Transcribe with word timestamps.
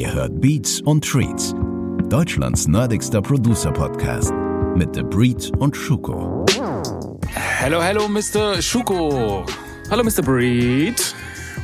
Ihr 0.00 0.14
hört 0.14 0.40
Beats 0.40 0.80
und 0.80 1.04
Treats, 1.04 1.54
Deutschlands 2.08 2.66
nerdigster 2.66 3.20
Producer-Podcast 3.20 4.32
mit 4.74 4.94
The 4.94 5.02
Breed 5.02 5.52
und 5.58 5.76
Schuko. 5.76 6.46
Hello, 7.58 7.82
hello, 7.82 8.08
Mr. 8.08 8.62
Schuko. 8.62 9.44
Hallo, 9.90 10.02
Mr. 10.02 10.22
Breed. 10.22 11.14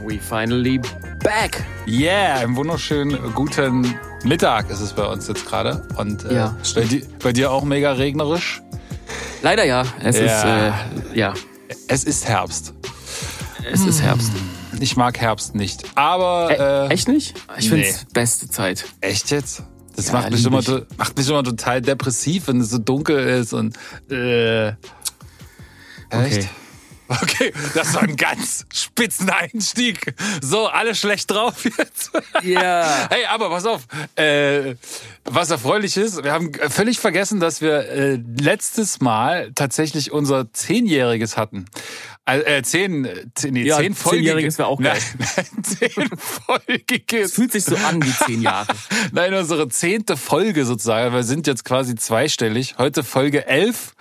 We 0.06 0.18
finally 0.18 0.78
back. 1.24 1.64
Yeah, 1.88 2.40
einen 2.40 2.54
wunderschönen 2.56 3.16
guten 3.32 3.94
Mittag 4.22 4.68
ist 4.68 4.80
es 4.80 4.92
bei 4.92 5.06
uns 5.06 5.28
jetzt 5.28 5.46
gerade. 5.46 5.88
Und 5.96 6.22
äh, 6.26 6.34
Ja, 6.34 6.56
bei, 6.74 6.82
di 6.84 7.04
bei 7.24 7.32
dir 7.32 7.50
auch 7.50 7.64
mega 7.64 7.92
regnerisch. 7.92 8.60
Leider 9.40 9.64
ja. 9.64 9.82
Es 10.02 10.18
Ja. 10.18 10.24
ist 10.26 10.44
äh, 11.14 11.18
ja, 11.18 11.32
Es 11.88 12.04
ist 12.04 12.28
Herbst. 12.28 12.74
es 13.72 13.86
ist 13.86 14.02
Herbst. 14.02 14.30
Ich 14.80 14.96
mag 14.96 15.18
Herbst 15.18 15.54
nicht. 15.54 15.84
Aber 15.94 16.50
Ä 16.50 16.86
äh, 16.88 16.92
echt 16.92 17.08
nicht? 17.08 17.34
Ich 17.58 17.68
finde 17.68 17.84
nee. 17.84 17.90
es 17.90 18.04
beste 18.04 18.48
Zeit. 18.48 18.84
echt 19.00 19.30
jetzt? 19.30 19.62
Das 19.96 20.08
Ja, 20.08 20.12
macht, 20.12 20.30
mich 20.30 20.44
immer, 20.44 20.62
macht 20.98 21.16
mich 21.16 21.28
immer 21.28 21.42
total 21.42 21.80
depressiv, 21.80 22.48
wenn 22.48 22.60
es 22.60 22.68
so 22.68 22.78
dunkel 22.78 23.18
ist 23.18 23.54
und 23.54 23.76
äh, 24.10 24.68
echt? 26.10 26.48
Okay, 27.08 27.52
das 27.74 27.94
war 27.94 28.02
ein 28.02 28.16
ganz 28.16 28.66
spitzen 28.74 29.30
Einstieg. 29.30 30.14
So, 30.42 30.66
alle 30.66 30.94
schlecht 30.94 31.30
drauf 31.30 31.64
jetzt. 31.64 32.10
Ja. 32.42 32.76
Hey, 33.10 33.24
aber 33.26 33.50
pass 33.50 33.64
auf, 33.64 33.82
äh, 34.16 34.74
was 35.24 35.50
erfreulich 35.50 35.96
ist, 35.96 36.24
wir 36.24 36.32
haben 36.32 36.52
völlig 36.68 36.98
vergessen, 36.98 37.38
dass 37.38 37.60
wir 37.60 37.88
äh, 37.88 38.18
letztes 38.40 39.00
Mal 39.00 39.52
tatsächlich 39.54 40.10
unser 40.10 40.52
Zehnjähriges 40.52 41.36
hatten. 41.36 41.66
Also, 42.28 42.44
äh, 42.44 42.62
zehn, 42.64 43.08
zehn, 43.36 43.54
nee, 43.54 43.62
Ja, 43.62 43.78
zehn 43.78 43.94
Zehnjähriges 43.94 44.58
wär 44.58 44.66
auch 44.66 44.80
geil. 44.80 44.98
Nein, 45.18 45.28
nein, 45.36 45.64
zehnfolgiges. 45.64 47.26
Es 47.26 47.32
fühlt 47.34 47.52
sich 47.52 47.62
so 47.62 47.76
an 47.76 48.02
wie 48.02 48.12
zehn 48.12 48.42
Jahre. 48.42 48.66
Nein, 49.12 49.32
unsere 49.32 49.68
zehnte 49.68 50.16
Folge 50.16 50.64
sozusagen. 50.64 51.14
Wir 51.14 51.22
sind 51.22 51.46
jetzt 51.46 51.64
quasi 51.64 51.94
zweistellig. 51.94 52.78
Heute 52.78 53.04
Folge 53.04 53.46
elf. 53.46 53.94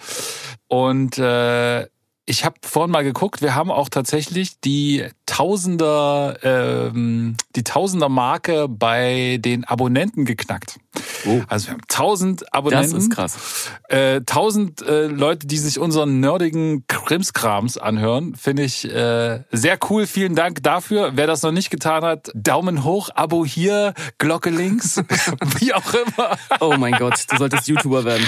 Und 0.68 1.20
äh, 1.20 1.86
ich 2.28 2.44
habe 2.44 2.56
vorhin 2.62 2.92
mal 2.92 3.04
geguckt, 3.04 3.42
wir 3.42 3.54
haben 3.54 3.70
auch 3.72 3.90
tatsächlich 3.90 4.60
die 4.60 5.06
Tausender, 5.28 6.38
ähm, 6.44 7.36
die 7.56 7.64
Tausender 7.64 8.10
Marke 8.10 8.68
bei 8.68 9.38
den 9.40 9.64
Abonnenten 9.64 10.26
geknackt. 10.26 10.80
Oh. 11.26 11.42
Also 11.48 11.68
wir 11.68 11.74
haben 11.74 11.82
1000 11.82 12.54
Abonnenten. 12.54 12.94
Das 12.94 13.04
ist 13.04 13.12
krass. 13.12 13.70
Äh, 13.90 14.18
1000 14.18 14.82
äh, 14.82 15.08
Leute, 15.08 15.46
die 15.48 15.58
sich 15.58 15.80
unseren 15.80 16.20
nerdigen 16.20 16.86
Krimskrams 16.88 17.78
anhören, 17.78 18.36
finde 18.36 18.64
ich 18.64 18.86
äh, 18.86 19.42
sehr 19.52 19.78
cool. 19.90 20.08
Vielen 20.08 20.36
Dank 20.36 20.64
dafür. 20.64 21.12
Wer 21.16 21.28
das 21.28 21.42
noch 21.42 21.52
nicht 21.52 21.70
getan 21.70 22.04
hat, 22.04 22.32
Daumen 22.34 22.84
hoch, 22.84 23.10
Abo 23.16 23.46
hier, 23.46 23.94
Glocke 24.18 24.50
links, 24.50 24.98
wie 25.60 25.74
auch 25.74 25.94
immer. 25.94 26.38
Oh 26.60 26.76
mein 26.78 26.94
Gott, 26.94 27.26
du 27.30 27.38
solltest 27.38 27.68
YouTuber 27.68 28.06
werden. 28.06 28.26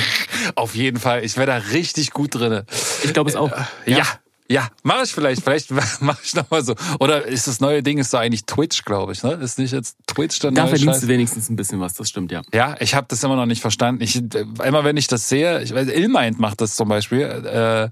Auf 0.56 0.76
jeden 0.76 1.00
Fall, 1.00 1.24
ich 1.24 1.38
wäre 1.38 1.48
da 1.48 1.58
richtig 1.58 2.12
gut 2.12 2.36
drinne. 2.36 2.66
Ich 3.04 3.14
glaube 3.14 3.30
es 3.30 3.36
auch. 3.36 3.52
Ja. 3.88 4.06
Ja, 4.50 4.70
mache 4.84 5.04
ich 5.04 5.12
vielleicht. 5.12 5.44
Vielleicht 5.44 5.72
mache 6.02 6.20
ich 6.24 6.34
noch 6.34 6.50
mal 6.50 6.64
so. 6.64 6.74
Oder 7.00 7.26
ist 7.26 7.48
das 7.48 7.60
neue 7.60 7.84
Ding 7.84 7.98
ist 7.98 8.12
so 8.12 8.18
eigentlich 8.18 8.46
Twitch, 8.46 8.86
glaube 8.86 9.12
ich, 9.12 9.22
ne? 9.22 9.34
Ist 9.34 9.60
nicht 9.60 9.74
jetzt 9.74 9.98
Twitch 10.08 10.40
der 10.40 10.52
Da 10.52 10.68
verdienst 10.68 10.86
Scheiß? 10.86 11.02
du 11.02 11.08
wenigstens 11.10 11.50
ein 11.50 11.58
bisschen 11.58 11.82
was, 11.82 11.96
das 11.96 12.08
stimmt, 12.08 12.32
ja. 12.32 12.42
Ja, 12.54 12.76
ich 12.80 12.96
habe 12.96 13.08
das 13.10 13.22
immer 13.24 13.36
noch 13.36 13.46
nicht 13.46 13.62
verstanden. 13.62 14.02
Ich, 14.02 14.16
immer 14.16 14.84
wenn 14.86 14.96
ich 14.96 15.08
das 15.08 15.28
sehe, 15.28 15.62
ich 15.64 15.74
weiß, 15.74 15.90
Illmind 15.90 16.40
macht 16.40 16.62
das 16.62 16.78
zum 16.78 16.88
Beispiel, 16.88 17.24
äh, 17.24 17.90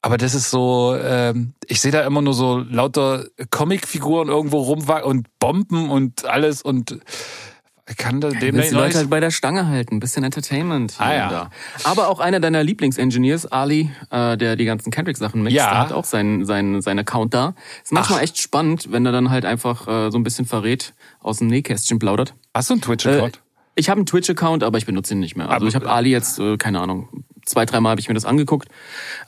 aber 0.00 0.16
das 0.16 0.34
ist 0.34 0.48
so, 0.50 0.96
ähm, 0.98 1.52
ich 1.66 1.80
sehe 1.82 1.92
da 1.92 2.00
immer 2.06 2.22
nur 2.22 2.32
so 2.32 2.58
lauter 2.58 3.26
Comicfiguren 3.50 4.28
irgendwo 4.28 4.60
rumwackeln 4.60 5.04
und 5.10 5.38
Bomben 5.38 5.90
und 5.90 6.24
alles 6.24 6.62
und 6.62 7.00
kann 7.96 8.20
da 8.20 8.28
dem 8.30 8.60
die 8.60 8.68
Leute 8.70 8.98
halt 8.98 9.10
bei 9.10 9.20
der 9.20 9.30
Stange 9.30 9.66
halten, 9.68 9.96
ein 9.96 10.00
bisschen 10.00 10.22
Entertainment. 10.24 10.94
Ah, 10.98 11.14
ja. 11.14 11.28
da. 11.30 11.50
Aber 11.84 12.08
auch 12.08 12.20
einer 12.20 12.40
deiner 12.40 12.62
Lieblingsengineers, 12.62 13.46
Ali, 13.46 13.90
äh, 14.10 14.36
der 14.36 14.56
die 14.56 14.64
ganzen 14.64 14.90
Kendrick-Sachen 14.90 15.42
mixt, 15.42 15.56
Ja. 15.56 15.70
der 15.70 15.78
hat 15.80 15.92
auch 15.92 16.04
seinen, 16.04 16.44
seinen, 16.44 16.82
seinen 16.82 16.98
Account 17.00 17.34
da. 17.34 17.54
Ist 17.82 17.92
manchmal 17.92 18.22
echt 18.22 18.38
spannend, 18.40 18.90
wenn 18.92 19.06
er 19.06 19.12
dann 19.12 19.30
halt 19.30 19.44
einfach 19.44 19.86
äh, 19.88 20.10
so 20.10 20.18
ein 20.18 20.22
bisschen 20.24 20.44
verrät, 20.44 20.94
aus 21.20 21.38
dem 21.38 21.46
Nähkästchen 21.48 21.98
plaudert. 21.98 22.34
Hast 22.54 22.70
du 22.70 22.74
einen 22.74 22.82
Twitch-Account? 22.82 23.36
Äh, 23.36 23.40
ich 23.76 23.88
habe 23.88 23.98
einen 23.98 24.06
Twitch-Account, 24.06 24.64
aber 24.64 24.76
ich 24.78 24.86
benutze 24.86 25.14
ihn 25.14 25.20
nicht 25.20 25.36
mehr. 25.36 25.46
Also 25.48 25.56
Aber- 25.56 25.68
ich 25.68 25.74
habe 25.74 25.88
Ali 25.90 26.10
jetzt, 26.10 26.38
äh, 26.40 26.56
keine 26.56 26.80
Ahnung, 26.80 27.08
zwei, 27.46 27.64
dreimal 27.64 27.90
habe 27.92 28.00
ich 28.00 28.08
mir 28.08 28.14
das 28.14 28.24
angeguckt. 28.24 28.68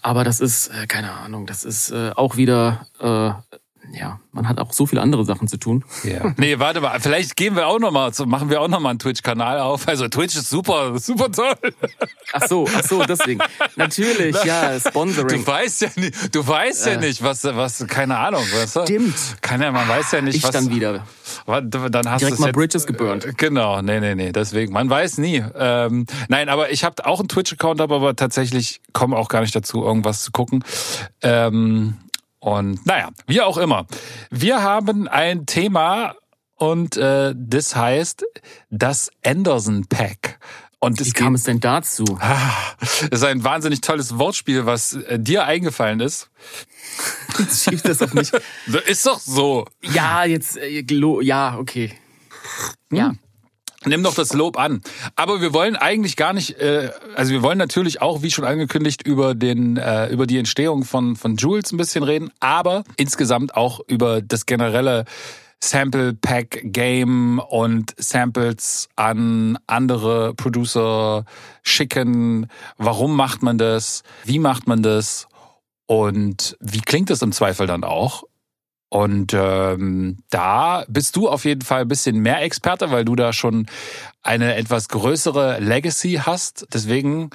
Aber 0.02 0.24
das 0.24 0.40
ist, 0.40 0.68
äh, 0.68 0.86
keine 0.86 1.12
Ahnung, 1.12 1.46
das 1.46 1.64
ist 1.64 1.90
äh, 1.90 2.10
auch 2.16 2.36
wieder, 2.36 2.86
äh, 2.98 3.58
ja, 3.92 4.20
man 4.32 4.48
hat 4.48 4.58
auch 4.60 4.72
so 4.72 4.86
viele 4.86 5.00
andere 5.02 5.24
Sachen 5.24 5.48
zu 5.48 5.56
tun. 5.56 5.84
Ja. 6.04 6.32
Nee, 6.36 6.58
warte 6.58 6.80
mal, 6.80 7.00
vielleicht 7.00 7.36
gehen 7.36 7.56
wir 7.56 7.66
auch 7.66 7.78
noch 7.80 7.90
mal, 7.90 8.12
so 8.14 8.24
machen 8.26 8.48
wir 8.50 8.60
auch 8.60 8.68
noch 8.68 8.80
mal 8.80 8.90
einen 8.90 8.98
Twitch-Kanal 8.98 9.58
auf. 9.60 9.88
Also 9.88 10.08
Twitch 10.08 10.36
ist 10.36 10.48
super, 10.48 10.98
super 10.98 11.30
toll. 11.32 11.54
Ach 12.32 12.46
so, 12.48 12.66
ach 12.74 12.82
so, 12.84 13.04
deswegen. 13.04 13.40
Natürlich, 13.76 14.36
ja, 14.44 14.78
Sponsoring. 14.88 15.44
Du 15.44 15.46
weißt 15.46 15.80
ja 15.82 15.88
nicht, 15.96 16.34
du 16.34 16.46
weißt 16.46 16.86
ja 16.86 16.96
nicht, 16.98 17.22
was, 17.22 17.42
was, 17.44 17.84
keine 17.88 18.16
Ahnung, 18.18 18.42
weißt 18.42 18.76
du? 18.76 18.82
Stimmt. 18.82 19.14
Kann 19.40 19.60
ja, 19.60 19.72
man 19.72 19.88
weiß 19.88 20.12
ja 20.12 20.20
nicht, 20.22 20.36
Ich 20.36 20.42
was. 20.44 20.50
dann 20.52 20.70
wieder. 20.70 21.04
Dann 21.46 22.10
hast 22.10 22.20
Direkt 22.22 22.38
mal 22.38 22.46
jetzt- 22.46 22.54
Bridges 22.56 22.86
geburnt. 22.86 23.24
Äh, 23.24 23.32
Genau, 23.36 23.80
nee, 23.82 24.00
nee, 24.00 24.14
nee, 24.14 24.32
deswegen. 24.32 24.72
Man 24.72 24.88
weiß 24.88 25.18
nie. 25.18 25.42
Ähm, 25.56 26.06
nein, 26.28 26.48
aber 26.48 26.70
ich 26.70 26.84
habe 26.84 27.04
auch 27.06 27.18
einen 27.20 27.28
Twitch-Account, 27.28 27.80
aber 27.80 28.14
tatsächlich 28.16 28.80
komme 28.92 29.16
auch 29.16 29.28
gar 29.28 29.40
nicht 29.40 29.54
dazu, 29.54 29.82
irgendwas 29.84 30.22
zu 30.22 30.30
gucken. 30.30 30.62
Ähm, 31.22 31.96
und 32.40 32.84
naja, 32.86 33.10
wie 33.26 33.40
auch 33.42 33.58
immer. 33.58 33.86
Wir 34.30 34.62
haben 34.62 35.08
ein 35.08 35.46
Thema 35.46 36.16
und 36.56 36.96
äh, 36.96 37.34
das 37.36 37.76
heißt 37.76 38.24
das 38.70 39.10
Anderson 39.24 39.86
Pack. 39.86 40.38
Und 40.82 41.04
Wie 41.04 41.10
kam 41.12 41.34
es 41.34 41.42
denn 41.42 41.60
dazu? 41.60 42.04
Ah, 42.20 42.50
das 42.80 43.20
ist 43.20 43.24
ein 43.24 43.44
wahnsinnig 43.44 43.82
tolles 43.82 44.18
Wortspiel, 44.18 44.64
was 44.64 44.94
äh, 44.94 45.18
dir 45.18 45.44
eingefallen 45.44 46.00
ist. 46.00 46.30
Jetzt 47.38 47.64
schiebt 47.64 47.86
das 47.86 48.00
auf 48.00 48.14
mich. 48.14 48.32
Ist 48.86 49.06
doch 49.06 49.20
so. 49.20 49.66
Ja, 49.82 50.24
jetzt, 50.24 50.56
äh, 50.56 50.82
ja, 51.22 51.58
okay. 51.58 51.92
Ja. 52.90 53.14
Nimm 53.86 54.02
doch 54.02 54.14
das 54.14 54.34
Lob 54.34 54.58
an. 54.58 54.82
Aber 55.16 55.40
wir 55.40 55.54
wollen 55.54 55.74
eigentlich 55.74 56.16
gar 56.16 56.34
nicht, 56.34 56.58
äh, 56.58 56.90
also 57.14 57.32
wir 57.32 57.42
wollen 57.42 57.56
natürlich 57.56 58.02
auch, 58.02 58.20
wie 58.22 58.30
schon 58.30 58.44
angekündigt, 58.44 59.06
über 59.06 59.34
den, 59.34 59.78
äh, 59.78 60.08
über 60.08 60.26
die 60.26 60.36
Entstehung 60.36 60.84
von 60.84 61.16
von 61.16 61.36
Jules 61.36 61.72
ein 61.72 61.78
bisschen 61.78 62.02
reden, 62.02 62.30
aber 62.40 62.84
insgesamt 62.96 63.56
auch 63.56 63.80
über 63.86 64.20
das 64.20 64.44
generelle 64.44 65.06
Sample 65.62 66.14
Pack 66.14 66.60
Game 66.64 67.38
und 67.38 67.94
Samples 67.96 68.88
an 68.96 69.58
andere 69.66 70.34
Producer 70.34 71.24
schicken. 71.62 72.48
Warum 72.76 73.14
macht 73.14 73.42
man 73.42 73.58
das? 73.58 74.02
Wie 74.24 74.38
macht 74.38 74.66
man 74.66 74.82
das? 74.82 75.26
Und 75.86 76.56
wie 76.60 76.80
klingt 76.80 77.10
das 77.10 77.22
im 77.22 77.32
Zweifel 77.32 77.66
dann 77.66 77.84
auch? 77.84 78.24
Und 78.90 79.32
ähm, 79.34 80.18
da 80.30 80.84
bist 80.88 81.14
du 81.16 81.28
auf 81.28 81.44
jeden 81.44 81.62
Fall 81.62 81.82
ein 81.82 81.88
bisschen 81.88 82.18
mehr 82.18 82.42
Experte, 82.42 82.90
weil 82.90 83.04
du 83.04 83.14
da 83.14 83.32
schon 83.32 83.66
eine 84.22 84.56
etwas 84.56 84.88
größere 84.88 85.60
Legacy 85.60 86.20
hast. 86.22 86.66
Deswegen 86.74 87.30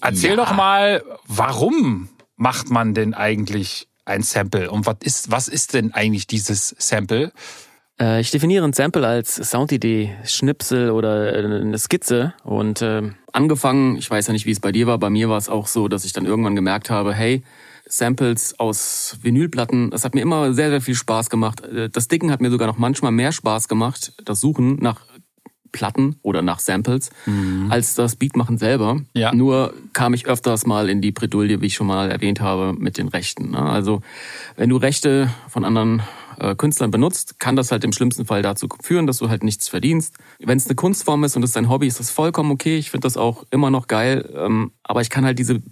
erzähl 0.00 0.30
Ja. 0.30 0.36
doch 0.36 0.54
mal, 0.54 1.04
warum 1.26 2.08
macht 2.36 2.70
man 2.70 2.94
denn 2.94 3.12
eigentlich 3.12 3.88
ein 4.06 4.22
Sample? 4.22 4.70
Und 4.70 4.86
was 4.86 4.96
ist, 5.02 5.30
was 5.30 5.48
ist 5.48 5.74
denn 5.74 5.92
eigentlich 5.92 6.26
dieses 6.26 6.74
Sample? 6.78 7.30
Äh, 8.00 8.20
ich 8.22 8.30
definiere 8.30 8.64
ein 8.64 8.72
Sample 8.72 9.06
als 9.06 9.34
Soundidee, 9.36 10.16
Schnipsel 10.24 10.90
oder 10.90 11.34
äh, 11.34 11.44
eine 11.44 11.78
Skizze. 11.78 12.32
Und 12.42 12.80
äh, 12.80 13.02
angefangen, 13.32 13.96
ich 13.96 14.10
weiß 14.10 14.28
ja 14.28 14.32
nicht, 14.32 14.46
wie 14.46 14.50
es 14.52 14.60
bei 14.60 14.72
dir 14.72 14.86
war, 14.86 14.96
bei 14.98 15.10
mir 15.10 15.28
war 15.28 15.36
es 15.36 15.50
auch 15.50 15.66
so, 15.66 15.88
dass 15.88 16.06
ich 16.06 16.14
dann 16.14 16.24
irgendwann 16.24 16.56
gemerkt 16.56 16.88
habe, 16.88 17.12
hey, 17.12 17.42
Samples 17.88 18.58
aus 18.58 19.18
Vinylplatten, 19.22 19.90
das 19.90 20.04
hat 20.04 20.14
mir 20.14 20.20
immer 20.20 20.52
sehr, 20.52 20.70
sehr 20.70 20.80
viel 20.80 20.94
Spaß 20.94 21.30
gemacht. 21.30 21.60
Äh, 21.64 21.88
Das 21.88 22.08
Dicken 22.08 22.30
hat 22.30 22.40
mir 22.40 22.50
sogar 22.50 22.66
noch 22.66 22.78
manchmal 22.78 23.12
mehr 23.12 23.32
Spaß 23.32 23.68
gemacht, 23.68 24.12
das 24.24 24.40
Suchen 24.40 24.76
nach 24.76 25.00
Platten 25.72 26.16
oder 26.22 26.40
nach 26.40 26.58
Samples, 26.60 27.10
als 27.68 27.94
das 27.94 28.16
Beatmachen 28.16 28.56
selber. 28.56 29.00
Ja. 29.12 29.34
Nur 29.34 29.74
kam 29.92 30.14
ich 30.14 30.26
öfters 30.26 30.64
mal 30.64 30.88
in 30.88 31.02
die 31.02 31.12
Bredouille, 31.12 31.60
wie 31.60 31.66
ich 31.66 31.74
schon 31.74 31.86
mal 31.86 32.10
erwähnt 32.10 32.40
habe, 32.40 32.72
mit 32.72 32.96
den 32.96 33.08
Rechten. 33.08 33.50
ne? 33.50 33.58
Also 33.60 34.00
wenn 34.56 34.70
du 34.70 34.76
Rechte 34.78 35.28
von 35.48 35.64
anderen 35.66 36.02
äh, 36.38 36.54
Künstlern 36.54 36.90
benutzt, 36.90 37.38
kann 37.40 37.56
das 37.56 37.72
halt 37.72 37.84
im 37.84 37.92
schlimmsten 37.92 38.24
Fall 38.24 38.40
dazu 38.40 38.68
führen, 38.80 39.06
dass 39.06 39.18
du 39.18 39.28
halt 39.28 39.42
nichts 39.44 39.68
verdienst. 39.68 40.14
Wenn 40.38 40.56
es 40.56 40.66
eine 40.66 40.76
Kunstform 40.76 41.24
ist 41.24 41.36
und 41.36 41.42
es 41.42 41.52
dein 41.52 41.68
Hobby, 41.68 41.86
ist 41.88 42.00
das 42.00 42.10
vollkommen 42.10 42.52
okay. 42.52 42.78
Ich 42.78 42.90
finde 42.90 43.04
das 43.04 43.18
auch 43.18 43.44
immer 43.50 43.70
noch 43.70 43.86
geil. 43.86 44.32
Ähm, 44.34 44.70
aber 44.82 45.02
ich 45.02 45.10
kann 45.10 45.26
halt 45.26 45.38
diese, 45.38 45.62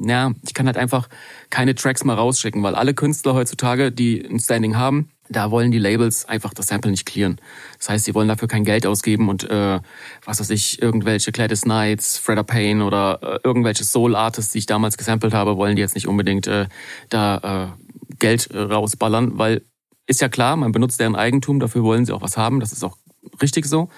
ja, 0.00 0.32
ich 0.42 0.54
kann 0.54 0.66
halt 0.66 0.76
einfach 0.76 1.08
keine 1.50 1.74
Tracks 1.74 2.04
mal 2.04 2.14
rausschicken, 2.14 2.62
weil 2.62 2.74
alle 2.74 2.94
Künstler 2.94 3.34
heutzutage, 3.34 3.92
die 3.92 4.24
ein 4.24 4.40
Standing 4.40 4.76
haben, 4.76 5.10
da 5.30 5.50
wollen 5.50 5.70
die 5.70 5.78
Labels 5.78 6.26
einfach 6.26 6.52
das 6.52 6.66
Sample 6.66 6.90
nicht 6.90 7.06
clearen. 7.06 7.40
Das 7.78 7.88
heißt, 7.88 8.04
sie 8.04 8.14
wollen 8.14 8.28
dafür 8.28 8.48
kein 8.48 8.64
Geld 8.64 8.86
ausgeben 8.86 9.28
und 9.28 9.48
äh, 9.48 9.80
was 10.24 10.40
weiß 10.40 10.50
ich, 10.50 10.82
irgendwelche 10.82 11.32
Gladys 11.32 11.62
Knights, 11.62 12.18
Fredda 12.18 12.42
Payne 12.42 12.84
oder 12.84 13.20
äh, 13.22 13.38
irgendwelche 13.42 13.84
Soul-Artists, 13.84 14.52
die 14.52 14.58
ich 14.58 14.66
damals 14.66 14.98
gesampelt 14.98 15.32
habe, 15.32 15.56
wollen 15.56 15.76
die 15.76 15.82
jetzt 15.82 15.94
nicht 15.94 16.08
unbedingt 16.08 16.46
äh, 16.46 16.66
da 17.08 17.72
äh, 17.74 18.16
Geld 18.18 18.50
äh, 18.50 18.58
rausballern, 18.58 19.38
weil 19.38 19.62
ist 20.06 20.20
ja 20.20 20.28
klar, 20.28 20.56
man 20.56 20.72
benutzt 20.72 21.00
deren 21.00 21.16
Eigentum, 21.16 21.60
dafür 21.60 21.82
wollen 21.82 22.04
sie 22.04 22.12
auch 22.12 22.20
was 22.20 22.36
haben, 22.36 22.60
das 22.60 22.72
ist 22.72 22.84
auch 22.84 22.98
richtig 23.40 23.64
so. 23.64 23.88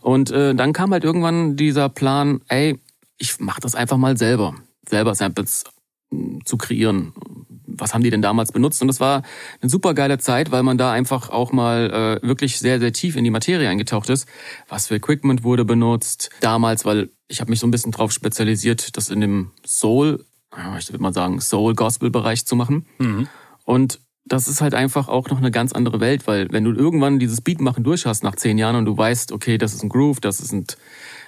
Und 0.00 0.30
äh, 0.30 0.54
dann 0.54 0.72
kam 0.72 0.92
halt 0.92 1.04
irgendwann 1.04 1.56
dieser 1.56 1.90
Plan, 1.90 2.40
ey, 2.48 2.78
ich 3.18 3.38
mache 3.38 3.60
das 3.60 3.74
einfach 3.74 3.98
mal 3.98 4.16
selber, 4.16 4.54
selber 4.90 5.14
Samples 5.14 5.64
hm, 6.10 6.44
zu 6.44 6.56
kreieren. 6.56 7.12
Was 7.66 7.94
haben 7.94 8.02
die 8.02 8.10
denn 8.10 8.20
damals 8.20 8.52
benutzt? 8.52 8.82
Und 8.82 8.88
das 8.88 9.00
war 9.00 9.22
eine 9.62 9.70
super 9.70 9.94
geile 9.94 10.18
Zeit, 10.18 10.50
weil 10.50 10.62
man 10.62 10.76
da 10.76 10.92
einfach 10.92 11.30
auch 11.30 11.52
mal 11.52 12.20
äh, 12.22 12.26
wirklich 12.26 12.58
sehr, 12.58 12.78
sehr 12.78 12.92
tief 12.92 13.16
in 13.16 13.24
die 13.24 13.30
Materie 13.30 13.68
eingetaucht 13.68 14.10
ist. 14.10 14.28
Was 14.68 14.88
für 14.88 14.96
Equipment 14.96 15.44
wurde 15.44 15.64
benutzt 15.64 16.30
damals, 16.40 16.84
weil 16.84 17.10
ich 17.28 17.40
habe 17.40 17.50
mich 17.50 17.60
so 17.60 17.66
ein 17.66 17.70
bisschen 17.70 17.92
drauf 17.92 18.12
spezialisiert, 18.12 18.96
das 18.96 19.08
in 19.08 19.20
dem 19.20 19.52
Soul, 19.64 20.24
ich 20.78 20.90
würde 20.90 21.02
mal 21.02 21.14
sagen, 21.14 21.40
Soul-Gospel-Bereich 21.40 22.44
zu 22.44 22.56
machen. 22.56 22.86
Mhm. 22.98 23.28
Und 23.64 24.00
das 24.30 24.48
ist 24.48 24.60
halt 24.60 24.74
einfach 24.74 25.08
auch 25.08 25.28
noch 25.28 25.38
eine 25.38 25.50
ganz 25.50 25.72
andere 25.72 26.00
Welt, 26.00 26.26
weil 26.26 26.48
wenn 26.50 26.64
du 26.64 26.72
irgendwann 26.72 27.18
dieses 27.18 27.40
Beatmachen 27.40 27.84
durch 27.84 28.06
hast 28.06 28.22
nach 28.22 28.36
zehn 28.36 28.58
Jahren 28.58 28.76
und 28.76 28.84
du 28.84 28.96
weißt, 28.96 29.32
okay, 29.32 29.58
das 29.58 29.74
ist 29.74 29.82
ein 29.82 29.88
Groove, 29.88 30.20
das 30.20 30.40
ist 30.40 30.52
ein, 30.52 30.66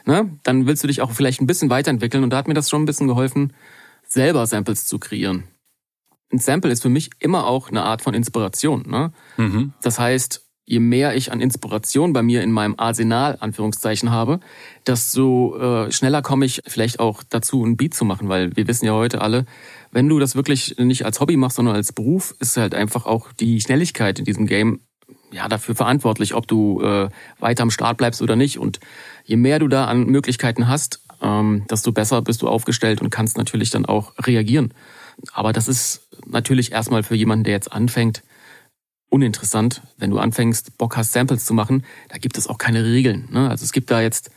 ne, 0.04 0.38
dann 0.42 0.66
willst 0.66 0.82
du 0.82 0.88
dich 0.88 1.00
auch 1.00 1.10
vielleicht 1.12 1.40
ein 1.40 1.46
bisschen 1.46 1.70
weiterentwickeln 1.70 2.24
und 2.24 2.30
da 2.30 2.36
hat 2.36 2.48
mir 2.48 2.54
das 2.54 2.70
schon 2.70 2.82
ein 2.82 2.86
bisschen 2.86 3.08
geholfen, 3.08 3.52
selber 4.06 4.46
Samples 4.46 4.86
zu 4.86 4.98
kreieren. 4.98 5.44
Ein 6.32 6.38
Sample 6.38 6.70
ist 6.70 6.82
für 6.82 6.88
mich 6.88 7.10
immer 7.18 7.46
auch 7.46 7.68
eine 7.68 7.82
Art 7.82 8.02
von 8.02 8.14
Inspiration. 8.14 8.84
Ne? 8.88 9.12
Mhm. 9.36 9.74
Das 9.82 9.98
heißt, 9.98 10.46
je 10.64 10.80
mehr 10.80 11.14
ich 11.14 11.30
an 11.32 11.40
Inspiration 11.40 12.12
bei 12.12 12.22
mir 12.22 12.42
in 12.42 12.52
meinem 12.52 12.74
Arsenal, 12.78 13.36
Anführungszeichen, 13.40 14.10
habe, 14.10 14.40
desto 14.86 15.58
äh, 15.58 15.92
schneller 15.92 16.22
komme 16.22 16.46
ich 16.46 16.62
vielleicht 16.66 17.00
auch 17.00 17.22
dazu, 17.28 17.64
ein 17.64 17.76
Beat 17.76 17.94
zu 17.94 18.04
machen, 18.04 18.28
weil 18.28 18.56
wir 18.56 18.66
wissen 18.68 18.86
ja 18.86 18.92
heute 18.92 19.20
alle, 19.20 19.44
wenn 19.90 20.08
du 20.08 20.18
das 20.18 20.34
wirklich 20.34 20.76
nicht 20.78 21.04
als 21.04 21.20
Hobby 21.20 21.36
machst, 21.36 21.56
sondern 21.56 21.74
als 21.74 21.92
Beruf, 21.92 22.34
ist 22.38 22.56
halt 22.56 22.74
einfach 22.74 23.04
auch 23.04 23.32
die 23.32 23.60
Schnelligkeit 23.60 24.18
in 24.18 24.24
diesem 24.24 24.46
Game 24.46 24.80
ja 25.30 25.48
dafür 25.48 25.74
verantwortlich, 25.74 26.34
ob 26.34 26.46
du 26.46 26.82
äh, 26.82 27.08
weiter 27.38 27.62
am 27.62 27.70
Start 27.70 27.98
bleibst 27.98 28.22
oder 28.22 28.36
nicht. 28.36 28.58
Und 28.58 28.80
je 29.24 29.36
mehr 29.36 29.58
du 29.58 29.68
da 29.68 29.86
an 29.86 30.06
Möglichkeiten 30.06 30.68
hast, 30.68 31.00
ähm, 31.22 31.64
desto 31.70 31.92
besser 31.92 32.22
bist 32.22 32.42
du 32.42 32.48
aufgestellt 32.48 33.00
und 33.00 33.10
kannst 33.10 33.38
natürlich 33.38 33.70
dann 33.70 33.86
auch 33.86 34.12
reagieren. 34.26 34.74
Aber 35.32 35.52
das 35.52 35.68
ist 35.68 36.08
natürlich 36.26 36.72
erstmal 36.72 37.02
für 37.02 37.14
jemanden, 37.14 37.44
der 37.44 37.54
jetzt 37.54 37.72
anfängt, 37.72 38.22
uninteressant. 39.08 39.82
Wenn 39.98 40.10
du 40.10 40.18
anfängst, 40.18 40.78
Bock 40.78 40.96
hast, 40.96 41.12
Samples 41.12 41.44
zu 41.44 41.54
machen, 41.54 41.84
da 42.08 42.18
gibt 42.18 42.38
es 42.38 42.48
auch 42.48 42.58
keine 42.58 42.84
Regeln. 42.84 43.28
Ne? 43.30 43.48
Also 43.48 43.64
es 43.64 43.72
gibt 43.72 43.90
da 43.90 44.00
jetzt, 44.00 44.30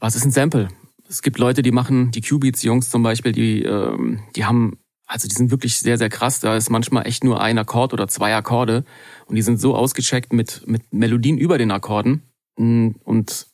was 0.00 0.16
ist 0.16 0.24
ein 0.24 0.30
Sample? 0.30 0.68
Es 1.08 1.22
gibt 1.22 1.38
Leute, 1.38 1.62
die 1.62 1.70
machen, 1.70 2.10
die 2.10 2.20
Q-Beats-Jungs 2.20 2.90
zum 2.90 3.02
Beispiel, 3.02 3.32
die, 3.32 3.62
ähm, 3.62 4.20
die 4.36 4.44
haben, 4.44 4.78
also 5.08 5.26
die 5.26 5.34
sind 5.34 5.50
wirklich 5.50 5.78
sehr, 5.78 5.98
sehr 5.98 6.08
krass. 6.10 6.40
Da 6.40 6.56
ist 6.56 6.70
manchmal 6.70 7.06
echt 7.06 7.24
nur 7.24 7.40
ein 7.40 7.58
Akkord 7.58 7.92
oder 7.92 8.06
zwei 8.08 8.34
Akkorde 8.34 8.84
und 9.26 9.34
die 9.34 9.42
sind 9.42 9.60
so 9.60 9.74
ausgecheckt 9.74 10.32
mit, 10.32 10.62
mit 10.66 10.92
Melodien 10.92 11.38
über 11.38 11.58
den 11.58 11.70
Akkorden. 11.70 12.22
Und 12.56 13.46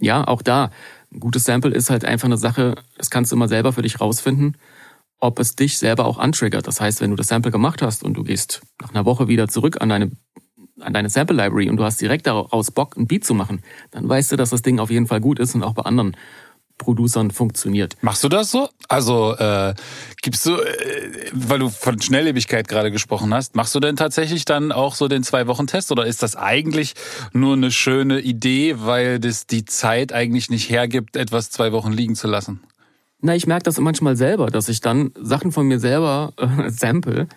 ja, 0.00 0.26
auch 0.26 0.42
da, 0.42 0.70
ein 1.12 1.20
gutes 1.20 1.44
Sample 1.44 1.72
ist 1.72 1.90
halt 1.90 2.04
einfach 2.04 2.26
eine 2.26 2.38
Sache, 2.38 2.76
das 2.96 3.10
kannst 3.10 3.30
du 3.30 3.36
immer 3.36 3.48
selber 3.48 3.72
für 3.72 3.82
dich 3.82 4.00
rausfinden 4.00 4.56
ob 5.22 5.38
es 5.38 5.54
dich 5.54 5.78
selber 5.78 6.04
auch 6.04 6.18
antriggert. 6.18 6.66
Das 6.66 6.80
heißt, 6.80 7.00
wenn 7.00 7.10
du 7.10 7.16
das 7.16 7.28
Sample 7.28 7.52
gemacht 7.52 7.80
hast 7.80 8.02
und 8.02 8.14
du 8.14 8.24
gehst 8.24 8.60
nach 8.80 8.90
einer 8.90 9.04
Woche 9.04 9.28
wieder 9.28 9.46
zurück 9.46 9.80
an 9.80 9.88
deine, 9.88 10.10
an 10.80 10.92
deine 10.92 11.08
Sample 11.10 11.36
Library 11.36 11.70
und 11.70 11.76
du 11.76 11.84
hast 11.84 12.00
direkt 12.00 12.26
daraus 12.26 12.72
Bock, 12.72 12.96
ein 12.96 13.06
Beat 13.06 13.24
zu 13.24 13.32
machen, 13.32 13.62
dann 13.92 14.08
weißt 14.08 14.32
du, 14.32 14.36
dass 14.36 14.50
das 14.50 14.62
Ding 14.62 14.80
auf 14.80 14.90
jeden 14.90 15.06
Fall 15.06 15.20
gut 15.20 15.38
ist 15.38 15.54
und 15.54 15.62
auch 15.62 15.74
bei 15.74 15.82
anderen 15.82 16.16
Producern 16.78 17.30
funktioniert. 17.30 17.96
Machst 18.02 18.24
du 18.24 18.28
das 18.28 18.50
so? 18.50 18.68
Also 18.88 19.36
äh, 19.36 19.74
gibst 20.20 20.46
du, 20.46 20.56
äh, 20.56 21.30
weil 21.32 21.58
du 21.58 21.68
von 21.68 22.00
Schnelllebigkeit 22.00 22.68
gerade 22.68 22.90
gesprochen 22.90 23.32
hast, 23.32 23.54
machst 23.56 23.74
du 23.74 23.80
denn 23.80 23.96
tatsächlich 23.96 24.44
dann 24.44 24.72
auch 24.72 24.94
so 24.94 25.08
den 25.08 25.22
zwei 25.22 25.46
Wochen 25.46 25.66
Test 25.66 25.92
oder 25.92 26.06
ist 26.06 26.22
das 26.22 26.36
eigentlich 26.36 26.94
nur 27.32 27.54
eine 27.54 27.70
schöne 27.70 28.20
Idee, 28.20 28.76
weil 28.78 29.20
das 29.20 29.46
die 29.46 29.64
Zeit 29.64 30.12
eigentlich 30.12 30.50
nicht 30.50 30.68
hergibt, 30.70 31.16
etwas 31.16 31.50
zwei 31.50 31.72
Wochen 31.72 31.92
liegen 31.92 32.14
zu 32.14 32.26
lassen? 32.26 32.62
Na, 33.20 33.36
ich 33.36 33.46
merke 33.46 33.62
das 33.62 33.78
manchmal 33.78 34.16
selber, 34.16 34.48
dass 34.48 34.68
ich 34.68 34.80
dann 34.80 35.12
Sachen 35.16 35.52
von 35.52 35.66
mir 35.68 35.78
selber 35.78 36.32
äh, 36.36 36.70
sample 36.70 37.28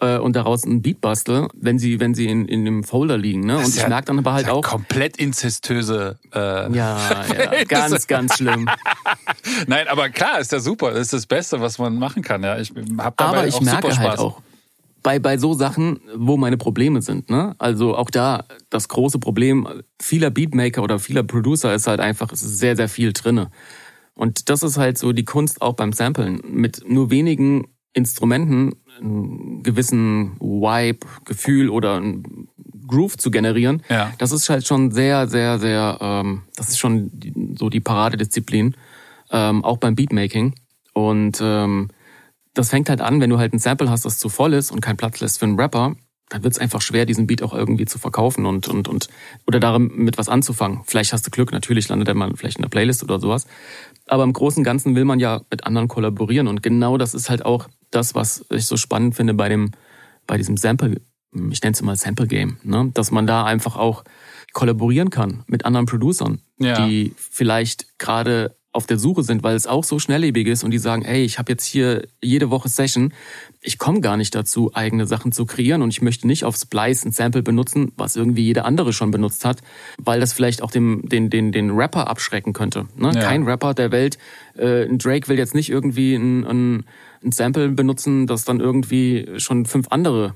äh, 0.00 0.18
und 0.18 0.36
daraus 0.36 0.64
ein 0.64 0.82
Beat 0.82 1.00
bastel, 1.00 1.48
wenn 1.54 1.78
sie, 1.78 2.00
wenn 2.00 2.14
sie 2.14 2.26
in, 2.26 2.46
in 2.46 2.64
dem 2.64 2.84
Folder 2.84 3.16
liegen. 3.16 3.40
Ne? 3.40 3.58
Und 3.58 3.68
ich 3.68 3.76
ja, 3.76 3.88
merke 3.88 4.06
dann 4.06 4.18
aber 4.18 4.32
halt 4.32 4.48
auch. 4.48 4.62
Komplett 4.62 5.16
inzestöse. 5.16 6.18
Äh, 6.34 6.38
ja, 6.38 6.70
ja, 7.28 7.64
ganz, 7.64 8.06
ganz 8.06 8.36
schlimm. 8.36 8.68
Nein, 9.66 9.88
aber 9.88 10.08
klar, 10.10 10.40
ist 10.40 10.52
ja 10.52 10.60
super. 10.60 10.90
Das 10.90 11.00
ist 11.00 11.12
das 11.12 11.26
Beste, 11.26 11.60
was 11.60 11.78
man 11.78 11.96
machen 11.96 12.22
kann. 12.22 12.42
Ja, 12.42 12.58
ich 12.58 12.72
hab 12.98 13.16
dabei 13.16 13.38
aber 13.38 13.46
ich 13.46 13.54
auch 13.54 13.60
merke 13.60 13.88
super 13.88 13.94
Spaß. 13.94 14.08
halt 14.08 14.18
auch 14.18 14.40
bei, 15.04 15.18
bei 15.20 15.36
so 15.38 15.52
Sachen, 15.52 16.00
wo 16.16 16.36
meine 16.36 16.56
Probleme 16.56 17.02
sind. 17.02 17.30
Ne? 17.30 17.54
Also 17.58 17.94
auch 17.94 18.10
da, 18.10 18.46
das 18.70 18.88
große 18.88 19.20
Problem 19.20 19.68
vieler 20.00 20.30
Beatmaker 20.30 20.82
oder 20.82 20.98
vieler 20.98 21.22
Producer 21.22 21.72
ist 21.74 21.86
halt 21.86 22.00
einfach, 22.00 22.32
es 22.32 22.42
ist 22.42 22.58
sehr, 22.58 22.74
sehr 22.74 22.88
viel 22.88 23.12
drinne. 23.12 23.50
Und 24.14 24.48
das 24.48 24.62
ist 24.62 24.78
halt 24.78 24.96
so 24.98 25.12
die 25.12 25.24
Kunst 25.24 25.60
auch 25.60 25.74
beim 25.74 25.92
Samplen. 25.92 26.40
Mit 26.48 26.82
nur 26.88 27.10
wenigen 27.10 27.68
Instrumenten 27.92 28.72
einen 29.00 29.62
gewissen 29.62 30.36
Vibe, 30.40 31.06
Gefühl 31.24 31.68
oder 31.68 31.96
einen 31.96 32.48
Groove 32.86 33.16
zu 33.16 33.30
generieren. 33.30 33.82
Ja. 33.88 34.12
Das 34.18 34.32
ist 34.32 34.48
halt 34.48 34.66
schon 34.66 34.90
sehr, 34.90 35.28
sehr, 35.28 35.58
sehr, 35.58 35.98
ähm, 36.00 36.42
das 36.56 36.68
ist 36.68 36.78
schon 36.78 37.10
so 37.58 37.70
die 37.70 37.80
Paradedisziplin, 37.80 38.76
ähm, 39.30 39.64
auch 39.64 39.78
beim 39.78 39.94
Beatmaking. 39.94 40.54
Und 40.92 41.40
ähm, 41.42 41.88
das 42.52 42.70
fängt 42.70 42.88
halt 42.88 43.00
an, 43.00 43.20
wenn 43.20 43.30
du 43.30 43.38
halt 43.38 43.52
ein 43.52 43.58
Sample 43.58 43.90
hast, 43.90 44.04
das 44.04 44.18
zu 44.18 44.28
voll 44.28 44.52
ist 44.52 44.70
und 44.70 44.80
keinen 44.80 44.96
Platz 44.96 45.20
lässt 45.20 45.38
für 45.38 45.46
einen 45.46 45.58
Rapper, 45.58 45.96
dann 46.30 46.42
wird 46.42 46.54
es 46.54 46.58
einfach 46.58 46.80
schwer, 46.80 47.04
diesen 47.04 47.26
Beat 47.26 47.42
auch 47.42 47.52
irgendwie 47.52 47.84
zu 47.84 47.98
verkaufen 47.98 48.46
und, 48.46 48.68
und, 48.68 48.88
und 48.88 49.08
oder 49.46 49.60
damit 49.60 50.16
was 50.16 50.28
anzufangen. 50.28 50.80
Vielleicht 50.84 51.12
hast 51.12 51.26
du 51.26 51.30
Glück, 51.30 51.52
natürlich 51.52 51.88
landet 51.88 52.08
er 52.08 52.14
mal 52.14 52.30
vielleicht 52.34 52.56
in 52.56 52.62
der 52.62 52.70
Playlist 52.70 53.02
oder 53.02 53.20
sowas. 53.20 53.46
Aber 54.06 54.24
im 54.24 54.32
Großen 54.32 54.60
und 54.60 54.64
Ganzen 54.64 54.96
will 54.96 55.04
man 55.04 55.20
ja 55.20 55.42
mit 55.50 55.64
anderen 55.64 55.88
kollaborieren. 55.88 56.48
Und 56.48 56.62
genau 56.62 56.96
das 56.96 57.14
ist 57.14 57.28
halt 57.28 57.44
auch 57.44 57.68
das, 57.94 58.14
was 58.14 58.44
ich 58.50 58.66
so 58.66 58.76
spannend 58.76 59.14
finde 59.14 59.34
bei 59.34 59.48
dem, 59.48 59.72
bei 60.26 60.36
diesem 60.36 60.56
Sample, 60.56 61.00
ich 61.50 61.62
nenne 61.62 61.72
es 61.72 61.82
mal 61.82 61.96
Sample 61.96 62.26
Game, 62.26 62.58
ne? 62.62 62.90
dass 62.94 63.10
man 63.10 63.26
da 63.26 63.44
einfach 63.44 63.76
auch 63.76 64.04
kollaborieren 64.52 65.10
kann 65.10 65.44
mit 65.46 65.64
anderen 65.64 65.86
Producern, 65.86 66.40
ja. 66.58 66.86
die 66.86 67.12
vielleicht 67.16 67.98
gerade 67.98 68.56
auf 68.74 68.86
der 68.86 68.98
Suche 68.98 69.22
sind, 69.22 69.44
weil 69.44 69.54
es 69.54 69.68
auch 69.68 69.84
so 69.84 70.00
schnelllebig 70.00 70.48
ist 70.48 70.64
und 70.64 70.72
die 70.72 70.78
sagen, 70.78 71.04
ey, 71.04 71.22
ich 71.22 71.38
habe 71.38 71.52
jetzt 71.52 71.64
hier 71.64 72.08
jede 72.20 72.50
Woche 72.50 72.68
Session, 72.68 73.14
ich 73.60 73.78
komme 73.78 74.00
gar 74.00 74.16
nicht 74.16 74.34
dazu, 74.34 74.72
eigene 74.74 75.06
Sachen 75.06 75.30
zu 75.30 75.46
kreieren 75.46 75.80
und 75.80 75.90
ich 75.90 76.02
möchte 76.02 76.26
nicht 76.26 76.44
auf 76.44 76.56
Splice 76.56 77.04
ein 77.04 77.12
Sample 77.12 77.44
benutzen, 77.44 77.92
was 77.96 78.16
irgendwie 78.16 78.42
jeder 78.42 78.64
andere 78.64 78.92
schon 78.92 79.12
benutzt 79.12 79.44
hat, 79.44 79.60
weil 79.98 80.18
das 80.18 80.32
vielleicht 80.32 80.60
auch 80.60 80.72
dem, 80.72 81.08
den, 81.08 81.30
den, 81.30 81.52
den 81.52 81.70
Rapper 81.70 82.08
abschrecken 82.08 82.52
könnte. 82.52 82.86
Ne? 82.96 83.12
Ja. 83.14 83.20
Kein 83.20 83.44
Rapper 83.44 83.74
der 83.74 83.92
Welt, 83.92 84.18
äh, 84.56 84.84
ein 84.84 84.98
Drake 84.98 85.28
will 85.28 85.38
jetzt 85.38 85.54
nicht 85.54 85.70
irgendwie 85.70 86.16
ein, 86.16 86.44
ein, 86.44 86.84
ein 87.24 87.32
Sample 87.32 87.70
benutzen, 87.70 88.26
das 88.26 88.44
dann 88.44 88.60
irgendwie 88.60 89.28
schon 89.38 89.66
fünf 89.66 89.88
andere 89.90 90.34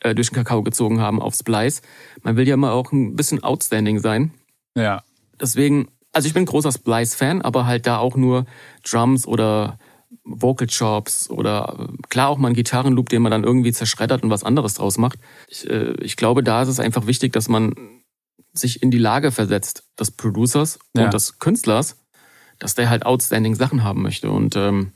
äh, 0.00 0.14
durch 0.14 0.30
den 0.30 0.36
Kakao 0.36 0.62
gezogen 0.62 1.00
haben 1.00 1.20
auf 1.20 1.34
Splice. 1.34 1.82
Man 2.22 2.36
will 2.36 2.46
ja 2.46 2.54
immer 2.54 2.72
auch 2.72 2.92
ein 2.92 3.16
bisschen 3.16 3.42
outstanding 3.42 3.98
sein. 3.98 4.32
Ja. 4.76 5.02
Deswegen 5.40 5.88
also 6.12 6.26
ich 6.26 6.34
bin 6.34 6.46
großer 6.46 6.72
Splice-Fan, 6.72 7.42
aber 7.42 7.66
halt 7.66 7.86
da 7.86 7.98
auch 7.98 8.16
nur 8.16 8.46
Drums 8.88 9.26
oder 9.26 9.78
Vocal 10.24 10.66
Chops 10.66 11.30
oder 11.30 11.90
klar 12.08 12.28
auch 12.28 12.38
mal 12.38 12.48
einen 12.48 12.56
Gitarrenloop, 12.56 13.08
den 13.08 13.22
man 13.22 13.30
dann 13.30 13.44
irgendwie 13.44 13.72
zerschreddert 13.72 14.22
und 14.22 14.30
was 14.30 14.44
anderes 14.44 14.74
draus 14.74 14.98
macht. 14.98 15.18
Ich, 15.48 15.68
äh, 15.68 15.92
ich 16.00 16.16
glaube, 16.16 16.42
da 16.42 16.62
ist 16.62 16.68
es 16.68 16.80
einfach 16.80 17.06
wichtig, 17.06 17.32
dass 17.32 17.48
man 17.48 17.74
sich 18.52 18.82
in 18.82 18.90
die 18.90 18.98
Lage 18.98 19.30
versetzt 19.30 19.84
des 19.98 20.10
Producers 20.10 20.78
ja. 20.96 21.04
und 21.04 21.14
des 21.14 21.38
Künstlers, 21.38 21.96
dass 22.58 22.74
der 22.74 22.90
halt 22.90 23.06
outstanding 23.06 23.54
Sachen 23.54 23.84
haben 23.84 24.02
möchte. 24.02 24.30
Und 24.30 24.56
ähm, 24.56 24.92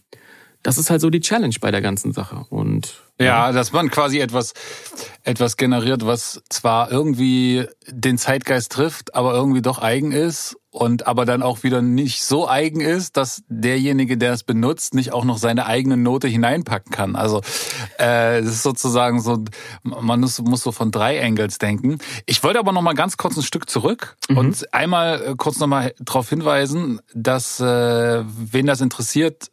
das 0.62 0.78
ist 0.78 0.90
halt 0.90 1.00
so 1.00 1.11
die 1.11 1.21
Challenge 1.21 1.54
bei 1.61 1.71
der 1.71 1.81
ganzen 1.81 2.12
Sache. 2.12 2.45
Und 2.50 2.95
ja, 3.21 3.52
dass 3.52 3.73
man 3.73 3.90
quasi 3.90 4.19
etwas, 4.19 4.52
etwas 5.23 5.57
generiert, 5.57 6.04
was 6.07 6.42
zwar 6.49 6.90
irgendwie 6.90 7.66
den 7.88 8.19
Zeitgeist 8.19 8.73
trifft, 8.73 9.14
aber 9.14 9.35
irgendwie 9.35 9.62
doch 9.62 9.81
eigen 9.81 10.12
ist 10.12 10.57
und 10.71 11.07
aber 11.07 11.26
dann 11.26 11.42
auch 11.42 11.62
wieder 11.62 11.83
nicht 11.83 12.25
so 12.25 12.49
eigen 12.49 12.81
ist, 12.81 13.16
dass 13.16 13.42
derjenige, 13.49 14.16
der 14.16 14.33
es 14.33 14.42
benutzt, 14.42 14.95
nicht 14.95 15.12
auch 15.12 15.25
noch 15.25 15.37
seine 15.37 15.66
eigene 15.66 15.97
Note 15.97 16.28
hineinpacken 16.28 16.90
kann. 16.90 17.14
Also 17.14 17.42
äh, 17.99 18.38
es 18.38 18.47
ist 18.47 18.62
sozusagen 18.62 19.21
so, 19.21 19.45
man 19.83 20.21
muss, 20.21 20.40
muss 20.40 20.62
so 20.62 20.73
von 20.73 20.90
drei 20.90 21.23
Angles 21.23 21.59
denken. 21.59 21.99
Ich 22.26 22.42
wollte 22.42 22.59
aber 22.59 22.73
noch 22.73 22.83
mal 22.83 22.95
ganz 22.95 23.19
kurz 23.19 23.37
ein 23.37 23.42
Stück 23.42 23.69
zurück 23.69 24.16
mhm. 24.28 24.38
und 24.38 24.75
einmal 24.75 25.23
äh, 25.23 25.35
kurz 25.37 25.59
noch 25.59 25.66
mal 25.66 25.95
darauf 26.00 26.28
hinweisen, 26.31 27.00
dass 27.14 27.61
äh, 27.61 28.25
wen 28.25 28.66
das 28.66 28.81
interessiert, 28.81 29.50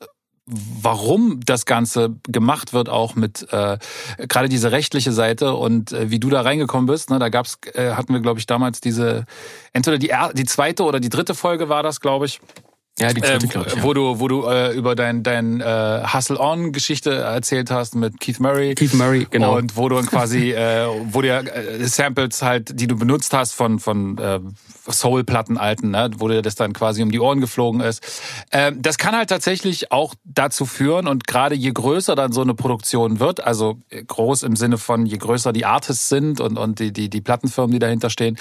warum 0.50 1.40
das 1.46 1.66
Ganze 1.66 2.16
gemacht 2.28 2.74
wird, 2.74 2.90
auch 2.90 3.16
mit 3.16 3.48
äh, 3.52 3.78
gerade 4.28 4.50
diese 4.50 4.72
rechtliche 4.72 5.12
Seite 5.12 5.56
und 5.56 5.92
äh, 5.92 6.10
wie 6.10 6.20
du 6.20 6.30
da 6.30 6.42
reingekommen 6.42 6.88
bist. 6.88 7.10
Ne, 7.10 7.20
da 7.20 7.30
gab's, 7.30 7.58
äh, 7.74 7.92
hatten 7.92 8.14
wir, 8.14 8.22
glaube 8.22 8.40
ich, 8.40 8.48
damals 8.48 8.82
diese, 8.82 9.26
entweder 9.74 9.98
die, 9.98 10.12
die 10.34 10.46
zweite 10.46 10.84
oder 10.84 11.00
die 11.00 11.10
dritte 11.10 11.36
Folge 11.36 11.70
war 11.70 11.84
das, 11.84 12.00
glaube 12.00 12.26
ich. 12.26 12.40
Ja, 13.02 13.14
die 13.14 13.22
dritte, 13.22 13.46
ähm, 13.56 13.64
ich. 13.68 13.76
Ja. 13.76 13.84
wo 13.84 13.94
du, 13.94 14.20
wo 14.20 14.28
du 14.28 14.46
äh, 14.46 14.74
über 14.74 14.96
dein, 14.96 15.24
dein 15.24 15.62
äh, 15.62 16.04
Hustle-On-Geschichte 16.14 17.12
erzählt 17.12 17.72
hast 17.72 17.96
mit 17.96 18.20
Keith 18.20 18.40
Murray. 18.40 18.76
Keith 18.76 18.94
Murray, 18.94 19.26
genau. 19.30 19.58
Und 19.58 19.78
wo 19.78 19.88
du 19.88 19.96
dann 19.96 20.06
quasi, 20.06 20.52
äh, 20.54 20.88
wo 21.06 21.22
dir 21.22 21.44
äh, 21.54 21.86
Samples 21.86 22.42
halt, 22.42 22.80
die 22.80 22.88
du 22.88 22.98
benutzt 22.98 23.34
hast 23.34 23.54
von, 23.54 23.80
von 23.80 24.18
äh, 24.18 24.40
Soul-Platten 24.90 25.58
alten, 25.58 25.92
ne, 25.92 26.10
wo 26.18 26.28
dir 26.28 26.42
das 26.42 26.56
dann 26.56 26.74
quasi 26.74 27.02
um 27.02 27.12
die 27.12 27.20
Ohren 27.20 27.40
geflogen 27.40 27.82
ist. 27.82 28.04
Ähm, 28.52 28.82
das 28.82 28.98
kann 28.98 29.16
halt 29.16 29.30
tatsächlich 29.30 29.92
auch 29.92 30.14
dazu 30.26 30.66
führen 30.66 31.08
und 31.08 31.26
gerade 31.26 31.56
je 31.56 31.72
größer 31.72 32.16
dann 32.16 32.34
so 32.34 32.42
eine 32.42 32.54
Produktion 32.54 33.20
wird, 33.20 33.42
also 33.42 33.78
groß 34.08 34.44
im 34.44 34.56
Sinne 34.56 34.78
von 34.78 35.06
je 35.06 35.18
größer 35.18 35.54
die 35.54 35.66
Artists 35.66 36.10
sind 36.10 36.42
und, 36.42 36.58
und 36.58 36.80
die, 36.80 36.92
die, 36.92 37.10
die 37.10 37.22
Plattenfirmen, 37.22 37.72
die 37.72 37.80
dahinter 37.80 38.10
stehen, 38.10 38.38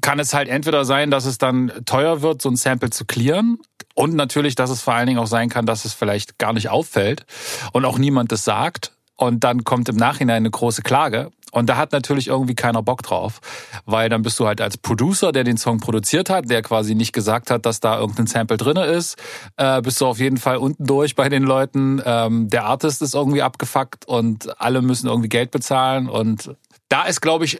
kann 0.00 0.18
es 0.18 0.32
halt 0.32 0.48
entweder 0.48 0.84
sein, 0.84 1.10
dass 1.10 1.26
es 1.26 1.38
dann 1.38 1.72
teuer 1.84 2.22
wird, 2.22 2.40
so 2.40 2.48
ein 2.48 2.56
Sample 2.56 2.90
zu 2.90 3.04
clearen 3.04 3.58
und 4.00 4.14
natürlich, 4.14 4.54
dass 4.54 4.70
es 4.70 4.80
vor 4.80 4.94
allen 4.94 5.06
Dingen 5.06 5.18
auch 5.18 5.26
sein 5.26 5.50
kann, 5.50 5.66
dass 5.66 5.84
es 5.84 5.92
vielleicht 5.92 6.38
gar 6.38 6.54
nicht 6.54 6.70
auffällt 6.70 7.26
und 7.72 7.84
auch 7.84 7.98
niemand 7.98 8.32
das 8.32 8.44
sagt. 8.44 8.92
Und 9.16 9.44
dann 9.44 9.64
kommt 9.64 9.90
im 9.90 9.96
Nachhinein 9.96 10.36
eine 10.36 10.50
große 10.50 10.80
Klage. 10.80 11.30
Und 11.52 11.66
da 11.66 11.76
hat 11.76 11.92
natürlich 11.92 12.28
irgendwie 12.28 12.54
keiner 12.54 12.82
Bock 12.82 13.02
drauf, 13.02 13.40
weil 13.84 14.08
dann 14.08 14.22
bist 14.22 14.40
du 14.40 14.46
halt 14.46 14.62
als 14.62 14.78
Producer, 14.78 15.32
der 15.32 15.44
den 15.44 15.58
Song 15.58 15.80
produziert 15.80 16.30
hat, 16.30 16.48
der 16.48 16.62
quasi 16.62 16.94
nicht 16.94 17.12
gesagt 17.12 17.50
hat, 17.50 17.66
dass 17.66 17.80
da 17.80 17.98
irgendein 17.98 18.26
Sample 18.26 18.56
drinne 18.56 18.86
ist, 18.86 19.18
äh, 19.58 19.82
bist 19.82 20.00
du 20.00 20.06
auf 20.06 20.18
jeden 20.18 20.38
Fall 20.38 20.56
unten 20.56 20.86
durch 20.86 21.14
bei 21.14 21.28
den 21.28 21.42
Leuten. 21.42 22.00
Ähm, 22.02 22.48
der 22.48 22.64
Artist 22.64 23.02
ist 23.02 23.14
irgendwie 23.14 23.42
abgefuckt 23.42 24.08
und 24.08 24.58
alle 24.58 24.80
müssen 24.80 25.08
irgendwie 25.08 25.28
Geld 25.28 25.50
bezahlen. 25.50 26.08
Und 26.08 26.56
da 26.88 27.02
ist, 27.02 27.20
glaube 27.20 27.44
ich, 27.44 27.58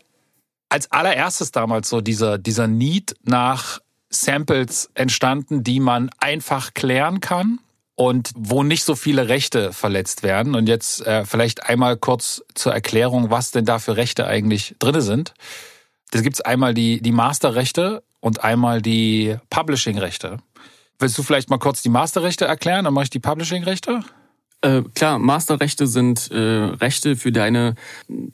als 0.71 0.91
allererstes 0.91 1.53
damals 1.53 1.91
so 1.91 2.01
dieser, 2.01 2.39
dieser 2.39 2.67
Need 2.67 3.15
nach 3.25 3.81
Samples 4.11 4.91
entstanden, 4.95 5.65
die 5.65 5.81
man 5.81 6.11
einfach 6.19 6.75
klären 6.75 7.21
kann 7.21 7.61
und 7.95 8.31
wo 8.35 8.63
nicht 8.63 8.85
so 8.85 8.95
viele 8.95 9.29
Rechte 9.29 9.73
verletzt 9.73 10.23
werden. 10.23 10.55
Und 10.55 10.69
jetzt 10.69 11.07
äh, 11.07 11.25
vielleicht 11.25 11.69
einmal 11.69 11.97
kurz 11.97 12.43
zur 12.55 12.73
Erklärung, 12.73 13.31
was 13.31 13.53
denn 13.53 13.65
da 13.65 13.79
für 13.79 13.97
Rechte 13.97 14.27
eigentlich 14.27 14.75
drinne 14.79 15.03
sind. 15.03 15.35
Da 16.11 16.21
gibt's 16.21 16.41
einmal 16.41 16.75
die, 16.75 17.01
die 17.01 17.13
Masterrechte 17.13 18.03
und 18.19 18.43
einmal 18.43 18.83
die 18.83 19.37
Publishing-Rechte. 19.49 20.39
Willst 20.99 21.17
du 21.17 21.23
vielleicht 21.23 21.49
mal 21.51 21.59
kurz 21.59 21.83
die 21.83 21.89
Masterrechte 21.89 22.45
erklären? 22.45 22.85
Dann 22.85 22.95
mache 22.95 23.05
ich 23.05 23.11
die 23.11 23.21
Publishing-Rechte. 23.21 24.03
Äh, 24.63 24.83
klar, 24.95 25.19
Masterrechte 25.19 25.87
sind 25.87 26.31
äh, 26.31 26.37
Rechte 26.39 27.17
für 27.17 27.33
deine, 27.33 27.77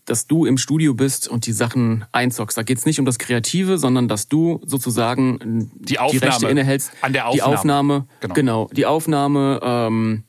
dass 0.06 0.26
du 0.26 0.44
im 0.44 0.58
Studio 0.58 0.92
bist 0.94 1.28
und 1.28 1.46
die 1.46 1.52
Sachen 1.52 2.04
einzockst. 2.10 2.58
Da 2.58 2.62
geht's 2.64 2.84
nicht 2.84 2.98
um 2.98 3.06
das 3.06 3.18
Kreative, 3.18 3.78
sondern 3.78 4.08
dass 4.08 4.26
du 4.28 4.60
sozusagen 4.64 5.70
Die 5.78 6.00
Aufnahme 6.00 6.26
Rechte 6.32 6.48
innehältst. 6.48 6.90
an 7.00 7.12
der 7.12 7.30
Die 7.30 7.42
Aufnahme. 7.42 7.54
Aufnahme, 7.94 8.06
Genau. 8.20 8.34
genau. 8.34 8.70
die 8.72 8.86
Aufnahme 8.86 9.60
ähm, 9.62 10.24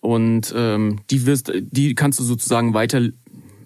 und 0.00 0.52
ähm, 0.54 1.00
die 1.10 1.24
wirst, 1.24 1.50
die 1.54 1.94
kannst 1.94 2.18
du 2.20 2.24
sozusagen 2.24 2.74
weiter 2.74 3.08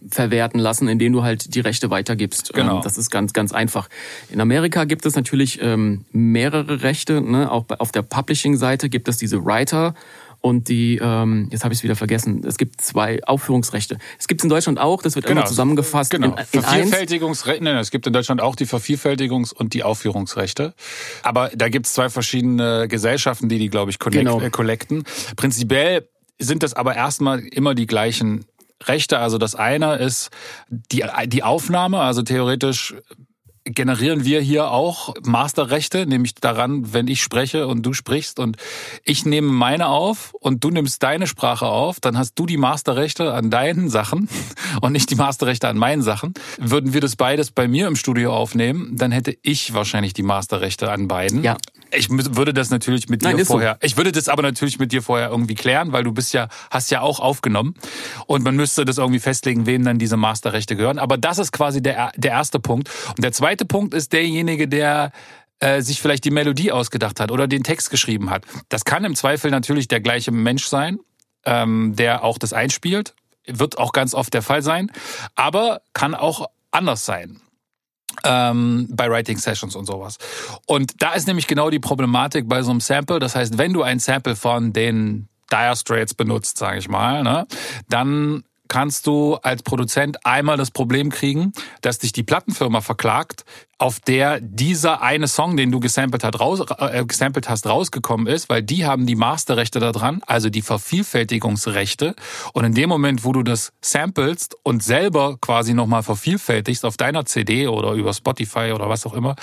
verwerten 0.08 0.58
lassen, 0.60 0.88
indem 0.88 1.12
du 1.12 1.22
halt 1.22 1.54
die 1.54 1.60
Rechte 1.60 1.90
weitergibst. 1.90 2.52
Genau. 2.54 2.76
Ähm, 2.76 2.82
das 2.82 2.96
ist 2.96 3.10
ganz, 3.10 3.32
ganz 3.32 3.52
einfach. 3.52 3.88
In 4.30 4.40
Amerika 4.40 4.84
gibt 4.84 5.04
es 5.06 5.16
natürlich 5.16 5.60
ähm, 5.62 6.04
mehrere 6.12 6.82
Rechte. 6.82 7.20
Ne? 7.20 7.50
Auch 7.50 7.66
auf 7.78 7.92
der 7.92 8.02
Publishing-Seite 8.02 8.88
gibt 8.88 9.08
es 9.08 9.16
diese 9.16 9.44
Writer 9.44 9.94
und 10.42 10.68
die, 10.68 10.98
ähm, 11.00 11.48
jetzt 11.50 11.64
habe 11.64 11.72
ich 11.72 11.78
es 11.78 11.84
wieder 11.84 11.96
vergessen, 11.96 12.42
es 12.44 12.58
gibt 12.58 12.80
zwei 12.80 13.22
Aufführungsrechte. 13.24 13.96
Es 14.18 14.28
gibt 14.28 14.40
es 14.40 14.44
in 14.44 14.50
Deutschland 14.50 14.78
auch, 14.78 15.00
das 15.00 15.14
wird 15.14 15.26
immer 15.26 15.44
zusammengefasst 15.46 16.10
Genau. 16.10 16.32
in, 16.32 16.38
in. 16.38 16.62
Vervielfältigungsrechte. 16.62 17.64
Nein, 17.64 17.76
es 17.76 17.90
gibt 17.90 18.06
in 18.06 18.12
Deutschland 18.12 18.40
auch 18.42 18.56
die 18.56 18.66
Vervielfältigungs- 18.66 19.54
und 19.54 19.72
die 19.72 19.84
Aufführungsrechte. 19.84 20.74
Aber 21.22 21.50
da 21.54 21.68
gibt 21.68 21.86
es 21.86 21.94
zwei 21.94 22.10
verschiedene 22.10 22.88
Gesellschaften, 22.88 23.48
die 23.48 23.58
die, 23.58 23.70
glaube 23.70 23.90
ich, 23.92 23.98
connect, 23.98 24.18
Genau. 24.26 24.40
äh, 24.40 24.50
collecten. 24.50 25.04
Prinzipiell 25.36 26.08
sind 26.38 26.62
das 26.64 26.74
aber 26.74 26.96
erstmal 26.96 27.38
immer 27.40 27.74
die 27.76 27.86
gleichen 27.86 28.44
Rechte. 28.82 29.18
Also 29.18 29.38
das 29.38 29.54
eine 29.54 29.94
ist 29.96 30.30
die, 30.68 31.04
die 31.26 31.42
Aufnahme, 31.44 32.00
also 32.00 32.22
theoretisch 32.22 32.94
generieren 33.74 34.24
wir 34.24 34.40
hier 34.40 34.70
auch 34.70 35.14
Masterrechte, 35.22 36.06
nämlich 36.06 36.34
daran, 36.34 36.92
wenn 36.92 37.08
ich 37.08 37.22
spreche 37.22 37.66
und 37.66 37.82
du 37.82 37.92
sprichst 37.92 38.38
und 38.38 38.56
ich 39.04 39.24
nehme 39.24 39.48
meine 39.48 39.88
auf 39.88 40.34
und 40.34 40.64
du 40.64 40.70
nimmst 40.70 41.02
deine 41.02 41.26
Sprache 41.26 41.66
auf, 41.66 42.00
dann 42.00 42.16
hast 42.18 42.34
du 42.38 42.46
die 42.46 42.56
Masterrechte 42.56 43.32
an 43.32 43.50
deinen 43.50 43.88
Sachen 43.88 44.28
und 44.80 44.92
nicht 44.92 45.10
die 45.10 45.16
Masterrechte 45.16 45.68
an 45.68 45.76
meinen 45.76 46.02
Sachen. 46.02 46.34
Würden 46.58 46.92
wir 46.92 47.00
das 47.00 47.16
beides 47.16 47.50
bei 47.50 47.68
mir 47.68 47.88
im 47.88 47.96
Studio 47.96 48.34
aufnehmen, 48.34 48.96
dann 48.96 49.12
hätte 49.12 49.36
ich 49.42 49.74
wahrscheinlich 49.74 50.12
die 50.12 50.22
Masterrechte 50.22 50.90
an 50.90 51.08
beiden. 51.08 51.42
Ja. 51.42 51.56
Ich 51.94 52.08
würde 52.10 52.54
das 52.54 52.70
natürlich 52.70 53.08
mit 53.08 53.22
Nein, 53.22 53.36
dir 53.36 53.42
ist 53.42 53.48
so. 53.48 53.54
vorher, 53.54 53.76
ich 53.80 53.96
würde 53.96 54.12
das 54.12 54.28
aber 54.28 54.42
natürlich 54.42 54.78
mit 54.78 54.92
dir 54.92 55.02
vorher 55.02 55.28
irgendwie 55.28 55.54
klären, 55.54 55.92
weil 55.92 56.04
du 56.04 56.12
bist 56.12 56.32
ja, 56.32 56.48
hast 56.70 56.90
ja 56.90 57.00
auch 57.00 57.20
aufgenommen 57.20 57.74
und 58.26 58.42
man 58.42 58.56
müsste 58.56 58.84
das 58.84 58.98
irgendwie 58.98 59.20
festlegen, 59.20 59.66
wem 59.66 59.84
dann 59.84 59.98
diese 59.98 60.16
Masterrechte 60.16 60.76
gehören. 60.76 60.98
Aber 60.98 61.18
das 61.18 61.38
ist 61.38 61.52
quasi 61.52 61.82
der, 61.82 62.12
der 62.16 62.32
erste 62.32 62.60
Punkt. 62.60 62.90
Und 63.08 63.22
der 63.22 63.32
zweite 63.32 63.64
Punkt 63.64 63.94
ist 63.94 64.12
derjenige, 64.12 64.68
der 64.68 65.12
äh, 65.60 65.82
sich 65.82 66.00
vielleicht 66.00 66.24
die 66.24 66.30
Melodie 66.30 66.72
ausgedacht 66.72 67.20
hat 67.20 67.30
oder 67.30 67.46
den 67.46 67.62
Text 67.62 67.90
geschrieben 67.90 68.30
hat. 68.30 68.44
Das 68.68 68.84
kann 68.84 69.04
im 69.04 69.14
Zweifel 69.14 69.50
natürlich 69.50 69.86
der 69.86 70.00
gleiche 70.00 70.32
Mensch 70.32 70.66
sein, 70.66 70.98
ähm, 71.44 71.94
der 71.94 72.24
auch 72.24 72.38
das 72.38 72.52
einspielt. 72.52 73.14
Wird 73.46 73.78
auch 73.78 73.92
ganz 73.92 74.14
oft 74.14 74.32
der 74.34 74.42
Fall 74.42 74.62
sein, 74.62 74.90
aber 75.34 75.82
kann 75.92 76.14
auch 76.14 76.46
anders 76.70 77.04
sein 77.04 77.40
ähm, 78.24 78.88
bei 78.90 79.10
Writing 79.10 79.38
Sessions 79.38 79.76
und 79.76 79.86
sowas. 79.86 80.18
Und 80.66 81.02
da 81.02 81.12
ist 81.12 81.26
nämlich 81.26 81.46
genau 81.46 81.70
die 81.70 81.78
Problematik 81.78 82.48
bei 82.48 82.62
so 82.62 82.70
einem 82.70 82.80
Sample. 82.80 83.18
Das 83.18 83.34
heißt, 83.34 83.58
wenn 83.58 83.72
du 83.72 83.82
ein 83.82 83.98
Sample 83.98 84.36
von 84.36 84.72
den 84.72 85.28
Dire 85.50 85.76
Straits 85.76 86.14
benutzt, 86.14 86.58
sage 86.58 86.78
ich 86.78 86.88
mal, 86.88 87.22
ne, 87.22 87.46
dann 87.88 88.44
kannst 88.72 89.06
du 89.06 89.34
als 89.42 89.62
Produzent 89.62 90.24
einmal 90.24 90.56
das 90.56 90.70
Problem 90.70 91.10
kriegen, 91.10 91.52
dass 91.82 91.98
dich 91.98 92.12
die 92.12 92.22
Plattenfirma 92.22 92.80
verklagt, 92.80 93.44
auf 93.76 94.00
der 94.00 94.40
dieser 94.40 95.02
eine 95.02 95.28
Song, 95.28 95.58
den 95.58 95.70
du 95.70 95.78
gesampelt, 95.78 96.24
hat, 96.24 96.40
raus, 96.40 96.64
äh, 96.78 97.04
gesampelt 97.04 97.50
hast, 97.50 97.66
rausgekommen 97.66 98.26
ist, 98.26 98.48
weil 98.48 98.62
die 98.62 98.86
haben 98.86 99.04
die 99.04 99.14
Masterrechte 99.14 99.78
da 99.78 99.92
dran, 99.92 100.22
also 100.26 100.48
die 100.48 100.62
Vervielfältigungsrechte. 100.62 102.14
Und 102.54 102.64
in 102.64 102.72
dem 102.72 102.88
Moment, 102.88 103.24
wo 103.24 103.34
du 103.34 103.42
das 103.42 103.74
samplest 103.82 104.56
und 104.62 104.82
selber 104.82 105.36
quasi 105.42 105.74
nochmal 105.74 106.02
vervielfältigst 106.02 106.86
auf 106.86 106.96
deiner 106.96 107.26
CD 107.26 107.66
oder 107.66 107.92
über 107.92 108.14
Spotify 108.14 108.72
oder 108.72 108.88
was 108.88 109.04
auch 109.04 109.12
immer, 109.12 109.36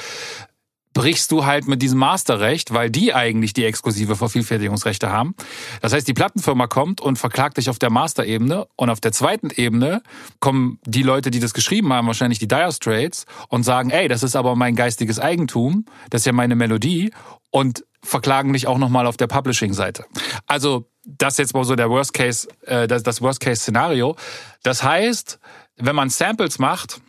brichst 1.00 1.32
du 1.32 1.46
halt 1.46 1.65
mit 1.65 1.82
diesem 1.82 1.98
Masterrecht, 1.98 2.74
weil 2.74 2.89
die 2.89 3.13
eigentlich 3.13 3.53
die 3.53 3.63
exklusive 3.63 4.18
Vervielfältigungsrechte 4.18 5.10
haben. 5.10 5.34
Das 5.82 5.94
heißt, 5.94 6.06
die 6.06 6.13
Plattenfirma 6.13 6.68
kommt 6.68 7.00
und 7.00 7.18
verklagt 7.18 7.56
dich 7.56 7.70
auf 7.70 7.79
der 7.79 7.89
Masterebene 7.89 8.68
und 8.75 8.89
auf 8.89 9.00
der 9.00 9.13
zweiten 9.13 9.50
Ebene 9.50 10.03
kommen 10.41 10.77
die 10.86 11.01
Leute, 11.01 11.32
die 11.32 11.39
das 11.39 11.53
geschrieben 11.53 11.94
haben, 11.94 12.06
wahrscheinlich 12.08 12.39
die 12.39 12.50
Dire 12.50 12.74
Straits 12.74 13.25
und 13.48 13.63
sagen, 13.63 13.91
ey, 13.91 14.10
das 14.10 14.24
ist 14.24 14.36
aber 14.36 14.58
mein 14.58 14.75
geistiges 14.75 15.20
Eigentum, 15.20 15.86
das 16.10 16.24
ist 16.24 16.25
ja 16.25 16.34
meine 16.34 16.58
Melodie 16.58 17.13
und 17.50 17.86
verklagen 18.03 18.51
dich 18.51 18.68
auch 18.68 18.77
nochmal 18.77 19.08
auf 19.08 19.15
der 19.15 19.27
Publishing-Seite. 19.27 20.03
Also 20.48 20.89
das 21.06 21.36
ist 21.36 21.38
jetzt 21.38 21.53
mal 21.53 21.63
so 21.63 21.77
der 21.77 21.89
Worst 21.89 22.13
Case, 22.13 22.50
äh, 22.65 22.89
das, 22.89 23.03
das 23.03 23.22
Worst 23.22 23.39
Case 23.39 23.62
Szenario. 23.62 24.18
Das 24.63 24.84
heißt, 24.84 25.39
wenn 25.77 25.96
man 25.96 26.10
Samples 26.10 26.60
macht, 26.60 27.00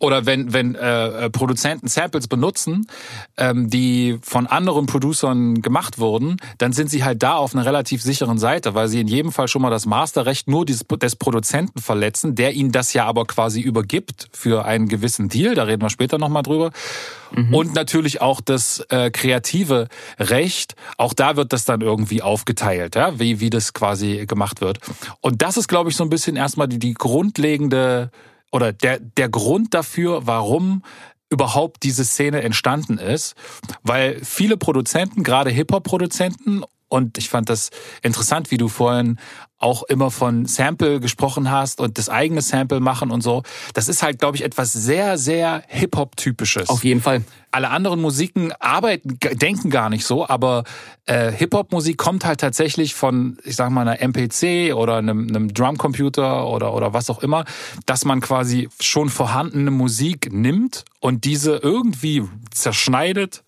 oder 0.00 0.26
wenn, 0.26 0.52
wenn 0.52 0.74
äh, 0.74 1.26
äh, 1.26 1.30
Produzenten 1.30 1.86
Samples 1.86 2.26
benutzen, 2.26 2.86
ähm, 3.36 3.70
die 3.70 4.18
von 4.22 4.46
anderen 4.46 4.86
Producern 4.86 5.62
gemacht 5.62 5.98
wurden, 5.98 6.38
dann 6.58 6.72
sind 6.72 6.90
sie 6.90 7.04
halt 7.04 7.22
da 7.22 7.34
auf 7.34 7.54
einer 7.54 7.64
relativ 7.64 8.02
sicheren 8.02 8.38
Seite, 8.38 8.74
weil 8.74 8.88
sie 8.88 9.00
in 9.00 9.06
jedem 9.06 9.30
Fall 9.30 9.46
schon 9.46 9.62
mal 9.62 9.70
das 9.70 9.86
Masterrecht 9.86 10.48
nur 10.48 10.64
des, 10.64 10.86
des 10.88 11.16
Produzenten 11.16 11.80
verletzen, 11.80 12.34
der 12.34 12.54
ihnen 12.54 12.72
das 12.72 12.94
ja 12.94 13.04
aber 13.04 13.26
quasi 13.26 13.60
übergibt 13.60 14.28
für 14.32 14.64
einen 14.64 14.88
gewissen 14.88 15.28
Deal, 15.28 15.54
da 15.54 15.64
reden 15.64 15.82
wir 15.82 15.90
später 15.90 16.18
nochmal 16.18 16.42
drüber. 16.42 16.70
Und 17.52 17.74
natürlich 17.74 18.20
auch 18.20 18.40
das 18.40 18.80
äh, 18.88 19.10
kreative 19.10 19.86
Recht, 20.18 20.74
auch 20.96 21.14
da 21.14 21.36
wird 21.36 21.52
das 21.52 21.64
dann 21.64 21.80
irgendwie 21.80 22.22
aufgeteilt, 22.22 22.96
ja, 22.96 23.20
wie, 23.20 23.38
wie 23.38 23.50
das 23.50 23.72
quasi 23.72 24.26
gemacht 24.26 24.60
wird. 24.60 24.78
Und 25.20 25.42
das 25.42 25.56
ist, 25.56 25.68
glaube 25.68 25.90
ich, 25.90 25.96
so 25.96 26.02
ein 26.02 26.10
bisschen 26.10 26.34
erstmal 26.34 26.66
die, 26.66 26.78
die 26.78 26.94
grundlegende 26.94 28.10
oder 28.50 28.72
der, 28.72 28.98
der 28.98 29.28
Grund 29.28 29.74
dafür, 29.74 30.26
warum 30.26 30.82
überhaupt 31.30 31.84
diese 31.84 32.04
Szene 32.04 32.42
entstanden 32.42 32.98
ist, 32.98 33.34
weil 33.82 34.22
viele 34.24 34.56
Produzenten, 34.56 35.22
gerade 35.22 35.50
Hip-Hop-Produzenten, 35.50 36.64
und 36.90 37.16
ich 37.18 37.28
fand 37.28 37.48
das 37.48 37.70
interessant, 38.02 38.50
wie 38.50 38.58
du 38.58 38.68
vorhin 38.68 39.18
auch 39.58 39.82
immer 39.84 40.10
von 40.10 40.46
Sample 40.46 41.00
gesprochen 41.00 41.50
hast 41.50 41.80
und 41.80 41.98
das 41.98 42.08
eigene 42.08 42.40
Sample 42.40 42.80
machen 42.80 43.10
und 43.10 43.20
so. 43.20 43.42
Das 43.74 43.88
ist 43.88 44.02
halt, 44.02 44.18
glaube 44.18 44.36
ich, 44.36 44.42
etwas 44.42 44.72
sehr, 44.72 45.18
sehr 45.18 45.62
Hip-Hop-typisches. 45.68 46.68
Auf 46.68 46.82
jeden 46.82 47.00
Fall. 47.00 47.22
Alle 47.52 47.68
anderen 47.70 48.00
Musiken 48.00 48.52
arbeiten, 48.58 49.18
denken 49.34 49.70
gar 49.70 49.90
nicht 49.90 50.04
so, 50.04 50.26
aber 50.26 50.64
äh, 51.04 51.30
Hip-Hop-Musik 51.30 51.98
kommt 51.98 52.24
halt 52.24 52.40
tatsächlich 52.40 52.94
von, 52.94 53.38
ich 53.44 53.54
sag 53.54 53.70
mal, 53.70 53.86
einer 53.86 54.00
MPC 54.00 54.74
oder 54.74 54.96
einem, 54.96 55.28
einem 55.28 55.52
Drumcomputer 55.52 56.48
oder, 56.48 56.74
oder 56.74 56.92
was 56.94 57.10
auch 57.10 57.22
immer, 57.22 57.44
dass 57.86 58.04
man 58.04 58.20
quasi 58.20 58.68
schon 58.80 59.10
vorhandene 59.10 59.70
Musik 59.70 60.32
nimmt 60.32 60.84
und 61.00 61.24
diese 61.24 61.56
irgendwie 61.56 62.24
zerschneidet, 62.50 63.44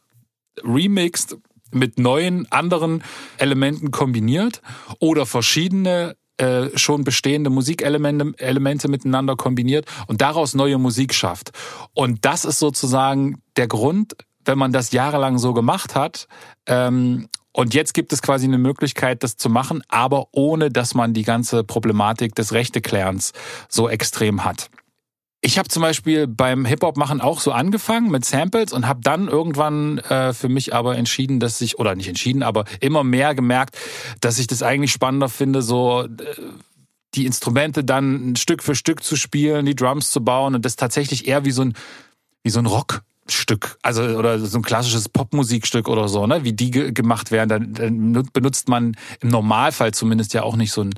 remixt, 0.63 1.39
mit 1.73 1.99
neuen 1.99 2.51
anderen 2.51 3.03
Elementen 3.39 3.91
kombiniert 3.91 4.63
oder 5.01 5.27
verschiedene 5.27 6.17
äh, 6.39 6.77
schon 6.77 7.05
bestehende 7.05 7.51
Musikelemente 7.51 8.33
Elemente 8.39 8.89
miteinander 8.89 9.37
kombiniert 9.37 9.87
und 10.07 10.21
daraus 10.21 10.55
neue 10.55 10.79
Musik 10.79 11.15
schafft. 11.15 11.51
Und 11.95 12.25
das 12.25 12.45
ist 12.45 12.59
sozusagen 12.59 13.43
der 13.57 13.69
Grund, 13.69 14.15
wenn 14.45 14.59
man 14.59 14.73
das 14.73 14.93
jahrelang 14.93 15.39
so 15.39 15.53
gemacht 15.53 15.95
hat. 15.95 16.27
Ähm, 16.67 17.29
und 17.53 17.75
jetzt 17.75 17.93
gibt 17.93 18.13
es 18.13 18.23
quasi 18.23 18.47
eine 18.47 18.59
Möglichkeit, 18.59 19.23
das 19.23 19.37
zu 19.37 19.51
machen, 19.51 19.83
aber 19.89 20.29
ohne, 20.33 20.71
dass 20.71 20.95
man 20.95 21.13
die 21.13 21.23
ganze 21.23 21.65
Problematik 21.65 22.35
des 22.35 22.53
Rechteklärens 22.53 23.33
so 23.69 23.89
extrem 23.89 24.45
hat. 24.45 24.71
Ich 25.45 25.59
habe 25.59 25.69
zum 25.69 25.83
Beispiel 25.83 26.29
beim 26.29 26.65
Hip-Hop-Machen 26.65 27.21
auch 27.21 27.41
so 27.41 27.51
angefangen 27.51 28.13
mit 28.13 28.25
Samples 28.25 28.73
und 28.73 28.87
habe 28.87 29.01
dann 29.03 29.27
irgendwann 29.27 29.99
äh, 29.99 30.33
für 30.33 30.49
mich 30.49 30.73
aber 30.73 30.97
entschieden, 30.97 31.41
dass 31.41 31.61
ich, 31.61 31.81
oder 31.81 31.97
nicht 31.97 32.07
entschieden, 32.07 32.45
aber 32.45 32.65
immer 32.79 33.03
mehr 33.03 33.35
gemerkt, 33.35 33.77
dass 34.21 34.39
ich 34.39 34.47
das 34.47 34.63
eigentlich 34.63 34.93
spannender 34.93 35.29
finde, 35.29 35.61
so 35.61 36.03
äh, 36.05 36.09
die 37.15 37.27
Instrumente 37.27 37.83
dann 37.83 38.37
Stück 38.37 38.63
für 38.63 38.77
Stück 38.77 39.03
zu 39.03 39.17
spielen, 39.17 39.67
die 39.67 39.75
Drums 39.75 40.11
zu 40.11 40.23
bauen 40.23 40.55
und 40.55 40.65
das 40.65 40.77
tatsächlich 40.77 41.27
eher 41.27 41.45
wie 41.45 41.51
so 41.51 41.63
ein, 41.63 41.75
wie 42.45 42.51
so 42.51 42.61
ein 42.61 42.67
Rock 42.67 43.03
Stück, 43.29 43.79
also 43.83 44.03
oder 44.03 44.39
so 44.39 44.59
ein 44.59 44.63
klassisches 44.63 45.09
Popmusikstück 45.09 45.89
oder 45.89 46.09
so, 46.09 46.27
ne, 46.27 46.45
wie 46.45 46.53
die 46.53 46.71
ge 46.71 46.93
gemacht 46.93 47.33
werden, 47.33 47.49
dann, 47.49 48.13
dann 48.13 48.29
benutzt 48.33 48.69
man 48.69 48.97
im 49.21 49.29
Normalfall 49.29 49.93
zumindest 49.93 50.35
ja 50.35 50.43
auch 50.45 50.57
nicht 50.57 50.73
so 50.73 50.83
ein 50.83 50.95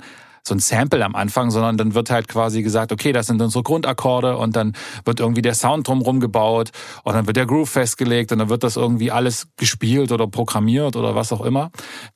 so 0.47 0.53
ein 0.53 0.59
Sample 0.59 1.03
am 1.03 1.15
Anfang, 1.15 1.51
sondern 1.51 1.77
dann 1.77 1.93
wird 1.93 2.09
halt 2.09 2.27
quasi 2.27 2.61
gesagt, 2.61 2.91
okay, 2.91 3.11
das 3.11 3.27
sind 3.27 3.41
unsere 3.41 3.63
Grundakkorde 3.63 4.37
und 4.37 4.55
dann 4.55 4.73
wird 5.03 5.19
irgendwie 5.19 5.41
der 5.41 5.55
Sound 5.55 5.87
drumherum 5.87 6.19
gebaut 6.19 6.71
und 7.03 7.13
dann 7.13 7.27
wird 7.27 7.37
der 7.37 7.45
Groove 7.45 7.69
festgelegt 7.69 8.31
und 8.31 8.39
dann 8.39 8.49
wird 8.49 8.63
das 8.63 8.75
irgendwie 8.75 9.11
alles 9.11 9.47
gespielt 9.57 10.11
oder 10.11 10.27
programmiert 10.27 10.95
oder 10.95 11.15
was 11.15 11.31
auch 11.31 11.41
immer. 11.41 11.71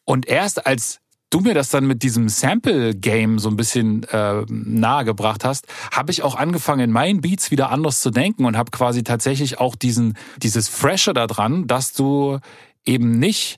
Und 0.06 0.28
erst 0.28 0.66
als 0.66 1.00
du 1.32 1.42
mir 1.42 1.54
das 1.54 1.70
dann 1.70 1.86
mit 1.86 2.04
diesem 2.04 2.30
Sample-Game 2.30 3.40
so 3.40 3.50
ein 3.50 3.56
bisschen 3.56 4.04
äh, 4.04 4.44
nahegebracht 4.48 5.44
hast, 5.44 5.68
habe 5.92 6.12
ich 6.12 6.24
auch 6.24 6.36
angefangen, 6.36 6.82
in 6.82 6.92
meinen 6.92 7.22
Beats 7.22 7.52
wieder 7.52 7.72
anders 7.72 8.02
zu 8.02 8.10
denken 8.10 8.46
und 8.46 8.58
habe 8.58 8.72
quasi 8.72 9.04
tatsächlich 9.04 9.60
auch 9.60 9.76
diesen 9.76 10.18
dieses 10.38 10.68
Fresher 10.68 11.14
da 11.14 11.28
dran, 11.28 11.68
dass 11.68 11.94
du 11.94 12.40
eben 12.86 13.20
nicht 13.20 13.58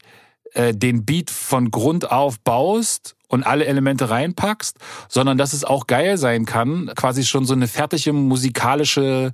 äh, 0.53 0.73
den 0.73 1.05
Beat 1.05 1.29
von 1.29 1.71
Grund 1.71 2.11
auf 2.11 2.39
baust 2.39 3.15
und 3.31 3.43
alle 3.43 3.65
Elemente 3.65 4.09
reinpackst, 4.09 4.77
sondern 5.07 5.37
dass 5.37 5.53
es 5.53 5.63
auch 5.63 5.87
geil 5.87 6.17
sein 6.17 6.45
kann, 6.45 6.91
quasi 6.95 7.23
schon 7.23 7.45
so 7.45 7.53
eine 7.53 7.67
fertige 7.67 8.13
musikalische 8.13 9.31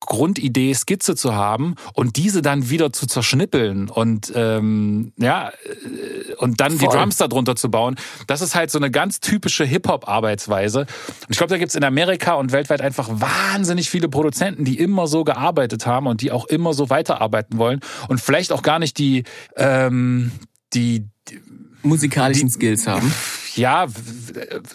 Grundidee, 0.00 0.74
Skizze 0.74 1.14
zu 1.14 1.34
haben 1.34 1.76
und 1.94 2.16
diese 2.16 2.42
dann 2.42 2.68
wieder 2.68 2.92
zu 2.92 3.06
zerschnippeln 3.06 3.88
und 3.88 4.32
ähm, 4.34 5.12
ja 5.18 5.48
äh, 5.48 6.34
und 6.36 6.60
dann 6.60 6.72
Voll. 6.72 6.88
die 6.88 6.96
Drums 6.96 7.16
darunter 7.16 7.56
zu 7.56 7.70
bauen. 7.70 7.96
Das 8.26 8.42
ist 8.42 8.54
halt 8.54 8.70
so 8.70 8.78
eine 8.78 8.90
ganz 8.90 9.20
typische 9.20 9.64
Hip-Hop-Arbeitsweise. 9.64 10.80
Und 10.80 10.88
ich 11.30 11.38
glaube, 11.38 11.50
da 11.50 11.58
gibt's 11.58 11.74
in 11.74 11.84
Amerika 11.84 12.34
und 12.34 12.52
weltweit 12.52 12.82
einfach 12.82 13.08
wahnsinnig 13.08 13.88
viele 13.88 14.08
Produzenten, 14.08 14.64
die 14.64 14.78
immer 14.78 15.06
so 15.06 15.24
gearbeitet 15.24 15.86
haben 15.86 16.06
und 16.06 16.20
die 16.20 16.32
auch 16.32 16.44
immer 16.46 16.74
so 16.74 16.90
weiterarbeiten 16.90 17.56
wollen 17.56 17.80
und 18.08 18.20
vielleicht 18.20 18.52
auch 18.52 18.62
gar 18.62 18.78
nicht 18.78 18.98
die 18.98 19.24
ähm, 19.56 20.32
die, 20.74 21.06
die 21.28 21.40
musikalischen 21.84 22.48
die, 22.48 22.54
Skills 22.54 22.86
haben 22.86 23.12
ja, 23.56 23.86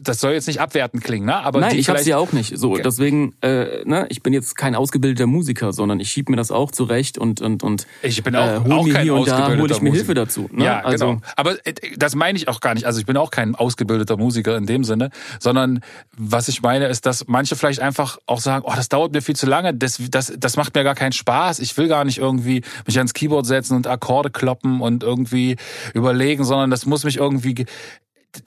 das 0.02 0.20
soll 0.20 0.34
jetzt 0.34 0.48
nicht 0.48 0.62
abwertend 0.62 1.04
klingen, 1.04 1.26
ne? 1.26 1.36
Aber 1.36 1.60
Nein, 1.60 1.78
ich 1.78 1.90
habe 1.90 2.00
sie 2.00 2.14
auch 2.14 2.32
nicht. 2.32 2.58
So, 2.58 2.72
okay. 2.72 2.82
deswegen, 2.84 3.36
äh, 3.42 3.84
ne, 3.86 4.08
ich 4.10 4.24
bin 4.24 4.34
jetzt 4.34 4.58
kein 4.58 4.76
ausgebildeter 4.76 5.28
Musiker, 5.28 5.74
sondern 5.74 6.00
ich 6.00 6.10
schieb 6.10 6.30
mir 6.30 6.36
das 6.36 6.52
auch 6.52 6.72
zurecht 6.72 7.18
und 7.18 7.42
und 7.42 7.64
und 7.64 7.88
ich 8.02 8.24
bin 8.24 8.36
auch, 8.36 8.48
äh, 8.48 8.60
hol 8.60 8.72
auch 8.72 8.86
mir 8.86 8.94
kein 8.94 9.04
hier 9.04 9.16
und 9.16 9.28
da 9.28 9.56
hole 9.56 9.72
ich 9.72 9.82
mir 9.82 9.92
Hilfe 9.92 10.14
dazu. 10.14 10.50
Ne? 10.52 10.66
Ja, 10.66 10.80
also, 10.82 11.08
genau. 11.08 11.22
Aber 11.36 11.66
äh, 11.66 11.74
das 11.98 12.16
meine 12.16 12.38
ich 12.38 12.48
auch 12.48 12.60
gar 12.60 12.74
nicht. 12.74 12.86
Also 12.86 13.00
ich 13.00 13.06
bin 13.06 13.18
auch 13.18 13.32
kein 13.32 13.56
ausgebildeter 13.56 14.18
Musiker 14.18 14.58
in 14.58 14.66
dem 14.66 14.84
Sinne, 14.84 15.10
sondern 15.40 15.82
was 16.18 16.48
ich 16.48 16.62
meine 16.62 16.88
ist, 16.88 17.06
dass 17.06 17.28
manche 17.28 17.56
vielleicht 17.56 17.80
einfach 17.80 18.18
auch 18.26 18.40
sagen, 18.40 18.66
oh, 18.68 18.74
das 18.76 18.90
dauert 18.90 19.14
mir 19.14 19.22
viel 19.22 19.36
zu 19.36 19.46
lange, 19.46 19.74
das 19.74 20.02
das 20.10 20.34
das 20.38 20.58
macht 20.58 20.76
mir 20.76 20.84
gar 20.84 20.96
keinen 20.96 21.14
Spaß. 21.14 21.60
Ich 21.60 21.76
will 21.78 21.88
gar 21.88 22.06
nicht 22.06 22.18
irgendwie 22.18 22.64
mich 22.86 22.98
ans 22.98 23.14
Keyboard 23.14 23.46
setzen 23.46 23.76
und 23.76 23.88
Akkorde 23.88 24.30
kloppen 24.30 24.82
und 24.82 25.04
irgendwie 25.04 25.58
überlegen, 25.94 26.44
sondern 26.44 26.70
das 26.70 26.86
muss 26.86 27.04
mich 27.04 27.18
irgendwie 27.18 27.66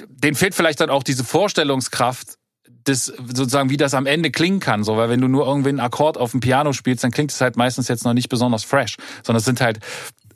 denen 0.09 0.37
fehlt 0.37 0.55
vielleicht 0.55 0.81
dann 0.81 0.91
auch 0.91 1.03
diese 1.03 1.25
Vorstellungskraft, 1.25 2.39
das 2.85 3.07
sozusagen, 3.07 3.71
wie 3.71 3.77
das 3.77 3.95
am 3.95 4.07
Ende 4.07 4.31
klingen 4.31 4.61
kann. 4.61 4.85
So, 4.85 4.97
weil 4.97 5.09
wenn 5.09 5.21
du 5.21 5.29
nur 5.29 5.47
irgendwie 5.47 5.69
einen 5.69 5.81
Akkord 5.81 6.19
auf 6.19 6.33
dem 6.33 6.41
Piano 6.41 6.73
spielst, 6.73 7.05
dann 7.05 7.11
klingt 7.11 7.31
es 7.31 7.41
halt 7.41 7.57
meistens 7.57 7.89
jetzt 7.89 8.05
noch 8.05 8.15
nicht 8.15 8.29
besonders 8.29 8.65
fresh, 8.65 8.97
sondern 9.23 9.39
es 9.39 9.45
sind 9.45 9.61
halt 9.61 9.79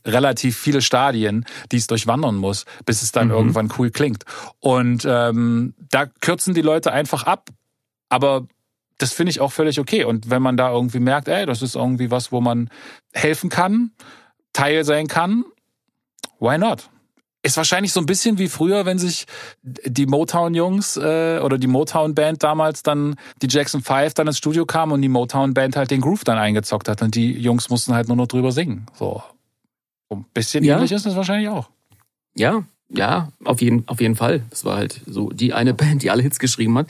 relativ 0.04 0.56
viele 0.56 0.80
Stadien, 0.82 1.44
die 1.72 1.76
es 1.76 1.88
durchwandern 1.88 2.37
muss, 2.37 2.64
bis 2.85 3.02
es 3.02 3.12
dann 3.12 3.28
mhm. 3.28 3.35
irgendwann 3.35 3.72
cool 3.78 3.90
klingt. 3.90 4.24
Und 4.61 5.04
ähm, 5.09 5.74
da 5.90 6.06
kürzen 6.06 6.54
die 6.54 6.62
Leute 6.62 6.92
einfach 6.92 7.24
ab, 7.24 7.50
aber 8.09 8.46
das 8.98 9.12
finde 9.12 9.30
ich 9.30 9.40
auch 9.40 9.52
völlig 9.52 9.78
okay. 9.80 10.04
Und 10.04 10.30
wenn 10.30 10.42
man 10.42 10.56
da 10.56 10.70
irgendwie 10.70 11.00
merkt, 11.00 11.28
ey, 11.28 11.44
das 11.44 11.61
ist 11.61 11.74
irgendwie 11.74 12.11
was, 12.11 12.32
wo 12.32 12.40
man 12.40 12.70
helfen 13.12 13.50
kann, 13.50 13.90
Teil 14.52 14.85
sein 14.85 15.06
kann, 15.06 15.44
why 16.38 16.56
not? 16.56 16.88
Ist 17.46 17.56
wahrscheinlich 17.56 17.92
so 17.92 18.00
ein 18.00 18.06
bisschen 18.06 18.38
wie 18.38 18.48
früher, 18.48 18.87
wenn 18.87 18.98
sich 18.98 19.26
die 19.62 20.06
Motown-Jungs 20.06 20.96
äh, 20.96 21.38
oder 21.44 21.59
die 21.59 21.68
Motown-Band 21.68 22.42
damals 22.42 22.82
dann, 22.82 23.14
die 23.40 23.46
Jackson 23.48 23.82
5 23.82 24.14
dann 24.14 24.26
ins 24.26 24.38
Studio 24.38 24.66
kam 24.66 24.90
und 24.90 25.00
die 25.00 25.09
Motown-Band 25.09 25.76
halt 25.76 25.92
den 25.92 26.00
Groove 26.00 26.24
dann 26.24 26.38
eingezockt 26.38 26.88
hat 26.88 27.02
und 27.02 27.14
die 27.14 27.30
Jungs 27.38 27.70
mussten 27.70 27.94
halt 27.94 28.09
nur 28.09 28.16
noch 28.16 28.26
drüber 28.26 28.50
singen. 28.50 28.87
So. 28.98 29.22
Ein 30.11 30.24
bisschen 30.35 30.64
ja. 30.64 30.74
ähnlich 30.74 30.90
ist 30.90 31.06
es 31.06 31.14
wahrscheinlich 31.14 31.48
auch. 31.48 31.68
Ja, 32.35 32.64
ja, 32.88 33.28
auf 33.44 33.61
jeden, 33.61 33.87
auf 33.87 34.00
jeden 34.00 34.16
Fall. 34.16 34.42
Das 34.50 34.64
war 34.64 34.76
halt 34.76 35.00
so 35.06 35.30
die 35.30 35.52
eine 35.52 35.72
Band, 35.72 36.02
die 36.02 36.11
alle 36.11 36.24
Hits 36.24 36.40
geschrieben 36.40 36.76
hat. 36.78 36.88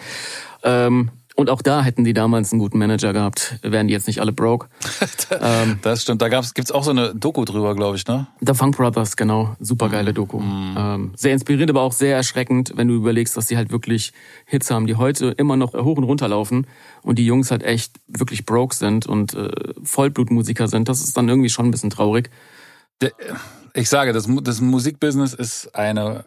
Ähm, 0.62 1.11
und 1.37 1.51
auch 1.51 1.61
da 1.61 1.83
hätten 1.83 2.03
die 2.03 2.14
damals 2.14 2.51
einen 2.51 2.61
guten 2.61 2.79
Manager 2.79 3.12
gehabt, 3.12 3.59
wären 3.62 3.88
die 3.88 3.92
jetzt 3.92 4.07
nicht 4.07 4.20
alle 4.20 4.33
broke. 4.33 4.68
ähm, 5.40 5.79
das 5.83 6.03
stimmt. 6.03 6.22
Da 6.22 6.31
gab's, 6.31 6.55
gibt's 6.55 6.72
auch 6.72 6.83
so 6.83 6.90
eine 6.90 7.14
Doku 7.14 7.44
drüber, 7.44 7.75
glaube 7.75 7.96
ich, 7.96 8.07
ne? 8.07 8.27
The 8.40 8.55
Funk 8.55 8.79
Brothers, 8.79 9.16
genau. 9.16 9.55
Supergeile 9.61 10.14
Doku. 10.14 10.40
Mm. 10.40 10.75
Ähm, 10.79 11.12
sehr 11.14 11.35
inspirierend, 11.35 11.70
aber 11.70 11.83
auch 11.83 11.92
sehr 11.92 12.16
erschreckend, 12.16 12.72
wenn 12.77 12.88
du 12.88 12.94
überlegst, 12.94 13.37
dass 13.37 13.46
die 13.46 13.59
halt 13.59 13.70
wirklich 13.70 14.14
Hits 14.46 14.70
haben, 14.70 14.87
die 14.87 14.96
heute 14.96 15.27
immer 15.27 15.57
noch 15.57 15.75
hoch 15.75 15.99
und 15.99 16.05
runter 16.05 16.27
laufen 16.27 16.66
und 17.03 17.18
die 17.18 17.27
Jungs 17.27 17.51
halt 17.51 17.62
echt 17.62 17.96
wirklich 18.09 18.46
broke 18.46 18.75
sind 18.75 19.07
und 19.07 19.35
äh, 19.35 19.51
Vollblutmusiker 19.83 20.68
sind. 20.68 20.88
Das 20.88 21.03
ist 21.03 21.18
dann 21.18 21.29
irgendwie 21.29 21.51
schon 21.51 21.66
ein 21.66 21.70
bisschen 21.70 21.90
traurig. 21.90 22.31
Ich 23.75 23.90
sage, 23.90 24.14
das, 24.14 24.27
das 24.42 24.62
Musikbusiness 24.62 25.35
ist 25.35 25.75
eine 25.75 26.25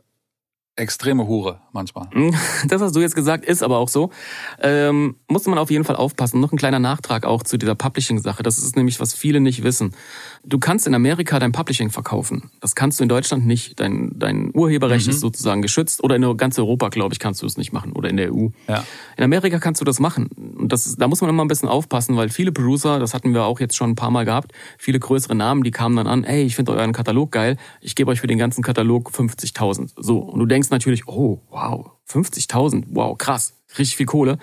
extreme 0.80 1.28
Hure 1.28 1.60
manchmal. 1.72 2.08
Das 2.68 2.82
hast 2.82 2.96
du 2.96 3.00
jetzt 3.00 3.16
gesagt, 3.16 3.46
ist 3.46 3.64
aber 3.64 3.78
auch 3.78 3.88
so. 3.88 4.12
Ähm, 4.62 5.16
muss 5.28 5.46
man 5.46 5.58
auf 5.58 5.72
jeden 5.72 5.84
Fall 5.84 5.96
aufpassen. 5.96 6.40
Noch 6.40 6.52
ein 6.52 6.58
kleiner 6.58 6.80
Nachtrag 6.80 7.26
auch 7.26 7.44
zu 7.44 7.58
dieser 7.58 7.76
Publishing-Sache. 7.76 8.44
Das 8.44 8.58
ist 8.58 8.76
nämlich, 8.76 9.00
was 9.00 9.14
viele 9.14 9.40
nicht 9.40 9.64
wissen. 9.64 9.94
Du 10.44 10.58
kannst 10.58 10.88
in 10.88 10.96
Amerika 10.96 11.40
dein 11.40 11.52
Publishing 11.52 11.90
verkaufen. 11.90 12.50
Das 12.62 12.76
kannst 12.76 13.00
du 13.00 13.04
in 13.04 13.10
Deutschland 13.10 13.46
nicht. 13.46 13.80
Dein, 13.80 14.12
dein 14.16 14.52
Urheberrecht 14.54 15.08
mhm. 15.08 15.12
ist 15.12 15.20
sozusagen 15.20 15.62
geschützt. 15.62 16.04
Oder 16.04 16.16
in 16.16 16.38
ganz 16.38 16.58
Europa, 16.58 16.90
glaube 16.90 17.14
ich, 17.14 17.20
kannst 17.20 17.42
du 17.42 17.46
es 17.46 17.58
nicht 17.58 17.74
machen. 17.74 17.92
Oder 17.94 18.10
in 18.10 18.18
der 18.18 18.34
EU. 18.34 18.48
Ja. 18.68 18.86
In 19.18 19.24
Amerika 19.24 19.60
kannst 19.60 19.82
du 19.82 19.86
das 19.86 20.00
machen. 20.00 20.28
Und 20.58 20.72
das, 20.72 20.96
da 20.96 21.08
muss 21.08 21.22
man 21.22 21.30
immer 21.30 21.44
ein 21.44 21.48
bisschen 21.48 21.70
aufpassen, 21.70 22.16
weil 22.16 22.30
viele 22.30 22.52
Producer, 22.52 23.00
das 23.00 23.14
hatten 23.14 23.34
wir 23.34 23.44
auch 23.44 23.60
jetzt 23.60 23.76
schon 23.76 23.92
ein 23.92 23.96
paar 23.96 24.12
Mal 24.12 24.26
gehabt, 24.26 24.54
viele 24.78 25.00
größere 25.00 25.36
Namen, 25.36 25.64
die 25.64 25.72
kamen 25.72 25.96
dann 25.98 26.08
an, 26.08 26.24
ey, 26.24 26.44
ich 26.44 26.56
finde 26.56 26.72
euren 26.72 26.94
Katalog 26.94 27.32
geil. 27.32 27.58
Ich 27.82 27.96
gebe 27.96 28.10
euch 28.12 28.22
für 28.22 28.28
den 28.28 28.38
ganzen 28.38 28.64
Katalog 28.64 29.12
50.000. 29.12 29.92
So. 29.98 30.20
Und 30.20 30.40
du 30.40 30.46
denkst 30.46 30.70
natürlich, 30.70 31.08
oh, 31.08 31.42
wow, 31.50 31.92
50.000, 32.10 32.86
wow, 32.90 33.18
krass, 33.18 33.54
richtig 33.78 33.98
viel 33.98 34.06
Kohle. 34.06 34.38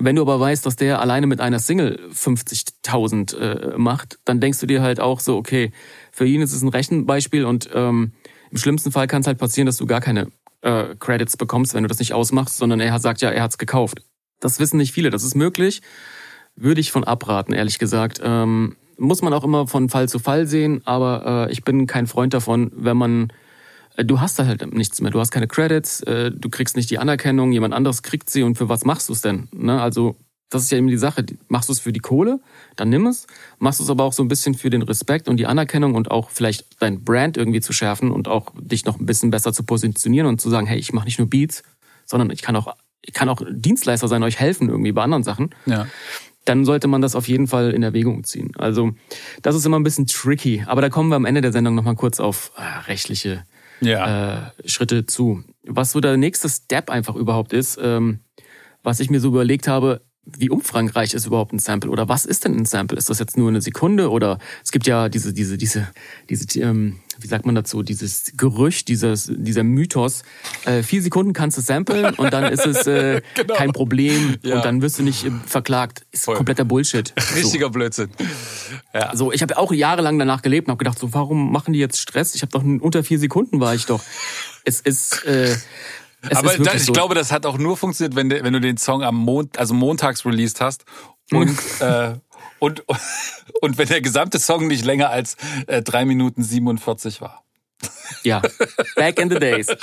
Wenn 0.00 0.14
du 0.14 0.22
aber 0.22 0.38
weißt, 0.38 0.64
dass 0.64 0.76
der 0.76 1.00
alleine 1.00 1.26
mit 1.26 1.40
einer 1.40 1.58
Single 1.58 1.98
50.000 2.12 3.36
äh, 3.36 3.78
macht, 3.78 4.20
dann 4.24 4.40
denkst 4.40 4.60
du 4.60 4.66
dir 4.66 4.80
halt 4.80 5.00
auch 5.00 5.18
so, 5.18 5.36
okay, 5.36 5.72
für 6.12 6.24
ihn 6.24 6.40
ist 6.40 6.52
es 6.52 6.62
ein 6.62 6.68
Rechenbeispiel 6.68 7.44
und 7.44 7.68
ähm, 7.74 8.12
im 8.52 8.58
schlimmsten 8.58 8.92
Fall 8.92 9.08
kann 9.08 9.22
es 9.22 9.26
halt 9.26 9.38
passieren, 9.38 9.66
dass 9.66 9.76
du 9.76 9.86
gar 9.86 10.00
keine 10.00 10.28
äh, 10.62 10.94
Credits 11.00 11.36
bekommst, 11.36 11.74
wenn 11.74 11.82
du 11.82 11.88
das 11.88 11.98
nicht 11.98 12.14
ausmachst, 12.14 12.58
sondern 12.58 12.78
er 12.78 12.96
sagt 13.00 13.20
ja, 13.22 13.30
er 13.30 13.42
hat's 13.42 13.58
gekauft. 13.58 14.02
Das 14.38 14.60
wissen 14.60 14.76
nicht 14.76 14.92
viele, 14.92 15.10
das 15.10 15.24
ist 15.24 15.34
möglich. 15.34 15.82
Würde 16.54 16.80
ich 16.80 16.92
von 16.92 17.02
abraten, 17.02 17.52
ehrlich 17.52 17.80
gesagt. 17.80 18.20
Ähm, 18.22 18.76
muss 18.98 19.22
man 19.22 19.32
auch 19.32 19.44
immer 19.44 19.66
von 19.66 19.88
Fall 19.88 20.08
zu 20.08 20.20
Fall 20.20 20.46
sehen, 20.46 20.80
aber 20.84 21.48
äh, 21.48 21.52
ich 21.52 21.64
bin 21.64 21.88
kein 21.88 22.06
Freund 22.06 22.34
davon, 22.34 22.70
wenn 22.74 22.96
man 22.96 23.32
du 24.04 24.20
hast 24.20 24.38
da 24.38 24.46
halt 24.46 24.72
nichts 24.72 25.00
mehr. 25.00 25.10
Du 25.10 25.20
hast 25.20 25.30
keine 25.30 25.48
Credits, 25.48 26.00
äh, 26.02 26.30
du 26.30 26.48
kriegst 26.48 26.76
nicht 26.76 26.90
die 26.90 26.98
Anerkennung, 26.98 27.52
jemand 27.52 27.74
anderes 27.74 28.02
kriegt 28.02 28.30
sie 28.30 28.42
und 28.42 28.56
für 28.56 28.68
was 28.68 28.84
machst 28.84 29.08
du 29.08 29.12
es 29.12 29.20
denn? 29.20 29.48
Ne? 29.52 29.80
Also 29.80 30.16
das 30.50 30.62
ist 30.62 30.70
ja 30.70 30.78
eben 30.78 30.86
die 30.86 30.96
Sache. 30.96 31.26
Machst 31.48 31.68
du 31.68 31.72
es 31.72 31.80
für 31.80 31.92
die 31.92 32.00
Kohle, 32.00 32.40
dann 32.76 32.88
nimm 32.88 33.06
es. 33.06 33.26
Machst 33.58 33.80
du 33.80 33.84
es 33.84 33.90
aber 33.90 34.04
auch 34.04 34.14
so 34.14 34.22
ein 34.22 34.28
bisschen 34.28 34.54
für 34.54 34.70
den 34.70 34.82
Respekt 34.82 35.28
und 35.28 35.36
die 35.36 35.46
Anerkennung 35.46 35.94
und 35.94 36.10
auch 36.10 36.30
vielleicht 36.30 36.80
dein 36.80 37.04
Brand 37.04 37.36
irgendwie 37.36 37.60
zu 37.60 37.72
schärfen 37.72 38.10
und 38.10 38.28
auch 38.28 38.52
dich 38.58 38.84
noch 38.84 38.98
ein 38.98 39.06
bisschen 39.06 39.30
besser 39.30 39.52
zu 39.52 39.62
positionieren 39.62 40.26
und 40.26 40.40
zu 40.40 40.48
sagen, 40.48 40.66
hey, 40.66 40.78
ich 40.78 40.92
mache 40.92 41.04
nicht 41.04 41.18
nur 41.18 41.28
Beats, 41.28 41.62
sondern 42.06 42.30
ich 42.30 42.40
kann 42.40 42.56
auch, 42.56 42.74
ich 43.02 43.12
kann 43.12 43.28
auch 43.28 43.42
Dienstleister 43.50 44.08
sein, 44.08 44.22
euch 44.22 44.40
helfen 44.40 44.70
irgendwie 44.70 44.92
bei 44.92 45.02
anderen 45.02 45.24
Sachen. 45.24 45.50
Ja 45.66 45.86
dann 46.44 46.64
sollte 46.64 46.88
man 46.88 47.02
das 47.02 47.14
auf 47.14 47.28
jeden 47.28 47.46
Fall 47.46 47.72
in 47.72 47.82
Erwägung 47.82 48.24
ziehen. 48.24 48.52
Also 48.56 48.92
das 49.42 49.54
ist 49.54 49.66
immer 49.66 49.78
ein 49.78 49.82
bisschen 49.82 50.06
tricky, 50.06 50.64
aber 50.66 50.80
da 50.80 50.88
kommen 50.88 51.10
wir 51.10 51.16
am 51.16 51.26
Ende 51.26 51.42
der 51.42 51.52
Sendung 51.52 51.74
nochmal 51.74 51.94
kurz 51.94 52.20
auf 52.20 52.52
äh, 52.56 52.62
rechtliche 52.86 53.44
Ja. 53.80 54.48
äh, 54.48 54.68
Schritte 54.68 55.06
zu. 55.06 55.44
Was 55.62 55.92
so 55.92 56.00
der 56.00 56.16
nächste 56.16 56.48
Step 56.48 56.90
einfach 56.90 57.14
überhaupt 57.14 57.52
ist, 57.52 57.78
ähm, 57.82 58.20
was 58.82 59.00
ich 59.00 59.10
mir 59.10 59.20
so 59.20 59.28
überlegt 59.28 59.68
habe, 59.68 60.02
wie 60.36 60.50
umfangreich 60.50 61.14
ist 61.14 61.26
überhaupt 61.26 61.52
ein 61.52 61.58
Sample 61.58 61.90
oder 61.90 62.08
was 62.08 62.26
ist 62.26 62.44
denn 62.44 62.56
ein 62.56 62.66
Sample? 62.66 62.98
Ist 62.98 63.08
das 63.08 63.18
jetzt 63.18 63.36
nur 63.38 63.48
eine 63.48 63.60
Sekunde 63.60 64.10
oder 64.10 64.38
es 64.64 64.70
gibt 64.72 64.86
ja 64.86 65.08
diese 65.08 65.32
diese 65.32 65.56
diese 65.56 65.88
diese 66.28 66.60
ähm, 66.60 66.98
wie 67.20 67.26
sagt 67.26 67.46
man 67.46 67.54
dazu 67.54 67.82
dieses 67.82 68.32
Gerücht 68.36 68.88
dieses 68.88 69.30
dieser 69.34 69.64
Mythos 69.64 70.22
äh, 70.66 70.82
vier 70.82 71.02
Sekunden 71.02 71.32
kannst 71.32 71.56
du 71.56 71.62
samplen 71.62 72.14
und 72.14 72.32
dann 72.32 72.44
ist 72.52 72.66
es 72.66 72.86
äh, 72.86 73.22
Genau. 73.34 73.54
kein 73.54 73.72
Problem 73.72 74.36
Ja. 74.42 74.56
und 74.56 74.64
dann 74.64 74.82
wirst 74.82 74.98
du 74.98 75.02
nicht 75.02 75.24
äh, 75.24 75.30
verklagt 75.46 76.04
ist 76.12 76.24
Voll. 76.26 76.36
kompletter 76.36 76.64
Bullshit 76.64 77.12
so. 77.18 77.34
Richtiger 77.34 77.70
Blödsinn. 77.70 78.10
Ja. 78.94 79.14
So, 79.16 79.32
ich 79.32 79.42
habe 79.42 79.56
auch 79.56 79.72
jahrelang 79.72 80.18
danach 80.18 80.42
gelebt 80.42 80.68
und 80.68 80.72
habe 80.72 80.84
gedacht, 80.84 80.98
so 80.98 81.14
warum 81.14 81.52
machen 81.52 81.72
die 81.72 81.78
jetzt 81.80 81.98
Stress? 82.00 82.34
Ich 82.34 82.42
habe 82.42 82.52
doch 82.52 82.62
unter 82.64 83.02
vier 83.02 83.18
Sekunden 83.18 83.60
war 83.60 83.74
ich 83.74 83.86
doch. 83.86 84.02
Es 84.64 84.80
ist 84.80 85.24
äh, 85.24 85.56
es 86.22 86.36
Aber 86.36 86.56
das, 86.56 86.74
ich 86.76 86.84
so. 86.84 86.92
glaube, 86.92 87.14
das 87.14 87.30
hat 87.32 87.46
auch 87.46 87.58
nur 87.58 87.76
funktioniert, 87.76 88.16
wenn, 88.16 88.28
du- 88.28 88.42
wenn 88.42 88.52
du 88.52 88.60
den 88.60 88.76
Song 88.76 89.02
am 89.02 89.16
Mond, 89.16 89.58
also 89.58 89.74
montags 89.74 90.24
released 90.26 90.60
hast 90.60 90.84
und, 91.32 91.56
äh, 91.80 92.14
und, 92.58 92.84
und 93.60 93.78
wenn 93.78 93.88
der 93.88 94.00
gesamte 94.00 94.38
Song 94.38 94.66
nicht 94.66 94.84
länger 94.84 95.10
als 95.10 95.36
äh, 95.66 95.82
drei 95.82 96.04
Minuten 96.04 96.42
47 96.42 97.20
war. 97.20 97.44
Ja, 98.24 98.42
back 98.96 99.18
in 99.20 99.30
the 99.30 99.38
days. 99.38 99.68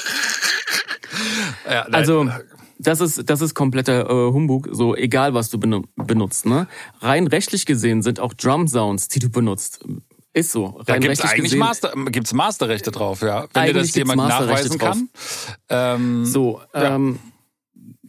Ja. 1.70 1.84
Also 1.84 2.30
das 2.78 3.00
ist 3.00 3.30
das 3.30 3.42
ist 3.42 3.54
kompletter 3.54 4.10
äh, 4.10 4.32
Humbug. 4.34 4.68
So 4.72 4.96
egal 4.96 5.34
was 5.34 5.50
du 5.50 5.58
benu 5.60 5.84
benutzt. 5.96 6.46
Ne? 6.46 6.68
Rein 7.00 7.28
rechtlich 7.28 7.66
gesehen 7.66 8.02
sind 8.02 8.20
auch 8.20 8.34
Drum 8.34 8.68
Sounds, 8.68 9.08
die 9.08 9.20
du 9.20 9.30
benutzt, 9.30 9.80
ist 10.36 10.52
so. 10.52 10.82
da 10.86 10.98
gibt's 10.98 11.24
rechtlich 11.24 11.32
eigentlich 11.44 11.56
Master, 11.56 11.94
gibt's 12.12 12.34
Masterrechte 12.34 12.92
drauf, 12.92 13.22
ja. 13.22 13.48
Wenn 13.54 13.68
dir 13.68 13.74
das 13.74 13.96
jemand 13.96 14.18
nachweisen 14.18 14.78
kann. 14.78 15.10
Ähm, 15.70 16.26
So, 16.26 16.62
Ja. 16.74 16.96
ähm, 16.96 17.20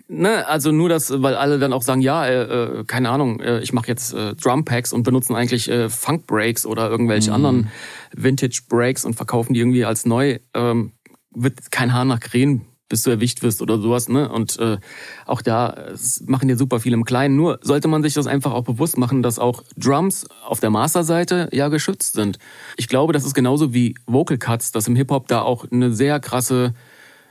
ne, 0.09 0.47
also 0.49 0.73
nur 0.73 0.89
das, 0.89 1.23
weil 1.23 1.37
alle 1.37 1.61
dann 1.61 1.73
auch 1.73 1.83
sagen, 1.83 2.01
ja, 2.01 2.27
äh, 2.27 2.81
äh, 2.81 2.85
keine 2.85 3.11
Ahnung, 3.11 3.39
äh, 3.41 3.61
ich 3.61 3.73
mache 3.73 3.87
jetzt 3.87 4.13
äh, 4.13 4.35
Drum 4.35 4.65
Packs 4.65 4.93
und 4.93 5.05
benutzen 5.05 5.37
eigentlich 5.37 5.71
äh, 5.71 5.89
Funk 5.89 6.27
Breaks 6.27 6.67
oder 6.67 6.91
irgendwelche 6.91 7.33
anderen 7.33 7.71
Vintage 8.13 8.63
Breaks 8.69 9.05
und 9.05 9.15
verkaufen 9.15 9.55
die 9.55 9.61
irgendwie 9.61 9.85
als 9.85 10.05
neu, 10.05 10.39
ähm, 10.55 10.93
wird 11.31 11.71
kein 11.71 11.93
Haar 11.93 12.05
nach 12.05 12.19
Krähen, 12.21 12.63
bis 12.89 13.03
du 13.03 13.11
erwischt 13.11 13.43
wirst 13.43 13.63
oder 13.63 13.79
sowas, 13.79 14.09
ne? 14.09 14.29
Und 14.29 14.59
äh, 14.59 14.79
auch 15.27 15.43
da 15.43 15.93
machen 16.27 16.49
ja 16.49 16.57
super 16.57 16.81
viel 16.81 16.93
im 16.93 17.05
Kleinen. 17.05 17.37
Nur 17.37 17.59
sollte 17.63 17.89
man 17.89 18.03
sich 18.03 18.15
das 18.15 18.27
einfach 18.27 18.53
auch 18.53 18.65
bewusst 18.65 18.97
machen, 18.99 19.23
dass 19.23 19.39
auch 19.39 19.63
Drums 19.77 20.27
auf 20.45 20.61
der 20.61 20.71
Masterseite 20.71 21.49
ja 21.53 21.69
geschützt 21.69 22.15
sind. 22.15 22.39
Ich 22.77 22.89
glaube, 22.89 23.13
das 23.13 23.25
ist 23.25 23.35
genauso 23.35 23.75
wie 23.75 23.97
Vocal 24.07 24.39
Cuts, 24.39 24.73
dass 24.73 24.89
im 24.89 24.97
Hip 24.97 25.11
Hop 25.11 25.29
da 25.29 25.43
auch 25.43 25.65
eine 25.71 25.93
sehr 25.93 26.21
krasse 26.21 26.75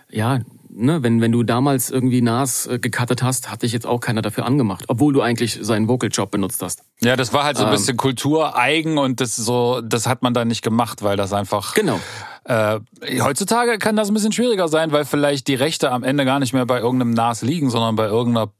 ja, 0.09 0.39
ne, 0.75 1.01
wenn, 1.03 1.21
wenn 1.21 1.31
du 1.31 1.43
damals 1.43 1.89
irgendwie 1.89 2.21
Nas 2.21 2.67
äh, 2.67 2.79
gecuttet 2.79 3.23
hast, 3.23 3.49
hat 3.49 3.61
dich 3.63 3.71
jetzt 3.71 3.85
auch 3.87 3.99
keiner 3.99 4.21
dafür 4.21 4.45
angemacht, 4.45 4.85
obwohl 4.87 5.13
du 5.13 5.21
eigentlich 5.21 5.57
seinen 5.61 5.87
Vocal 5.87 6.09
Job 6.11 6.31
benutzt 6.31 6.61
hast. 6.61 6.83
Ja, 7.01 7.15
das 7.15 7.33
war 7.33 7.43
halt 7.43 7.57
so 7.57 7.63
ein 7.63 7.69
Ähm. 7.69 7.75
bisschen 7.77 7.97
kultureigen 7.97 8.97
und 8.97 9.21
das 9.21 9.35
so, 9.35 9.81
das 9.81 10.07
hat 10.07 10.21
man 10.21 10.33
dann 10.33 10.47
nicht 10.47 10.61
gemacht, 10.63 11.01
weil 11.03 11.17
das 11.17 11.33
einfach. 11.33 11.73
Genau. 11.73 11.99
Äh, 12.43 12.79
heutzutage 13.21 13.79
kann 13.79 13.95
das 13.95 14.09
ein 14.09 14.13
bisschen 14.13 14.31
schwieriger 14.31 14.67
sein, 14.67 14.91
weil 14.91 15.05
vielleicht 15.05 15.47
die 15.47 15.55
Rechte 15.55 15.91
am 15.91 16.03
Ende 16.03 16.25
gar 16.25 16.39
nicht 16.39 16.53
mehr 16.53 16.65
bei 16.67 16.79
irgendeinem 16.79 17.11
NAS 17.11 17.41
liegen, 17.41 17.69
sondern 17.71 17.95
bei 17.95 18.05
irgendeiner 18.05 18.51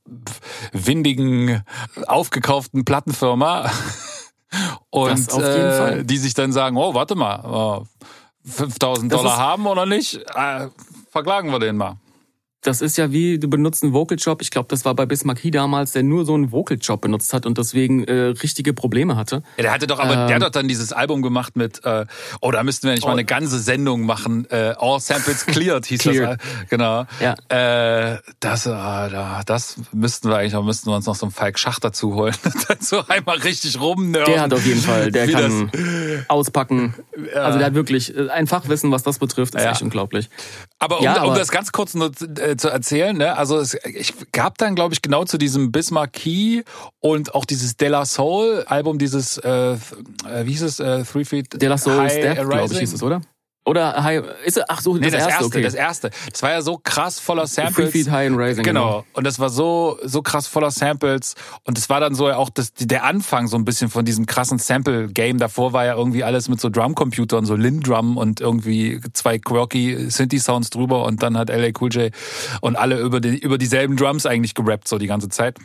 windigen, 0.71 1.61
aufgekauften 2.07 2.85
Plattenfirma. 2.85 3.69
Und 4.89 5.09
Das 5.27 5.29
auf 5.29 5.41
jeden 5.41 5.53
äh, 5.65 5.77
Fall. 5.77 6.03
die 6.05 6.17
sich 6.17 6.33
dann 6.33 6.51
sagen, 6.53 6.77
oh, 6.77 6.93
warte 6.93 7.15
mal, 7.15 7.83
äh, 8.45 8.49
5000 8.49 9.11
Das 9.11 9.19
Dollar 9.19 9.33
ist- 9.33 9.39
haben 9.39 9.67
oder 9.67 9.85
nicht, 9.85 10.15
äh, 10.33 10.67
verklagen 11.11 11.51
wir 11.51 11.59
den 11.59 11.75
mal. 11.77 11.97
Das 12.65 12.81
ist 12.81 12.97
ja 12.97 13.11
wie, 13.11 13.37
du 13.37 13.47
benutzt 13.47 13.83
einen 13.83 13.93
Vocal 13.93 14.17
Job. 14.19 14.41
Ich 14.41 14.49
glaube, 14.49 14.67
das 14.69 14.85
war 14.85 14.95
bei 14.95 15.05
Bismarck 15.05 15.37
He 15.39 15.51
damals, 15.51 15.91
der 15.91 16.01
nur 16.01 16.25
so 16.25 16.33
einen 16.33 16.51
Vocal 16.51 16.77
Job 16.81 17.01
benutzt 17.01 17.31
hat 17.31 17.45
und 17.45 17.57
deswegen 17.59 18.03
äh, 18.05 18.13
richtige 18.41 18.73
Probleme 18.73 19.15
hatte. 19.15 19.43
Ja, 19.57 19.63
der 19.63 19.71
hatte 19.73 19.85
doch, 19.87 19.99
aber 19.99 20.13
Ähm. 20.15 20.27
der 20.27 20.35
hat 20.37 20.41
doch 20.43 20.49
dann 20.49 20.67
dieses 20.67 20.91
Album 20.91 21.21
gemacht 21.21 21.55
mit, 21.55 21.85
äh, 21.85 22.05
oh, 22.41 22.49
da 22.49 22.63
müssten 22.63 22.87
wir 22.87 22.93
nicht 22.95 23.05
mal 23.05 23.11
eine 23.11 23.23
ganze 23.25 23.59
Sendung 23.59 24.01
machen. 24.07 24.47
Äh, 24.49 24.73
All 24.79 24.99
Samples 24.99 25.45
Cleared 25.45 25.85
hieß 25.85 26.01
Cleared. 26.01 26.39
das. 26.39 26.69
Genau. 26.69 27.05
Ja. 27.19 27.35
Äh, 27.49 28.17
das, 28.39 28.65
äh, 28.65 28.69
da- 28.69 29.43
das 29.45 29.75
müssten 29.93 30.29
wir 30.29 30.37
eigentlich, 30.37 30.53
da 30.53 30.61
müssten 30.63 30.89
wir 30.89 30.95
uns 30.95 31.05
noch 31.05 31.15
so 31.15 31.27
einen 31.27 31.33
Falk 31.33 31.59
Schach 31.59 31.79
dazu 31.79 32.15
holen. 32.15 32.33
so 32.79 33.03
einmal 33.07 33.37
richtig 33.37 33.79
rumnörden. 33.79 34.33
Der 34.33 34.41
hat 34.41 34.53
auf 34.53 34.65
jeden 34.65 34.81
Fall, 34.81 35.11
der 35.11 35.27
kann 35.27 35.71
auspacken. 36.29 36.95
Also 37.33 37.57
der 37.59 37.67
hat 37.67 37.73
wirklich 37.75 38.15
äh, 38.15 38.29
ein 38.29 38.47
Fachwissen, 38.47 38.91
was 38.91 39.03
das 39.03 39.19
betrifft, 39.19 39.55
ist 39.55 39.63
Ja. 39.63 39.71
echt 39.71 39.81
unglaublich. 39.81 40.29
Aber 40.79 40.97
um, 40.99 41.03
Ja, 41.03 41.21
um 41.23 41.29
aber- 41.31 41.39
das 41.39 41.49
ganz 41.51 41.71
kurz 41.71 41.93
nur 41.93 42.11
zu, 42.11 42.27
äh, 42.55 42.57
zu 42.57 42.69
erzählen, 42.69 43.17
ne, 43.17 43.37
also 43.37 43.57
es 43.57 43.77
ich 43.85 44.13
gab 44.31 44.57
dann, 44.57 44.75
glaube 44.75 44.93
ich, 44.93 45.01
genau 45.01 45.25
zu 45.25 45.37
diesem 45.37 45.71
Bismarck 45.71 46.13
Key 46.13 46.63
und 46.99 47.35
auch 47.35 47.45
dieses 47.45 47.77
De 47.77 47.89
La 47.89 48.05
Soul 48.05 48.63
Album, 48.67 48.97
dieses, 48.97 49.37
äh, 49.37 49.49
äh, 49.49 49.77
wie 50.43 50.51
hieß 50.51 50.63
es, 50.63 50.79
äh, 50.79 51.03
Three 51.03 51.25
Feet 51.25 51.61
De 51.61 51.69
La 51.69 51.77
Soul 51.77 51.97
High 51.97 52.11
Step, 52.11 52.49
glaube 52.49 52.73
ich, 52.73 52.79
hieß 52.79 52.93
es, 52.93 53.03
oder? 53.03 53.21
Oder 53.65 54.03
High, 54.03 54.23
ist 54.45 54.57
er, 54.57 54.65
ach 54.67 54.79
so, 54.79 54.95
Nee, 54.95 55.09
das, 55.09 55.13
das, 55.13 55.21
erste, 55.21 55.31
erste, 55.31 55.45
okay. 55.45 55.61
das 55.63 55.73
erste. 55.73 56.09
Das 56.31 56.43
war 56.43 56.51
ja 56.51 56.61
so 56.61 56.77
krass 56.77 57.19
voller 57.19 57.47
Samples. 57.47 57.91
Feet 57.91 58.11
High 58.11 58.27
and 58.27 58.37
Rising. 58.37 58.63
Genau. 58.63 59.05
Und 59.13 59.25
das 59.25 59.39
war 59.39 59.49
so, 59.49 59.97
so 60.03 60.21
krass 60.21 60.45
voller 60.47 60.69
Samples. 60.69 61.33
Und 61.63 61.77
es 61.77 61.89
war 61.89 61.99
dann 61.99 62.13
so 62.13 62.27
ja 62.27 62.37
auch 62.37 62.51
das, 62.51 62.73
der 62.73 63.03
Anfang 63.03 63.47
so 63.47 63.57
ein 63.57 63.65
bisschen 63.65 63.89
von 63.89 64.05
diesem 64.05 64.27
krassen 64.27 64.59
Sample-Game. 64.59 65.39
Davor 65.39 65.73
war 65.73 65.85
ja 65.85 65.95
irgendwie 65.95 66.23
alles 66.23 66.47
mit 66.47 66.61
so 66.61 66.69
Drumcomputern, 66.69 67.45
so 67.45 67.55
Lin-Drum 67.55 68.17
und 68.17 68.39
irgendwie 68.39 69.01
zwei 69.13 69.39
quirky 69.39 70.11
Synthi-Sounds 70.11 70.69
drüber 70.69 71.03
und 71.05 71.23
dann 71.23 71.35
hat 71.35 71.49
LA 71.49 71.69
Cool 71.79 71.89
J 71.91 72.13
und 72.61 72.75
alle 72.75 72.99
über, 72.99 73.19
die, 73.19 73.39
über 73.39 73.57
dieselben 73.57 73.97
Drums 73.97 74.27
eigentlich 74.27 74.53
gerappt, 74.53 74.87
so 74.87 74.99
die 74.99 75.07
ganze 75.07 75.29
Zeit. 75.29 75.57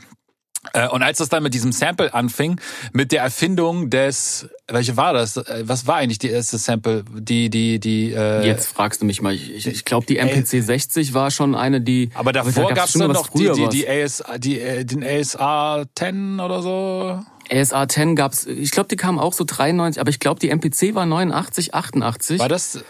Äh, 0.74 0.88
Und 0.88 1.02
als 1.02 1.18
das 1.18 1.30
dann 1.30 1.42
mit 1.42 1.54
diesem 1.54 1.72
Sample 1.72 2.12
anfing, 2.12 2.60
mit 2.92 3.12
der 3.12 3.22
Erfindung 3.22 3.88
des, 3.88 4.48
welche 4.68 4.96
war 4.96 5.14
das? 5.14 5.38
Äh, 5.38 5.62
Was 5.66 5.86
war 5.86 5.96
eigentlich 5.96 6.18
die 6.18 6.28
erste 6.28 6.58
Sample? 6.58 7.04
Die, 7.14 7.48
die, 7.48 7.80
die, 7.80 8.12
äh, 8.12 8.46
Jetzt 8.46 8.66
fragst 8.66 9.00
du 9.00 9.06
mich 9.06 9.22
mal. 9.22 9.34
Ich, 9.34 9.66
ich 9.66 9.84
glaube, 9.86 10.04
die 10.06 10.18
MPC 10.18 10.62
60 10.62 11.14
war 11.14 11.30
schon 11.30 11.54
eine, 11.54 11.80
die. 11.80 12.10
Aber 12.14 12.32
davor 12.32 12.68
da 12.68 12.74
gab 12.74 12.88
es 12.88 12.94
noch 12.94 13.28
die, 13.28 13.50
die, 13.52 13.68
die, 13.68 13.88
AS, 13.88 14.22
die, 14.38 14.60
äh, 14.60 14.84
den 14.84 15.02
ASA 15.02 15.84
10 15.94 16.40
oder 16.40 16.62
so. 16.62 17.20
ASA 17.50 17.88
10 17.88 18.14
gab's. 18.14 18.44
Ich 18.46 18.70
glaube, 18.70 18.88
die 18.88 18.96
kamen 18.96 19.18
auch 19.18 19.32
so 19.32 19.44
93, 19.44 19.98
aber 19.98 20.10
ich 20.10 20.20
glaube, 20.20 20.40
die 20.40 20.50
MPC 20.50 20.94
war 20.94 21.06
89, 21.06 21.74
88. 21.74 22.38
War 22.38 22.48
das? 22.48 22.84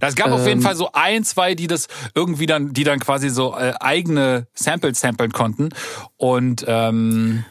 Das 0.00 0.14
gab 0.14 0.30
auf 0.30 0.46
jeden 0.46 0.60
Ähm. 0.60 0.62
Fall 0.62 0.76
so 0.76 0.90
ein, 0.92 1.24
zwei, 1.24 1.54
die 1.54 1.66
das 1.66 1.88
irgendwie 2.14 2.46
dann, 2.46 2.72
die 2.72 2.84
dann 2.84 2.98
quasi 3.00 3.28
so 3.30 3.54
äh, 3.56 3.72
eigene 3.80 4.46
Samples 4.54 5.00
samplen 5.00 5.32
konnten. 5.32 5.70
Und 6.16 6.64
ähm, 6.68 7.44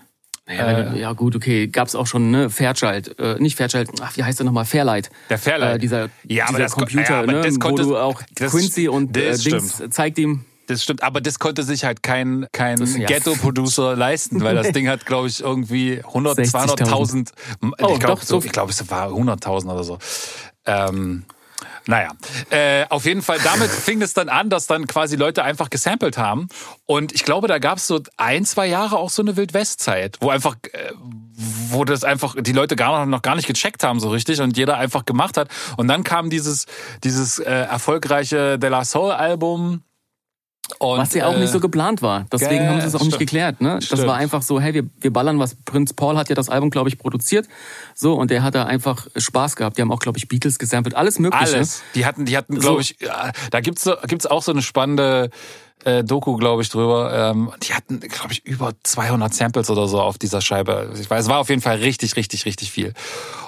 Ja, 0.48 0.84
du- 0.84 0.98
ja 1.00 1.14
gut, 1.14 1.36
okay, 1.36 1.68
gab's 1.68 1.96
auch 1.96 2.08
schon, 2.08 2.32
ne, 2.32 2.50
Fairchild, 2.50 3.18
äh, 3.20 3.36
nicht 3.40 3.56
Fairchild, 3.58 3.90
ach, 4.02 4.18
wie 4.18 4.24
heißt 4.24 4.40
der 4.40 4.46
nochmal, 4.46 4.66
Fairlight. 4.66 5.10
Der 5.30 5.38
Fairlight. 5.38 5.76
Äh, 5.76 5.80
dieser 5.80 6.10
Ja, 6.28 6.46
aber 6.46 6.54
dieser 6.58 6.64
das 6.64 6.72
Computer, 6.74 7.10
ja, 7.14 7.20
aber 7.20 7.32
ne, 7.32 7.42
das 7.42 7.56
wo 7.62 7.76
du 7.78 7.98
auch 7.98 8.22
Quincy 8.36 8.88
und 8.90 9.16
äh, 9.16 9.38
Dings 9.38 9.76
stimmt. 9.76 9.94
zeigt 9.94 10.18
ihm, 10.18 10.44
das 10.68 10.84
stimmt, 10.84 11.04
aber 11.04 11.22
das 11.22 11.40
konnte 11.40 11.64
sich 11.64 11.84
halt 11.84 12.02
kein, 12.04 12.48
kein 12.54 12.84
ja. 13.00 13.08
Ghetto-Producer 13.08 13.96
leisten, 13.98 14.42
weil 14.42 14.56
das 14.56 14.72
Ding 14.72 14.88
hat, 14.90 15.06
glaube 15.06 15.28
ich, 15.28 15.42
irgendwie 15.42 16.02
100, 16.04 16.38
60.000. 16.40 16.78
200.000. 16.86 17.30
Oh, 17.82 17.94
ich 17.94 18.00
glaube, 18.00 18.26
so, 18.26 18.40
so- 18.40 18.46
ich 18.46 18.52
glaube, 18.52 18.72
es 18.72 18.90
war 18.90 19.10
100.000 19.10 19.72
oder 19.72 19.84
so. 19.84 19.98
Ähm, 20.66 21.24
naja, 21.88 22.12
äh, 22.50 22.86
auf 22.90 23.06
jeden 23.06 23.22
Fall, 23.22 23.40
damit 23.44 23.70
fing 23.72 24.02
es 24.02 24.14
dann 24.14 24.30
an, 24.30 24.50
dass 24.50 24.68
dann 24.68 24.88
quasi 24.88 25.16
Leute 25.16 25.44
einfach 25.44 25.70
gesampelt 25.70 26.18
haben. 26.18 26.48
Und 26.86 27.14
ich 27.14 27.24
glaube, 27.24 27.48
da 27.48 27.60
gab 27.60 27.78
es 27.78 27.88
so 27.88 28.02
ein, 28.18 28.46
zwei 28.46 28.68
Jahre 28.68 28.98
auch 28.98 29.10
so 29.10 29.22
eine 29.22 29.36
Wildwest-Zeit, 29.38 30.18
wo 30.22 30.30
einfach, 30.30 30.56
äh, 30.74 30.92
wo 31.70 31.86
das 31.86 32.04
einfach 32.04 32.36
die 32.38 32.52
Leute 32.52 32.76
gar 32.76 33.00
noch, 33.00 33.06
noch 33.06 33.22
gar 33.22 33.36
nicht 33.36 33.48
gecheckt 33.48 33.84
haben 33.84 34.00
so 34.00 34.10
richtig 34.10 34.42
und 34.42 34.58
jeder 34.58 34.78
einfach 34.78 35.06
gemacht 35.06 35.38
hat. 35.38 35.50
Und 35.78 35.88
dann 35.88 36.04
kam 36.04 36.30
dieses, 36.30 36.66
dieses 37.04 37.40
äh, 37.40 37.52
erfolgreiche 37.52 38.60
De 38.60 38.70
La 38.70 38.86
Soul-Album. 38.86 39.84
Und, 40.80 41.00
was 41.00 41.14
ja 41.14 41.28
auch 41.28 41.36
äh, 41.36 41.40
nicht 41.40 41.52
so 41.52 41.60
geplant 41.60 42.02
war. 42.02 42.26
Deswegen 42.32 42.68
haben 42.68 42.80
sie 42.82 42.88
es 42.88 42.96
auch 42.96 43.00
nicht 43.00 43.16
stimmt. 43.16 43.20
geklärt. 43.20 43.62
Ne? 43.62 43.76
Das 43.76 43.86
Stimmt. 43.86 44.08
war 44.08 44.16
einfach 44.16 44.42
so, 44.42 44.60
hey, 44.60 44.74
wir, 44.74 44.84
wir 45.00 45.12
ballern 45.12 45.38
was. 45.38 45.56
Prinz 45.56 45.94
Paul 45.94 46.18
hat 46.18 46.30
ja 46.30 46.36
das 46.36 46.50
Album, 46.50 46.70
glaube 46.70 46.90
ich, 46.90 46.98
produziert. 46.98 47.48
So, 47.94 48.14
und 48.14 48.32
der 48.32 48.42
hat 48.42 48.56
da 48.56 48.66
einfach 48.66 49.08
Spaß 49.16 49.56
gehabt. 49.56 49.78
Die 49.78 49.82
haben 49.82 49.92
auch, 49.92 50.00
glaube 50.00 50.18
ich, 50.18 50.28
Beatles 50.28 50.60
gesampelt. 50.60 50.96
Alles 50.96 51.20
Mögliche. 51.20 51.56
Alles. 51.56 51.84
Die 51.96 52.06
hatten, 52.06 52.26
die 52.26 52.38
hatten, 52.38 52.56
So. 52.56 52.62
glaube 52.62 52.82
ich, 52.82 52.96
ja, 53.02 53.32
da 53.52 53.60
gibt's 53.60 53.84
so, 53.84 53.96
gibt's 54.08 54.26
auch 54.26 54.44
so 54.44 54.52
eine 54.52 54.62
spannende 54.62 55.30
äh, 55.86 56.04
Doku, 56.04 56.36
glaube 56.38 56.62
ich, 56.62 56.70
drüber. 56.70 57.32
Ähm, 57.32 57.52
die 57.64 57.74
hatten, 57.74 58.00
glaube 58.00 58.34
ich, 58.34 58.46
über 58.46 58.74
200 58.84 59.34
Samples 59.34 59.70
oder 59.70 59.88
so 59.88 60.02
auf 60.02 60.18
dieser 60.18 60.42
Scheibe. 60.42 60.92
Ich 61.00 61.10
weiß, 61.10 61.24
es 61.24 61.30
war 61.30 61.40
auf 61.40 61.50
jeden 61.50 61.62
Fall 61.62 61.78
richtig, 61.78 62.16
richtig, 62.16 62.46
richtig 62.46 62.72
viel. 62.72 62.94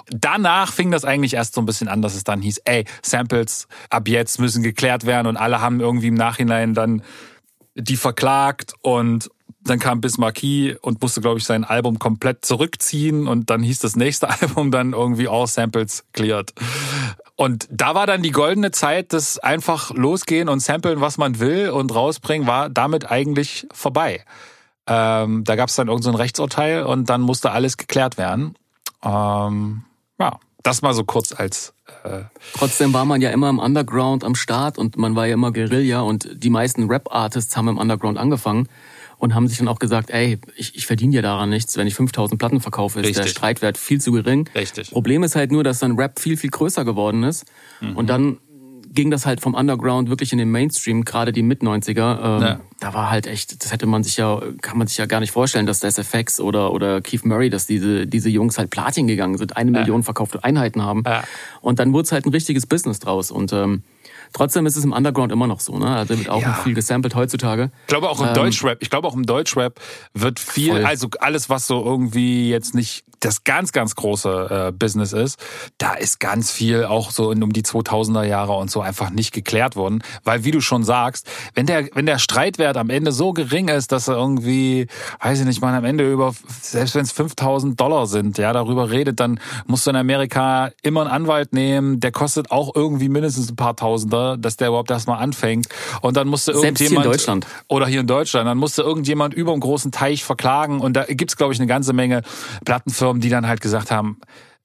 Danach 0.09 0.73
fing 0.73 0.91
das 0.91 1.05
eigentlich 1.05 1.35
erst 1.35 1.53
so 1.53 1.61
ein 1.61 1.65
bisschen 1.65 1.87
an, 1.87 2.01
dass 2.01 2.15
es 2.15 2.23
dann 2.23 2.41
hieß, 2.41 2.61
ey, 2.65 2.85
Samples 3.01 3.67
ab 3.89 4.07
jetzt 4.07 4.39
müssen 4.39 4.63
geklärt 4.63 5.05
werden 5.05 5.27
und 5.27 5.37
alle 5.37 5.61
haben 5.61 5.79
irgendwie 5.79 6.07
im 6.07 6.15
Nachhinein 6.15 6.73
dann 6.73 7.03
die 7.75 7.97
verklagt 7.97 8.73
und 8.81 9.29
dann 9.65 9.79
kam 9.79 10.01
Bismarcky 10.01 10.75
und 10.81 11.01
musste, 11.01 11.21
glaube 11.21 11.39
ich, 11.39 11.45
sein 11.45 11.63
Album 11.63 11.99
komplett 11.99 12.45
zurückziehen 12.45 13.27
und 13.27 13.49
dann 13.49 13.63
hieß 13.63 13.79
das 13.79 13.95
nächste 13.95 14.29
Album 14.41 14.71
dann 14.71 14.93
irgendwie 14.93 15.27
All 15.27 15.47
Samples 15.47 16.03
Cleared. 16.13 16.53
Und 17.35 17.67
da 17.71 17.95
war 17.95 18.05
dann 18.05 18.21
die 18.21 18.31
goldene 18.31 18.71
Zeit, 18.71 19.13
das 19.13 19.39
einfach 19.39 19.91
losgehen 19.91 20.49
und 20.49 20.59
samplen, 20.59 21.01
was 21.01 21.17
man 21.17 21.39
will 21.39 21.69
und 21.69 21.93
rausbringen, 21.93 22.47
war 22.47 22.69
damit 22.69 23.09
eigentlich 23.09 23.67
vorbei. 23.73 24.23
Ähm, 24.85 25.43
da 25.45 25.55
gab 25.55 25.69
es 25.69 25.75
dann 25.75 25.87
irgendein 25.87 26.13
so 26.13 26.17
Rechtsurteil 26.17 26.83
und 26.83 27.09
dann 27.09 27.21
musste 27.21 27.51
alles 27.51 27.77
geklärt 27.77 28.17
werden. 28.17 28.55
Ähm, 29.01 29.83
ja, 30.19 30.39
das 30.61 30.81
mal 30.81 30.93
so 30.93 31.05
kurz 31.05 31.31
als. 31.31 31.73
Äh 32.03 32.23
Trotzdem 32.53 32.93
war 32.93 33.05
man 33.05 33.21
ja 33.21 33.29
immer 33.29 33.49
im 33.49 33.59
Underground 33.59 34.23
am 34.23 34.35
Start 34.35 34.77
und 34.77 34.97
man 34.97 35.15
war 35.15 35.25
ja 35.25 35.33
immer 35.33 35.51
Guerilla 35.53 36.01
und 36.01 36.27
die 36.33 36.49
meisten 36.49 36.89
Rap-Artists 36.89 37.55
haben 37.55 37.69
im 37.69 37.77
Underground 37.77 38.17
angefangen 38.17 38.67
und 39.23 39.33
haben 39.33 39.47
sich 39.47 39.57
dann 39.57 39.69
auch 39.69 39.79
gesagt, 39.79 40.09
ey, 40.09 40.37
ich, 40.57 40.75
ich 40.75 40.85
verdiene 40.85 41.15
ja 41.15 41.21
daran 41.21 41.49
nichts, 41.49 41.77
wenn 41.77 41.87
ich 41.87 41.95
5000 41.95 42.37
Platten 42.37 42.59
verkaufe, 42.59 42.99
ist 42.99 43.07
Richtig. 43.07 43.23
der 43.23 43.29
Streitwert 43.29 43.77
viel 43.77 44.01
zu 44.01 44.11
gering. 44.11 44.49
Richtig. 44.53 44.91
Problem 44.91 45.23
ist 45.23 45.37
halt 45.37 45.49
nur, 45.49 45.63
dass 45.63 45.79
dann 45.79 45.95
Rap 45.95 46.19
viel, 46.19 46.35
viel 46.35 46.49
größer 46.49 46.83
geworden 46.83 47.23
ist 47.23 47.45
mhm. 47.79 47.95
und 47.95 48.09
dann 48.09 48.37
ging 48.91 49.11
das 49.11 49.25
halt 49.25 49.39
vom 49.39 49.53
Underground 49.53 50.09
wirklich 50.09 50.33
in 50.33 50.39
den 50.39 50.51
Mainstream, 50.51 51.05
gerade 51.05 51.31
die 51.31 51.41
Mit-90er. 51.41 51.95
Ähm, 51.97 52.41
ja. 52.41 52.59
Da 52.81 52.93
war 52.93 53.09
halt 53.09 53.25
echt, 53.25 53.63
das 53.63 53.71
hätte 53.71 53.85
man 53.85 54.03
sich 54.03 54.17
ja, 54.17 54.41
kann 54.61 54.77
man 54.77 54.87
sich 54.87 54.97
ja 54.97 55.05
gar 55.05 55.21
nicht 55.21 55.31
vorstellen, 55.31 55.65
dass 55.65 55.79
das 55.79 55.97
FX 55.97 56.41
oder, 56.41 56.73
oder 56.73 56.99
Keith 56.99 57.23
Murray, 57.23 57.49
dass 57.49 57.65
diese, 57.65 58.05
diese 58.05 58.29
Jungs 58.29 58.57
halt 58.57 58.71
Platin 58.71 59.07
gegangen 59.07 59.37
sind, 59.37 59.55
eine 59.55 59.71
ja. 59.71 59.79
Million 59.79 60.03
verkaufte 60.03 60.43
Einheiten 60.43 60.81
haben. 60.81 61.03
Ja. 61.05 61.23
Und 61.61 61.79
dann 61.79 61.93
wurde 61.93 62.07
es 62.07 62.11
halt 62.11 62.25
ein 62.25 62.31
richtiges 62.31 62.67
Business 62.67 62.99
draus. 62.99 63.31
Und 63.31 63.53
ähm, 63.53 63.83
Trotzdem 64.33 64.65
ist 64.65 64.75
es 64.75 64.83
im 64.83 64.91
Underground 64.91 65.31
immer 65.31 65.47
noch 65.47 65.59
so, 65.59 65.77
ne? 65.77 65.87
Also 65.87 66.17
wird 66.17 66.29
auch 66.29 66.41
ja. 66.41 66.53
viel 66.63 66.73
gesampelt 66.73 67.15
heutzutage. 67.15 67.71
Ich 67.81 67.87
glaube 67.87 68.09
auch 68.09 68.19
im 68.19 68.27
ähm, 68.27 68.33
Deutschrap, 68.33 68.79
ich 68.81 68.89
glaube 68.89 69.07
auch 69.07 69.15
im 69.15 69.25
Deutschrap 69.25 69.79
wird 70.13 70.39
viel, 70.39 70.71
voll. 70.71 70.85
also 70.85 71.07
alles, 71.19 71.49
was 71.49 71.67
so 71.67 71.83
irgendwie 71.83 72.49
jetzt 72.49 72.75
nicht 72.75 73.03
das 73.23 73.43
ganz, 73.43 73.71
ganz 73.71 73.95
große 73.95 74.67
äh, 74.69 74.71
Business 74.71 75.13
ist, 75.13 75.39
da 75.77 75.93
ist 75.93 76.19
ganz 76.19 76.51
viel 76.51 76.85
auch 76.85 77.11
so 77.11 77.31
in, 77.31 77.41
um 77.41 77.53
die 77.53 77.63
2000er 77.63 78.23
Jahre 78.23 78.53
und 78.53 78.69
so 78.69 78.81
einfach 78.81 79.11
nicht 79.11 79.31
geklärt 79.33 79.75
worden. 79.75 80.03
Weil 80.23 80.43
wie 80.43 80.51
du 80.51 80.61
schon 80.61 80.83
sagst, 80.83 81.29
wenn 81.53 81.65
der, 81.65 81.87
wenn 81.93 82.05
der 82.05 82.19
Streitwert 82.19 82.75
am 82.77 82.89
Ende 82.89 83.11
so 83.11 83.33
gering 83.33 83.69
ist, 83.69 83.91
dass 83.91 84.07
er 84.07 84.15
irgendwie, 84.15 84.87
weiß 85.21 85.39
ich 85.39 85.45
nicht, 85.45 85.61
man 85.61 85.73
am 85.73 85.85
Ende 85.85 86.11
über, 86.11 86.33
selbst 86.61 86.95
wenn 86.95 87.03
es 87.03 87.11
5000 87.11 87.79
Dollar 87.79 88.07
sind, 88.07 88.37
ja, 88.37 88.51
darüber 88.51 88.89
redet, 88.89 89.19
dann 89.19 89.39
musst 89.67 89.85
du 89.85 89.91
in 89.91 89.95
Amerika 89.95 90.71
immer 90.81 91.01
einen 91.01 91.11
Anwalt 91.11 91.53
nehmen, 91.53 91.99
der 91.99 92.11
kostet 92.11 92.51
auch 92.51 92.75
irgendwie 92.75 93.09
mindestens 93.09 93.49
ein 93.49 93.55
paar 93.55 93.75
Tausender, 93.75 94.22
dass 94.37 94.57
der 94.57 94.69
überhaupt 94.69 94.91
erstmal 94.91 95.21
anfängt. 95.21 95.67
Und 96.01 96.17
dann 96.17 96.27
musste 96.27 96.51
irgendjemand. 96.51 96.77
Selbst 96.79 96.89
hier 96.89 96.97
in 96.97 97.11
Deutschland. 97.11 97.47
Oder 97.67 97.87
hier 97.87 98.01
in 98.01 98.07
Deutschland, 98.07 98.47
dann 98.47 98.57
musste 98.57 98.81
irgendjemand 98.81 99.33
über 99.33 99.51
einen 99.51 99.61
großen 99.61 99.91
Teich 99.91 100.23
verklagen. 100.23 100.79
Und 100.79 100.93
da 100.93 101.03
gibt's 101.03 101.37
glaube 101.37 101.53
ich, 101.53 101.59
eine 101.59 101.67
ganze 101.67 101.93
Menge 101.93 102.21
Plattenfirmen, 102.65 103.03
Firmen, 103.03 103.21
die 103.21 103.29
dann 103.29 103.47
halt 103.47 103.59
gesagt 103.59 103.91
haben, 103.91 104.17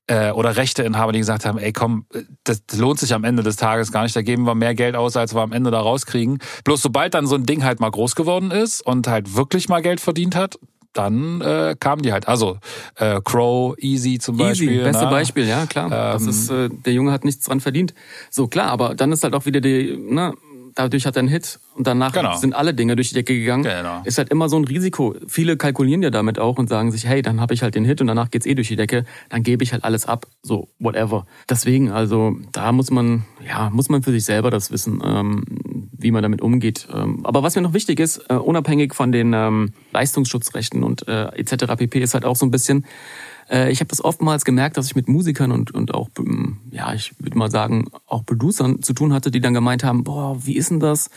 äh, 0.07 0.31
oder 0.31 0.57
Rechteinhaber, 0.57 1.13
die 1.13 1.19
gesagt 1.19 1.45
haben, 1.45 1.59
ey 1.59 1.73
komm, 1.73 2.07
das, 2.45 2.65
das 2.65 2.79
lohnt 2.79 2.99
sich 2.99 3.13
am 3.15 3.25
Ende 3.25 3.43
des 3.43 3.57
Tages 3.57 3.93
gar 3.93 4.05
nicht, 4.05 4.15
da 4.15 4.23
geben 4.23 4.45
wir 4.45 4.55
mehr 4.55 4.75
Geld 4.75 4.97
aus, 4.97 5.17
als 5.17 5.35
wir 5.35 5.43
am 5.43 5.53
Ende 5.53 5.71
da 5.71 5.81
rauskriegen. 5.81 6.39
Bloß 6.65 6.81
sobald 6.81 7.15
dann 7.15 7.27
so 7.27 7.35
ein 7.35 7.47
Ding 7.47 7.65
halt 7.65 7.81
mal 7.81 7.91
groß 7.91 8.15
geworden 8.15 8.51
ist 8.51 8.81
und 8.81 9.09
halt 9.09 9.35
wirklich 9.35 9.69
mal 9.69 9.83
Geld 9.83 10.01
verdient 10.01 10.37
hat, 10.37 10.59
dann 10.93 11.41
äh, 11.41 11.77
kamen 11.79 12.03
die 12.03 12.13
halt. 12.13 12.29
Also 12.29 12.59
äh, 12.97 13.21
Crow, 13.25 13.77
Easy 13.79 14.19
zum 14.19 14.37
Beispiel. 14.37 14.71
Easy, 14.73 14.83
beste 14.83 15.05
na? 15.05 15.11
Beispiel, 15.11 15.47
ja 15.47 15.67
klar. 15.67 15.87
Ähm, 15.87 15.91
das 15.91 16.23
ist, 16.27 16.51
äh, 16.51 16.69
der 16.69 16.93
Junge 16.93 17.13
hat 17.13 17.25
nichts 17.25 17.47
dran 17.47 17.61
verdient. 17.61 17.95
So 18.31 18.49
klar, 18.49 18.71
aber 18.71 18.95
dann 18.95 19.13
ist 19.13 19.23
halt 19.25 19.35
auch 19.35 19.47
wieder 19.47 19.61
die, 19.61 19.99
na, 20.01 20.35
dadurch 20.79 21.07
hat 21.07 21.17
er 21.17 21.21
einen 21.21 21.29
Hit 21.29 21.59
und 21.75 21.87
danach 21.87 22.13
genau. 22.13 22.37
sind 22.37 22.55
alle 22.55 22.73
Dinge 22.73 22.95
durch 22.95 23.09
die 23.09 23.15
Decke 23.15 23.35
gegangen. 23.35 23.65
Genau. 23.65 24.03
Ist 24.05 24.19
halt 24.19 24.31
immer 24.31 24.49
so 24.49 24.57
ein 24.57 24.65
Risiko. 24.65 25.17
Viele 25.27 25.57
kalkulieren 25.57 26.03
ja 26.03 26.11
damit 26.11 26.39
auch 26.39 26.57
und 26.59 26.69
sagen 26.69 26.93
sich, 26.93 27.07
hey, 27.07 27.21
dann 27.21 27.41
habe 27.41 27.53
ich 27.55 27.63
halt 27.63 27.75
den 27.75 27.85
Hit 27.85 28.01
und 28.01 28.07
danach 28.07 28.31
geht's 28.31 28.47
eh 28.47 28.55
durch 28.55 28.69
die 28.69 28.77
Decke, 28.77 29.05
dann 29.29 29.43
gebe 29.43 29.65
ich 29.65 29.73
halt 29.73 29.85
alles 29.85 30.07
ab, 30.07 30.27
so 30.43 30.69
whatever. 30.79 31.27
Deswegen, 31.51 31.91
also 31.91 32.37
da 32.53 32.71
muss 32.71 32.91
man, 32.91 33.25
ja, 33.47 33.71
muss 33.71 33.89
man 33.89 34.03
für 34.03 34.13
sich 34.13 34.25
selber 34.25 34.51
das 34.51 34.71
wissen, 34.71 35.03
ähm, 35.05 35.45
wie 35.93 36.13
man 36.13 36.23
damit 36.23 36.41
umgeht. 36.41 36.87
Ähm, 36.95 37.27
aber 37.27 37.43
was 37.43 37.57
mir 37.57 37.63
noch 37.63 37.75
wichtig 37.75 37.99
ist, 37.99 38.25
äh, 38.29 38.35
unabhängig 38.35 38.95
von 38.95 39.11
den 39.11 39.33
ähm, 39.33 39.73
Leistungsschutzrechten 39.93 40.85
und 40.85 41.09
äh, 41.09 41.27
etc. 41.37 41.75
pp, 41.77 42.01
ist 42.01 42.15
halt 42.15 42.25
auch 42.25 42.37
so 42.37 42.47
ein 42.47 42.53
bisschen 42.53 42.85
äh, 43.51 43.71
ich 43.71 43.81
habe 43.81 43.89
das 43.89 44.05
oftmals 44.05 44.45
gemerkt, 44.45 44.77
dass 44.77 44.87
ich 44.87 44.97
mit 44.97 45.09
Musikern 45.09 45.53
und, 45.53 45.73
und 45.73 45.95
auch, 45.95 46.09
ähm, 46.19 46.59
ja, 46.71 46.93
ich 46.93 47.13
würde 47.19 47.39
mal 47.39 47.51
sagen, 47.51 47.91
auch 48.07 48.25
Producern 48.25 48.83
zu 48.83 48.93
tun 48.93 49.13
hatte, 49.13 49.31
die 49.31 49.41
dann 49.41 49.55
gemeint 49.55 49.85
haben, 49.85 50.05
boah, 50.05 50.37
wie 50.45 50.57
ist 50.57 50.71
denn 50.71 50.81
das? 50.81 51.11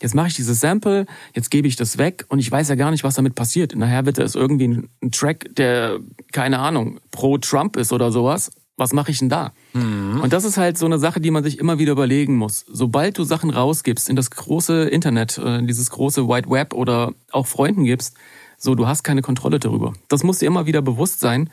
Jetzt 0.00 0.14
mache 0.14 0.28
ich 0.28 0.34
dieses 0.34 0.60
Sample, 0.60 1.06
jetzt 1.34 1.50
gebe 1.50 1.68
ich 1.68 1.76
das 1.76 1.98
weg 1.98 2.26
und 2.28 2.38
ich 2.38 2.50
weiß 2.50 2.68
ja 2.68 2.74
gar 2.74 2.90
nicht, 2.90 3.04
was 3.04 3.14
damit 3.14 3.34
passiert. 3.34 3.74
Nachher 3.76 4.04
wird 4.06 4.18
es 4.18 4.34
irgendwie 4.34 4.68
ein, 4.68 4.88
ein 5.02 5.10
Track, 5.10 5.54
der, 5.56 5.98
keine 6.32 6.58
Ahnung, 6.58 7.00
pro 7.10 7.38
Trump 7.38 7.76
ist 7.76 7.92
oder 7.92 8.12
sowas. 8.12 8.50
Was 8.78 8.92
mache 8.92 9.10
ich 9.10 9.20
denn 9.20 9.30
da? 9.30 9.52
Mhm. 9.72 10.20
Und 10.20 10.34
das 10.34 10.44
ist 10.44 10.58
halt 10.58 10.76
so 10.76 10.84
eine 10.84 10.98
Sache, 10.98 11.18
die 11.18 11.30
man 11.30 11.42
sich 11.42 11.58
immer 11.58 11.78
wieder 11.78 11.92
überlegen 11.92 12.36
muss. 12.36 12.66
Sobald 12.68 13.16
du 13.16 13.24
Sachen 13.24 13.48
rausgibst 13.48 14.10
in 14.10 14.16
das 14.16 14.30
große 14.30 14.84
Internet, 14.84 15.38
in 15.38 15.64
äh, 15.64 15.66
dieses 15.66 15.88
große 15.88 16.28
White 16.28 16.50
Web 16.50 16.74
oder 16.74 17.14
auch 17.32 17.46
Freunden 17.46 17.84
gibst, 17.84 18.16
so, 18.58 18.74
du 18.74 18.86
hast 18.86 19.02
keine 19.02 19.22
Kontrolle 19.22 19.58
darüber. 19.58 19.92
Das 20.08 20.22
muss 20.22 20.38
dir 20.38 20.46
immer 20.46 20.66
wieder 20.66 20.82
bewusst 20.82 21.20
sein. 21.20 21.50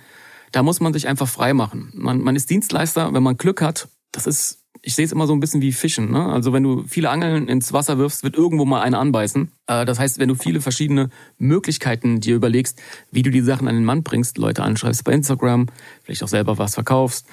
Da 0.54 0.64
muss 0.64 0.80
man 0.80 0.94
sich 0.94 1.08
einfach 1.08 1.28
frei 1.28 1.54
machen. 1.54 1.92
Man, 1.96 2.22
man 2.22 2.36
ist 2.36 2.50
Dienstleister, 2.50 3.12
wenn 3.14 3.24
man 3.24 3.38
Glück 3.38 3.62
hat. 3.62 3.90
Das 4.12 4.28
ist, 4.28 4.60
ich 4.84 4.94
sehe 4.94 5.04
es 5.04 5.12
immer 5.12 5.26
so 5.26 5.34
ein 5.34 5.40
bisschen 5.40 5.62
wie 5.62 5.72
Fischen. 5.72 6.12
Ne? 6.12 6.26
Also 6.28 6.54
wenn 6.54 6.62
du 6.62 6.84
viele 6.88 7.10
Angeln 7.10 7.48
ins 7.48 7.74
Wasser 7.74 7.98
wirfst, 7.98 8.24
wird 8.24 8.36
irgendwo 8.36 8.64
mal 8.64 8.82
eine 8.82 9.00
anbeißen. 9.00 9.52
Äh, 9.66 9.86
das 9.86 9.98
heißt, 9.98 10.20
wenn 10.20 10.30
du 10.30 10.36
viele 10.36 10.62
verschiedene 10.62 11.10
Möglichkeiten 11.40 12.22
dir 12.22 12.36
überlegst, 12.36 12.80
wie 13.10 13.24
du 13.24 13.32
die 13.32 13.42
Sachen 13.42 13.68
an 13.68 13.74
den 13.74 13.84
Mann 13.84 14.04
bringst, 14.04 14.38
Leute 14.38 14.62
anschreibst 14.62 15.04
bei 15.04 15.14
Instagram, 15.14 15.66
vielleicht 16.04 16.24
auch 16.24 16.28
selber 16.28 16.60
was 16.60 16.76
verkaufst, 16.76 17.26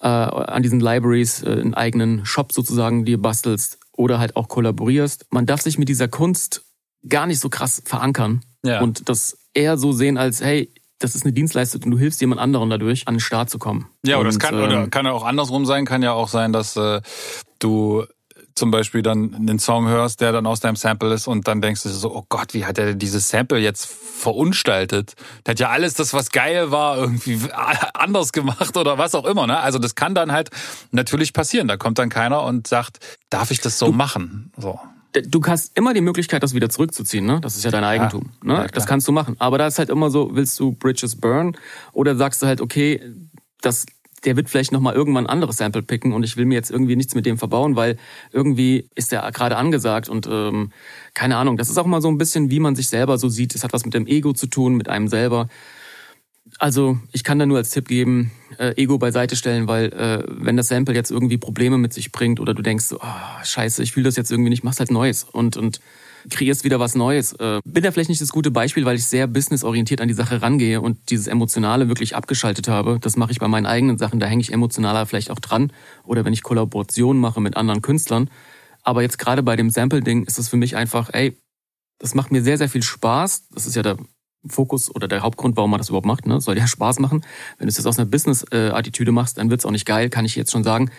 äh, 0.00 0.08
an 0.08 0.64
diesen 0.64 0.80
Libraries 0.80 1.44
äh, 1.44 1.52
einen 1.52 1.74
eigenen 1.74 2.26
Shop 2.26 2.52
sozusagen 2.52 3.04
dir 3.04 3.22
bastelst 3.22 3.78
oder 3.92 4.18
halt 4.18 4.34
auch 4.34 4.48
kollaborierst. 4.48 5.26
Man 5.30 5.46
darf 5.46 5.60
sich 5.60 5.78
mit 5.78 5.88
dieser 5.88 6.08
Kunst 6.08 6.64
gar 7.08 7.28
nicht 7.28 7.38
so 7.38 7.48
krass 7.48 7.82
verankern 7.84 8.42
ja. 8.64 8.80
und 8.80 9.08
das 9.08 9.38
eher 9.54 9.78
so 9.78 9.92
sehen 9.92 10.18
als, 10.18 10.40
hey, 10.40 10.72
das 10.98 11.14
ist 11.14 11.24
eine 11.24 11.32
Dienstleistung 11.32 11.82
und 11.84 11.90
du 11.92 11.98
hilfst 11.98 12.20
jemand 12.20 12.40
anderen 12.40 12.70
dadurch, 12.70 13.06
an 13.06 13.14
den 13.14 13.20
Start 13.20 13.50
zu 13.50 13.58
kommen. 13.58 13.88
Ja, 14.04 14.16
oder 14.18 14.28
das 14.28 14.38
kann, 14.38 14.54
ähm, 14.54 14.62
oder 14.62 14.88
kann 14.88 15.06
ja 15.06 15.12
auch 15.12 15.24
andersrum 15.24 15.64
sein, 15.66 15.84
kann 15.84 16.02
ja 16.02 16.12
auch 16.12 16.28
sein, 16.28 16.52
dass 16.52 16.76
äh, 16.76 17.00
du 17.58 18.04
zum 18.54 18.70
Beispiel 18.72 19.02
dann 19.02 19.34
einen 19.34 19.58
Song 19.60 19.86
hörst, 19.86 20.20
der 20.20 20.32
dann 20.32 20.44
aus 20.46 20.60
deinem 20.60 20.76
Sample 20.76 21.14
ist 21.14 21.28
und 21.28 21.46
dann 21.46 21.62
denkst 21.62 21.84
du 21.84 21.88
so, 21.90 22.14
oh 22.14 22.24
Gott, 22.28 22.54
wie 22.54 22.64
hat 22.64 22.76
er 22.76 22.94
dieses 22.94 23.28
Sample 23.28 23.58
jetzt 23.58 23.86
verunstaltet? 23.86 25.14
Der 25.46 25.52
hat 25.52 25.60
ja 25.60 25.68
alles 25.68 25.94
das, 25.94 26.12
was 26.12 26.30
geil 26.30 26.72
war, 26.72 26.98
irgendwie 26.98 27.40
anders 27.94 28.32
gemacht 28.32 28.76
oder 28.76 28.98
was 28.98 29.14
auch 29.14 29.24
immer. 29.24 29.46
Ne? 29.46 29.58
Also 29.58 29.78
das 29.78 29.94
kann 29.94 30.14
dann 30.14 30.32
halt 30.32 30.50
natürlich 30.90 31.32
passieren. 31.32 31.68
Da 31.68 31.76
kommt 31.76 31.98
dann 31.98 32.08
keiner 32.08 32.42
und 32.42 32.66
sagt, 32.66 32.98
darf 33.30 33.52
ich 33.52 33.60
das 33.60 33.78
so 33.78 33.86
du, 33.86 33.92
machen? 33.92 34.52
So 34.56 34.80
du 35.12 35.42
hast 35.44 35.76
immer 35.76 35.94
die 35.94 36.00
Möglichkeit, 36.00 36.42
das 36.42 36.54
wieder 36.54 36.68
zurückzuziehen, 36.68 37.24
ne? 37.24 37.40
Das 37.40 37.56
ist 37.56 37.64
ja 37.64 37.70
dein 37.70 37.84
Eigentum. 37.84 38.30
Ja, 38.44 38.48
ne? 38.48 38.54
Ja, 38.60 38.66
das 38.66 38.86
kannst 38.86 39.08
du 39.08 39.12
machen. 39.12 39.36
Aber 39.38 39.58
da 39.58 39.66
ist 39.66 39.78
halt 39.78 39.90
immer 39.90 40.10
so, 40.10 40.30
willst 40.34 40.58
du 40.60 40.72
Bridges 40.72 41.16
burn? 41.16 41.56
Oder 41.92 42.16
sagst 42.16 42.42
du 42.42 42.46
halt, 42.46 42.60
okay, 42.60 43.00
das, 43.60 43.86
der 44.24 44.36
wird 44.36 44.50
vielleicht 44.50 44.72
nochmal 44.72 44.94
irgendwann 44.94 45.26
ein 45.26 45.30
anderes 45.30 45.56
Sample 45.56 45.82
picken 45.82 46.12
und 46.12 46.24
ich 46.24 46.36
will 46.36 46.44
mir 46.44 46.54
jetzt 46.54 46.70
irgendwie 46.70 46.96
nichts 46.96 47.14
mit 47.14 47.26
dem 47.26 47.38
verbauen, 47.38 47.76
weil 47.76 47.96
irgendwie 48.32 48.88
ist 48.94 49.12
der 49.12 49.30
gerade 49.32 49.56
angesagt 49.56 50.08
und 50.08 50.26
ähm, 50.30 50.72
keine 51.14 51.36
Ahnung. 51.36 51.56
Das 51.56 51.70
ist 51.70 51.78
auch 51.78 51.86
mal 51.86 52.02
so 52.02 52.08
ein 52.08 52.18
bisschen, 52.18 52.50
wie 52.50 52.60
man 52.60 52.76
sich 52.76 52.88
selber 52.88 53.18
so 53.18 53.28
sieht. 53.28 53.54
Es 53.54 53.64
hat 53.64 53.72
was 53.72 53.84
mit 53.84 53.94
dem 53.94 54.06
Ego 54.06 54.32
zu 54.32 54.46
tun, 54.46 54.76
mit 54.76 54.88
einem 54.88 55.08
selber. 55.08 55.48
Also 56.58 56.98
ich 57.12 57.22
kann 57.22 57.38
da 57.38 57.46
nur 57.46 57.58
als 57.58 57.70
Tipp 57.70 57.86
geben, 57.86 58.32
äh, 58.58 58.74
Ego 58.76 58.98
beiseite 58.98 59.36
stellen, 59.36 59.68
weil 59.68 59.92
äh, 59.92 60.24
wenn 60.28 60.56
das 60.56 60.68
Sample 60.68 60.94
jetzt 60.94 61.12
irgendwie 61.12 61.38
Probleme 61.38 61.78
mit 61.78 61.92
sich 61.92 62.10
bringt 62.10 62.40
oder 62.40 62.52
du 62.52 62.62
denkst, 62.62 62.86
so, 62.86 62.98
oh, 63.00 63.44
scheiße, 63.44 63.80
ich 63.82 63.92
fühle 63.92 64.04
das 64.04 64.16
jetzt 64.16 64.32
irgendwie 64.32 64.50
nicht, 64.50 64.64
machst 64.64 64.80
halt 64.80 64.90
Neues 64.90 65.22
und, 65.22 65.56
und 65.56 65.80
kreierst 66.28 66.64
wieder 66.64 66.80
was 66.80 66.96
Neues. 66.96 67.32
Äh, 67.34 67.60
bin 67.64 67.84
da 67.84 67.92
vielleicht 67.92 68.08
nicht 68.08 68.20
das 68.20 68.30
gute 68.30 68.50
Beispiel, 68.50 68.84
weil 68.84 68.96
ich 68.96 69.04
sehr 69.04 69.28
businessorientiert 69.28 70.00
an 70.00 70.08
die 70.08 70.14
Sache 70.14 70.42
rangehe 70.42 70.80
und 70.80 71.10
dieses 71.10 71.28
Emotionale 71.28 71.86
wirklich 71.86 72.16
abgeschaltet 72.16 72.66
habe. 72.66 72.98
Das 73.00 73.16
mache 73.16 73.30
ich 73.30 73.38
bei 73.38 73.46
meinen 73.46 73.66
eigenen 73.66 73.96
Sachen, 73.96 74.18
da 74.18 74.26
hänge 74.26 74.40
ich 74.40 74.52
emotionaler 74.52 75.06
vielleicht 75.06 75.30
auch 75.30 75.38
dran. 75.38 75.72
Oder 76.04 76.24
wenn 76.24 76.32
ich 76.32 76.42
Kollaborationen 76.42 77.20
mache 77.20 77.40
mit 77.40 77.56
anderen 77.56 77.82
Künstlern. 77.82 78.30
Aber 78.82 79.02
jetzt 79.02 79.18
gerade 79.18 79.44
bei 79.44 79.54
dem 79.54 79.70
Sample-Ding 79.70 80.24
ist 80.24 80.38
es 80.38 80.48
für 80.48 80.56
mich 80.56 80.74
einfach, 80.74 81.10
ey, 81.12 81.38
das 82.00 82.14
macht 82.14 82.32
mir 82.32 82.42
sehr, 82.42 82.58
sehr 82.58 82.68
viel 82.68 82.82
Spaß. 82.82 83.48
Das 83.50 83.66
ist 83.66 83.76
ja 83.76 83.82
der 83.82 83.98
Fokus 84.50 84.94
oder 84.94 85.08
der 85.08 85.22
Hauptgrund, 85.22 85.56
warum 85.56 85.70
man 85.70 85.78
das 85.78 85.88
überhaupt 85.88 86.06
macht. 86.06 86.26
Ne? 86.26 86.40
Soll 86.40 86.56
ja 86.56 86.66
Spaß 86.68 86.98
machen. 86.98 87.24
Wenn 87.58 87.66
du 87.66 87.70
es 87.70 87.76
jetzt 87.76 87.86
aus 87.86 87.98
einer 87.98 88.08
Business-Attitüde 88.08 89.12
machst, 89.12 89.38
dann 89.38 89.50
wird 89.50 89.60
es 89.60 89.66
auch 89.66 89.70
nicht 89.70 89.86
geil, 89.86 90.10
kann 90.10 90.24
ich 90.24 90.36
jetzt 90.36 90.52
schon 90.52 90.64
sagen. 90.64 90.90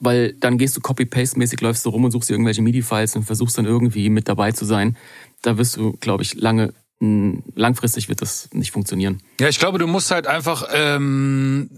Weil 0.00 0.32
dann 0.34 0.58
gehst 0.58 0.76
du 0.76 0.80
Copy-Paste-mäßig, 0.80 1.60
läufst 1.60 1.84
du 1.84 1.90
rum 1.90 2.04
und 2.04 2.12
suchst 2.12 2.28
dir 2.28 2.34
irgendwelche 2.34 2.62
MIDI-Files 2.62 3.16
und 3.16 3.24
versuchst 3.24 3.58
dann 3.58 3.64
irgendwie 3.64 4.10
mit 4.10 4.28
dabei 4.28 4.52
zu 4.52 4.64
sein. 4.64 4.96
Da 5.42 5.58
wirst 5.58 5.76
du, 5.76 5.92
glaube 6.00 6.22
ich, 6.22 6.34
lange 6.34 6.72
langfristig 7.00 8.08
wird 8.08 8.22
das 8.22 8.48
nicht 8.52 8.72
funktionieren. 8.72 9.20
Ja, 9.40 9.48
ich 9.48 9.58
glaube, 9.58 9.78
du 9.78 9.86
musst 9.86 10.10
halt 10.10 10.26
einfach 10.26 10.68
ähm, 10.72 11.70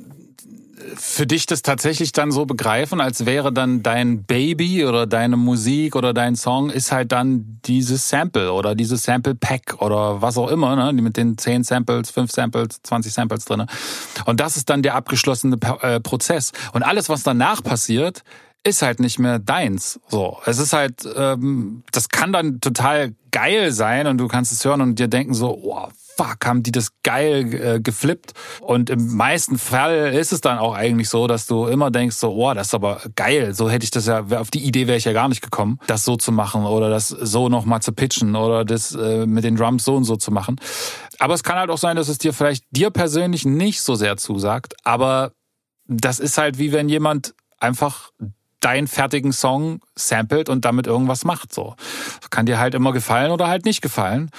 für 0.97 1.27
dich 1.27 1.47
das 1.47 1.63
tatsächlich 1.63 2.13
dann 2.13 2.31
so 2.31 2.47
begreifen, 2.47 3.01
als 3.01 3.27
wäre 3.27 3.53
dann 3.53 3.83
dein 3.83 4.25
Baby 4.25 4.85
oder 4.87 5.07
deine 5.07 5.37
Musik 5.37 5.97
oder 5.97 6.13
dein 6.13 6.37
Song 6.37 6.71
ist 6.71 6.93
halt 6.93 7.13
dann 7.13 7.61
dieses 7.65 8.09
Sample 8.09 8.53
oder 8.53 8.75
dieses 8.75 9.03
Sample 9.03 9.35
Pack 9.35 9.81
oder 9.81 10.23
was 10.23 10.37
auch 10.39 10.49
immer, 10.49 10.77
ne? 10.77 10.93
mit 11.01 11.17
den 11.17 11.39
10 11.39 11.65
Samples, 11.65 12.11
5 12.11 12.31
Samples, 12.31 12.81
20 12.83 13.13
Samples 13.13 13.45
drinne. 13.45 13.67
Und 14.25 14.41
das 14.41 14.57
ist 14.57 14.71
dann 14.71 14.83
der 14.83 14.95
abgeschlossene 14.95 15.57
äh, 15.83 16.01
Prozess. 16.01 16.53
Und 16.73 16.83
alles, 16.83 17.09
was 17.09 17.23
danach 17.23 17.63
passiert, 17.63 18.23
ist 18.63 18.83
halt 18.83 19.01
nicht 19.01 19.19
mehr 19.19 19.39
deins. 19.39 20.01
So, 20.09 20.39
es 20.45 20.59
ist 20.59 20.73
halt, 20.73 21.09
ähm, 21.17 21.83
das 21.93 22.09
kann 22.09 22.33
dann 22.33 22.61
total 22.61 23.15
geil 23.31 23.73
sein 23.73 24.07
und 24.07 24.19
du 24.19 24.29
kannst 24.29 24.53
es 24.53 24.65
hören 24.65 24.81
und 24.81 24.99
dir 24.99 25.09
denken 25.09 25.35
so, 25.35 25.59
oh, 25.63 25.89
fuck, 26.17 26.45
haben 26.45 26.63
die 26.63 26.73
das 26.73 26.91
geil 27.03 27.55
äh, 27.55 27.81
geflippt. 27.81 28.33
Und 28.61 28.91
im 28.91 29.17
meisten 29.17 29.59
Fall 29.59 30.13
ist 30.15 30.33
es 30.33 30.41
dann 30.41 30.59
auch 30.59 30.75
eigentlich 30.75 31.09
so, 31.09 31.27
dass 31.27 31.47
du 31.47 31.67
immer 31.67 31.91
denkst 31.91 32.17
so, 32.17 32.33
oh, 32.33 32.55
das 32.55 32.69
ist 32.69 32.75
aber 32.75 33.01
geil. 33.17 33.55
So 33.55 33.71
hätte 33.71 33.85
ich 33.85 33.91
das 33.91 34.07
ja, 34.07 34.25
auf 34.39 34.51
die 34.51 34.65
Idee 34.65 34.87
wäre 34.87 34.99
ich 34.99 35.05
ja 35.05 35.13
gar 35.13 35.29
nicht 35.29 35.43
gekommen, 35.43 35.79
das 35.87 36.05
so 36.05 36.17
zu 36.17 36.33
machen 36.33 36.65
oder 36.65 36.91
das 36.91 37.09
so 37.09 37.49
nochmal 37.49 37.83
zu 37.83 37.93
pitchen 37.93 38.37
oder 38.37 38.65
das 38.65 38.95
äh, 38.95 39.27
mit 39.27 39.45
den 39.45 39.57
Drums 39.57 39.85
so 39.85 39.97
und 39.97 40.05
so 40.05 40.17
zu 40.17 40.31
machen. 40.31 40.57
Aber 41.19 41.35
es 41.35 41.43
kann 41.43 41.59
halt 41.59 41.71
auch 41.71 41.79
sein, 41.79 41.97
dass 41.97 42.09
es 42.09 42.19
dir 42.19 42.33
vielleicht 42.33 42.65
dir 42.71 42.91
persönlich 42.91 43.45
nicht 43.45 43.83
so 43.83 43.95
sehr 43.95 44.17
zusagt, 44.17 44.75
aber 44.85 45.33
das 45.87 46.19
ist 46.19 46.39
halt 46.39 46.59
wie 46.59 46.73
wenn 46.73 46.89
jemand 46.89 47.35
einfach 47.59 48.11
deinen 48.61 48.87
fertigen 48.87 49.33
Song 49.33 49.81
samplet 49.97 50.49
und 50.49 50.65
damit 50.65 50.87
irgendwas 50.87 51.25
macht. 51.25 51.53
So 51.53 51.75
kann 52.31 52.47
dir 52.47 52.59
halt 52.59 52.75
immer 52.75 52.93
gefallen 52.93 53.33
oder 53.33 53.49
halt 53.49 53.65
nicht 53.65 53.83
gefallen. 53.83 54.31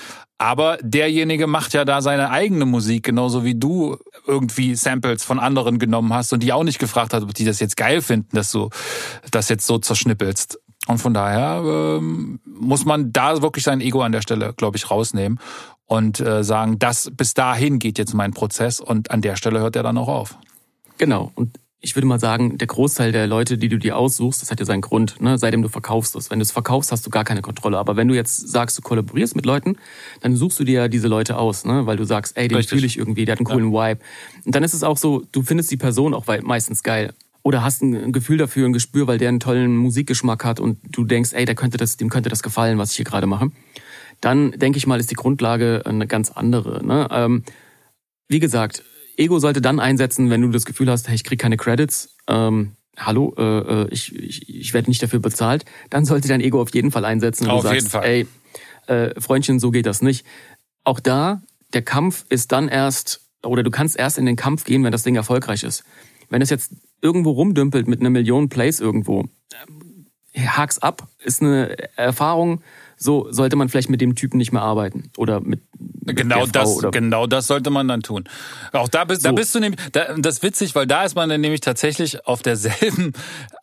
Aber 0.41 0.79
derjenige 0.81 1.45
macht 1.45 1.73
ja 1.73 1.85
da 1.85 2.01
seine 2.01 2.31
eigene 2.31 2.65
Musik, 2.65 3.03
genauso 3.03 3.43
wie 3.43 3.53
du 3.53 3.97
irgendwie 4.25 4.73
Samples 4.73 5.23
von 5.23 5.37
anderen 5.37 5.77
genommen 5.77 6.11
hast 6.15 6.33
und 6.33 6.41
die 6.41 6.51
auch 6.51 6.63
nicht 6.63 6.79
gefragt 6.79 7.13
hat, 7.13 7.21
ob 7.21 7.31
die 7.35 7.45
das 7.45 7.59
jetzt 7.59 7.77
geil 7.77 8.01
finden, 8.01 8.35
dass 8.35 8.51
du 8.51 8.71
das 9.29 9.49
jetzt 9.49 9.67
so 9.67 9.77
zerschnippelst. 9.77 10.59
Und 10.87 10.97
von 10.97 11.13
daher 11.13 11.61
ähm, 11.63 12.39
muss 12.43 12.85
man 12.85 13.13
da 13.13 13.43
wirklich 13.43 13.63
sein 13.63 13.81
Ego 13.81 14.01
an 14.01 14.13
der 14.13 14.23
Stelle, 14.23 14.53
glaube 14.57 14.77
ich, 14.77 14.89
rausnehmen 14.89 15.39
und 15.85 16.19
äh, 16.19 16.43
sagen, 16.43 16.79
das 16.79 17.11
bis 17.15 17.35
dahin 17.35 17.77
geht 17.77 17.99
jetzt 17.99 18.15
mein 18.15 18.33
Prozess 18.33 18.79
und 18.79 19.11
an 19.11 19.21
der 19.21 19.35
Stelle 19.35 19.59
hört 19.59 19.75
er 19.75 19.83
dann 19.83 19.99
auch 19.99 20.07
auf. 20.07 20.39
Genau. 20.97 21.31
Und 21.35 21.59
ich 21.83 21.95
würde 21.95 22.05
mal 22.05 22.19
sagen, 22.19 22.59
der 22.59 22.67
Großteil 22.67 23.11
der 23.11 23.25
Leute, 23.25 23.57
die 23.57 23.67
du 23.67 23.79
dir 23.79 23.97
aussuchst, 23.97 24.41
das 24.41 24.51
hat 24.51 24.59
ja 24.59 24.65
seinen 24.67 24.81
Grund, 24.81 25.19
ne? 25.19 25.39
seitdem 25.39 25.63
du 25.63 25.67
verkaufst 25.67 26.15
es. 26.15 26.29
Wenn 26.29 26.37
du 26.37 26.43
es 26.43 26.51
verkaufst, 26.51 26.91
hast 26.91 27.05
du 27.07 27.09
gar 27.09 27.23
keine 27.23 27.41
Kontrolle. 27.41 27.79
Aber 27.79 27.95
wenn 27.95 28.07
du 28.07 28.13
jetzt 28.13 28.49
sagst, 28.49 28.77
du 28.77 28.83
kollaborierst 28.83 29.35
mit 29.35 29.47
Leuten, 29.47 29.77
dann 30.21 30.35
suchst 30.35 30.59
du 30.59 30.63
dir 30.63 30.81
ja 30.81 30.87
diese 30.87 31.07
Leute 31.07 31.37
aus, 31.37 31.65
ne? 31.65 31.87
weil 31.87 31.97
du 31.97 32.03
sagst, 32.03 32.37
ey, 32.37 32.47
den 32.47 32.61
fühle 32.61 32.85
ich 32.85 32.99
irgendwie, 32.99 33.25
der 33.25 33.33
hat 33.33 33.39
einen 33.39 33.47
coolen 33.47 33.73
ja. 33.73 33.93
Vibe. 33.93 34.01
Und 34.45 34.53
dann 34.53 34.63
ist 34.63 34.75
es 34.75 34.83
auch 34.83 34.97
so, 34.97 35.23
du 35.31 35.41
findest 35.41 35.71
die 35.71 35.77
Person 35.77 36.13
auch 36.13 36.25
meistens 36.43 36.83
geil. 36.83 37.13
Oder 37.41 37.63
hast 37.63 37.81
ein 37.81 38.11
Gefühl 38.11 38.37
dafür, 38.37 38.67
ein 38.67 38.73
Gespür, 38.73 39.07
weil 39.07 39.17
der 39.17 39.29
einen 39.29 39.39
tollen 39.39 39.75
Musikgeschmack 39.75 40.45
hat 40.45 40.59
und 40.59 40.77
du 40.91 41.03
denkst, 41.03 41.33
ey, 41.33 41.45
der 41.45 41.55
könnte 41.55 41.77
das, 41.77 41.97
dem 41.97 42.09
könnte 42.09 42.29
das 42.29 42.43
gefallen, 42.43 42.77
was 42.77 42.91
ich 42.91 42.97
hier 42.97 43.05
gerade 43.05 43.25
mache. 43.25 43.49
Dann 44.19 44.51
denke 44.51 44.77
ich 44.77 44.85
mal, 44.85 44.99
ist 44.99 45.09
die 45.09 45.15
Grundlage 45.15 45.81
eine 45.85 46.05
ganz 46.05 46.29
andere. 46.29 46.85
Ne? 46.85 47.07
Ähm, 47.09 47.43
wie 48.27 48.39
gesagt, 48.39 48.83
Ego 49.17 49.39
sollte 49.39 49.61
dann 49.61 49.79
einsetzen, 49.79 50.29
wenn 50.29 50.41
du 50.41 50.49
das 50.49 50.65
Gefühl 50.65 50.89
hast, 50.89 51.07
hey, 51.07 51.15
ich 51.15 51.23
krieg 51.23 51.39
keine 51.39 51.57
Credits. 51.57 52.15
Ähm, 52.27 52.73
hallo, 52.97 53.33
äh, 53.37 53.43
äh, 53.43 53.87
ich, 53.91 54.15
ich, 54.15 54.49
ich 54.49 54.73
werde 54.73 54.89
nicht 54.89 55.01
dafür 55.01 55.19
bezahlt. 55.19 55.65
Dann 55.89 56.05
sollte 56.05 56.27
dein 56.27 56.41
Ego 56.41 56.61
auf 56.61 56.73
jeden 56.73 56.91
Fall 56.91 57.05
einsetzen. 57.05 57.45
Und 57.45 57.51
auf 57.51 57.61
du 57.61 57.67
sagst, 57.67 57.75
jeden 57.75 57.89
Fall. 57.89 58.03
Ey, 58.05 58.27
äh, 58.87 59.19
Freundchen, 59.19 59.59
so 59.59 59.71
geht 59.71 59.85
das 59.85 60.01
nicht. 60.01 60.25
Auch 60.83 60.99
da, 60.99 61.41
der 61.73 61.81
Kampf 61.81 62.25
ist 62.29 62.51
dann 62.51 62.67
erst, 62.67 63.21
oder 63.43 63.63
du 63.63 63.71
kannst 63.71 63.97
erst 63.97 64.17
in 64.17 64.25
den 64.25 64.35
Kampf 64.35 64.63
gehen, 64.63 64.83
wenn 64.83 64.91
das 64.91 65.03
Ding 65.03 65.15
erfolgreich 65.15 65.63
ist. 65.63 65.83
Wenn 66.29 66.41
es 66.41 66.49
jetzt 66.49 66.73
irgendwo 67.01 67.31
rumdümpelt 67.31 67.87
mit 67.87 67.99
einer 67.99 68.09
Million 68.09 68.49
Plays 68.49 68.79
irgendwo, 68.79 69.25
äh, 70.33 70.47
hak's 70.47 70.79
ab, 70.79 71.07
ist 71.19 71.41
eine 71.41 71.77
Erfahrung, 71.97 72.61
so 73.01 73.27
sollte 73.31 73.55
man 73.55 73.67
vielleicht 73.67 73.89
mit 73.89 73.99
dem 73.99 74.15
Typen 74.15 74.37
nicht 74.37 74.51
mehr 74.51 74.61
arbeiten 74.61 75.09
oder 75.17 75.39
mit, 75.39 75.61
mit 76.05 76.15
genau 76.15 76.45
das 76.45 76.77
oder 76.77 76.91
genau 76.91 77.25
das 77.25 77.47
sollte 77.47 77.71
man 77.71 77.87
dann 77.87 78.01
tun. 78.01 78.25
Auch 78.73 78.87
da 78.87 79.05
bist 79.05 79.23
so. 79.23 79.29
da 79.29 79.33
bist 79.33 79.55
du 79.55 79.59
nämlich 79.59 79.81
da, 79.91 80.13
das 80.17 80.35
ist 80.35 80.43
witzig 80.43 80.75
weil 80.75 80.85
da 80.85 81.03
ist 81.03 81.15
man 81.15 81.27
dann 81.27 81.41
nämlich 81.41 81.61
tatsächlich 81.61 82.27
auf 82.27 82.41
derselben 82.41 83.13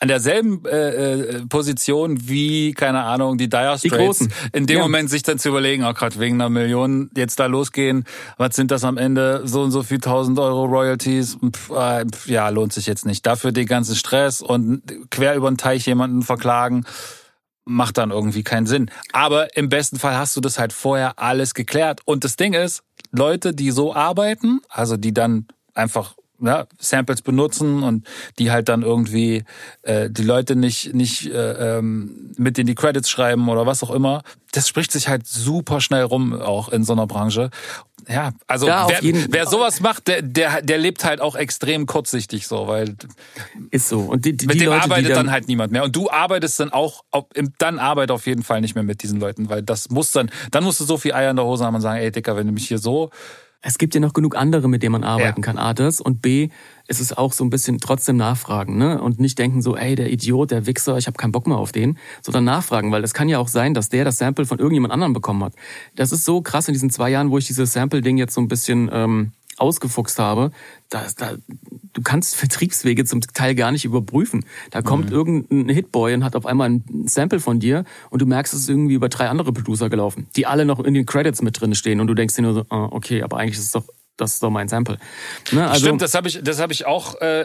an 0.01 0.09
derselben 0.09 0.65
äh, 0.65 0.89
äh 0.89 1.47
Position 1.49 2.29
wie 2.29 2.73
keine 2.73 3.05
Ahnung 3.05 3.39
die 3.39 3.49
Dire 3.49 3.79
Straits. 3.79 4.19
Die 4.19 4.29
in 4.53 4.67
dem 4.67 4.79
ja. 4.79 4.83
Moment 4.83 5.09
sich 5.09 5.23
dann 5.23 5.39
zu 5.39 5.51
überlegen 5.51 5.85
auch 5.85 5.95
gerade 5.95 6.19
wegen 6.19 6.35
einer 6.35 6.51
Million 6.51 7.11
jetzt 7.17 7.39
da 7.39 7.47
losgehen 7.47 8.05
was 8.37 8.57
sind 8.57 8.71
das 8.71 8.85
am 8.85 8.97
Ende? 8.97 9.43
So 9.45 9.63
und 9.63 9.71
so 9.71 9.83
viel 9.83 9.99
tausend 9.99 10.39
Euro 10.39 10.65
Royalties. 10.65 11.39
Pff, 11.53 11.71
äh, 11.71 12.05
ja 12.27 12.49
lohnt 12.49 12.73
sich 12.73 12.87
jetzt 12.87 13.07
nicht. 13.07 13.25
Dafür 13.27 13.53
den 13.53 13.67
ganzen 13.67 13.95
Stress 13.95 14.41
und 14.41 14.83
quer 15.11 15.35
über 15.35 15.51
den 15.51 15.59
Teich 15.59 15.87
jemanden 15.87 16.23
verklagen 16.23 16.85
macht 17.69 17.99
dann 17.99 18.11
irgendwie 18.11 18.43
keinen 18.43 18.67
Sinn. 18.67 18.91
Aber 19.13 19.57
im 19.57 19.69
besten 19.69 19.99
Fall 19.99 20.17
hast 20.17 20.37
du 20.37 20.41
das 20.41 20.59
halt 20.59 20.73
vorher 20.73 21.19
alles 21.19 21.55
geklärt. 21.55 22.01
Und 22.05 22.25
das 22.25 22.37
Ding 22.37 22.55
ist, 22.55 22.83
Leute, 23.13 23.55
die 23.55 23.71
so 23.71 23.95
arbeiten, 23.95 24.61
also 24.69 24.97
die 24.97 25.15
dann 25.15 25.47
einfach 25.75 26.15
ja, 26.41 26.67
Samples 26.79 27.23
benutzen 27.23 27.83
und 27.83 28.07
die 28.39 28.51
halt 28.51 28.69
dann 28.69 28.83
irgendwie 28.83 29.45
äh, 29.83 30.09
die 30.09 30.23
Leute 30.23 30.55
nicht 30.55 30.95
nicht 30.95 31.27
äh, 31.27 31.79
ähm, 31.79 32.33
mit 32.37 32.59
in 32.59 32.67
die 32.67 32.75
Credits 32.75 33.11
schreiben 33.11 33.49
oder 33.49 33.67
was 33.67 33.83
auch 33.83 33.91
immer. 33.91 34.23
Das 34.53 34.69
spricht 34.69 34.93
sich 34.93 35.09
halt 35.09 35.27
super 35.27 35.81
schnell 35.81 36.05
rum 36.05 36.41
auch 36.41 36.69
in 36.69 36.85
so 36.85 36.93
einer 36.93 37.07
Branche. 37.07 37.51
Ja, 38.09 38.33
also 38.47 38.67
ja, 38.67 38.89
wer, 38.89 39.01
wer 39.03 39.47
sowas 39.47 39.81
macht, 39.81 40.09
der, 40.09 40.23
der 40.23 40.63
der 40.63 40.79
lebt 40.79 41.05
halt 41.05 41.21
auch 41.21 41.37
extrem 41.37 41.87
kurzsichtig 41.87 42.47
so, 42.47 42.67
weil 42.67 42.97
ist 43.71 43.89
so. 43.89 44.01
Und 44.01 44.25
die, 44.25 44.37
die, 44.37 44.47
mit 44.47 44.55
die 44.55 44.61
dem 44.61 44.71
Leute, 44.71 44.85
arbeitet 44.85 45.11
dann, 45.11 45.27
dann, 45.27 45.31
halt 45.31 45.47
niemand 45.47 45.73
mehr. 45.73 45.85
Und 45.85 45.95
du 45.95 46.11
arbeitest 46.11 46.59
dann 46.61 46.73
auch 46.73 47.05
dann 47.59 47.79
arbeit 47.79 48.11
auf 48.11 48.27
jeden 48.27 48.43
Fall 48.43 48.63
nicht 48.63 48.75
mehr 48.75 48.85
mit 48.85 49.03
diesen 49.03 49.21
Leuten, 49.21 49.51
weil 49.51 49.63
das 49.63 49.91
muss 49.91 50.13
dann 50.13 50.31
dann 50.51 50.65
musst 50.65 50.81
du 50.81 50.85
so 50.85 50.97
viel 50.97 51.13
Eier 51.13 51.31
in 51.31 51.37
der 51.37 51.45
Hose 51.45 51.65
haben 51.65 51.75
und 51.75 51.83
sagen, 51.83 52.01
ey 52.01 52.11
Dicker, 52.11 52.35
wenn 52.37 52.47
du 52.47 52.53
mich 52.53 52.67
hier 52.67 52.79
so 52.79 53.11
es 53.61 53.79
gibt 53.79 53.95
ja 53.95 54.01
noch 54.01 54.13
genug 54.13 54.37
andere, 54.37 54.69
mit 54.69 54.83
denen 54.83 54.93
man 54.93 55.05
arbeiten 55.05 55.41
ja. 55.41 55.45
kann. 55.45 55.59
A, 55.59 55.75
das 55.75 56.01
und 56.01 56.23
B, 56.23 56.49
ist 56.87 57.01
es 57.01 57.13
auch 57.13 57.33
so 57.33 57.45
ein 57.45 57.51
bisschen 57.51 57.79
trotzdem 57.79 58.17
nachfragen, 58.17 58.79
ne? 58.79 59.03
Und 59.03 59.19
nicht 59.19 59.39
denken 59.39 59.63
so, 59.63 59.77
ey, 59.77 59.95
der 59.95 60.11
Idiot, 60.11 60.53
der 60.53 60.67
Wichser, 60.67 60.97
ich 60.97 61.07
habe 61.07 61.17
keinen 61.17 61.33
Bock 61.33 61.47
mehr 61.47 61.57
auf 61.57 61.73
den, 61.73 61.99
sondern 62.23 62.45
nachfragen, 62.45 62.93
weil 62.93 63.03
es 63.03 63.15
kann 63.15 63.29
ja 63.29 63.39
auch 63.39 63.49
sein, 63.49 63.75
dass 63.75 63.89
der 63.89 64.05
das 64.05 64.19
Sample 64.19 64.47
von 64.47 64.59
irgendjemand 64.59 64.93
anderem 64.93 65.13
bekommen 65.13 65.43
hat. 65.43 65.55
Das 65.97 66.13
ist 66.13 66.25
so 66.25 66.41
krass 66.41 66.69
in 66.69 66.73
diesen 66.73 66.91
zwei 66.91 67.11
Jahren, 67.11 67.31
wo 67.31 67.39
ich 67.39 67.47
dieses 67.47 67.73
Sample-Ding 67.73 68.17
jetzt 68.17 68.35
so 68.35 68.41
ein 68.41 68.49
bisschen 68.49 68.89
ähm, 68.93 69.33
ausgefuchst 69.61 70.19
habe, 70.19 70.51
da, 70.89 71.07
da, 71.17 71.35
du 71.93 72.03
kannst 72.03 72.37
Vertriebswege 72.37 73.05
zum 73.05 73.21
Teil 73.21 73.55
gar 73.55 73.73
nicht 73.73 73.85
überprüfen. 73.85 74.45
Da 74.71 74.83
kommt 74.83 75.07
mhm. 75.07 75.17
irgendein 75.17 75.69
Hitboy 75.69 76.15
und 76.15 76.25
hat 76.25 76.37
auf 76.37 76.47
einmal 76.47 76.71
ein 76.71 77.05
Sample 77.07 77.41
von 77.41 77.61
dir 77.61 77.85
und 78.11 78.23
du 78.23 78.27
merkst, 78.27 78.55
es 78.55 78.61
ist 78.61 78.69
irgendwie 78.69 78.95
über 78.95 79.09
drei 79.09 79.29
andere 79.29 79.53
Producer 79.53 79.91
gelaufen, 79.91 80.29
die 80.37 80.47
alle 80.47 80.65
noch 80.65 80.81
in 80.81 80.95
den 80.95 81.07
Credits 81.07 81.43
mit 81.43 81.61
drin 81.61 81.75
stehen 81.75 82.01
und 82.01 82.07
du 82.07 82.15
denkst 82.15 82.37
dir 82.37 82.43
nur 82.43 82.55
so, 82.55 82.65
ah, 82.71 82.89
okay, 82.91 83.23
aber 83.23 83.39
eigentlich 83.39 83.59
ist 83.59 83.65
es 83.65 83.73
doch 83.73 83.85
das 84.19 84.35
ist 84.35 84.43
doch 84.43 84.51
mein 84.51 84.69
Sample. 84.69 84.99
Ne? 85.53 85.69
Also, 85.69 85.87
Stimmt, 85.87 86.03
das 86.03 86.15
habe 86.15 86.29
ich, 86.29 86.41
das 86.43 86.61
habe 86.61 86.73
ich 86.73 86.87
auch 86.87 87.21
äh, 87.21 87.45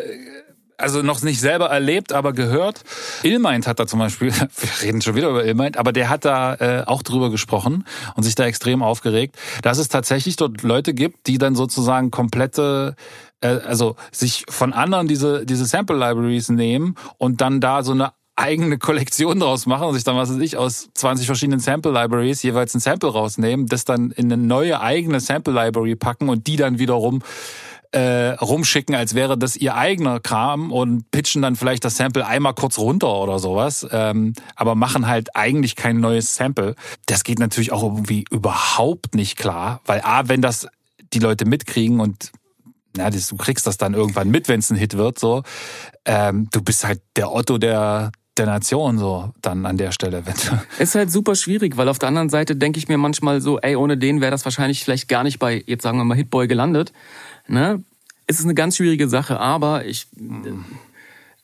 also 0.78 1.02
noch 1.02 1.22
nicht 1.22 1.40
selber 1.40 1.68
erlebt, 1.68 2.14
aber 2.14 2.34
gehört. 2.34 2.84
Illmind 3.24 3.68
hat 3.68 3.80
da 3.80 3.88
zum 3.88 4.00
Beispiel, 4.00 4.32
wir 4.34 4.48
reden 4.82 5.02
schon 5.02 5.16
wieder 5.16 5.30
über 5.30 5.46
Illmind, 5.46 5.78
aber 5.78 5.94
der 5.94 6.10
hat 6.10 6.26
da 6.26 6.56
äh, 6.56 6.84
auch 6.86 7.04
drüber 7.04 7.30
gesprochen 7.30 7.86
und 8.16 8.24
sich 8.24 8.36
da 8.36 8.46
extrem 8.46 8.82
aufgeregt, 8.84 9.38
dass 9.62 9.78
es 9.78 9.88
tatsächlich 9.88 10.36
dort 10.36 10.64
Leute 10.64 10.94
gibt, 10.94 11.28
die 11.28 11.38
dann 11.38 11.56
sozusagen 11.56 12.12
komplette 12.12 12.96
äh, 13.42 13.48
also 13.48 13.96
sich 14.12 14.46
von 14.50 14.74
anderen 14.74 15.08
diese 15.08 15.46
diese 15.46 15.66
Sample 15.66 15.98
Libraries 15.98 16.50
nehmen 16.50 16.96
und 17.18 17.42
dann 17.42 17.62
da 17.62 17.84
so 17.84 17.92
eine 17.92 18.12
eigene 18.36 18.78
Kollektion 18.80 19.40
draus 19.40 19.66
machen 19.66 19.88
und 19.88 19.94
sich 19.94 20.04
dann, 20.04 20.16
was 20.16 20.32
weiß 20.34 20.40
ich, 20.40 20.58
aus 20.58 20.90
20 20.96 21.28
verschiedenen 21.28 21.60
Sample 21.60 21.92
Libraries 21.92 22.42
jeweils 22.42 22.74
ein 22.74 22.80
Sample 22.80 23.12
rausnehmen, 23.12 23.68
das 23.68 23.86
dann 23.86 24.12
in 24.12 24.32
eine 24.32 24.42
neue 24.42 24.82
eigene 24.82 25.20
Sample 25.20 25.54
Library 25.54 25.96
packen 25.96 26.30
und 26.30 26.48
die 26.48 26.56
dann 26.56 26.80
wiederum 26.80 27.22
äh, 27.94 28.32
rumschicken, 28.32 28.96
als 28.96 29.14
wäre 29.14 29.38
das 29.38 29.56
ihr 29.56 29.76
eigener 29.76 30.20
Kram 30.20 30.72
und 30.72 31.10
pitchen 31.12 31.42
dann 31.42 31.56
vielleicht 31.56 31.86
das 31.86 31.98
Sample 31.98 32.26
einmal 32.26 32.54
kurz 32.54 32.78
runter 32.78 33.16
oder 33.22 33.40
sowas, 33.40 33.88
ähm, 33.92 34.34
aber 34.56 34.76
machen 34.76 35.08
halt 35.08 35.36
eigentlich 35.36 35.76
kein 35.76 36.00
neues 36.00 36.36
Sample. 36.36 36.76
Das 37.06 37.24
geht 37.24 37.40
natürlich 37.40 37.72
auch 37.72 37.84
irgendwie 37.84 38.26
überhaupt 38.32 39.16
nicht 39.16 39.38
klar, 39.38 39.82
weil 39.86 40.02
A, 40.02 40.28
wenn 40.28 40.42
das 40.42 40.68
die 41.14 41.20
Leute 41.20 41.46
mitkriegen 41.46 42.00
und 42.00 42.32
ja, 42.98 43.10
das, 43.10 43.28
du 43.28 43.38
kriegst 43.38 43.66
das 43.68 43.78
dann 43.78 43.94
irgendwann 43.94 44.30
mit, 44.30 44.48
wenn 44.48 44.60
es 44.60 44.70
ein 44.70 44.78
Hit 44.78 44.98
wird, 44.98 45.20
so. 45.20 45.44
Ähm, 46.06 46.48
du 46.52 46.62
bist 46.62 46.86
halt 46.86 47.02
der 47.16 47.32
Otto 47.32 47.58
der 47.58 48.12
der 48.38 48.46
Nation 48.48 48.98
so 48.98 49.32
dann 49.42 49.66
an 49.66 49.78
der 49.78 49.92
Stelle. 49.92 50.24
Ist 50.80 50.96
halt 50.96 51.12
super 51.12 51.36
schwierig, 51.36 51.78
weil 51.78 51.88
auf 51.90 52.00
der 52.00 52.10
anderen 52.10 52.30
Seite 52.30 52.56
denke 52.56 52.80
ich 52.80 52.88
mir 52.88 52.98
manchmal 52.98 53.42
so, 53.42 53.60
ey, 53.60 53.76
ohne 53.76 53.98
den 53.98 54.22
wäre 54.22 54.32
das 54.32 54.46
wahrscheinlich 54.46 54.84
vielleicht 54.84 55.08
gar 55.08 55.24
nicht 55.24 55.40
bei, 55.40 55.64
jetzt 55.66 55.84
sagen 55.84 55.98
wir 55.98 56.06
mal, 56.06 56.16
Hitboy 56.16 56.48
gelandet. 56.48 56.94
Ne? 57.48 57.84
Es 58.26 58.40
ist 58.40 58.46
eine 58.46 58.56
ganz 58.56 58.78
schwierige 58.78 59.08
Sache, 59.08 59.40
aber 59.40 59.86
ich 59.86 60.08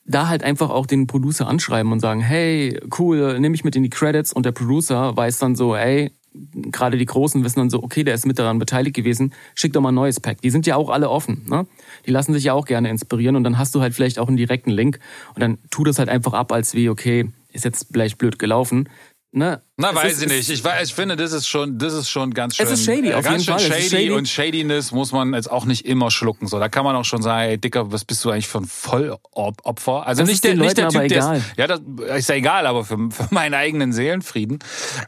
da 0.05 0.28
halt 0.28 0.43
einfach 0.43 0.72
auch 0.72 0.88
den 0.88 1.05
Producer 1.05 1.47
anschreiben 1.47 1.91
und 1.91 1.99
sagen, 1.99 2.22
hey, 2.22 2.80
cool, 2.97 3.39
nehme 3.39 3.53
ich 3.53 3.64
mit 3.64 3.76
in 3.76 3.84
die 3.84 3.91
Credits 3.91 4.34
und 4.34 4.45
der 4.45 4.51
Producer 4.51 5.16
weiß 5.16 5.38
dann 5.38 5.55
so, 5.55 5.76
ey, 5.76 6.11
gerade 6.34 6.97
die 6.97 7.05
Großen 7.05 7.43
wissen 7.43 7.59
dann 7.59 7.69
so, 7.69 7.82
okay, 7.82 8.03
der 8.03 8.13
ist 8.13 8.25
mit 8.25 8.39
daran 8.39 8.59
beteiligt 8.59 8.95
gewesen, 8.95 9.34
schick 9.55 9.73
doch 9.73 9.82
mal 9.82 9.89
ein 9.89 9.95
neues 9.95 10.19
Pack. 10.19 10.41
Die 10.41 10.49
sind 10.49 10.67
ja 10.67 10.75
auch 10.75 10.89
alle 10.89 11.09
offen. 11.09 11.45
Ne? 11.49 11.65
Die 12.05 12.11
lassen 12.11 12.34
sich 12.34 12.43
ja 12.43 12.53
auch 12.53 12.65
gerne 12.65 12.89
inspirieren 12.89 13.36
und 13.36 13.43
dann 13.43 13.57
hast 13.57 13.73
du 13.75 13.82
halt 13.82 13.93
vielleicht 13.93 14.19
auch 14.19 14.27
einen 14.27 14.38
direkten 14.38 14.71
Link 14.71 14.99
und 15.34 15.41
dann 15.41 15.57
tu 15.69 15.84
das 15.84 15.99
halt 15.99 16.09
einfach 16.09 16.34
ab 16.34 16.51
als 16.51 16.73
wie, 16.73 16.89
okay, 16.89 17.30
ist 17.51 17.65
jetzt 17.65 17.88
vielleicht 17.91 18.17
blöd 18.17 18.38
gelaufen. 18.38 18.89
Ne? 19.32 19.61
Na, 19.77 19.91
Es 19.91 19.95
weiß 19.95 20.11
ist- 20.13 20.21
ich 20.23 20.27
nicht. 20.30 20.49
Ich, 20.49 20.63
weiß, 20.63 20.88
ich 20.89 20.95
finde, 20.95 21.15
das 21.15 21.34
ist 21.34 21.47
schon, 21.47 21.77
das 21.77 21.93
ist 21.93 22.09
schon 22.09 22.34
ganz 22.34 22.55
schön. 22.55 22.65
Es 22.65 22.71
ist 22.71 22.86
shady, 22.86 23.09
äh, 23.09 23.13
auf 23.13 23.23
ganz 23.23 23.45
jeden 23.45 23.59
schön 23.59 23.69
Fall. 23.71 23.80
Shady, 23.82 23.89
shady. 23.89 24.11
und 24.11 24.27
Shadiness 24.27 24.91
muss 24.91 25.11
man 25.11 25.36
jetzt 25.36 25.51
auch 25.51 25.65
nicht 25.65 25.86
immer 25.86 26.09
schlucken. 26.09 26.47
So, 26.47 26.57
da 26.57 26.67
kann 26.67 26.84
man 26.84 26.95
auch 26.95 27.05
schon 27.05 27.21
sagen, 27.21 27.49
ey, 27.51 27.57
Dicker, 27.59 27.91
was 27.91 28.05
bist 28.05 28.25
du 28.25 28.32
eigentlich 28.32 28.47
für 28.47 28.57
ein 28.57 28.65
Vollopfer? 28.65 30.07
Also 30.07 30.23
Das 30.23 30.30
nicht 30.30 30.43
der, 30.43 30.53
den 30.55 30.61
nicht 30.61 30.77
der 30.77 30.86
Leuten 30.86 30.99
Typ, 31.01 31.09
der 31.09 31.36
ist, 31.36 31.43
ja, 31.57 31.67
das 31.67 31.80
ist 32.17 32.30
ja 32.30 32.36
egal, 32.36 32.65
aber 32.65 32.84
für, 32.84 32.97
für 33.11 33.27
meinen 33.30 33.53
eigenen 33.53 33.93
Seelenfrieden 33.93 34.59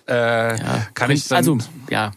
äh, 0.05 0.55
kann 0.93 1.09
ich 1.09 1.28
dann, 1.28 1.38
Also, 1.38 1.57
ja. 1.89 2.11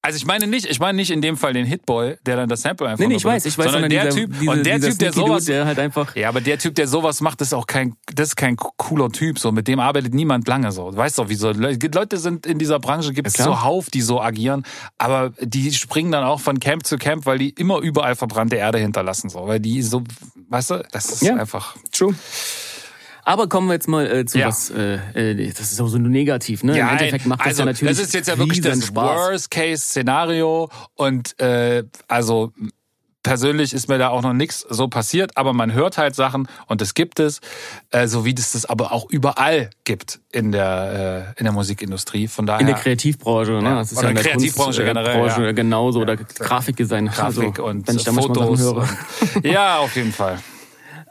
Also 0.00 0.16
ich 0.16 0.26
meine 0.26 0.46
nicht, 0.46 0.64
ich 0.66 0.78
meine 0.78 0.94
nicht 0.96 1.10
in 1.10 1.20
dem 1.20 1.36
Fall 1.36 1.52
den 1.52 1.66
Hitboy, 1.66 2.16
der 2.24 2.36
dann 2.36 2.48
das 2.48 2.62
Sample 2.62 2.86
einfach 2.88 3.00
Nee, 3.00 3.08
nee, 3.08 3.16
ich 3.16 3.24
weiß, 3.24 3.44
ich 3.46 3.58
weiß, 3.58 3.72
sondern 3.72 3.90
der 3.90 4.04
dieser, 4.04 4.14
Typ 4.16 4.32
diese, 4.38 4.50
und 4.52 4.64
der 4.64 4.80
Typ, 4.80 4.98
der 4.98 5.12
sowas, 5.12 5.44
der 5.46 5.66
halt 5.66 5.78
einfach 5.80 6.14
ja, 6.14 6.28
aber 6.28 6.40
der 6.40 6.56
Typ, 6.58 6.76
der 6.76 6.86
sowas 6.86 7.20
macht, 7.20 7.40
ist 7.40 7.52
auch 7.52 7.66
kein, 7.66 7.96
das 8.14 8.28
ist 8.28 8.36
kein 8.36 8.56
cooler 8.56 9.10
Typ. 9.10 9.40
So, 9.40 9.50
mit 9.50 9.66
dem 9.66 9.80
arbeitet 9.80 10.14
niemand 10.14 10.46
lange. 10.46 10.70
So, 10.70 10.92
du 10.92 10.96
weißt 10.96 11.18
doch, 11.18 11.28
wie 11.28 11.34
so 11.34 11.50
Leute 11.50 12.16
sind 12.18 12.46
in 12.46 12.58
dieser 12.60 12.78
Branche, 12.78 13.12
gibt 13.12 13.26
es 13.26 13.36
Ja, 13.36 13.44
klar. 13.46 13.56
so 13.56 13.62
Hauf, 13.64 13.90
die 13.90 14.00
so 14.00 14.20
agieren, 14.20 14.64
aber 14.98 15.30
die 15.40 15.72
springen 15.72 16.12
dann 16.12 16.22
auch 16.22 16.40
von 16.40 16.60
Camp 16.60 16.86
zu 16.86 16.96
Camp, 16.96 17.26
weil 17.26 17.38
die 17.38 17.50
immer 17.50 17.80
überall 17.80 18.14
verbrannte 18.14 18.54
Erde 18.56 18.78
hinterlassen. 18.78 19.28
So, 19.30 19.48
weil 19.48 19.58
die 19.58 19.82
so, 19.82 20.04
weißt 20.48 20.70
du, 20.70 20.84
das 20.92 21.10
ist 21.10 21.22
Ja. 21.22 21.34
einfach. 21.34 21.76
True. 21.90 22.14
Aber 23.28 23.46
kommen 23.46 23.66
wir 23.68 23.74
jetzt 23.74 23.88
mal 23.88 24.06
äh, 24.10 24.24
zu 24.24 24.38
Ja. 24.38 24.48
was, 24.48 24.70
äh, 24.70 24.94
äh, 25.12 25.52
das 25.52 25.70
ist 25.70 25.78
auch 25.82 25.88
so 25.88 25.98
negativ, 25.98 26.64
ne? 26.64 26.78
Im 26.78 26.88
Endeffekt 26.88 27.26
macht 27.26 27.40
das 27.40 27.48
also, 27.48 27.60
ja 27.60 27.66
natürlich 27.66 27.98
das 27.98 28.06
ist 28.06 28.14
jetzt 28.14 28.26
ja 28.26 28.38
wirklich 28.38 28.62
das. 28.62 28.94
Worst-Case-Szenario 28.94 30.70
und 30.94 31.38
äh, 31.38 31.84
also 32.06 32.52
persönlich 33.22 33.74
ist 33.74 33.86
mir 33.86 33.98
da 33.98 34.08
auch 34.08 34.22
noch 34.22 34.32
nichts 34.32 34.64
so 34.70 34.88
passiert, 34.88 35.36
aber 35.36 35.52
man 35.52 35.74
hört 35.74 35.98
halt 35.98 36.14
Sachen 36.14 36.48
und 36.68 36.80
das 36.80 36.94
gibt 36.94 37.20
es, 37.20 37.42
äh, 37.90 38.06
so 38.06 38.24
wie 38.24 38.32
das 38.32 38.52
das 38.52 38.64
aber 38.64 38.92
auch 38.92 39.10
überall 39.10 39.68
gibt 39.84 40.20
in 40.32 40.50
der 40.50 41.34
äh, 41.36 41.38
in 41.38 41.44
der 41.44 41.52
Musikindustrie. 41.52 42.28
Von 42.28 42.46
daher 42.46 42.62
In 42.62 42.66
der 42.66 42.76
Kreativbranche, 42.76 43.52
ne? 43.52 43.62
Ja. 43.62 43.74
Das 43.74 43.92
ist 43.92 43.98
Oder 43.98 44.04
ja 44.04 44.08
in 44.08 44.14
der 44.16 44.24
Kreativbranche 44.24 44.84
Kunst, 44.84 44.94
generell, 44.94 45.18
Branche 45.18 45.44
ja. 45.44 45.52
genauso 45.52 46.00
oder 46.00 46.16
Grafikdesign. 46.16 47.08
Grafik 47.08 47.58
also, 47.58 47.64
und 47.64 47.86
wenn 47.88 47.96
ich 47.96 48.04
da 48.04 48.12
Fotos. 48.14 48.62
Und, 48.62 49.44
ja, 49.44 49.80
auf 49.80 49.94
jeden 49.96 50.14
Fall. 50.14 50.38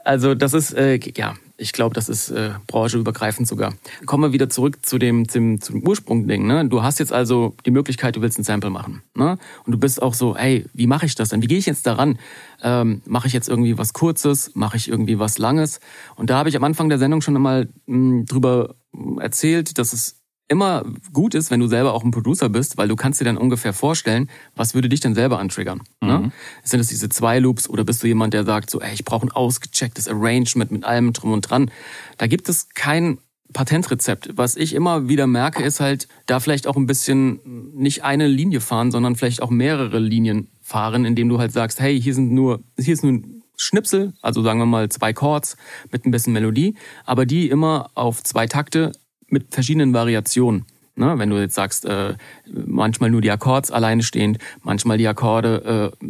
Also 0.02 0.34
das 0.34 0.52
ist, 0.54 0.72
äh, 0.72 0.98
ja, 1.14 1.34
ich 1.60 1.72
glaube, 1.72 1.94
das 1.94 2.08
ist 2.08 2.30
äh, 2.30 2.52
brancheübergreifend 2.68 3.48
sogar. 3.48 3.74
Kommen 4.06 4.22
wir 4.22 4.32
wieder 4.32 4.48
zurück 4.48 4.78
zu 4.86 4.96
dem, 4.96 5.28
zum, 5.28 5.60
zum 5.60 5.82
Ursprungding. 5.82 6.46
Ne? 6.46 6.68
Du 6.68 6.82
hast 6.82 7.00
jetzt 7.00 7.12
also 7.12 7.56
die 7.66 7.72
Möglichkeit, 7.72 8.14
du 8.14 8.22
willst 8.22 8.38
ein 8.38 8.44
Sample 8.44 8.70
machen. 8.70 9.02
Ne? 9.16 9.38
Und 9.66 9.72
du 9.72 9.78
bist 9.78 10.00
auch 10.00 10.14
so, 10.14 10.36
hey, 10.36 10.66
wie 10.72 10.86
mache 10.86 11.04
ich 11.04 11.16
das 11.16 11.30
denn? 11.30 11.42
Wie 11.42 11.48
gehe 11.48 11.58
ich 11.58 11.66
jetzt 11.66 11.86
daran? 11.86 12.18
Ähm, 12.62 13.02
mache 13.06 13.26
ich 13.26 13.32
jetzt 13.32 13.48
irgendwie 13.48 13.76
was 13.76 13.92
Kurzes? 13.92 14.52
Mache 14.54 14.76
ich 14.76 14.88
irgendwie 14.88 15.18
was 15.18 15.38
Langes? 15.38 15.80
Und 16.14 16.30
da 16.30 16.38
habe 16.38 16.48
ich 16.48 16.56
am 16.56 16.62
Anfang 16.62 16.88
der 16.88 16.98
Sendung 16.98 17.22
schon 17.22 17.34
einmal 17.34 17.68
mh, 17.86 18.26
drüber 18.26 18.76
mh, 18.92 19.20
erzählt, 19.20 19.78
dass 19.78 19.92
es 19.92 20.17
immer 20.48 20.84
gut 21.12 21.34
ist, 21.34 21.50
wenn 21.50 21.60
du 21.60 21.68
selber 21.68 21.92
auch 21.94 22.04
ein 22.04 22.10
Producer 22.10 22.48
bist, 22.48 22.78
weil 22.78 22.88
du 22.88 22.96
kannst 22.96 23.20
dir 23.20 23.24
dann 23.24 23.36
ungefähr 23.36 23.72
vorstellen, 23.72 24.28
was 24.56 24.74
würde 24.74 24.88
dich 24.88 25.00
denn 25.00 25.14
selber 25.14 25.38
antriggern. 25.38 25.82
Ne? 26.00 26.32
Sind 26.64 26.80
es 26.80 26.88
diese 26.88 27.08
zwei 27.08 27.38
Loops 27.38 27.68
oder 27.68 27.84
bist 27.84 28.02
du 28.02 28.06
jemand, 28.06 28.34
der 28.34 28.44
sagt 28.44 28.70
so, 28.70 28.80
ey, 28.80 28.94
ich 28.94 29.04
brauche 29.04 29.26
ein 29.26 29.32
ausgechecktes 29.32 30.08
Arrangement 30.08 30.70
mit 30.70 30.84
allem 30.84 31.12
drum 31.12 31.32
und 31.32 31.42
dran. 31.42 31.70
Da 32.16 32.26
gibt 32.26 32.48
es 32.48 32.68
kein 32.74 33.18
Patentrezept. 33.52 34.30
Was 34.36 34.56
ich 34.56 34.74
immer 34.74 35.08
wieder 35.08 35.26
merke, 35.26 35.62
ist 35.62 35.80
halt, 35.80 36.08
da 36.26 36.40
vielleicht 36.40 36.66
auch 36.66 36.76
ein 36.76 36.86
bisschen 36.86 37.40
nicht 37.74 38.04
eine 38.04 38.26
Linie 38.26 38.60
fahren, 38.60 38.90
sondern 38.90 39.16
vielleicht 39.16 39.42
auch 39.42 39.50
mehrere 39.50 39.98
Linien 39.98 40.48
fahren, 40.60 41.04
indem 41.04 41.28
du 41.28 41.38
halt 41.38 41.52
sagst, 41.52 41.80
hey, 41.80 42.00
hier 42.00 42.14
sind 42.14 42.32
nur, 42.32 42.62
hier 42.78 42.94
ist 42.94 43.02
nur 43.02 43.12
ein 43.12 43.42
Schnipsel, 43.56 44.12
also 44.22 44.42
sagen 44.42 44.60
wir 44.60 44.66
mal 44.66 44.88
zwei 44.88 45.12
Chords 45.12 45.56
mit 45.90 46.06
ein 46.06 46.10
bisschen 46.10 46.32
Melodie, 46.32 46.76
aber 47.04 47.26
die 47.26 47.48
immer 47.48 47.90
auf 47.94 48.22
zwei 48.22 48.46
Takte 48.46 48.92
mit 49.28 49.54
verschiedenen 49.54 49.92
Variationen. 49.92 50.64
Ne? 50.98 51.14
Wenn 51.16 51.30
du 51.30 51.36
jetzt 51.40 51.54
sagst, 51.54 51.84
äh, 51.84 52.14
manchmal 52.52 53.10
nur 53.10 53.20
die 53.20 53.30
Akkords 53.30 53.70
alleine 53.70 54.02
stehend, 54.02 54.38
manchmal 54.62 54.98
die 54.98 55.06
Akkorde 55.06 55.92
äh, 56.02 56.06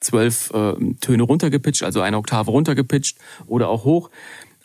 zwölf 0.00 0.50
äh, 0.52 0.74
Töne 1.00 1.22
runtergepitcht, 1.22 1.82
also 1.82 2.00
eine 2.00 2.16
Oktave 2.16 2.50
runtergepitcht 2.50 3.18
oder 3.46 3.68
auch 3.68 3.84
hoch. 3.84 4.10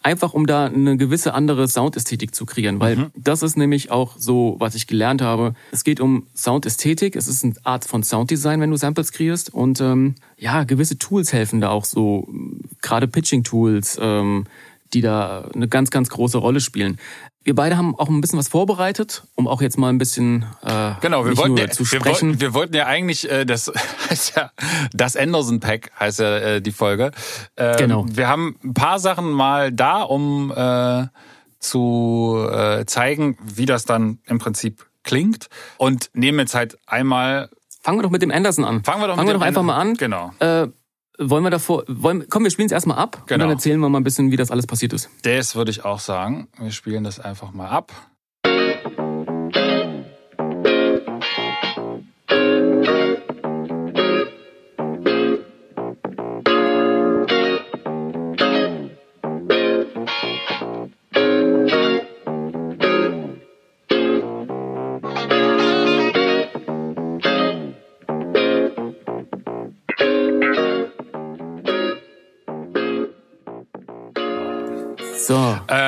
Einfach 0.01 0.33
um 0.35 0.45
da 0.45 0.65
eine 0.65 0.97
gewisse 0.97 1.33
andere 1.33 1.67
Soundästhetik 1.67 2.35
zu 2.35 2.45
kreieren, 2.45 2.79
weil 2.79 3.09
das 3.15 3.41
ist 3.41 3.57
nämlich 3.57 3.89
auch 3.89 4.17
so, 4.19 4.55
was 4.59 4.75
ich 4.75 4.85
gelernt 4.85 5.23
habe. 5.23 5.55
Es 5.71 5.83
geht 5.83 5.99
um 5.99 6.27
Soundästhetik, 6.35 7.15
es 7.15 7.27
ist 7.27 7.43
eine 7.43 7.55
Art 7.63 7.85
von 7.85 8.03
Sounddesign, 8.03 8.61
wenn 8.61 8.69
du 8.69 8.77
Samples 8.77 9.11
kreierst 9.11 9.51
und 9.51 9.81
ähm, 9.81 10.13
ja, 10.37 10.63
gewisse 10.63 10.99
Tools 10.99 11.33
helfen 11.33 11.59
da 11.59 11.69
auch 11.69 11.85
so, 11.85 12.27
gerade 12.83 13.07
Pitching-Tools, 13.07 13.97
ähm, 13.99 14.45
die 14.93 15.01
da 15.01 15.49
eine 15.55 15.67
ganz, 15.67 15.89
ganz 15.89 16.09
große 16.09 16.37
Rolle 16.37 16.59
spielen. 16.59 16.99
Wir 17.45 17.53
beide 17.53 17.77
haben 17.77 17.93
auch 17.97 18.09
ein 18.09 18.21
bisschen 18.21 18.39
was 18.39 18.47
vorbereitet, 18.47 19.23
um 19.35 19.47
auch 19.47 19.61
jetzt 19.61 19.77
mal 19.77 19.89
ein 19.89 19.99
bisschen 19.99 20.45
äh, 20.63 20.93
Genau, 21.01 21.25
wir 21.25 21.37
wollten, 21.37 21.57
ja, 21.57 21.69
zu 21.69 21.81
wir, 21.89 21.99
sprechen. 21.99 22.29
wollten, 22.29 22.41
wir 22.41 22.53
wollten 22.55 22.75
ja 22.75 22.87
eigentlich, 22.87 23.29
äh, 23.31 23.45
das 23.45 23.71
heißt 24.09 24.35
ja, 24.35 24.49
das 24.93 25.15
Anderson 25.15 25.59
Pack 25.59 25.91
heißt 25.99 26.19
ja 26.19 26.37
äh, 26.37 26.61
die 26.61 26.71
Folge. 26.71 27.11
Ähm, 27.55 27.75
Genau. 27.77 28.05
Wir 28.09 28.27
haben 28.27 28.57
ein 28.63 28.73
paar 28.73 28.97
Sachen 28.99 29.29
mal 29.31 29.71
da, 29.71 30.01
um 30.01 30.51
äh, 30.55 31.05
zu 31.59 32.45
äh, 32.51 32.83
zeigen, 32.85 33.37
wie 33.43 33.67
das 33.67 33.85
dann 33.85 34.17
im 34.25 34.39
Prinzip 34.39 34.87
klingt 35.03 35.47
und 35.77 36.09
nehmen 36.13 36.39
jetzt 36.39 36.55
halt 36.55 36.79
einmal, 36.87 37.49
Fangen 37.81 37.99
wir 37.99 38.03
doch 38.03 38.09
mit 38.09 38.23
dem 38.23 38.31
Anderson 38.31 38.65
an. 38.65 38.83
fangen 38.83 39.01
wir 39.03 39.07
doch, 39.07 39.15
Fangen 39.17 39.27
wir 39.29 39.35
doch 39.35 39.41
einfach 39.41 39.61
mal 39.61 39.77
an. 39.77 39.93
Genau. 39.93 40.31
Äh, 40.39 40.67
wollen 41.19 41.43
wir 41.43 41.49
davor, 41.49 41.83
wollen, 41.87 42.25
komm, 42.29 42.43
wir 42.43 42.51
spielen 42.51 42.67
es 42.67 42.71
erstmal 42.71 42.97
ab 42.97 43.17
und 43.21 43.27
Genau. 43.27 43.43
dann 43.45 43.51
erzählen 43.51 43.79
wir 43.79 43.89
mal 43.89 43.99
ein 43.99 44.03
bisschen, 44.03 44.31
wie 44.31 44.37
das 44.37 44.51
alles 44.51 44.67
passiert 44.67 44.93
ist. 44.93 45.09
Das 45.23 45.55
würde 45.55 45.71
ich 45.71 45.85
auch 45.85 45.99
sagen. 45.99 46.47
Wir 46.59 46.71
spielen 46.71 47.03
das 47.03 47.19
einfach 47.19 47.51
mal 47.53 47.67
ab. 47.69 47.91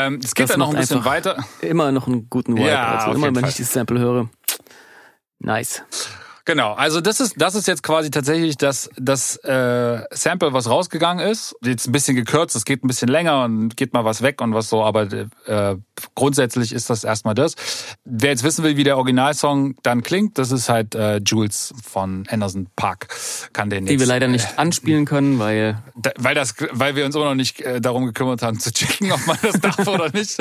Ähm, 0.07 0.19
es 0.23 0.33
geht 0.33 0.43
Das 0.43 0.51
dann 0.51 0.59
noch 0.59 0.69
ein 0.73 0.79
bisschen 0.79 1.05
weiter. 1.05 1.43
immer 1.61 1.91
noch 1.91 2.07
einen 2.07 2.29
guten 2.29 2.55
Vibe. 2.57 2.67
Ja, 2.69 2.97
also 2.99 3.15
immer, 3.15 3.27
wenn 3.27 3.35
Fall. 3.35 3.49
ich 3.49 3.55
dieses 3.55 3.73
Sample 3.73 3.99
höre. 3.99 4.29
Nice. 5.39 5.83
Genau, 6.45 6.73
also 6.73 7.01
das 7.01 7.19
ist 7.19 7.33
das 7.37 7.55
ist 7.55 7.67
jetzt 7.67 7.83
quasi 7.83 8.09
tatsächlich 8.09 8.55
das 8.55 8.89
das 8.95 9.35
äh, 9.43 10.01
Sample, 10.11 10.53
was 10.53 10.69
rausgegangen 10.69 11.27
ist. 11.27 11.53
Jetzt 11.61 11.87
ein 11.87 11.91
bisschen 11.91 12.15
gekürzt, 12.15 12.55
es 12.55 12.63
geht 12.63 12.85
ein 12.85 12.87
bisschen 12.87 13.09
länger 13.09 13.43
und 13.43 13.75
geht 13.75 13.93
mal 13.93 14.05
was 14.05 14.21
weg 14.21 14.41
und 14.41 14.53
was 14.53 14.69
so, 14.69 14.81
aber 14.81 15.11
äh, 15.11 15.75
grundsätzlich 16.15 16.73
ist 16.73 16.89
das 16.89 17.03
erstmal 17.03 17.35
das. 17.35 17.55
Wer 18.05 18.31
jetzt 18.31 18.43
wissen 18.43 18.63
will, 18.63 18.77
wie 18.77 18.83
der 18.83 18.97
Originalsong 18.97 19.75
dann 19.83 20.03
klingt, 20.03 20.37
das 20.37 20.51
ist 20.51 20.69
halt 20.69 20.95
äh, 20.95 21.17
Jules 21.17 21.73
von 21.83 22.25
Anderson 22.29 22.67
Park. 22.75 23.07
Kann 23.53 23.69
den 23.69 23.85
Die 23.85 23.93
jetzt, 23.93 23.99
wir 24.01 24.07
leider 24.07 24.27
nicht 24.27 24.57
anspielen 24.57 25.05
können, 25.05 25.39
weil 25.39 25.81
da, 25.95 26.11
weil 26.17 26.35
das, 26.35 26.55
weil 26.71 26.95
wir 26.95 27.05
uns 27.05 27.15
immer 27.15 27.25
noch 27.25 27.35
nicht 27.35 27.61
äh, 27.61 27.81
darum 27.81 28.05
gekümmert 28.05 28.41
haben 28.41 28.59
zu 28.59 28.71
checken, 28.71 29.11
ob 29.11 29.25
man 29.27 29.37
das 29.41 29.59
darf 29.61 29.87
oder 29.87 30.11
nicht. 30.11 30.37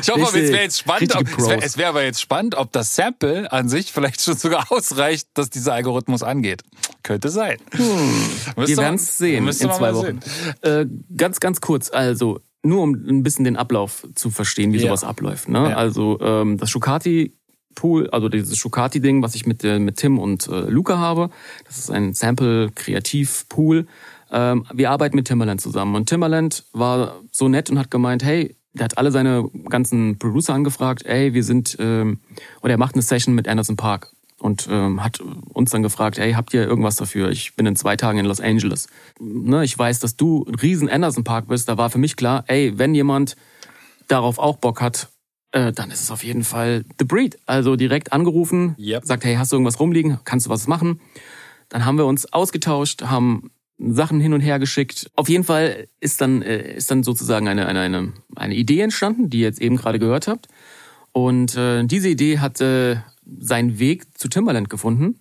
Ich 0.00 0.10
hoffe, 0.10 0.26
aber 0.26 0.34
es 0.34 0.52
wäre 0.52 0.62
jetzt 0.62 0.78
spannend, 0.78 1.14
ob, 1.16 1.26
es 1.38 1.48
wäre 1.48 1.76
wär 1.76 1.88
aber 1.88 2.04
jetzt 2.04 2.20
spannend, 2.20 2.54
ob 2.54 2.72
das 2.72 2.94
Sample 2.94 3.50
an 3.50 3.68
sich 3.68 3.92
vielleicht 3.92 4.20
schon 4.22 4.36
sogar 4.36 4.70
ausreicht, 4.70 5.28
dass 5.34 5.50
dieser 5.50 5.74
Algorithmus 5.74 6.22
angeht. 6.22 6.62
Könnte 7.02 7.30
sein. 7.30 7.58
Müsste 7.72 8.36
wir 8.56 8.76
werden 8.76 8.94
es 8.94 9.18
sehen 9.18 9.46
in 9.46 9.52
zwei 9.52 9.94
Wochen. 9.94 10.20
Äh, 10.62 10.86
ganz, 11.16 11.40
ganz 11.40 11.60
kurz, 11.60 11.90
also 11.90 12.40
nur 12.62 12.82
um 12.82 12.92
ein 12.92 13.22
bisschen 13.22 13.44
den 13.44 13.56
Ablauf 13.56 14.06
zu 14.14 14.30
verstehen, 14.30 14.72
wie 14.72 14.76
Ja. 14.78 14.82
sowas 14.88 15.04
abläuft. 15.04 15.48
Ne? 15.48 15.70
Ja. 15.70 15.76
Also 15.76 16.18
ähm, 16.20 16.58
das 16.58 16.70
Shukati 16.70 17.32
Pool, 17.74 18.10
also 18.10 18.28
dieses 18.28 18.58
Shukati-Ding, 18.58 19.22
was 19.22 19.34
ich 19.34 19.46
mit, 19.46 19.64
äh, 19.64 19.78
mit 19.78 19.96
Tim 19.96 20.18
und 20.18 20.46
äh, 20.46 20.68
Luca 20.68 20.98
habe, 20.98 21.30
das 21.66 21.78
ist 21.78 21.90
ein 21.90 22.12
Sample-Kreativ-Pool. 22.12 23.86
Ähm, 24.30 24.64
wir 24.72 24.90
arbeiten 24.90 25.16
mit 25.16 25.26
Timbaland 25.26 25.60
zusammen 25.60 25.94
und 25.94 26.08
Timbaland 26.08 26.64
war 26.72 27.20
so 27.30 27.48
nett 27.48 27.70
und 27.70 27.78
hat 27.78 27.90
gemeint, 27.90 28.24
hey, 28.24 28.56
der 28.74 28.84
hat 28.84 28.98
alle 28.98 29.10
seine 29.10 29.48
ganzen 29.68 30.18
Producer 30.18 30.54
angefragt, 30.54 31.04
ey, 31.04 31.34
wir 31.34 31.44
sind, 31.44 31.76
ähm, 31.78 32.20
oder 32.62 32.72
er 32.72 32.78
macht 32.78 32.94
eine 32.94 33.02
Session 33.02 33.34
mit 33.34 33.46
Anderson 33.48 33.76
Park 33.76 34.12
und 34.42 34.66
ähm, 34.68 35.04
hat 35.04 35.20
uns 35.20 35.70
dann 35.70 35.84
gefragt, 35.84 36.18
hey, 36.18 36.32
habt 36.32 36.52
ihr 36.52 36.66
irgendwas 36.66 36.96
dafür? 36.96 37.30
Ich 37.30 37.54
bin 37.54 37.64
in 37.64 37.76
zwei 37.76 37.96
Tagen 37.96 38.18
in 38.18 38.26
Los 38.26 38.40
Angeles. 38.40 38.88
Ne, 39.20 39.64
ich 39.64 39.78
weiß, 39.78 40.00
dass 40.00 40.16
du 40.16 40.44
ein 40.48 40.56
riesen 40.56 40.88
Anderson 40.88 41.22
Park 41.22 41.46
bist. 41.46 41.68
Da 41.68 41.78
war 41.78 41.90
für 41.90 41.98
mich 41.98 42.16
klar, 42.16 42.42
ey, 42.48 42.76
wenn 42.76 42.92
jemand 42.92 43.36
darauf 44.08 44.40
auch 44.40 44.56
Bock 44.56 44.80
hat, 44.80 45.10
äh, 45.52 45.70
dann 45.72 45.92
ist 45.92 46.02
es 46.02 46.10
auf 46.10 46.24
jeden 46.24 46.42
Fall 46.42 46.84
The 46.98 47.04
Breed. 47.04 47.38
Also 47.46 47.76
direkt 47.76 48.12
angerufen, 48.12 48.74
Yep. 48.78 49.04
sagt, 49.04 49.24
hey, 49.24 49.36
hast 49.36 49.52
du 49.52 49.56
irgendwas 49.56 49.78
rumliegen? 49.78 50.18
Kannst 50.24 50.46
du 50.46 50.50
was 50.50 50.66
machen? 50.66 51.00
Dann 51.68 51.84
haben 51.84 51.96
wir 51.96 52.06
uns 52.06 52.32
ausgetauscht, 52.32 53.02
haben 53.02 53.52
Sachen 53.78 54.18
hin 54.20 54.32
und 54.32 54.40
her 54.40 54.58
geschickt. 54.58 55.08
Auf 55.14 55.28
jeden 55.28 55.44
Fall 55.44 55.86
ist 56.00 56.20
dann, 56.20 56.42
äh, 56.42 56.74
ist 56.74 56.90
dann 56.90 57.04
sozusagen 57.04 57.46
eine, 57.46 57.66
eine, 57.66 57.78
eine, 57.80 58.12
eine 58.34 58.54
Idee 58.56 58.80
entstanden, 58.80 59.30
die 59.30 59.38
ihr 59.38 59.46
jetzt 59.46 59.62
eben 59.62 59.76
gerade 59.76 60.00
gehört 60.00 60.26
habt. 60.26 60.48
Und 61.12 61.56
äh, 61.56 61.84
diese 61.84 62.08
Idee 62.08 62.40
hat 62.40 62.60
äh, 62.60 62.96
seinen 63.38 63.78
Weg 63.78 64.18
zu 64.18 64.28
Timbaland 64.28 64.68
gefunden. 64.70 65.18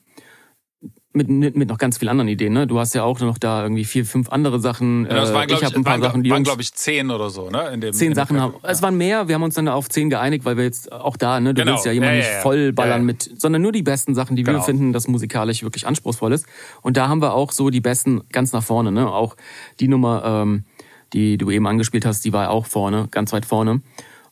Mit, 1.13 1.27
mit, 1.27 1.67
noch 1.67 1.77
ganz 1.77 1.97
vielen 1.97 2.07
anderen 2.07 2.29
Ideen. 2.29 2.53
Ne? 2.53 2.67
Du 2.67 2.79
hast 2.79 2.95
ja 2.95 3.03
auch 3.03 3.19
noch 3.19 3.37
da 3.37 3.63
irgendwie 3.63 3.83
vier, 3.83 4.05
fünf 4.05 4.29
andere 4.29 4.61
Sachen. 4.61 5.03
Ja, 5.03 5.15
das 5.15 5.31
Äh, 5.31 5.33
waren, 5.33 5.47
glaube 5.47 5.53
ich 5.53 5.59
ich, 5.59 5.65
habe 5.65 5.75
ein 5.75 5.83
paar 5.83 5.93
waren, 5.95 6.01
Sachen, 6.03 6.23
die 6.23 6.29
waren, 6.29 6.43
glaube 6.45 6.61
ich, 6.61 6.73
zehn 6.73 7.11
oder 7.11 7.29
so, 7.29 7.49
ne? 7.49 7.69
In 7.73 7.81
dem, 7.81 7.91
zehn 7.91 8.11
in 8.11 8.15
Sachen 8.15 8.39
haben. 8.39 8.53
Pack. 8.53 8.61
Es 8.71 8.81
waren 8.81 8.95
mehr, 8.95 9.27
wir 9.27 9.35
haben 9.35 9.43
uns 9.43 9.55
dann 9.55 9.67
auf 9.67 9.89
zehn 9.89 10.09
geeinigt, 10.09 10.45
weil 10.45 10.55
wir 10.55 10.63
jetzt 10.63 10.89
auch 10.89 11.17
da, 11.17 11.41
ne, 11.41 11.53
du 11.53 11.61
Genau. 11.61 11.73
willst 11.73 11.85
ja 11.85 11.91
jemanden 11.91 12.15
Ja, 12.15 12.21
ja, 12.21 12.27
nicht 12.27 12.35
ja. 12.37 12.41
voll 12.41 12.71
ballern 12.71 12.91
Ja, 12.91 12.97
ja. 12.99 13.03
mit, 13.03 13.29
sondern 13.41 13.61
nur 13.61 13.73
die 13.73 13.83
besten 13.83 14.15
Sachen, 14.15 14.37
die 14.37 14.45
wir 14.45 14.53
Genau. 14.53 14.63
finden, 14.63 14.93
das 14.93 15.09
musikalisch 15.09 15.63
wirklich 15.63 15.85
anspruchsvoll 15.85 16.31
ist. 16.31 16.45
Und 16.81 16.95
da 16.95 17.09
haben 17.09 17.21
wir 17.21 17.33
auch 17.33 17.51
so 17.51 17.69
die 17.69 17.81
besten 17.81 18.21
ganz 18.31 18.53
nach 18.53 18.63
vorne, 18.63 18.93
ne? 18.93 19.11
Auch 19.11 19.35
die 19.81 19.89
Nummer, 19.89 20.23
ähm, 20.23 20.63
die 21.11 21.37
du 21.37 21.51
eben 21.51 21.67
angespielt 21.67 22.05
hast, 22.05 22.23
die 22.23 22.31
war 22.31 22.49
auch 22.51 22.65
vorne, 22.67 23.09
ganz 23.11 23.33
weit 23.33 23.45
vorne. 23.45 23.81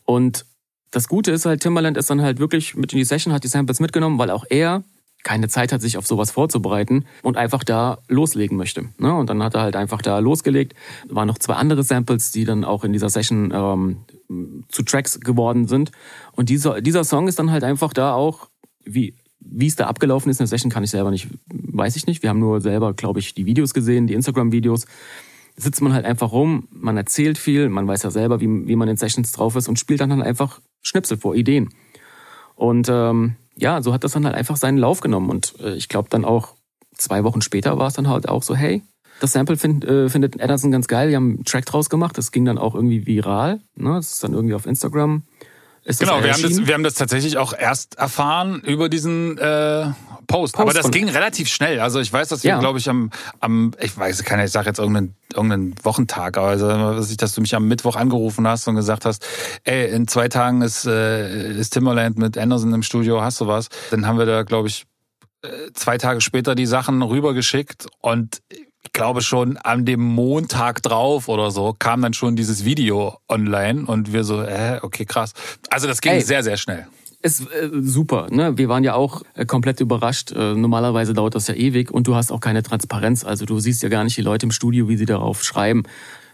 Und 0.05 0.45
das 0.91 1.07
Gute 1.07 1.31
ist 1.31 1.45
halt, 1.45 1.61
Timbaland 1.61 1.97
ist 1.97 2.09
dann 2.09 2.21
halt 2.21 2.39
wirklich 2.39 2.75
mit 2.75 2.93
in 2.93 2.99
die 2.99 3.05
Session, 3.05 3.33
hat 3.33 3.43
die 3.43 3.47
Samples 3.47 3.79
mitgenommen, 3.79 4.17
weil 4.17 4.31
auch 4.31 4.45
er 4.49 4.83
keine 5.23 5.49
Zeit 5.49 5.71
hat, 5.73 5.81
sich 5.81 5.97
auf 5.97 6.07
sowas 6.07 6.31
vorzubereiten 6.31 7.05
und 7.23 7.35
einfach 7.35 7.63
da 7.63 7.99
loslegen 8.07 8.57
möchte. 8.57 8.85
Ne? 8.97 9.13
Und 9.13 9.29
dann 9.29 9.43
hat 9.43 9.53
er 9.53 9.61
halt 9.61 9.75
einfach 9.75 10.01
da 10.01 10.19
losgelegt. 10.19 10.73
Waren 11.09 11.27
noch 11.27 11.37
zwei 11.37 11.55
andere 11.55 11.83
Samples, 11.83 12.31
die 12.31 12.45
dann 12.45 12.63
auch 12.63 12.83
in 12.83 12.93
dieser 12.93 13.09
Session 13.09 13.51
ähm, 13.53 13.97
zu 14.69 14.83
Tracks 14.83 15.19
geworden 15.19 15.67
sind. 15.67 15.91
Und 16.31 16.49
dieser, 16.49 16.81
dieser 16.81 17.03
Song 17.03 17.27
ist 17.27 17.37
dann 17.37 17.51
halt 17.51 17.63
einfach 17.63 17.91
da 17.91 18.13
auch, 18.13 18.49
wie, 18.85 19.13
wie 19.41 19.67
es 19.67 19.75
da 19.75 19.87
abgelaufen 19.87 20.29
ist 20.29 20.39
in 20.39 20.45
der 20.45 20.47
Session, 20.47 20.71
kann 20.71 20.83
ich 20.83 20.91
selber 20.91 21.11
nicht, 21.11 21.27
weiß 21.47 21.97
ich 21.97 22.07
nicht. 22.07 22.23
Wir 22.23 22.29
haben 22.29 22.39
nur 22.39 22.61
selber, 22.61 22.93
glaube 22.93 23.19
ich, 23.19 23.33
die 23.33 23.45
Videos 23.45 23.73
gesehen, 23.73 24.07
die 24.07 24.13
Instagram-Videos. 24.13 24.85
Sitzt 25.62 25.82
man 25.82 25.93
halt 25.93 26.05
einfach 26.05 26.32
rum, 26.32 26.68
man 26.72 26.95
erzählt 26.95 27.38
viel, 27.38 27.68
man 27.68 27.88
weiß 27.88 28.03
ja 28.03 28.12
selber, 28.12 28.39
wie, 28.39 28.68
wie 28.68 28.76
man 28.76 28.88
in 28.88 28.97
Sessions 28.97 29.32
drauf 29.34 29.55
ist 29.55 29.68
und 29.68 29.78
spielt 29.78 29.99
dann 29.99 30.12
halt 30.12 30.24
einfach 30.24 30.62
Schnipsel 30.82 31.18
vor, 31.18 31.36
Ideen. 31.36 31.70
Und 32.55 32.88
ähm, 32.89 33.36
ja, 33.55 33.82
so 33.82 33.93
hat 33.93 34.03
das 34.03 34.14
dann 34.14 34.26
halt 34.26 34.36
einfach 34.36 34.55
seinen 34.55 34.78
Lauf 34.78 35.01
genommen. 35.01 35.30
Und 35.30 35.55
äh, 35.60 35.74
ich 35.76 35.89
glaube 35.89 36.10
dann 36.10 36.24
auch 36.24 36.55
zwei 36.93 37.24
Wochen 37.24 37.41
später 37.41 37.78
war 37.78 37.88
es 37.88 37.93
dann 37.93 38.07
halt 38.07 38.30
auch 38.30 38.43
so, 38.43 38.55
hey, 38.55 38.84
das 39.20 39.34
Sample 39.34 39.57
find, 39.57 39.84
äh, 39.84 40.07
findet 40.07 40.39
Anderson 40.39 40.72
ganz 40.72 40.88
geil. 40.88 41.10
Wir 41.10 41.18
haben 41.18 41.36
einen 41.36 41.45
Track 41.45 41.66
draus 41.66 41.89
gemacht. 41.89 42.18
Das 42.18 42.32
ging 42.32 42.45
dann 42.45 42.57
auch 42.57 42.74
irgendwie 42.74 43.05
viral. 43.05 43.60
Ne? 43.76 43.95
Das 43.95 44.14
ist 44.14 44.24
dann 44.24 44.34
irgendwie 44.34 44.55
auf 44.55 44.66
Instagram. 44.66 45.24
Ist 45.84 45.99
Genau, 45.99 46.23
wir 46.23 46.34
haben, 46.34 46.41
das, 46.41 46.67
wir 46.67 46.73
haben 46.73 46.84
das 46.84 46.93
tatsächlich 46.95 47.38
auch 47.38 47.53
erst 47.53 47.97
erfahren 47.97 48.61
über 48.61 48.89
diesen 48.89 49.38
äh, 49.38 49.91
Post. 50.27 50.55
Post 50.55 50.57
Aber 50.57 50.73
das 50.73 50.91
ging 50.91 51.09
relativ 51.09 51.49
schnell. 51.49 51.80
Also 51.80 51.99
ich 51.99 52.11
weiß, 52.11 52.27
dass 52.27 52.43
wir, 52.43 52.51
Ja. 52.51 52.59
glaube 52.59 52.80
ich, 52.80 52.89
am, 52.89 53.09
am, 53.39 53.71
ich 53.80 53.97
weiß, 53.97 54.23
keine, 54.23 54.45
ich 54.45 54.51
sage 54.51 54.67
jetzt 54.67 54.80
irgendeinen, 54.80 55.15
irgendeinen 55.34 55.73
Wochentag, 55.84 56.38
aber 56.38 56.47
also, 56.47 57.15
dass 57.15 57.34
du 57.34 57.41
mich 57.41 57.55
am 57.55 57.67
Mittwoch 57.67 57.95
angerufen 57.95 58.47
hast 58.47 58.67
und 58.67 58.75
gesagt 58.75 59.05
hast, 59.05 59.25
ey, 59.63 59.89
in 59.89 60.07
zwei 60.07 60.27
Tagen 60.27 60.61
ist, 60.61 60.86
äh, 60.86 61.51
ist 61.53 61.71
Timberland 61.71 62.17
mit 62.17 62.38
Anderson 62.38 62.73
im 62.73 62.84
Studio, 62.84 63.21
hast 63.21 63.41
du 63.41 63.47
was? 63.47 63.69
Dann 63.89 64.05
haben 64.05 64.19
wir 64.19 64.25
da, 64.25 64.43
glaube 64.43 64.67
ich, 64.67 64.86
äh, 65.41 65.47
zwei 65.73 65.97
Tage 65.97 66.21
später 66.21 66.53
die 66.53 66.65
Sachen 66.65 67.01
rübergeschickt 67.01 67.88
und 68.01 68.41
ich 68.89 68.93
glaube 68.93 69.21
schon 69.21 69.55
an 69.57 69.85
dem 69.85 70.01
Montag 70.01 70.81
drauf 70.81 71.27
oder 71.27 71.51
so 71.51 71.75
kam 71.77 72.01
dann 72.01 72.13
schon 72.13 72.35
dieses 72.35 72.65
Video 72.65 73.19
online 73.29 73.85
und 73.85 74.13
wir 74.13 74.23
so, 74.23 74.41
äh, 74.41 74.79
okay, 74.81 75.05
krass. 75.05 75.33
Also 75.69 75.87
das 75.87 76.01
ging 76.01 76.13
Ey. 76.13 76.21
sehr, 76.21 76.41
sehr 76.43 76.57
schnell. 76.57 76.87
ist 77.21 77.41
äh, 77.41 77.69
super. 77.81 78.27
Ne? 78.31 78.57
Wir 78.57 78.67
waren 78.67 78.83
ja 78.83 78.95
auch 78.95 79.21
äh, 79.35 79.45
komplett 79.45 79.79
überrascht. 79.79 80.31
Äh, 80.31 80.55
normalerweise 80.55 81.13
dauert 81.13 81.35
das 81.35 81.47
ja 81.47 81.53
ewig 81.53 81.91
und 81.91 82.07
du 82.07 82.15
hast 82.15 82.31
auch 82.31 82.39
keine 82.39 82.63
Transparenz. 82.63 83.23
Also 83.23 83.45
du 83.45 83.59
siehst 83.59 83.83
ja 83.83 83.89
gar 83.89 84.03
nicht 84.03 84.17
die 84.17 84.23
Leute 84.23 84.47
im 84.47 84.51
Studio, 84.51 84.89
wie 84.89 84.97
sie 84.97 85.05
darauf 85.05 85.43
schreiben. 85.43 85.83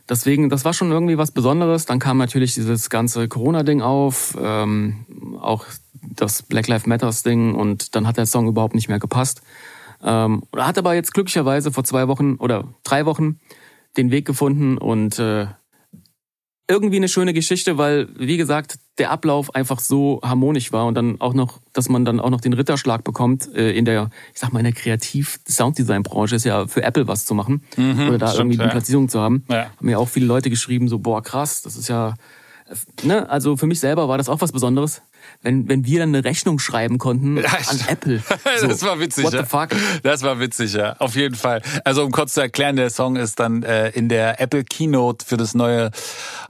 Deswegen, 0.08 0.50
das 0.50 0.64
war 0.64 0.74
schon 0.74 0.92
irgendwie 0.92 1.18
was 1.18 1.32
Besonderes. 1.32 1.86
Dann 1.86 2.00
kam 2.00 2.18
natürlich 2.18 2.54
dieses 2.54 2.90
ganze 2.90 3.28
Corona-Ding 3.28 3.82
auf, 3.82 4.38
ähm, 4.42 5.06
auch 5.42 5.66
das 6.02 6.42
Black 6.42 6.68
Lives 6.68 6.86
Matters-Ding 6.86 7.54
und 7.54 7.96
dann 7.96 8.08
hat 8.08 8.16
der 8.16 8.28
Song 8.28 8.48
überhaupt 8.48 8.76
nicht 8.76 8.88
mehr 8.88 9.00
gepasst. 9.00 9.42
Ähm, 10.04 10.44
er 10.56 10.68
hat 10.68 10.78
aber 10.78 10.94
jetzt 10.94 11.14
glücklicherweise 11.14 11.72
vor 11.72 11.84
zwei 11.84 12.08
Wochen 12.08 12.36
oder 12.36 12.74
drei 12.84 13.06
Wochen 13.06 13.40
den 13.98 14.12
Weg 14.12 14.26
gefunden 14.26 14.78
und 14.78 15.20
äh, 15.20 15.48
irgendwie 16.68 16.98
eine 16.98 17.08
schöne 17.08 17.34
Geschichte, 17.34 17.78
weil, 17.78 18.08
wie 18.18 18.38
gesagt, 18.38 18.80
der 18.98 19.12
Ablauf 19.12 19.54
einfach 19.54 19.80
so 19.80 20.20
harmonisch 20.24 20.72
war 20.72 20.88
und 20.88 20.96
dann 20.96 21.22
auch 21.22 21.34
noch, 21.34 21.60
dass 21.74 21.90
man 21.90 22.06
dann 22.06 22.20
auch 22.20 22.30
noch 22.30 22.42
den 22.42 22.54
Ritterschlag 22.54 23.04
bekommt 23.04 23.54
äh, 23.54 23.72
in 23.72 23.86
der, 23.86 24.10
ich 24.34 24.40
sag 24.40 24.52
mal, 24.52 24.60
in 24.60 24.66
der 24.66 24.74
Kreativ-Sounddesign-Branche 24.74 26.36
ist 26.36 26.46
ja 26.46 26.66
für 26.66 26.82
Apple 26.82 27.08
was 27.08 27.26
zu 27.26 27.36
machen 27.36 27.64
oder 27.78 28.18
da 28.18 28.28
stimmt, 28.28 28.40
irgendwie 28.40 28.60
eine 28.60 28.70
ja. 28.70 28.72
Platzierung 28.72 29.10
zu 29.10 29.20
haben. 29.20 29.44
Ja. 29.50 29.66
Haben 29.66 29.86
mir 29.86 30.00
auch 30.00 30.10
viele 30.10 30.26
Leute 30.26 30.50
geschrieben, 30.50 30.88
so, 30.88 31.00
boah, 31.00 31.22
krass, 31.22 31.62
das 31.62 31.76
ist 31.76 31.88
ja, 31.88 32.16
ne, 33.04 33.30
also 33.30 33.58
für 33.58 33.68
mich 33.68 33.80
selber 33.80 34.08
war 34.08 34.18
das 34.18 34.30
auch 34.30 34.42
was 34.42 34.52
Besonderes, 34.52 35.04
wenn, 35.46 35.70
wenn 35.70 35.86
wir 35.86 36.00
dann 36.00 36.10
eine 36.10 36.26
Rechnung 36.26 36.60
schreiben 36.60 36.98
konnten 36.98 37.38
an. 37.38 37.46
Apple. 37.88 38.22
So, 38.60 38.68
das 38.68 38.84
war 38.84 39.00
witzig, 39.00 39.26
What 39.26 39.32
the 39.34 39.44
fuck? 39.44 39.70
Das 40.04 40.22
war 40.24 40.40
witzig, 40.40 40.74
ja. 40.74 40.96
Auf 41.00 41.16
jeden 41.16 41.36
Fall. 41.36 41.62
Also 41.84 42.04
um 42.04 42.12
kurz 42.12 42.34
zu 42.34 42.42
erklären, 42.42 42.76
der 42.76 42.90
Song 42.90 43.16
ist 43.16 43.40
dann 43.40 43.64
äh, 43.64 43.90
in 43.90 44.08
der 44.10 44.40
Apple 44.40 44.64
Keynote 44.64 45.26
für 45.26 45.38
das 45.38 45.56
neue 45.56 45.92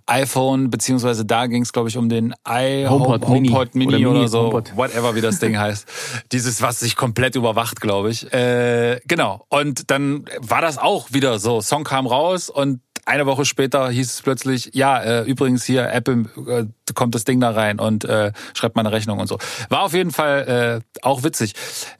iPhone, 0.05 0.69
beziehungsweise 0.69 1.25
da 1.25 1.47
ging 1.47 1.63
es, 1.63 1.73
glaube 1.73 1.89
ich, 1.89 1.97
um 1.97 2.09
den 2.09 2.33
i 2.47 2.85
HomePod 2.87 3.27
Mini. 3.29 3.49
HomePod 3.49 3.75
Mini 3.75 3.95
Oder 3.95 4.09
oder, 4.09 4.17
Mini 4.19 4.27
so, 4.27 4.41
HomePod. 4.43 4.77
whatever 4.77 5.15
wie 5.15 5.21
das 5.21 5.39
Ding 5.39 5.57
heißt. 5.59 5.87
Dieses, 6.31 6.61
was 6.61 6.79
sich 6.79 6.95
komplett 6.95 7.35
überwacht, 7.35 7.81
glaube 7.81 8.11
ich. 8.11 8.31
Äh, 8.31 8.99
genau. 9.05 9.45
Und 9.49 9.89
dann 9.89 10.25
war 10.39 10.61
das 10.61 10.77
auch 10.77 11.11
wieder 11.11 11.39
so. 11.39 11.61
Song 11.61 11.83
kam 11.83 12.05
raus 12.07 12.49
und 12.49 12.81
eine 13.05 13.25
Woche 13.25 13.45
später 13.45 13.89
hieß 13.89 14.13
es 14.13 14.21
plötzlich, 14.21 14.71
ja, 14.73 15.01
äh, 15.01 15.23
übrigens 15.23 15.63
hier, 15.63 15.89
Apple 15.91 16.25
äh, 16.47 16.65
kommt 16.93 17.15
das 17.15 17.23
Ding 17.23 17.39
da 17.39 17.51
rein 17.51 17.79
und 17.79 18.03
äh, 18.05 18.31
schreibt 18.53 18.75
mal 18.75 18.81
eine 18.81 18.91
Rechnung 18.91 19.19
und 19.19 19.27
so. 19.27 19.37
War 19.69 19.83
auf 19.83 19.93
jeden 19.93 20.11
Fall 20.11 20.81
äh, 20.81 20.99
auch 21.01 21.23
witzig. 21.23 21.53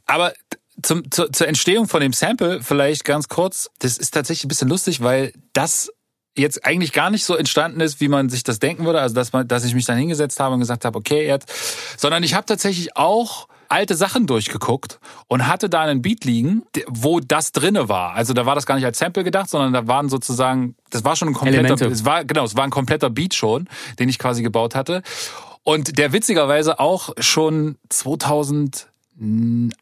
Aber 0.05 0.33
zum, 0.81 1.09
zur, 1.11 1.31
zur 1.31 1.47
Entstehung 1.47 1.87
von 1.87 2.01
dem 2.01 2.13
Sample 2.13 2.61
vielleicht 2.61 3.05
ganz 3.05 3.29
kurz, 3.29 3.69
das 3.79 3.97
ist 3.97 4.11
tatsächlich 4.11 4.45
ein 4.45 4.49
bisschen 4.49 4.69
lustig, 4.69 5.01
weil 5.01 5.31
das 5.53 5.91
jetzt 6.37 6.65
eigentlich 6.65 6.91
gar 6.91 7.09
nicht 7.09 7.23
so 7.23 7.35
entstanden 7.35 7.79
ist, 7.79 8.01
wie 8.01 8.09
man 8.09 8.29
sich 8.29 8.43
das 8.43 8.59
denken 8.59 8.85
würde. 8.85 8.99
Also 8.99 9.15
dass 9.15 9.31
man, 9.31 9.47
dass 9.47 9.63
ich 9.63 9.73
mich 9.73 9.85
dann 9.85 9.97
hingesetzt 9.97 10.39
habe 10.39 10.53
und 10.53 10.59
gesagt 10.59 10.85
habe, 10.85 10.97
okay, 10.97 11.25
jetzt, 11.25 11.51
sondern 11.97 12.23
ich 12.23 12.33
habe 12.33 12.45
tatsächlich 12.45 12.97
auch 12.97 13.47
alte 13.70 13.95
Sachen 13.95 14.28
durchgeguckt 14.28 14.99
und 15.28 15.47
hatte 15.47 15.70
da 15.70 15.82
einen 15.82 16.01
Beat 16.01 16.26
liegen, 16.26 16.63
wo 16.88 17.20
das 17.20 17.51
drinne 17.51 17.89
war. 17.89 18.13
Also 18.13 18.34
da 18.34 18.45
war 18.45 18.55
das 18.55 18.66
gar 18.66 18.76
nicht 18.76 18.86
als 18.86 18.99
Sample 18.99 19.24
gedacht, 19.24 19.49
sondern 19.49 19.74
da 19.74 19.88
waren 19.88 20.09
sozusagen, 20.09 20.76
das 20.89 21.03
war 21.03 21.16
schon 21.16 21.30
ein 21.30 21.34
kompletter, 21.34 21.59
Elemente. 21.59 21.86
es 21.88 22.05
war 22.05 22.26
genau, 22.26 22.43
es 22.43 22.55
war 22.55 22.63
ein 22.63 22.72
kompletter 22.72 23.09
Beat 23.09 23.34
schon, 23.34 23.68
den 23.99 24.09
ich 24.09 24.20
quasi 24.20 24.43
gebaut 24.43 24.76
hatte 24.76 25.03
und 25.63 25.97
der 25.97 26.13
witzigerweise 26.13 26.80
auch 26.80 27.09
schon 27.20 27.78
2000 27.89 28.88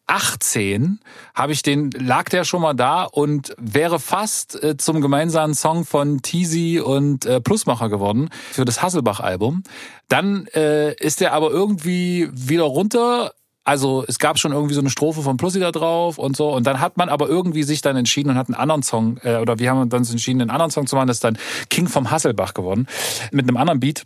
18 0.06 1.00
habe 1.34 1.54
ich 1.54 1.64
den 1.64 1.90
lag 1.92 2.30
der 2.30 2.44
schon 2.44 2.62
mal 2.62 2.76
da 2.76 3.04
und 3.04 3.56
wäre 3.58 4.00
fast 4.00 4.62
äh, 4.64 4.78
zum 4.78 5.02
gemeinsamen 5.02 5.56
Song 5.56 5.86
von 5.86 6.22
Teasy 6.22 6.80
und 6.80 7.26
äh, 7.26 7.42
Plusmacher 7.42 7.90
geworden 7.90 8.30
für 8.52 8.64
das 8.64 8.84
Hasselbach 8.84 9.22
Album. 9.22 9.64
Dann 10.08 10.46
äh, 10.54 10.94
ist 10.94 11.20
der 11.20 11.34
aber 11.34 11.50
irgendwie 11.50 12.30
wieder 12.32 12.64
runter 12.64 13.34
also 13.64 14.03
es 14.07 14.20
gab 14.20 14.39
schon 14.39 14.51
irgendwie 14.51 14.74
so 14.74 14.82
eine 14.82 14.89
Strophe 14.89 15.22
von 15.22 15.38
Plussi 15.38 15.59
da 15.59 15.72
drauf 15.72 16.18
und 16.18 16.36
so. 16.36 16.53
Und 16.53 16.68
dann 16.68 16.80
hat 16.80 16.97
man 16.97 17.09
aber 17.09 17.28
irgendwie 17.30 17.64
sich 17.64 17.82
dann 17.82 17.95
entschieden 17.95 18.30
und 18.30 18.38
hat 18.38 18.47
einen 18.47 18.55
anderen 18.55 18.84
Song, 18.84 19.18
äh, 19.24 19.38
oder 19.38 19.59
wir 19.59 19.70
haben 19.70 19.80
uns 19.80 19.89
dann 19.89 20.03
entschieden, 20.03 20.41
einen 20.41 20.49
anderen 20.49 20.72
Song 20.72 20.88
zu 20.88 20.95
machen. 20.95 21.07
Das 21.07 21.18
ist 21.18 21.24
dann 21.24 21.38
King 21.70 21.88
vom 21.88 22.11
Hasselbach 22.11 22.53
geworden. 22.53 22.88
Mit 23.32 23.47
einem 23.47 23.57
anderen 23.57 23.80
Beat. 23.80 24.03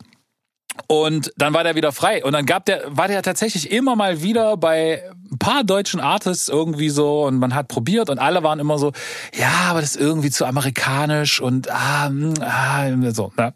Und 0.86 1.34
dann 1.38 1.54
war 1.54 1.64
der 1.64 1.76
wieder 1.76 1.92
frei. 1.92 2.24
Und 2.24 2.34
dann 2.34 2.46
gab 2.46 2.66
der, 2.66 2.84
war 2.88 3.08
der 3.08 3.24
tatsächlich 3.24 3.72
immer 3.72 3.96
mal 3.96 4.22
wieder 4.22 4.58
bei 4.58 5.04
ein 5.32 5.40
paar 5.40 5.64
deutschen 5.64 6.00
Artists 6.00 6.48
irgendwie 6.48 6.90
so 6.90 7.26
und 7.26 7.38
man 7.38 7.54
hat 7.54 7.68
probiert 7.68 8.10
und 8.10 8.20
alle 8.20 8.44
waren 8.44 8.60
immer 8.60 8.78
so, 8.78 8.94
ja, 9.34 9.52
aber 9.70 9.82
das 9.82 9.96
ist 9.96 10.02
irgendwie 10.02 10.30
zu 10.30 10.46
amerikanisch 10.46 11.42
und 11.42 11.70
ah, 11.70 12.10
mm, 12.10 12.34
ah 12.40 13.12
so. 13.12 13.32
Ne? 13.38 13.54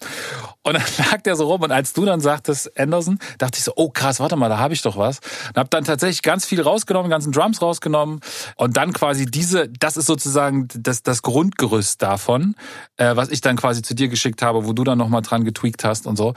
Und 0.64 0.74
dann 0.74 0.84
lag 1.12 1.22
der 1.22 1.36
so 1.36 1.48
rum 1.48 1.62
und 1.62 1.72
als 1.72 1.94
du 1.94 2.06
dann 2.06 2.20
sagtest, 2.20 2.78
Anderson, 2.78 3.20
dachte 3.38 3.58
ich 3.58 3.64
so, 3.64 3.74
oh 3.76 3.90
krass, 3.90 4.20
warte 4.20 4.36
mal, 4.36 4.50
da 4.50 4.58
habe 4.58 4.74
ich 4.74 4.82
doch 4.82 4.98
was. 4.98 5.20
Und 5.50 5.58
habe 5.58 5.70
dann 5.70 5.84
tatsächlich 5.84 6.22
ganz 6.22 6.46
viel 6.46 6.62
rausgenommen, 6.62 7.10
ganzen 7.10 7.32
Drums 7.32 7.62
rausgenommen 7.62 8.20
und 8.56 8.78
dann 8.78 8.94
quasi 8.94 9.26
diese, 9.26 9.70
das 9.70 9.98
ist 9.98 10.08
sozusagen 10.08 10.68
das, 10.74 11.04
das 11.04 11.22
Grundgerüst 11.22 12.02
davon, 12.02 12.56
äh, 12.98 13.16
was 13.16 13.30
ich 13.30 13.42
dann 13.42 13.56
quasi 13.56 13.82
zu 13.82 13.96
dir 13.96 14.10
geschickt 14.10 14.42
habe, 14.42 14.66
wo 14.66 14.74
du 14.74 14.84
dann 14.84 14.98
nochmal 14.98 15.22
dran 15.22 15.46
getweakt 15.46 15.84
hast 15.84 16.06
und 16.06 16.18
so. 16.18 16.34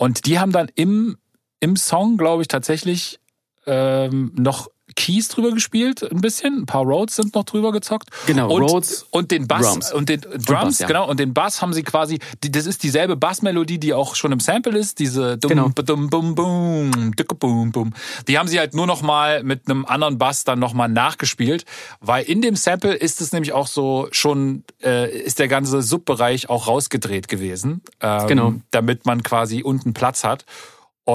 Und 0.00 0.24
die 0.24 0.38
haben 0.38 0.50
dann 0.50 0.70
im, 0.76 1.18
im 1.60 1.76
Song, 1.76 2.16
glaube 2.16 2.40
ich, 2.40 2.48
tatsächlich 2.48 3.20
ähm, 3.66 4.32
noch 4.34 4.70
Keys 4.96 5.28
drüber 5.28 5.52
gespielt, 5.52 6.02
ein 6.10 6.20
bisschen. 6.20 6.60
Ein 6.62 6.66
paar 6.66 6.82
Rhodes 6.82 7.16
sind 7.16 7.34
noch 7.34 7.44
drüber 7.44 7.72
gezockt. 7.72 8.08
Genau, 8.26 8.50
und, 8.52 8.62
Rhodes, 8.62 9.06
und 9.10 9.30
den 9.30 9.46
Bass 9.46 9.66
Drums. 9.66 9.92
und 9.92 10.08
den 10.08 10.20
Drums, 10.20 10.46
Bass, 10.46 10.78
ja. 10.80 10.86
genau. 10.86 11.08
Und 11.08 11.20
den 11.20 11.34
Bass 11.34 11.62
haben 11.62 11.72
sie 11.72 11.82
quasi. 11.82 12.18
Das 12.40 12.66
ist 12.66 12.82
dieselbe 12.82 13.16
Bassmelodie, 13.16 13.78
die 13.78 13.94
auch 13.94 14.14
schon 14.14 14.32
im 14.32 14.40
Sample 14.40 14.78
ist. 14.78 14.98
Diese 14.98 15.38
dum, 15.38 15.48
Genau. 15.48 15.68
dum, 15.70 16.10
bum, 16.10 16.34
bum, 16.34 17.14
dicke 17.16 17.34
bum, 17.34 17.72
bum. 17.72 17.92
Die 18.28 18.38
haben 18.38 18.48
sie 18.48 18.58
halt 18.58 18.74
nur 18.74 18.86
noch 18.86 19.02
mal 19.02 19.42
mit 19.42 19.68
einem 19.68 19.84
anderen 19.86 20.18
Bass 20.18 20.44
dann 20.44 20.58
noch 20.58 20.72
mal 20.74 20.88
nachgespielt, 20.88 21.64
weil 22.00 22.24
in 22.24 22.42
dem 22.42 22.56
Sample 22.56 22.94
ist 22.94 23.20
es 23.20 23.32
nämlich 23.32 23.52
auch 23.52 23.66
so 23.66 24.08
schon 24.12 24.64
äh, 24.82 25.10
ist 25.10 25.38
der 25.38 25.48
ganze 25.48 25.82
Subbereich 25.82 26.48
auch 26.48 26.66
rausgedreht 26.66 27.28
gewesen, 27.28 27.82
ähm, 28.00 28.26
Genau. 28.28 28.54
damit 28.70 29.06
man 29.06 29.22
quasi 29.22 29.62
unten 29.62 29.94
Platz 29.94 30.24
hat. 30.24 30.44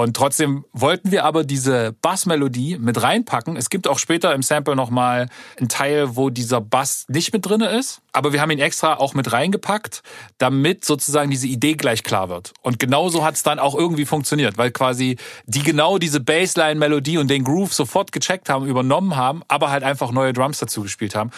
Und 0.02 0.14
trotzdem 0.14 0.66
wollten 0.72 1.10
wir 1.10 1.24
aber 1.24 1.42
diese 1.42 1.94
Bassmelodie 2.02 2.76
mit 2.78 3.02
reinpacken. 3.02 3.56
Es 3.56 3.70
gibt 3.70 3.88
auch 3.88 3.98
später 3.98 4.34
im 4.34 4.42
Sample 4.42 4.76
nochmal 4.76 5.28
einen 5.58 5.70
Teil, 5.70 6.16
wo 6.16 6.28
dieser 6.28 6.60
Bass 6.60 7.06
nicht 7.08 7.32
mit 7.32 7.46
drinne 7.46 7.68
ist. 7.70 8.02
Aber 8.12 8.34
wir 8.34 8.42
haben 8.42 8.50
ihn 8.50 8.58
extra 8.58 8.94
auch 8.94 9.14
mit 9.14 9.32
reingepackt, 9.32 10.02
damit 10.36 10.84
sozusagen 10.84 11.30
diese 11.30 11.46
Idee 11.46 11.74
gleich 11.74 12.02
klar 12.02 12.28
wird. 12.28 12.52
Und 12.60 12.78
genauso 12.78 13.24
hat 13.24 13.36
es 13.36 13.42
dann 13.42 13.58
auch 13.58 13.74
irgendwie 13.74 14.04
funktioniert, 14.04 14.58
weil 14.58 14.70
quasi 14.70 15.16
die 15.46 15.62
genau 15.62 15.96
diese 15.96 16.20
Bassline-Melodie 16.20 17.16
und 17.16 17.28
den 17.28 17.44
Groove 17.44 17.72
sofort 17.72 18.12
gecheckt 18.12 18.50
haben, 18.50 18.66
übernommen 18.66 19.16
haben, 19.16 19.42
aber 19.48 19.70
halt 19.70 19.82
einfach 19.82 20.12
neue 20.12 20.34
Drums 20.34 20.58
dazu 20.58 20.82
gespielt 20.82 21.14
haben. 21.14 21.30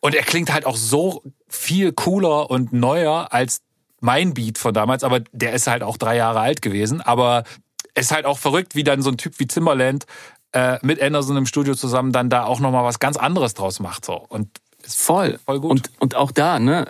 Und 0.00 0.14
er 0.14 0.22
klingt 0.22 0.52
halt 0.52 0.66
auch 0.66 0.76
so 0.76 1.22
viel 1.48 1.92
cooler 1.92 2.50
und 2.50 2.74
neuer 2.74 3.28
als 3.30 3.62
mein 4.00 4.34
Beat 4.34 4.58
von 4.58 4.74
damals, 4.74 5.04
aber 5.04 5.20
der 5.32 5.52
ist 5.52 5.68
halt 5.68 5.82
auch 5.82 5.96
drei 5.96 6.16
Jahre 6.16 6.40
alt 6.40 6.60
gewesen. 6.60 7.00
Aber 7.00 7.44
ist 7.94 8.12
halt 8.12 8.26
auch 8.26 8.38
verrückt, 8.38 8.74
wie 8.74 8.84
dann 8.84 9.02
so 9.02 9.10
ein 9.10 9.16
Typ 9.16 9.38
wie 9.38 9.46
Timberland 9.46 10.06
äh, 10.52 10.78
mit 10.82 11.00
Anderson 11.00 11.36
im 11.36 11.46
Studio 11.46 11.74
zusammen 11.74 12.12
dann 12.12 12.30
da 12.30 12.44
auch 12.44 12.60
nochmal 12.60 12.84
was 12.84 12.98
ganz 12.98 13.16
anderes 13.16 13.54
draus 13.54 13.80
macht. 13.80 14.04
So. 14.04 14.24
Und 14.28 14.48
ist 14.84 15.00
Voll. 15.00 15.38
Voll 15.44 15.60
gut. 15.60 15.70
Und, 15.70 15.90
und 16.00 16.16
auch 16.16 16.32
da, 16.32 16.58
ne, 16.58 16.86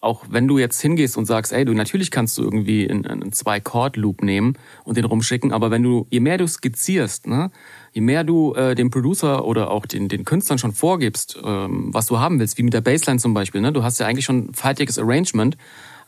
auch 0.00 0.24
wenn 0.28 0.48
du 0.48 0.58
jetzt 0.58 0.80
hingehst 0.80 1.16
und 1.16 1.26
sagst, 1.26 1.52
ey, 1.52 1.64
du, 1.64 1.72
natürlich 1.72 2.10
kannst 2.10 2.36
du 2.36 2.42
irgendwie 2.42 2.88
einen, 2.88 3.06
einen 3.06 3.32
Zwei-Chord-Loop 3.32 4.22
nehmen 4.22 4.54
und 4.84 4.96
den 4.96 5.04
rumschicken, 5.04 5.52
aber 5.52 5.70
wenn 5.70 5.82
du, 5.82 6.06
je 6.10 6.20
mehr 6.20 6.38
du 6.38 6.46
skizzierst, 6.46 7.26
ne, 7.26 7.50
je 7.92 8.00
mehr 8.00 8.24
du 8.24 8.54
äh, 8.54 8.74
dem 8.74 8.90
Producer 8.90 9.44
oder 9.44 9.70
auch 9.70 9.86
den, 9.86 10.08
den 10.08 10.24
Künstlern 10.24 10.58
schon 10.58 10.72
vorgibst, 10.72 11.38
ähm, 11.44 11.94
was 11.94 12.06
du 12.06 12.18
haben 12.18 12.40
willst, 12.40 12.58
wie 12.58 12.62
mit 12.62 12.74
der 12.74 12.80
Bassline 12.80 13.18
zum 13.18 13.34
Beispiel, 13.34 13.60
ne, 13.60 13.72
du 13.72 13.82
hast 13.82 14.00
ja 14.00 14.06
eigentlich 14.06 14.24
schon 14.24 14.48
ein 14.48 14.54
fertiges 14.54 14.98
Arrangement, 14.98 15.56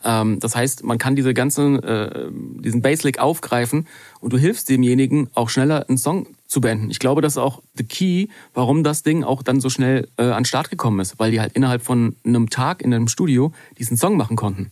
ähm, 0.03 0.39
das 0.39 0.55
heißt, 0.55 0.83
man 0.83 0.97
kann 0.97 1.15
diese 1.15 1.33
ganzen, 1.33 1.81
äh, 1.83 2.29
diesen 2.59 2.81
Basslick 2.81 3.19
aufgreifen 3.19 3.87
und 4.19 4.33
du 4.33 4.37
hilfst 4.37 4.69
demjenigen 4.69 5.29
auch 5.33 5.49
schneller 5.49 5.87
einen 5.87 5.97
Song 5.97 6.27
zu 6.47 6.61
beenden. 6.61 6.89
Ich 6.89 6.99
glaube, 6.99 7.21
das 7.21 7.33
ist 7.33 7.37
auch 7.37 7.61
the 7.75 7.83
key, 7.83 8.27
warum 8.53 8.83
das 8.83 9.03
Ding 9.03 9.23
auch 9.23 9.43
dann 9.43 9.61
so 9.61 9.69
schnell 9.69 10.07
äh, 10.17 10.23
an 10.23 10.45
Start 10.45 10.69
gekommen 10.69 10.99
ist, 10.99 11.19
weil 11.19 11.31
die 11.31 11.39
halt 11.39 11.53
innerhalb 11.53 11.81
von 11.81 12.15
einem 12.25 12.49
Tag 12.49 12.81
in 12.81 12.93
einem 12.93 13.07
Studio 13.07 13.51
diesen 13.77 13.97
Song 13.97 14.17
machen 14.17 14.35
konnten. 14.35 14.69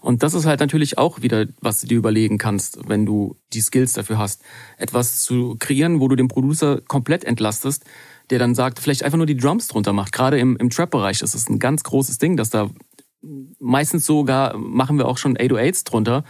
Und 0.00 0.22
das 0.22 0.34
ist 0.34 0.46
halt 0.46 0.60
natürlich 0.60 0.98
auch 0.98 1.22
wieder, 1.22 1.46
was 1.60 1.80
du 1.80 1.88
dir 1.88 1.98
überlegen 1.98 2.38
kannst, 2.38 2.88
wenn 2.88 3.04
du 3.06 3.36
die 3.52 3.60
Skills 3.60 3.94
dafür 3.94 4.18
hast, 4.18 4.42
etwas 4.78 5.22
zu 5.22 5.56
kreieren, 5.58 5.98
wo 5.98 6.06
du 6.06 6.14
den 6.14 6.28
Producer 6.28 6.80
komplett 6.86 7.24
entlastest, 7.24 7.84
der 8.30 8.38
dann 8.38 8.54
sagt, 8.54 8.78
vielleicht 8.78 9.02
einfach 9.02 9.18
nur 9.18 9.26
die 9.26 9.36
Drums 9.36 9.68
drunter 9.68 9.92
macht. 9.92 10.12
Gerade 10.12 10.38
im, 10.38 10.56
im 10.56 10.70
Trap-Bereich 10.70 11.22
ist 11.22 11.34
es 11.34 11.48
ein 11.48 11.58
ganz 11.58 11.82
großes 11.84 12.18
Ding, 12.18 12.36
dass 12.36 12.50
da 12.50 12.70
meistens 13.58 14.06
sogar 14.06 14.56
machen 14.56 14.98
wir 14.98 15.06
auch 15.06 15.18
schon 15.18 15.36
808s 15.36 15.84
drunter, 15.84 16.24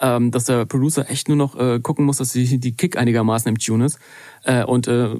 ähm, 0.00 0.30
dass 0.30 0.44
der 0.44 0.64
Producer 0.66 1.08
echt 1.08 1.28
nur 1.28 1.36
noch 1.36 1.56
äh, 1.56 1.80
gucken 1.80 2.04
muss, 2.04 2.18
dass 2.18 2.32
die, 2.32 2.58
die 2.58 2.76
Kick 2.76 2.96
einigermaßen 2.96 3.48
im 3.48 3.58
Tune 3.58 3.84
ist. 3.84 3.98
Äh, 4.44 4.64
und 4.64 4.88
äh, 4.88 5.14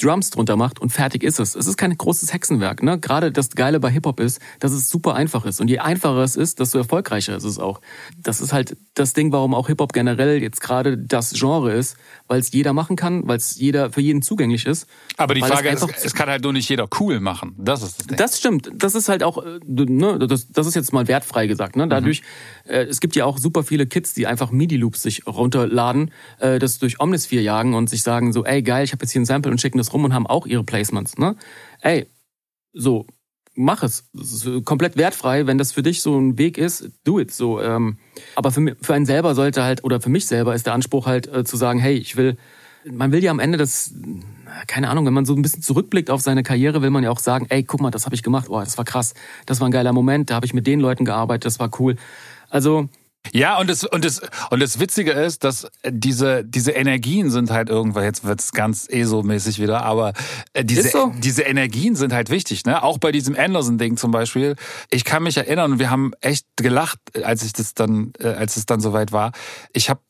Drums 0.00 0.30
drunter 0.30 0.56
macht 0.56 0.80
und 0.80 0.90
fertig 0.90 1.24
ist 1.24 1.40
es. 1.40 1.54
Es 1.54 1.66
ist 1.66 1.76
kein 1.76 1.96
großes 1.96 2.32
Hexenwerk. 2.32 2.82
Ne? 2.82 2.98
Gerade 3.00 3.32
das 3.32 3.50
Geile 3.50 3.80
bei 3.80 3.90
Hip-Hop 3.90 4.20
ist, 4.20 4.40
dass 4.60 4.72
es 4.72 4.88
super 4.88 5.14
einfach 5.14 5.44
ist. 5.44 5.60
Und 5.60 5.68
je 5.68 5.80
einfacher 5.80 6.22
es 6.22 6.36
ist, 6.36 6.60
desto 6.60 6.78
erfolgreicher 6.78 7.36
ist 7.36 7.44
es 7.44 7.58
auch. 7.58 7.80
Das 8.16 8.40
ist 8.40 8.52
halt 8.52 8.76
das 8.94 9.12
Ding, 9.12 9.32
warum 9.32 9.54
auch 9.54 9.66
Hip-Hop 9.66 9.92
generell 9.92 10.40
jetzt 10.40 10.60
gerade 10.60 10.96
das 10.96 11.32
Genre 11.32 11.72
ist, 11.72 11.96
weil 12.28 12.38
es 12.40 12.52
jeder 12.52 12.72
machen 12.72 12.94
kann, 12.94 13.26
weil 13.26 13.38
es 13.38 13.56
jeder 13.56 13.90
für 13.90 14.00
jeden 14.00 14.22
zugänglich 14.22 14.66
ist. 14.66 14.86
aber 15.16 15.34
die 15.34 15.40
Weil 15.40 15.50
es 15.50 15.54
Frage 15.56 15.68
ist, 15.70 16.04
es 16.04 16.14
kann 16.14 16.28
halt 16.28 16.44
nur 16.44 16.52
nicht 16.52 16.68
jeder 16.68 16.88
cool 17.00 17.18
machen. 17.18 17.54
Das 17.58 17.82
ist 17.82 17.98
das 17.98 18.06
Ding. 18.06 18.16
Das 18.16 18.38
stimmt. 18.38 18.70
Das 18.74 18.94
ist 18.94 19.08
halt 19.08 19.24
auch, 19.24 19.44
äh, 19.44 19.58
ne, 19.66 20.18
das, 20.18 20.52
das 20.52 20.66
ist 20.66 20.76
jetzt 20.76 20.92
mal 20.92 21.08
wertfrei 21.08 21.48
gesagt. 21.48 21.74
Ne? 21.74 21.88
Dadurch, 21.88 22.22
äh, 22.66 22.84
es 22.84 23.00
gibt 23.00 23.16
ja 23.16 23.24
auch 23.24 23.38
super 23.38 23.64
viele 23.64 23.86
Kids, 23.86 24.14
die 24.14 24.28
einfach 24.28 24.52
MIDI-Loops 24.52 25.02
sich 25.02 25.26
runterladen, 25.26 26.12
äh, 26.38 26.60
das 26.60 26.78
durch 26.78 27.00
Omnisphere 27.00 27.42
jagen 27.42 27.74
und 27.74 27.90
sich 27.90 28.02
sagen 28.02 28.32
so, 28.32 28.44
ey 28.44 28.62
geil, 28.62 28.84
ich 28.84 28.92
habe 28.92 29.02
jetzt 29.02 29.12
hier 29.12 29.20
ein 29.20 29.26
Sample 29.26 29.50
und 29.50 29.60
schicken 29.60 29.78
das 29.78 29.87
rum 29.92 30.04
und 30.04 30.14
haben 30.14 30.26
auch 30.26 30.46
ihre 30.46 30.64
Placements. 30.64 31.18
Ne? 31.18 31.36
Ey, 31.80 32.06
so 32.72 33.06
mach 33.58 33.82
es. 33.82 34.08
Komplett 34.64 34.96
wertfrei, 34.96 35.46
wenn 35.46 35.58
das 35.58 35.72
für 35.72 35.82
dich 35.82 36.00
so 36.00 36.18
ein 36.18 36.38
Weg 36.38 36.56
ist, 36.56 36.90
do 37.04 37.18
it. 37.18 37.32
So, 37.32 37.60
ähm, 37.60 37.98
aber 38.36 38.52
für, 38.52 38.76
für 38.80 38.94
einen 38.94 39.04
selber 39.04 39.34
sollte 39.34 39.64
halt 39.64 39.84
oder 39.84 40.00
für 40.00 40.08
mich 40.08 40.26
selber 40.26 40.54
ist 40.54 40.66
der 40.66 40.72
Anspruch 40.72 41.06
halt 41.06 41.26
äh, 41.26 41.44
zu 41.44 41.56
sagen, 41.56 41.78
hey, 41.78 41.94
ich 41.94 42.16
will. 42.16 42.36
Man 42.84 43.10
will 43.10 43.22
ja 43.22 43.32
am 43.32 43.40
Ende 43.40 43.58
das, 43.58 43.92
keine 44.68 44.88
Ahnung, 44.88 45.04
wenn 45.04 45.12
man 45.12 45.26
so 45.26 45.34
ein 45.34 45.42
bisschen 45.42 45.62
zurückblickt 45.62 46.10
auf 46.10 46.22
seine 46.22 46.44
Karriere, 46.44 46.80
will 46.80 46.90
man 46.90 47.02
ja 47.02 47.10
auch 47.10 47.18
sagen, 47.18 47.46
ey, 47.50 47.64
guck 47.64 47.80
mal, 47.80 47.90
das 47.90 48.06
habe 48.06 48.14
ich 48.14 48.22
gemacht, 48.22 48.46
oh, 48.48 48.60
das 48.60 48.78
war 48.78 48.84
krass, 48.84 49.14
das 49.44 49.60
war 49.60 49.68
ein 49.68 49.72
geiler 49.72 49.92
Moment, 49.92 50.30
da 50.30 50.36
habe 50.36 50.46
ich 50.46 50.54
mit 50.54 50.66
den 50.66 50.78
Leuten 50.80 51.04
gearbeitet, 51.04 51.44
das 51.44 51.58
war 51.58 51.70
cool. 51.80 51.96
Also 52.48 52.88
Ja, 53.32 53.58
und 53.58 53.68
das, 53.68 53.84
und 53.84 54.04
das, 54.04 54.20
und 54.50 54.60
das 54.60 54.80
Witzige 54.80 55.12
ist, 55.12 55.44
dass 55.44 55.68
diese, 55.86 56.44
diese 56.44 56.72
Energien 56.72 57.30
sind 57.30 57.50
halt 57.50 57.68
irgendwann, 57.68 58.04
jetzt 58.04 58.24
wird's 58.24 58.52
ganz 58.52 58.86
ESO-mäßig 58.88 59.60
wieder, 59.60 59.82
aber 59.82 60.12
äh, 60.52 60.64
diese, 60.64 60.88
so. 60.88 61.12
diese 61.18 61.42
Energien 61.42 61.96
sind 61.96 62.12
halt 62.12 62.30
wichtig, 62.30 62.64
ne? 62.64 62.82
Auch 62.82 62.98
bei 62.98 63.12
diesem 63.12 63.36
Anderson-Ding 63.36 63.96
zum 63.96 64.10
Beispiel. 64.10 64.56
Ich 64.90 65.04
kann 65.04 65.22
mich 65.22 65.36
erinnern, 65.36 65.78
wir 65.78 65.90
haben 65.90 66.12
echt 66.20 66.46
gelacht, 66.56 66.98
als 67.22 67.42
ich 67.44 67.52
das 67.52 67.74
dann, 67.74 68.12
äh, 68.18 68.28
als 68.28 68.56
es 68.56 68.66
dann 68.66 68.80
soweit 68.80 69.12
war. 69.12 69.32
Ich 69.72 69.90
habe 69.90 70.00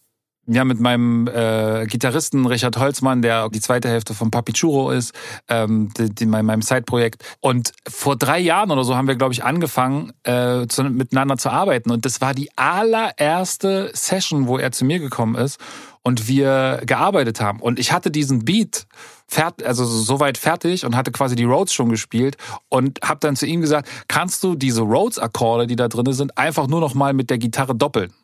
ja, 0.49 0.65
mit 0.65 0.81
meinem 0.81 1.29
äh, 1.29 1.87
Gitarristen 1.87 2.47
Richard 2.47 2.79
Holzmann, 2.79 3.21
der 3.21 3.51
die 3.51 3.61
zweite 3.61 3.89
Hälfte 3.89 4.15
von 4.15 4.31
Papi 4.31 4.55
Churro 4.55 4.91
ist, 4.91 5.13
ähm, 5.49 5.91
die, 5.97 6.09
die, 6.09 6.27
mein, 6.27 6.47
meinem 6.47 6.63
Side-Projekt. 6.63 7.23
Und 7.41 7.73
vor 7.87 8.17
drei 8.17 8.39
Jahren 8.39 8.71
oder 8.71 8.83
so 8.83 8.97
haben 8.97 9.09
wir, 9.09 9.17
glaube 9.17 9.35
ich, 9.35 9.45
angefangen, 9.45 10.13
äh, 10.23 10.67
zu, 10.67 10.85
miteinander 10.85 11.37
zu 11.37 11.51
arbeiten. 11.51 11.91
Und 11.91 12.07
das 12.07 12.23
war 12.23 12.33
die 12.33 12.49
allererste 12.57 13.91
Session, 13.93 14.49
wo 14.49 14.57
er 14.57 14.73
zu 14.73 14.87
mir 14.87 14.99
gekommen 14.99 15.35
ist 15.35 15.61
und 16.03 16.29
wir 16.29 16.81
gearbeitet 16.87 17.43
haben. 17.43 17.61
Und 17.61 17.79
ich 17.79 17.93
hatte 17.93 18.11
diesen 18.11 18.47
Beat 18.47 18.87
fert, 19.27 19.63
also 19.63 19.85
soweit 19.85 20.39
fertig 20.39 20.87
und 20.87 20.97
hatte 20.97 21.13
quasi 21.13 21.37
die 21.37 21.45
Rhodes 21.45 21.75
schon 21.75 21.91
gespielt 21.91 22.39
und 22.71 23.01
habe 23.03 23.21
dann 23.21 23.37
zu 23.37 23.45
ihm 23.45 23.61
gesagt, 23.61 23.87
kannst 24.09 24.43
du 24.43 24.55
diese 24.55 24.81
Rhodes-Akkorde, 24.81 25.67
die 25.67 25.77
da 25.77 25.89
drin 25.89 26.11
sind, 26.15 26.39
einfach 26.39 26.67
nur 26.69 26.81
noch 26.81 26.95
mal 26.95 27.13
mit 27.13 27.29
der 27.29 27.37
Gitarre 27.37 27.75
doppeln? 27.75 28.15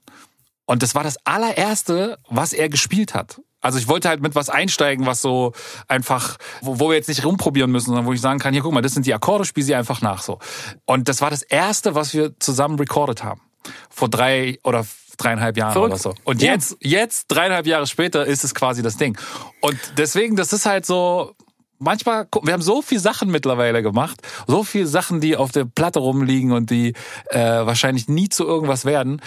Und 0.66 0.82
das 0.82 0.94
war 0.94 1.02
das 1.04 1.16
allererste, 1.24 2.18
was 2.28 2.52
er 2.52 2.68
gespielt 2.68 3.14
hat. 3.14 3.40
Also 3.60 3.78
ich 3.78 3.88
wollte 3.88 4.08
halt 4.10 4.20
mit 4.20 4.34
was 4.34 4.50
einsteigen, 4.50 5.06
was 5.06 5.22
so 5.22 5.52
einfach, 5.88 6.36
wo, 6.60 6.80
wo 6.80 6.88
wir 6.90 6.96
jetzt 6.96 7.08
nicht 7.08 7.24
rumprobieren 7.24 7.70
müssen, 7.70 7.86
sondern 7.86 8.04
wo 8.06 8.12
ich 8.12 8.20
sagen 8.20 8.38
kann, 8.38 8.52
hier 8.52 8.62
guck 8.62 8.72
mal, 8.72 8.82
das 8.82 8.92
sind 8.92 9.06
die 9.06 9.14
Akkorde, 9.14 9.44
spiel 9.46 9.64
sie 9.64 9.74
einfach 9.74 10.02
nach 10.02 10.22
so. 10.22 10.38
Und 10.84 11.08
das 11.08 11.22
war 11.22 11.30
das 11.30 11.42
erste, 11.42 11.94
was 11.94 12.12
wir 12.12 12.38
zusammen 12.40 12.78
recorded 12.78 13.24
haben. 13.24 13.40
Vor 13.88 14.10
drei 14.10 14.58
oder 14.64 14.84
dreieinhalb 15.16 15.56
Jahren 15.56 15.72
Verrückt. 15.72 15.92
oder 15.94 15.98
so. 16.02 16.14
Und 16.24 16.42
Ja. 16.42 16.52
jetzt, 16.52 16.76
jetzt, 16.80 17.26
dreieinhalb 17.28 17.66
Jahre 17.66 17.86
später, 17.86 18.26
ist 18.26 18.44
es 18.44 18.54
quasi 18.54 18.82
das 18.82 18.98
Ding. 18.98 19.16
Und 19.60 19.78
deswegen, 19.96 20.36
das 20.36 20.52
ist 20.52 20.66
halt 20.66 20.84
so, 20.84 21.34
manchmal, 21.78 22.28
wir 22.42 22.52
haben 22.52 22.62
so 22.62 22.82
viel 22.82 22.98
Sachen 22.98 23.30
mittlerweile 23.30 23.82
gemacht, 23.82 24.20
so 24.46 24.64
viel 24.64 24.86
Sachen, 24.86 25.20
die 25.20 25.36
auf 25.38 25.52
der 25.52 25.64
Platte 25.64 26.00
rumliegen 26.00 26.52
und 26.52 26.68
die 26.68 26.92
äh, 27.30 27.38
wahrscheinlich 27.40 28.08
nie 28.08 28.28
zu 28.28 28.44
irgendwas 28.44 28.84
werden. 28.84 29.22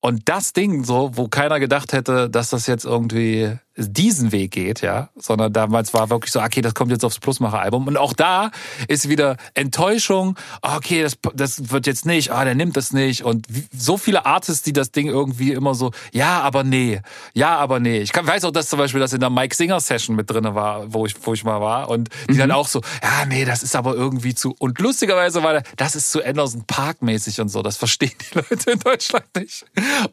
Und 0.00 0.28
das 0.28 0.52
Ding, 0.52 0.84
so, 0.84 1.16
wo 1.16 1.28
keiner 1.28 1.58
gedacht 1.58 1.92
hätte, 1.92 2.30
dass 2.30 2.50
das 2.50 2.66
jetzt 2.66 2.84
irgendwie 2.84 3.58
diesen 3.78 4.32
Weg 4.32 4.50
geht, 4.50 4.80
ja, 4.80 5.10
sondern 5.16 5.52
damals 5.52 5.94
war 5.94 6.10
wirklich 6.10 6.32
so, 6.32 6.40
okay, 6.40 6.60
das 6.60 6.74
kommt 6.74 6.90
jetzt 6.90 7.04
aufs 7.04 7.20
Plusmacher-Album. 7.20 7.86
Und 7.86 7.96
auch 7.96 8.12
da 8.12 8.50
ist 8.88 9.08
wieder 9.08 9.36
Enttäuschung, 9.54 10.36
ah, 10.62 10.76
okay, 10.76 11.02
das, 11.02 11.16
das 11.34 11.70
wird 11.70 11.86
jetzt 11.86 12.04
nicht, 12.04 12.32
ah, 12.32 12.44
der 12.44 12.54
nimmt 12.54 12.76
das 12.76 12.92
nicht. 12.92 13.24
Und 13.24 13.46
so 13.72 13.96
viele 13.96 14.26
Artists, 14.26 14.62
die 14.62 14.72
das 14.72 14.90
Ding 14.90 15.06
irgendwie 15.06 15.52
immer 15.52 15.74
so, 15.74 15.92
ja, 16.12 16.40
aber 16.40 16.64
nee, 16.64 17.00
ja, 17.34 17.56
aber 17.56 17.78
nee. 17.78 18.00
Ich 18.00 18.12
kann, 18.12 18.26
weiß 18.26 18.44
auch, 18.44 18.50
dass 18.50 18.68
zum 18.68 18.78
Beispiel 18.78 19.00
das 19.00 19.12
in 19.12 19.20
der 19.20 19.30
Mike 19.30 19.54
Singer 19.54 19.80
Session 19.80 20.16
mit 20.16 20.28
drinne 20.28 20.54
war, 20.54 20.92
wo 20.92 21.06
ich, 21.06 21.14
wo 21.24 21.32
ich 21.34 21.44
mal 21.44 21.60
war. 21.60 21.88
Und 21.88 22.08
die 22.28 22.36
dann 22.36 22.50
auch 22.50 22.66
so, 22.66 22.80
ja, 23.02 23.26
nee, 23.26 23.44
das 23.44 23.62
ist 23.62 23.76
aber 23.76 23.94
irgendwie 23.94 24.34
zu, 24.34 24.54
und 24.58 24.78
lustigerweise 24.80 25.42
war 25.42 25.62
das 25.76 25.94
ist 25.94 26.10
zu 26.10 26.24
Anderson 26.24 26.64
Park 26.66 27.02
mäßig 27.02 27.40
und 27.40 27.48
so. 27.48 27.62
Das 27.62 27.76
verstehen 27.76 28.12
die 28.20 28.34
Leute 28.50 28.70
in 28.70 28.78
Deutschland 28.80 29.26
nicht. 29.36 29.64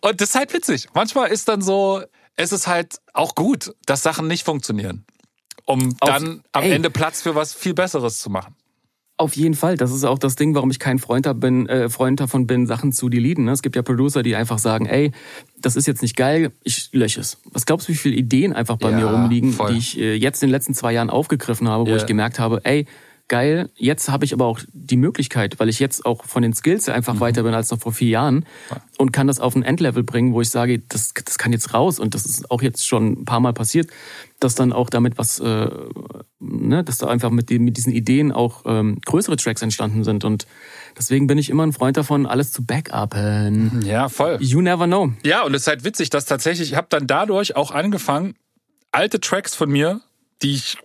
Und 0.01 0.21
das 0.21 0.29
ist 0.29 0.35
halt 0.35 0.53
witzig. 0.53 0.87
Manchmal 0.93 1.29
ist 1.29 1.47
dann 1.47 1.61
so, 1.61 2.03
es 2.35 2.51
ist 2.51 2.67
halt 2.67 2.99
auch 3.13 3.35
gut, 3.35 3.73
dass 3.85 4.03
Sachen 4.03 4.27
nicht 4.27 4.45
funktionieren. 4.45 5.05
Um 5.65 5.95
Auf- 5.99 6.09
dann 6.09 6.43
am 6.51 6.63
ey. 6.63 6.73
Ende 6.73 6.89
Platz 6.89 7.21
für 7.21 7.35
was 7.35 7.53
viel 7.53 7.73
Besseres 7.73 8.19
zu 8.19 8.29
machen. 8.29 8.55
Auf 9.17 9.37
jeden 9.37 9.55
Fall. 9.55 9.77
Das 9.77 9.93
ist 9.93 10.03
auch 10.03 10.19
das 10.19 10.35
Ding, 10.35 10.55
warum 10.55 10.69
ich 10.71 10.79
kein 10.79 10.99
Freund, 10.99 11.25
bin, 11.39 11.69
äh, 11.69 11.87
Freund 11.87 12.19
davon 12.19 12.47
bin, 12.47 12.67
Sachen 12.67 12.91
zu 12.91 13.07
deleten. 13.07 13.45
Ne? 13.45 13.51
Es 13.51 13.61
gibt 13.61 13.77
ja 13.77 13.81
Producer, 13.81 14.23
die 14.23 14.35
einfach 14.35 14.59
sagen, 14.59 14.87
ey, 14.87 15.13
das 15.57 15.77
ist 15.77 15.87
jetzt 15.87 16.01
nicht 16.01 16.17
geil, 16.17 16.51
ich 16.63 16.89
lösche 16.91 17.21
es. 17.21 17.37
Was 17.45 17.65
glaubst 17.65 17.87
du, 17.87 17.93
wie 17.93 17.97
viele 17.97 18.17
Ideen 18.17 18.51
einfach 18.51 18.75
bei 18.75 18.89
ja, 18.91 18.97
mir 18.97 19.05
rumliegen, 19.05 19.53
voll. 19.53 19.71
die 19.71 19.77
ich 19.77 19.97
äh, 19.97 20.15
jetzt 20.15 20.43
in 20.43 20.47
den 20.47 20.51
letzten 20.51 20.73
zwei 20.73 20.91
Jahren 20.91 21.09
aufgegriffen 21.09 21.69
habe, 21.69 21.85
wo 21.85 21.91
yeah. 21.91 21.97
ich 21.97 22.05
gemerkt 22.05 22.39
habe, 22.39 22.59
ey, 22.65 22.87
geil. 23.27 23.69
Jetzt 23.75 24.09
habe 24.09 24.25
ich 24.25 24.33
aber 24.33 24.45
auch 24.45 24.59
die 24.71 24.97
Möglichkeit, 24.97 25.59
weil 25.59 25.69
ich 25.69 25.79
jetzt 25.79 26.05
auch 26.05 26.25
von 26.25 26.43
den 26.43 26.53
Skills 26.53 26.87
einfach 26.89 27.15
mhm. 27.15 27.19
weiter 27.19 27.43
bin 27.43 27.53
als 27.53 27.71
noch 27.71 27.79
vor 27.79 27.91
vier 27.91 28.09
Jahren 28.09 28.45
und 28.97 29.11
kann 29.11 29.27
das 29.27 29.39
auf 29.39 29.55
ein 29.55 29.63
Endlevel 29.63 30.03
bringen, 30.03 30.33
wo 30.33 30.41
ich 30.41 30.49
sage, 30.49 30.79
das, 30.79 31.13
das 31.13 31.37
kann 31.37 31.51
jetzt 31.51 31.73
raus 31.73 31.99
und 31.99 32.13
das 32.13 32.25
ist 32.25 32.51
auch 32.51 32.61
jetzt 32.61 32.87
schon 32.87 33.13
ein 33.13 33.25
paar 33.25 33.39
Mal 33.39 33.53
passiert, 33.53 33.89
dass 34.39 34.55
dann 34.55 34.73
auch 34.73 34.89
damit 34.89 35.17
was, 35.17 35.39
äh, 35.39 35.69
ne, 36.39 36.83
dass 36.83 36.97
da 36.97 37.07
einfach 37.07 37.31
mit, 37.31 37.49
den, 37.49 37.63
mit 37.63 37.77
diesen 37.77 37.93
Ideen 37.93 38.31
auch 38.31 38.63
ähm, 38.65 38.99
größere 39.05 39.37
Tracks 39.37 39.61
entstanden 39.61 40.03
sind 40.03 40.23
und 40.23 40.45
deswegen 40.97 41.27
bin 41.27 41.37
ich 41.37 41.49
immer 41.49 41.65
ein 41.65 41.73
Freund 41.73 41.97
davon, 41.97 42.25
alles 42.25 42.51
zu 42.51 42.65
backuppen. 42.65 43.83
Ja, 43.85 44.09
voll. 44.09 44.37
You 44.39 44.61
never 44.61 44.85
know. 44.85 45.13
Ja, 45.23 45.43
und 45.43 45.53
es 45.55 45.63
ist 45.63 45.67
halt 45.67 45.83
witzig, 45.83 46.09
dass 46.09 46.25
tatsächlich, 46.25 46.71
ich 46.71 46.77
habe 46.77 46.87
dann 46.89 47.07
dadurch 47.07 47.55
auch 47.55 47.71
angefangen, 47.71 48.35
alte 48.91 49.19
Tracks 49.19 49.55
von 49.55 49.69
mir 49.69 50.01
die 50.41 50.55
ich, 50.55 50.77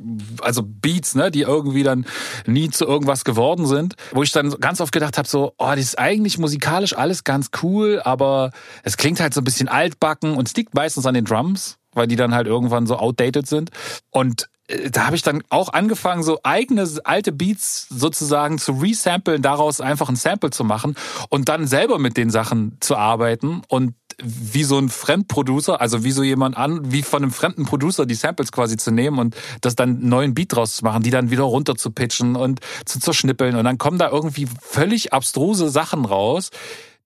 also 0.43 0.63
Beats, 0.65 1.15
ne, 1.15 1.31
die 1.31 1.43
irgendwie 1.43 1.83
dann 1.83 2.07
nie 2.47 2.71
zu 2.71 2.85
irgendwas 2.87 3.25
geworden 3.25 3.67
sind, 3.67 3.95
wo 4.13 4.23
ich 4.23 4.33
dann 4.33 4.51
ganz 4.61 4.81
oft 4.81 4.93
gedacht 4.93 5.19
habe, 5.19 5.29
so, 5.29 5.53
oh, 5.59 5.71
das 5.71 5.81
ist 5.81 5.99
eigentlich 5.99 6.39
musikalisch 6.39 6.97
alles 6.97 7.25
ganz 7.25 7.51
cool, 7.63 8.01
aber 8.05 8.53
es 8.83 8.97
klingt 8.97 9.21
halt 9.21 9.35
so 9.35 9.41
ein 9.41 9.45
bisschen 9.45 9.69
altbacken 9.69 10.35
und 10.37 10.57
liegt 10.57 10.75
meistens 10.75 11.07
an 11.07 11.15
den 11.15 11.25
Drums, 11.25 11.79
weil 11.93 12.07
die 12.07 12.17
dann 12.17 12.35
halt 12.35 12.47
irgendwann 12.47 12.87
so 12.87 12.97
outdated 12.97 13.47
sind. 13.47 13.71
Und 14.11 14.49
äh, 14.69 14.91
da 14.91 15.07
habe 15.07 15.17
ich 15.17 15.23
dann 15.23 15.43
auch 15.49 15.73
angefangen, 15.73 16.23
so 16.23 16.39
eigene 16.43 16.89
alte 17.05 17.33
Beats 17.33 17.89
sozusagen 17.89 18.59
zu 18.59 18.73
resamplen, 18.73 19.43
daraus 19.43 19.81
einfach 19.81 20.09
ein 20.09 20.17
Sample 20.17 20.51
zu 20.51 20.65
machen 20.65 20.95
und 21.29 21.49
dann 21.49 21.67
selber 21.67 21.99
mit 21.99 22.17
den 22.17 22.31
Sachen 22.31 22.77
zu 22.81 22.97
arbeiten 22.97 23.63
und 23.69 23.95
wie 24.23 24.65
so 24.65 24.79
ein 24.79 24.89
Fremdproducer, 24.89 25.81
also 25.81 26.05
wie 26.05 26.11
so 26.11 26.23
jemand 26.23 26.57
an, 26.57 26.93
wie 26.93 27.03
von 27.03 27.23
einem 27.23 27.33
fremden 27.33 27.65
Producer 27.65 28.07
die 28.07 28.15
Samples 28.15 28.53
quasi 28.53 28.77
zu 28.77 28.91
nehmen 28.91 29.19
und 29.19 29.37
das 29.61 29.77
dann 29.77 29.91
einen 29.91 30.09
neuen 30.09 30.35
Beat 30.35 30.55
draus 30.55 30.77
zu 30.77 30.85
machen, 30.85 31.03
die 31.03 31.11
dann 31.11 31.31
wieder 31.31 31.43
runter 31.43 31.77
zu 31.77 31.91
pitchen 31.91 32.37
und 32.37 32.61
zu 32.85 33.01
zerschnippeln 33.01 33.57
und 33.57 33.65
dann 33.65 33.79
kommen 33.79 33.99
da 33.99 34.11
irgendwie 34.11 34.49
völlig 34.61 35.13
abstruse 35.13 35.69
Sachen 35.69 36.05
raus, 36.05 36.51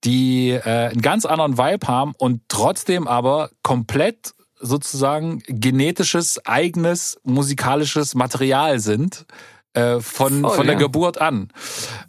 die 0.03 0.51
äh, 0.51 0.89
einen 0.89 1.01
ganz 1.01 1.25
anderen 1.25 1.57
Vibe 1.57 1.87
haben 1.87 2.13
und 2.17 2.41
trotzdem 2.47 3.07
aber 3.07 3.49
komplett 3.63 4.33
sozusagen 4.59 5.41
genetisches, 5.47 6.45
eigenes 6.45 7.19
musikalisches 7.23 8.15
Material 8.15 8.79
sind 8.79 9.25
äh, 9.73 9.99
von, 9.99 10.41
Voll, 10.41 10.55
von 10.55 10.65
der 10.65 10.75
ja. 10.75 10.79
Geburt 10.79 11.19
an. 11.19 11.49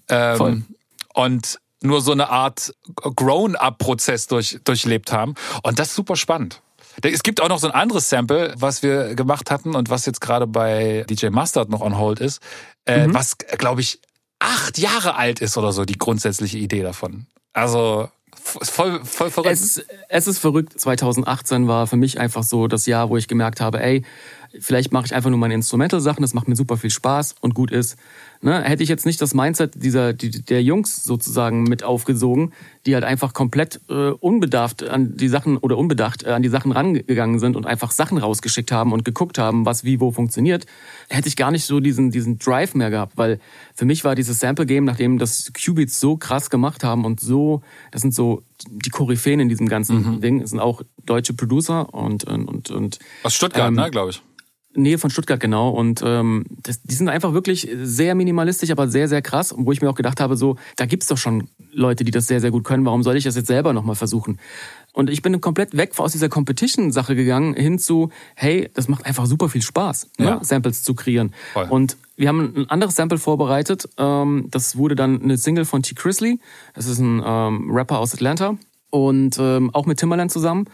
Ähm, 0.08 0.66
und 1.14 1.58
nur 1.82 2.00
so 2.00 2.12
eine 2.12 2.30
Art 2.30 2.74
Grown-up-Prozess 2.94 4.26
durch, 4.26 4.58
durchlebt 4.64 5.12
haben. 5.12 5.34
Und 5.62 5.78
das 5.78 5.88
ist 5.88 5.94
super 5.94 6.16
spannend. 6.16 6.62
Es 7.02 7.22
gibt 7.22 7.42
auch 7.42 7.48
noch 7.48 7.58
so 7.58 7.66
ein 7.66 7.74
anderes 7.74 8.08
Sample, 8.08 8.54
was 8.56 8.82
wir 8.82 9.14
gemacht 9.14 9.50
hatten 9.50 9.74
und 9.74 9.90
was 9.90 10.06
jetzt 10.06 10.20
gerade 10.20 10.46
bei 10.46 11.04
DJ 11.10 11.28
Mustard 11.28 11.68
noch 11.68 11.82
on 11.82 11.98
hold 11.98 12.20
ist, 12.20 12.40
äh, 12.86 13.06
mhm. 13.06 13.14
was, 13.14 13.36
glaube 13.36 13.82
ich, 13.82 14.00
acht 14.38 14.78
Jahre 14.78 15.16
alt 15.16 15.40
ist 15.40 15.56
oder 15.58 15.72
so, 15.72 15.84
die 15.84 15.98
grundsätzliche 15.98 16.58
Idee 16.58 16.82
davon. 16.82 17.26
Also 17.52 18.08
voll, 18.34 19.04
voll 19.04 19.30
verrückt. 19.30 19.52
Es, 19.52 19.84
es 20.08 20.26
ist 20.26 20.38
verrückt. 20.38 20.78
2018 20.78 21.68
war 21.68 21.86
für 21.86 21.96
mich 21.96 22.18
einfach 22.18 22.42
so 22.42 22.66
das 22.66 22.86
Jahr, 22.86 23.10
wo 23.10 23.16
ich 23.16 23.28
gemerkt 23.28 23.60
habe, 23.60 23.82
ey, 23.82 24.04
vielleicht 24.58 24.92
mache 24.92 25.06
ich 25.06 25.14
einfach 25.14 25.30
nur 25.30 25.38
meine 25.38 25.54
Instrumental-Sachen, 25.54 26.22
das 26.22 26.34
macht 26.34 26.48
mir 26.48 26.56
super 26.56 26.76
viel 26.76 26.90
Spaß 26.90 27.36
und 27.40 27.54
gut 27.54 27.70
ist. 27.70 27.96
Ne, 28.42 28.62
hätte 28.62 28.82
ich 28.82 28.88
jetzt 28.88 29.06
nicht 29.06 29.20
das 29.22 29.34
Mindset 29.34 29.82
dieser 29.82 30.12
die, 30.12 30.30
der 30.30 30.62
Jungs 30.62 31.02
sozusagen 31.02 31.62
mit 31.62 31.82
aufgesogen, 31.82 32.52
die 32.84 32.94
halt 32.94 33.04
einfach 33.04 33.32
komplett 33.32 33.80
äh, 33.88 34.10
unbedarft 34.10 34.82
an 34.84 35.16
die 35.16 35.28
Sachen 35.28 35.56
oder 35.56 35.78
unbedacht 35.78 36.24
äh, 36.24 36.30
an 36.30 36.42
die 36.42 36.48
Sachen 36.48 36.70
rangegangen 36.70 37.38
sind 37.38 37.56
und 37.56 37.66
einfach 37.66 37.90
Sachen 37.90 38.18
rausgeschickt 38.18 38.70
haben 38.72 38.92
und 38.92 39.04
geguckt 39.04 39.38
haben, 39.38 39.64
was 39.64 39.84
wie 39.84 40.00
wo 40.00 40.12
funktioniert, 40.12 40.66
hätte 41.08 41.28
ich 41.28 41.36
gar 41.36 41.50
nicht 41.50 41.64
so 41.64 41.80
diesen 41.80 42.10
diesen 42.10 42.38
Drive 42.38 42.74
mehr 42.74 42.90
gehabt, 42.90 43.16
weil 43.16 43.40
für 43.74 43.86
mich 43.86 44.04
war 44.04 44.14
dieses 44.14 44.38
Sample 44.38 44.66
Game, 44.66 44.84
nachdem 44.84 45.18
das 45.18 45.52
Qubits 45.52 45.98
so 45.98 46.16
krass 46.16 46.50
gemacht 46.50 46.84
haben 46.84 47.04
und 47.04 47.20
so, 47.20 47.62
das 47.90 48.02
sind 48.02 48.14
so 48.14 48.42
die 48.68 48.90
Koryphäen 48.90 49.40
in 49.40 49.48
diesem 49.48 49.68
ganzen 49.68 50.16
mhm. 50.16 50.20
Ding, 50.20 50.40
das 50.40 50.50
sind 50.50 50.60
auch 50.60 50.82
deutsche 51.04 51.32
Producer 51.32 51.92
und 51.94 52.24
und 52.24 52.70
und 52.70 52.98
aus 53.22 53.34
Stuttgart, 53.34 53.68
ähm, 53.68 53.74
ne, 53.74 53.90
glaube 53.90 54.10
ich. 54.10 54.22
Nähe 54.76 54.98
von 54.98 55.10
Stuttgart, 55.10 55.40
genau. 55.40 55.70
Und 55.70 56.02
ähm, 56.04 56.44
das, 56.62 56.82
die 56.82 56.94
sind 56.94 57.08
einfach 57.08 57.32
wirklich 57.32 57.68
sehr 57.82 58.14
minimalistisch, 58.14 58.70
aber 58.70 58.88
sehr, 58.88 59.08
sehr 59.08 59.22
krass. 59.22 59.52
Und 59.52 59.66
wo 59.66 59.72
ich 59.72 59.82
mir 59.82 59.90
auch 59.90 59.94
gedacht 59.94 60.20
habe, 60.20 60.36
so, 60.36 60.56
da 60.76 60.86
gibt's 60.86 61.08
doch 61.08 61.18
schon 61.18 61.48
Leute, 61.72 62.04
die 62.04 62.10
das 62.10 62.26
sehr, 62.26 62.40
sehr 62.40 62.50
gut 62.50 62.64
können. 62.64 62.84
Warum 62.84 63.02
soll 63.02 63.16
ich 63.16 63.24
das 63.24 63.36
jetzt 63.36 63.46
selber 63.46 63.72
nochmal 63.72 63.96
versuchen? 63.96 64.38
Und 64.92 65.10
ich 65.10 65.20
bin 65.20 65.38
komplett 65.40 65.76
weg 65.76 65.92
aus 65.98 66.12
dieser 66.12 66.30
Competition-Sache 66.30 67.14
gegangen, 67.14 67.54
hin 67.54 67.78
zu, 67.78 68.10
hey, 68.34 68.70
das 68.72 68.88
macht 68.88 69.04
einfach 69.04 69.26
super 69.26 69.50
viel 69.50 69.60
Spaß, 69.60 70.10
ne? 70.18 70.26
ja. 70.26 70.44
Samples 70.44 70.82
zu 70.84 70.94
kreieren. 70.94 71.34
Voll. 71.52 71.66
Und 71.68 71.98
wir 72.16 72.28
haben 72.28 72.54
ein 72.56 72.70
anderes 72.70 72.96
Sample 72.96 73.18
vorbereitet. 73.18 73.88
Ähm, 73.98 74.46
das 74.50 74.76
wurde 74.76 74.96
dann 74.96 75.22
eine 75.22 75.36
Single 75.36 75.66
von 75.66 75.82
T. 75.82 75.94
Chrisley. 75.94 76.40
Das 76.72 76.86
ist 76.86 76.98
ein 76.98 77.22
ähm, 77.24 77.70
Rapper 77.70 77.98
aus 77.98 78.14
Atlanta. 78.14 78.56
Und 78.88 79.36
ähm, 79.38 79.68
auch 79.74 79.84
mit 79.84 79.98
Timbaland 79.98 80.32
zusammen. 80.32 80.64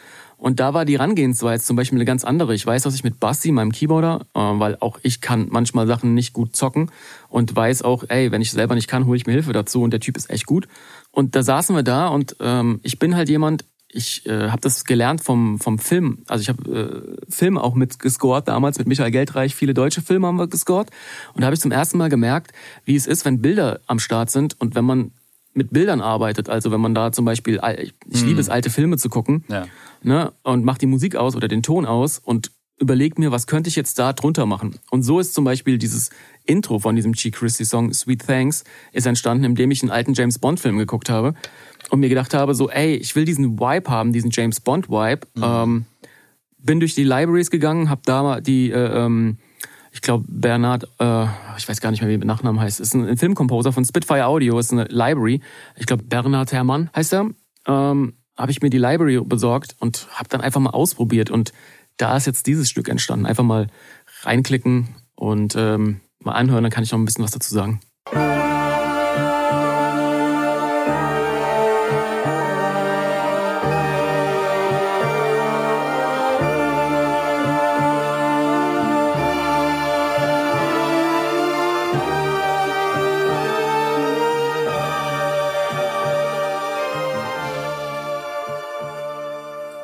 Und 0.43 0.59
da 0.59 0.75
war 0.75 0.85
die 0.85 0.95
Herangehensweise 0.95 1.65
zum 1.65 1.77
Beispiel 1.77 1.99
eine 1.99 2.05
ganz 2.05 2.25
andere. 2.25 2.53
Ich 2.53 2.67
weiß, 2.67 2.83
dass 2.83 2.97
ich 2.97 3.05
mit 3.05 3.21
Basti, 3.21 3.53
meinem 3.53 3.71
Keyboarder, 3.71 4.27
äh, 4.35 4.41
weil 4.41 4.77
auch 4.81 4.99
ich 5.05 5.21
kann 5.21 5.47
manchmal 5.51 5.87
Sachen 5.87 6.15
nicht 6.15 6.33
gut 6.33 6.57
zocken 6.57 6.91
und 7.29 7.55
weiß 7.55 7.83
auch, 7.83 8.03
ey, 8.09 8.33
wenn 8.33 8.43
ich 8.43 8.51
selber 8.51 8.75
nicht 8.75 8.89
kann, 8.89 9.07
hole 9.07 9.17
ich 9.17 9.25
mir 9.25 9.35
Hilfe 9.35 9.53
dazu 9.53 9.83
und 9.83 9.93
der 9.93 10.01
Typ 10.01 10.17
ist 10.17 10.31
echt 10.31 10.47
gut. 10.47 10.67
Und 11.13 11.37
da 11.37 11.45
saßen 11.45 11.77
wir 11.77 11.85
da 11.85 12.09
und 12.09 12.35
ähm, 12.41 12.81
ich 12.83 12.99
bin 12.99 13.15
halt 13.15 13.29
jemand, 13.29 13.65
ich 13.87 14.27
äh, 14.27 14.49
habe 14.49 14.61
das 14.63 14.85
gelernt 14.85 15.23
vom, 15.23 15.61
vom 15.61 15.79
Film. 15.79 16.25
Also 16.27 16.43
ich 16.43 16.49
habe 16.49 17.17
äh, 17.29 17.31
Filme 17.31 17.63
auch 17.63 17.77
mit 17.77 18.01
gescored, 18.01 18.49
damals 18.49 18.79
mit 18.81 18.89
Michael 18.89 19.13
Geldreich. 19.13 19.55
Viele 19.55 19.75
deutsche 19.75 20.03
Filme 20.03 20.27
haben 20.27 20.39
wir 20.39 20.49
gescored. 20.49 20.91
Und 21.35 21.43
da 21.43 21.47
habe 21.47 21.55
ich 21.55 21.61
zum 21.61 21.71
ersten 21.71 21.99
Mal 21.99 22.09
gemerkt, 22.09 22.51
wie 22.85 22.97
es 22.97 23.07
ist, 23.07 23.25
wenn 23.25 23.41
Bilder 23.41 23.79
am 23.87 24.01
Start 24.01 24.33
sind 24.33 24.61
und 24.61 24.75
wenn 24.75 24.85
man 24.85 25.13
mit 25.55 25.71
Bildern 25.71 26.01
arbeitet. 26.01 26.49
Also 26.49 26.73
wenn 26.73 26.81
man 26.81 26.95
da 26.95 27.13
zum 27.13 27.25
Beispiel, 27.25 27.61
ich, 27.79 27.95
ich 28.09 28.25
liebe 28.25 28.41
es, 28.41 28.47
hm. 28.47 28.55
alte 28.55 28.71
Filme 28.71 28.97
zu 28.97 29.09
gucken 29.09 29.45
ja. 29.49 29.67
Ne, 30.03 30.33
und 30.43 30.65
mache 30.65 30.79
die 30.79 30.87
Musik 30.87 31.17
aus 31.17 31.37
oder 31.37 31.49
den 31.49 31.63
Ton 31.63 31.87
aus 31.87 32.19
und 32.19 32.51
überlegt 32.79 33.19
mir, 33.19 33.31
was 33.31 33.47
könnte 33.47 33.69
ich 33.69 33.77
jetzt 33.77 33.99
da 33.99 34.13
drunter 34.13 34.45
machen. 34.47 34.79
Und 34.91 35.03
so 35.03 35.21
ist 35.21 35.35
zum 35.35 35.45
Beispiel 35.45 35.79
dieses 35.79 36.11
Intro 36.45 36.81
von 36.81 36.97
diesem 36.97 37.13
G. 37.13 37.31
Christie 37.31 37.65
Song 37.65 37.93
Sweet 37.93 38.27
Thanks 38.27 38.65
ist 38.93 39.07
entstanden, 39.07 39.45
indem 39.45 39.71
ich 39.71 39.83
einen 39.83 39.93
alten 39.93 40.15
James 40.15 40.39
Bond 40.39 40.59
Film 40.59 40.79
geguckt 40.79 41.09
habe 41.09 41.35
und 41.91 42.01
mir 42.01 42.09
gedacht 42.09 42.35
habe, 42.35 42.55
so, 42.55 42.71
ey, 42.71 42.97
ich 42.97 43.15
will 43.15 43.25
diesen 43.25 43.61
Vibe 43.61 43.89
haben, 43.91 44.13
diesen 44.13 44.31
James 44.31 44.61
Bond 44.61 44.89
Vibe. 44.89 45.27
Mhm. 45.35 45.43
Ähm, 45.45 45.85
bin 46.59 46.81
durch 46.81 46.95
die 46.95 47.05
Libraries 47.05 47.51
gegangen, 47.51 47.89
habe 47.89 48.03
da 48.05 48.41
die 48.41 48.71
äh, 48.71 49.05
ähm, 49.05 49.39
ich 49.93 50.01
glaube, 50.01 50.25
Bernhard, 50.27 50.85
äh, 50.99 51.27
ich 51.59 51.69
weiß 51.69 51.81
gar 51.81 51.91
nicht 51.91 52.01
mehr, 52.01 52.11
wie 52.11 52.17
der 52.17 52.27
Nachnamen 52.27 52.61
heißt, 52.61 52.81
ist 52.81 52.95
ein, 52.95 53.07
ein 53.07 53.19
Filmkomposer 53.19 53.73
von 53.73 53.85
Spitfire 53.85 54.25
Audio, 54.25 54.59
ist 54.59 54.73
eine 54.73 54.85
Library. 54.85 55.43
Ich 55.77 55.85
glaube, 55.87 56.03
Bernhard 56.05 56.51
Herrmann 56.53 56.91
heißt 56.97 57.13
er. 57.13 57.29
Ähm, 57.67 58.15
habe 58.37 58.51
ich 58.51 58.63
mir 58.63 58.71
die 58.71 58.79
Library 58.79 59.21
besorgt 59.25 59.77
und 59.79 60.09
habe 60.13 60.29
dann 60.29 60.41
einfach 60.41 60.61
mal 60.61 60.71
ausprobiert. 60.71 61.31
Und 61.31 61.53
da 61.97 62.17
ist 62.17 62.27
jetzt 62.27 62.47
dieses 62.47 62.69
Stück 62.69 62.89
entstanden. 62.89 63.27
Einfach 63.27 63.45
mal 63.45 63.69
reinklicken 64.23 64.89
und 65.15 65.55
ähm, 65.57 66.01
mal 66.21 66.33
anhören, 66.33 66.63
dann 66.63 66.73
kann 66.73 66.85
ich 66.85 66.93
noch 66.93 66.99
ein 66.99 67.05
bisschen 67.05 67.25
was 67.25 67.33
dazu 67.33 67.53
sagen. 67.53 67.81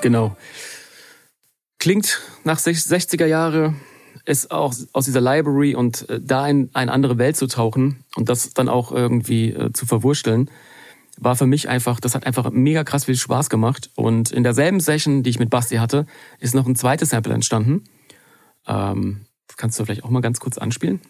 Genau. 0.01 0.37
Klingt 1.79 2.21
nach 2.45 2.59
60er 2.59 3.27
Jahre, 3.27 3.75
ist 4.25 4.51
auch 4.51 4.75
aus 4.93 5.05
dieser 5.07 5.21
Library 5.21 5.75
und 5.75 6.09
äh, 6.09 6.21
da 6.23 6.47
in 6.47 6.71
eine 6.75 6.93
andere 6.93 7.19
Welt 7.19 7.37
zu 7.37 7.47
tauchen 7.47 8.05
und 8.17 8.29
das 8.29 8.53
dann 8.53 8.69
auch 8.69 8.93
irgendwie 8.93 9.51
äh, 9.51 9.73
zu 9.73 9.87
verwursteln, 9.87 10.51
war 11.17 11.35
für 11.35 11.47
mich 11.47 11.69
einfach, 11.69 11.99
das 11.99 12.15
hat 12.15 12.27
einfach 12.27 12.51
mega 12.51 12.85
krass 12.85 13.07
viel 13.07 13.17
Spaß 13.17 13.51
gemacht. 13.51 13.91
Und 13.97 14.31
in 14.31 14.43
derselben 14.45 14.81
Session, 14.81 15.23
die 15.23 15.31
ich 15.31 15.39
mit 15.39 15.51
Basti 15.51 15.77
hatte, 15.77 16.07
ist 16.39 16.55
noch 16.55 16.67
ein 16.67 16.77
zweites 16.77 17.11
Sample 17.11 17.35
entstanden. 17.35 17.85
Ähm, 18.67 19.27
kannst 19.57 19.79
du 19.81 19.85
vielleicht 19.85 20.05
auch 20.05 20.11
mal 20.11 20.21
ganz 20.21 20.41
kurz 20.41 20.59
anspielen? 20.59 21.01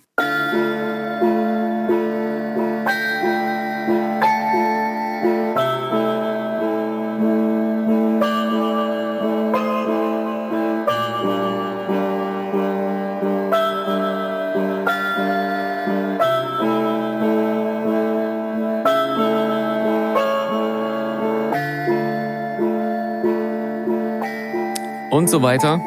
So 25.39 25.43
weiter. 25.43 25.81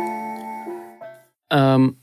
Ähm, 1.50 1.98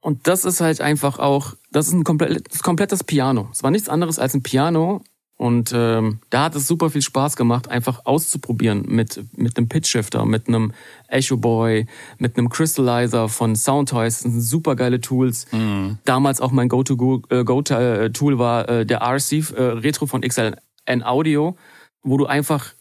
und 0.00 0.26
das 0.26 0.44
ist 0.44 0.60
halt 0.60 0.80
einfach 0.80 1.18
auch, 1.18 1.54
das 1.70 1.88
ist 1.88 1.92
ein 1.92 2.04
komplett, 2.04 2.62
komplettes 2.62 3.04
Piano. 3.04 3.48
Es 3.52 3.62
war 3.62 3.70
nichts 3.70 3.88
anderes 3.88 4.18
als 4.18 4.34
ein 4.34 4.42
Piano. 4.42 5.02
Und 5.38 5.72
ähm, 5.74 6.20
da 6.30 6.44
hat 6.44 6.54
es 6.54 6.66
super 6.66 6.88
viel 6.88 7.02
Spaß 7.02 7.36
gemacht, 7.36 7.68
einfach 7.68 8.06
auszuprobieren 8.06 8.86
mit, 8.86 9.22
mit 9.36 9.58
einem 9.58 9.68
Pitch 9.68 9.88
Shifter, 9.88 10.24
mit 10.24 10.48
einem 10.48 10.72
Echo 11.08 11.36
Boy, 11.36 11.86
mit 12.16 12.38
einem 12.38 12.48
Crystallizer 12.48 13.28
von 13.28 13.54
Soundtoys. 13.54 14.22
Das 14.22 14.32
sind 14.32 14.40
super 14.40 14.74
geile 14.76 15.02
Tools. 15.02 15.46
Mhm. 15.52 15.98
Damals 16.06 16.40
auch 16.40 16.52
mein 16.52 16.70
Go-To-Tool 16.70 17.28
äh, 17.30 18.36
äh, 18.36 18.38
war 18.38 18.68
äh, 18.70 18.86
der 18.86 19.02
RC 19.02 19.52
Retro 19.54 20.06
von 20.06 20.22
XLN 20.22 21.02
Audio, 21.02 21.56
wo 22.02 22.16
du 22.16 22.24
einfach 22.24 22.72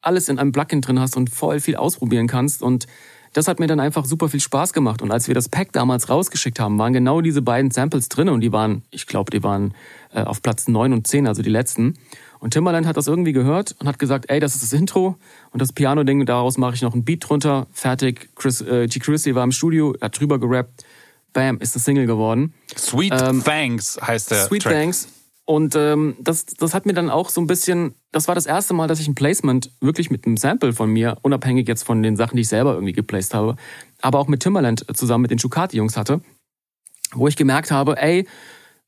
alles 0.00 0.28
in 0.28 0.40
einem 0.40 0.50
Plugin 0.50 0.80
drin 0.80 0.98
hast 0.98 1.16
und 1.16 1.30
voll 1.30 1.60
viel 1.60 1.76
ausprobieren 1.76 2.26
kannst. 2.26 2.62
Und 2.62 2.88
das 3.32 3.46
hat 3.46 3.60
mir 3.60 3.66
dann 3.66 3.80
einfach 3.80 4.04
super 4.04 4.28
viel 4.28 4.40
Spaß 4.40 4.72
gemacht. 4.72 5.02
Und 5.02 5.10
als 5.10 5.28
wir 5.28 5.34
das 5.34 5.48
Pack 5.48 5.72
damals 5.72 6.08
rausgeschickt 6.08 6.58
haben, 6.58 6.78
waren 6.78 6.92
genau 6.92 7.20
diese 7.20 7.42
beiden 7.42 7.70
Samples 7.70 8.08
drin 8.08 8.28
und 8.28 8.40
die 8.40 8.52
waren, 8.52 8.82
ich 8.90 9.06
glaube, 9.06 9.30
die 9.30 9.42
waren 9.42 9.74
äh, 10.12 10.22
auf 10.22 10.42
Platz 10.42 10.68
9 10.68 10.92
und 10.92 11.06
10, 11.06 11.26
also 11.26 11.42
die 11.42 11.50
letzten. 11.50 11.94
Und 12.40 12.52
Timbaland 12.52 12.86
hat 12.86 12.96
das 12.96 13.06
irgendwie 13.06 13.32
gehört 13.32 13.76
und 13.78 13.86
hat 13.86 13.98
gesagt, 13.98 14.30
ey, 14.30 14.40
das 14.40 14.54
ist 14.54 14.62
das 14.62 14.72
Intro 14.72 15.16
und 15.52 15.62
das 15.62 15.72
Piano-Ding, 15.72 16.24
daraus 16.26 16.58
mache 16.58 16.74
ich 16.74 16.82
noch 16.82 16.94
ein 16.94 17.04
Beat 17.04 17.28
drunter, 17.28 17.66
fertig. 17.72 18.30
Chris, 18.34 18.62
äh, 18.62 18.86
G. 18.88 18.98
Chrissy 18.98 19.34
war 19.34 19.44
im 19.44 19.52
Studio, 19.52 19.94
hat 20.00 20.18
drüber 20.18 20.40
gerappt, 20.40 20.84
bam, 21.32 21.58
ist 21.58 21.76
das 21.76 21.84
Single 21.84 22.06
geworden. 22.06 22.54
Sweet 22.76 23.12
ähm, 23.20 23.44
Thanks 23.44 23.98
heißt 24.00 24.30
der 24.30 24.46
Sweet 24.46 24.62
Track. 24.62 24.72
Thanks 24.72 25.08
und 25.44 25.74
ähm, 25.74 26.16
das, 26.20 26.46
das 26.46 26.74
hat 26.74 26.86
mir 26.86 26.92
dann 26.92 27.10
auch 27.10 27.28
so 27.28 27.40
ein 27.40 27.46
bisschen, 27.46 27.94
das 28.12 28.28
war 28.28 28.34
das 28.34 28.46
erste 28.46 28.72
Mal, 28.72 28.86
dass 28.86 29.00
ich 29.00 29.08
ein 29.08 29.14
Placement 29.14 29.72
wirklich 29.80 30.10
mit 30.10 30.26
einem 30.26 30.36
Sample 30.36 30.72
von 30.72 30.90
mir, 30.90 31.18
unabhängig 31.22 31.66
jetzt 31.66 31.82
von 31.82 32.02
den 32.02 32.16
Sachen, 32.16 32.36
die 32.36 32.42
ich 32.42 32.48
selber 32.48 32.74
irgendwie 32.74 32.92
geplaced 32.92 33.34
habe, 33.34 33.56
aber 34.00 34.20
auch 34.20 34.28
mit 34.28 34.40
Timberland 34.40 34.84
zusammen 34.96 35.22
mit 35.22 35.30
den 35.30 35.38
Schucati-Jungs 35.38 35.96
hatte, 35.96 36.20
wo 37.12 37.26
ich 37.26 37.36
gemerkt 37.36 37.70
habe, 37.70 38.00
ey, 38.00 38.26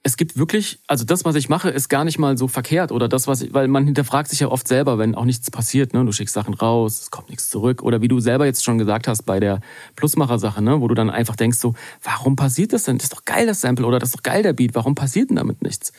es 0.05 0.17
gibt 0.17 0.37
wirklich, 0.37 0.81
also 0.89 1.05
das, 1.05 1.25
was 1.25 1.37
ich 1.37 1.49
mache, 1.49 1.71
ist 1.71 1.89
gar 1.89 2.05
nicht 2.05 2.19
mal 2.19 2.37
so 2.37 2.49
verkehrt 2.49 2.91
oder 2.91 3.09
das, 3.09 3.29
was 3.29 3.41
ich, 3.43 3.55
weil 3.55 3.69
man 3.69 3.85
hinterfragt 3.85 4.29
sich 4.29 4.41
ja 4.41 4.49
oft 4.49 4.67
selber, 4.67 4.99
wenn 4.99 5.15
auch 5.15 5.25
nichts 5.25 5.49
passiert, 5.51 5.95
ne? 5.95 6.05
Du 6.05 6.11
schickst 6.11 6.35
Sachen 6.35 6.55
raus, 6.55 7.03
es 7.03 7.11
kommt 7.13 7.29
nichts 7.29 7.51
zurück 7.51 7.83
oder 7.83 8.03
wie 8.03 8.09
du 8.09 8.19
selber 8.19 8.45
jetzt 8.45 8.65
schon 8.65 8.79
gesagt 8.79 9.07
hast 9.07 9.23
bei 9.23 9.39
der 9.39 9.61
Plusmacher-Sache, 9.95 10.61
ne? 10.61 10.81
Wo 10.81 10.89
du 10.89 10.95
dann 10.95 11.09
einfach 11.09 11.37
denkst 11.37 11.59
so, 11.59 11.75
warum 12.03 12.35
passiert 12.35 12.73
das 12.73 12.83
denn? 12.83 12.99
Das 12.99 13.05
ist 13.05 13.13
doch 13.13 13.25
geil, 13.25 13.47
das 13.47 13.61
Sample 13.61 13.87
oder 13.87 14.01
das 14.01 14.09
ist 14.09 14.17
doch 14.17 14.23
geil, 14.25 14.43
der 14.43 14.55
Beat, 14.55 14.75
warum 14.75 14.97
passiert 14.97 15.31
denn 15.31 15.37
damit 15.37 15.63
nichts? 15.63 15.93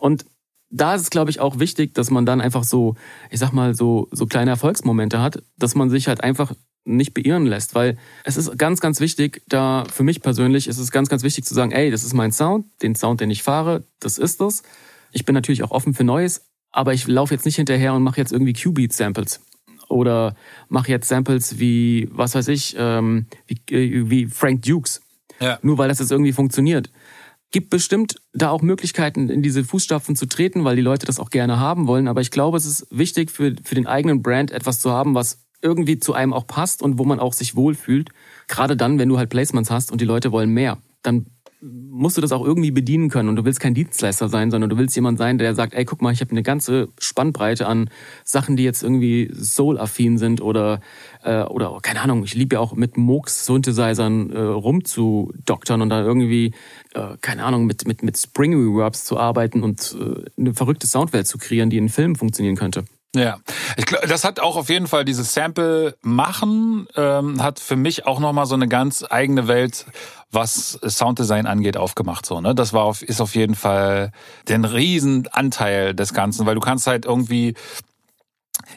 Und 0.00 0.24
da 0.70 0.94
ist 0.94 1.02
es, 1.02 1.10
glaube 1.10 1.30
ich, 1.30 1.40
auch 1.40 1.58
wichtig, 1.58 1.94
dass 1.94 2.10
man 2.10 2.26
dann 2.26 2.40
einfach 2.40 2.64
so, 2.64 2.96
ich 3.30 3.38
sag 3.38 3.52
mal, 3.52 3.74
so, 3.74 4.08
so 4.10 4.26
kleine 4.26 4.50
Erfolgsmomente 4.50 5.20
hat, 5.20 5.42
dass 5.56 5.74
man 5.74 5.90
sich 5.90 6.08
halt 6.08 6.22
einfach 6.22 6.52
nicht 6.84 7.12
beirren 7.12 7.46
lässt, 7.46 7.74
weil 7.74 7.98
es 8.24 8.36
ist 8.36 8.56
ganz, 8.56 8.80
ganz 8.80 9.00
wichtig, 9.00 9.42
da 9.48 9.84
für 9.92 10.02
mich 10.02 10.22
persönlich 10.22 10.66
ist 10.66 10.78
es 10.78 10.90
ganz, 10.90 11.08
ganz 11.08 11.22
wichtig 11.22 11.44
zu 11.44 11.54
sagen, 11.54 11.72
ey, 11.72 11.90
das 11.90 12.04
ist 12.04 12.14
mein 12.14 12.32
Sound, 12.32 12.66
den 12.82 12.94
Sound, 12.94 13.20
den 13.20 13.30
ich 13.30 13.42
fahre, 13.42 13.84
das 14.00 14.16
ist 14.16 14.40
das. 14.40 14.62
Ich 15.12 15.24
bin 15.24 15.34
natürlich 15.34 15.62
auch 15.62 15.72
offen 15.72 15.92
für 15.92 16.04
Neues, 16.04 16.46
aber 16.70 16.94
ich 16.94 17.06
laufe 17.06 17.34
jetzt 17.34 17.44
nicht 17.44 17.56
hinterher 17.56 17.92
und 17.92 18.02
mache 18.02 18.20
jetzt 18.20 18.32
irgendwie 18.32 18.54
Q-Beat-Samples 18.54 19.40
oder 19.88 20.34
mache 20.68 20.90
jetzt 20.90 21.08
Samples 21.08 21.58
wie, 21.58 22.08
was 22.12 22.34
weiß 22.34 22.48
ich, 22.48 22.76
ähm, 22.78 23.26
wie, 23.46 23.74
äh, 23.74 24.08
wie 24.08 24.26
Frank 24.26 24.62
Dukes. 24.62 25.02
Ja. 25.40 25.58
Nur 25.62 25.78
weil 25.78 25.88
das 25.88 25.98
jetzt 25.98 26.12
irgendwie 26.12 26.32
funktioniert 26.32 26.90
gibt 27.50 27.70
bestimmt 27.70 28.16
da 28.32 28.50
auch 28.50 28.62
Möglichkeiten, 28.62 29.28
in 29.28 29.42
diese 29.42 29.64
Fußstapfen 29.64 30.16
zu 30.16 30.26
treten, 30.26 30.64
weil 30.64 30.76
die 30.76 30.82
Leute 30.82 31.06
das 31.06 31.18
auch 31.18 31.30
gerne 31.30 31.58
haben 31.58 31.86
wollen. 31.86 32.08
Aber 32.08 32.20
ich 32.20 32.30
glaube, 32.30 32.56
es 32.56 32.66
ist 32.66 32.86
wichtig 32.90 33.30
für, 33.30 33.54
für 33.62 33.74
den 33.74 33.86
eigenen 33.86 34.22
Brand 34.22 34.50
etwas 34.50 34.80
zu 34.80 34.90
haben, 34.90 35.14
was 35.14 35.44
irgendwie 35.62 35.98
zu 35.98 36.14
einem 36.14 36.32
auch 36.32 36.46
passt 36.46 36.82
und 36.82 36.98
wo 36.98 37.04
man 37.04 37.20
auch 37.20 37.32
sich 37.32 37.56
wohlfühlt. 37.56 38.10
Gerade 38.48 38.76
dann, 38.76 38.98
wenn 38.98 39.08
du 39.08 39.18
halt 39.18 39.30
Placements 39.30 39.70
hast 39.70 39.92
und 39.92 40.00
die 40.00 40.06
Leute 40.06 40.32
wollen 40.32 40.50
mehr. 40.50 40.78
Dann 41.02 41.26
musst 41.62 42.16
du 42.16 42.22
das 42.22 42.32
auch 42.32 42.44
irgendwie 42.44 42.70
bedienen 42.70 43.10
können 43.10 43.28
und 43.28 43.36
du 43.36 43.44
willst 43.44 43.60
kein 43.60 43.74
Dienstleister 43.74 44.28
sein, 44.28 44.50
sondern 44.50 44.70
du 44.70 44.78
willst 44.78 44.96
jemand 44.96 45.18
sein, 45.18 45.36
der 45.36 45.54
sagt, 45.54 45.74
ey, 45.74 45.84
guck 45.84 46.00
mal, 46.00 46.12
ich 46.12 46.20
habe 46.20 46.30
eine 46.30 46.42
ganze 46.42 46.88
Spannbreite 46.98 47.66
an 47.66 47.90
Sachen, 48.24 48.56
die 48.56 48.64
jetzt 48.64 48.82
irgendwie 48.82 49.30
soul-affin 49.34 50.16
sind 50.16 50.40
oder 50.40 50.80
äh, 51.22 51.42
oder 51.42 51.78
keine 51.82 52.00
Ahnung, 52.00 52.24
ich 52.24 52.34
liebe 52.34 52.56
ja 52.56 52.60
auch 52.60 52.74
mit 52.74 52.96
Mooks 52.96 53.44
Synthesizern 53.44 54.30
äh, 54.30 54.40
rumzudoktern 54.40 55.82
und 55.82 55.90
dann 55.90 56.04
irgendwie 56.04 56.54
äh, 56.94 57.16
keine 57.20 57.44
Ahnung 57.44 57.66
mit 57.66 57.86
mit 57.86 58.02
mit 58.02 58.18
Spring 58.18 58.54
Reverbs 58.54 59.04
zu 59.04 59.18
arbeiten 59.18 59.62
und 59.62 59.96
äh, 59.98 60.24
eine 60.38 60.54
verrückte 60.54 60.86
Soundwelt 60.86 61.26
zu 61.26 61.38
kreieren, 61.38 61.70
die 61.70 61.78
in 61.78 61.88
Filmen 61.88 62.16
funktionieren 62.16 62.56
könnte. 62.56 62.84
Ja, 63.14 63.38
ich 63.76 63.86
glaube, 63.86 64.06
das 64.06 64.22
hat 64.22 64.38
auch 64.38 64.54
auf 64.54 64.68
jeden 64.68 64.86
Fall 64.86 65.04
dieses 65.04 65.34
Sample 65.34 65.96
machen 66.00 66.86
ähm, 66.94 67.42
hat 67.42 67.58
für 67.58 67.74
mich 67.74 68.06
auch 68.06 68.20
noch 68.20 68.32
mal 68.32 68.46
so 68.46 68.54
eine 68.54 68.68
ganz 68.68 69.04
eigene 69.08 69.48
Welt, 69.48 69.86
was 70.30 70.78
Sounddesign 70.86 71.46
angeht, 71.46 71.76
aufgemacht 71.76 72.24
so. 72.24 72.40
Ne, 72.40 72.54
das 72.54 72.72
war 72.72 72.84
auf, 72.84 73.02
ist 73.02 73.20
auf 73.20 73.34
jeden 73.34 73.56
Fall 73.56 74.12
den 74.48 74.64
riesen 74.64 75.26
Anteil 75.28 75.92
des 75.92 76.14
Ganzen, 76.14 76.46
weil 76.46 76.54
du 76.54 76.60
kannst 76.60 76.86
halt 76.86 77.04
irgendwie 77.04 77.54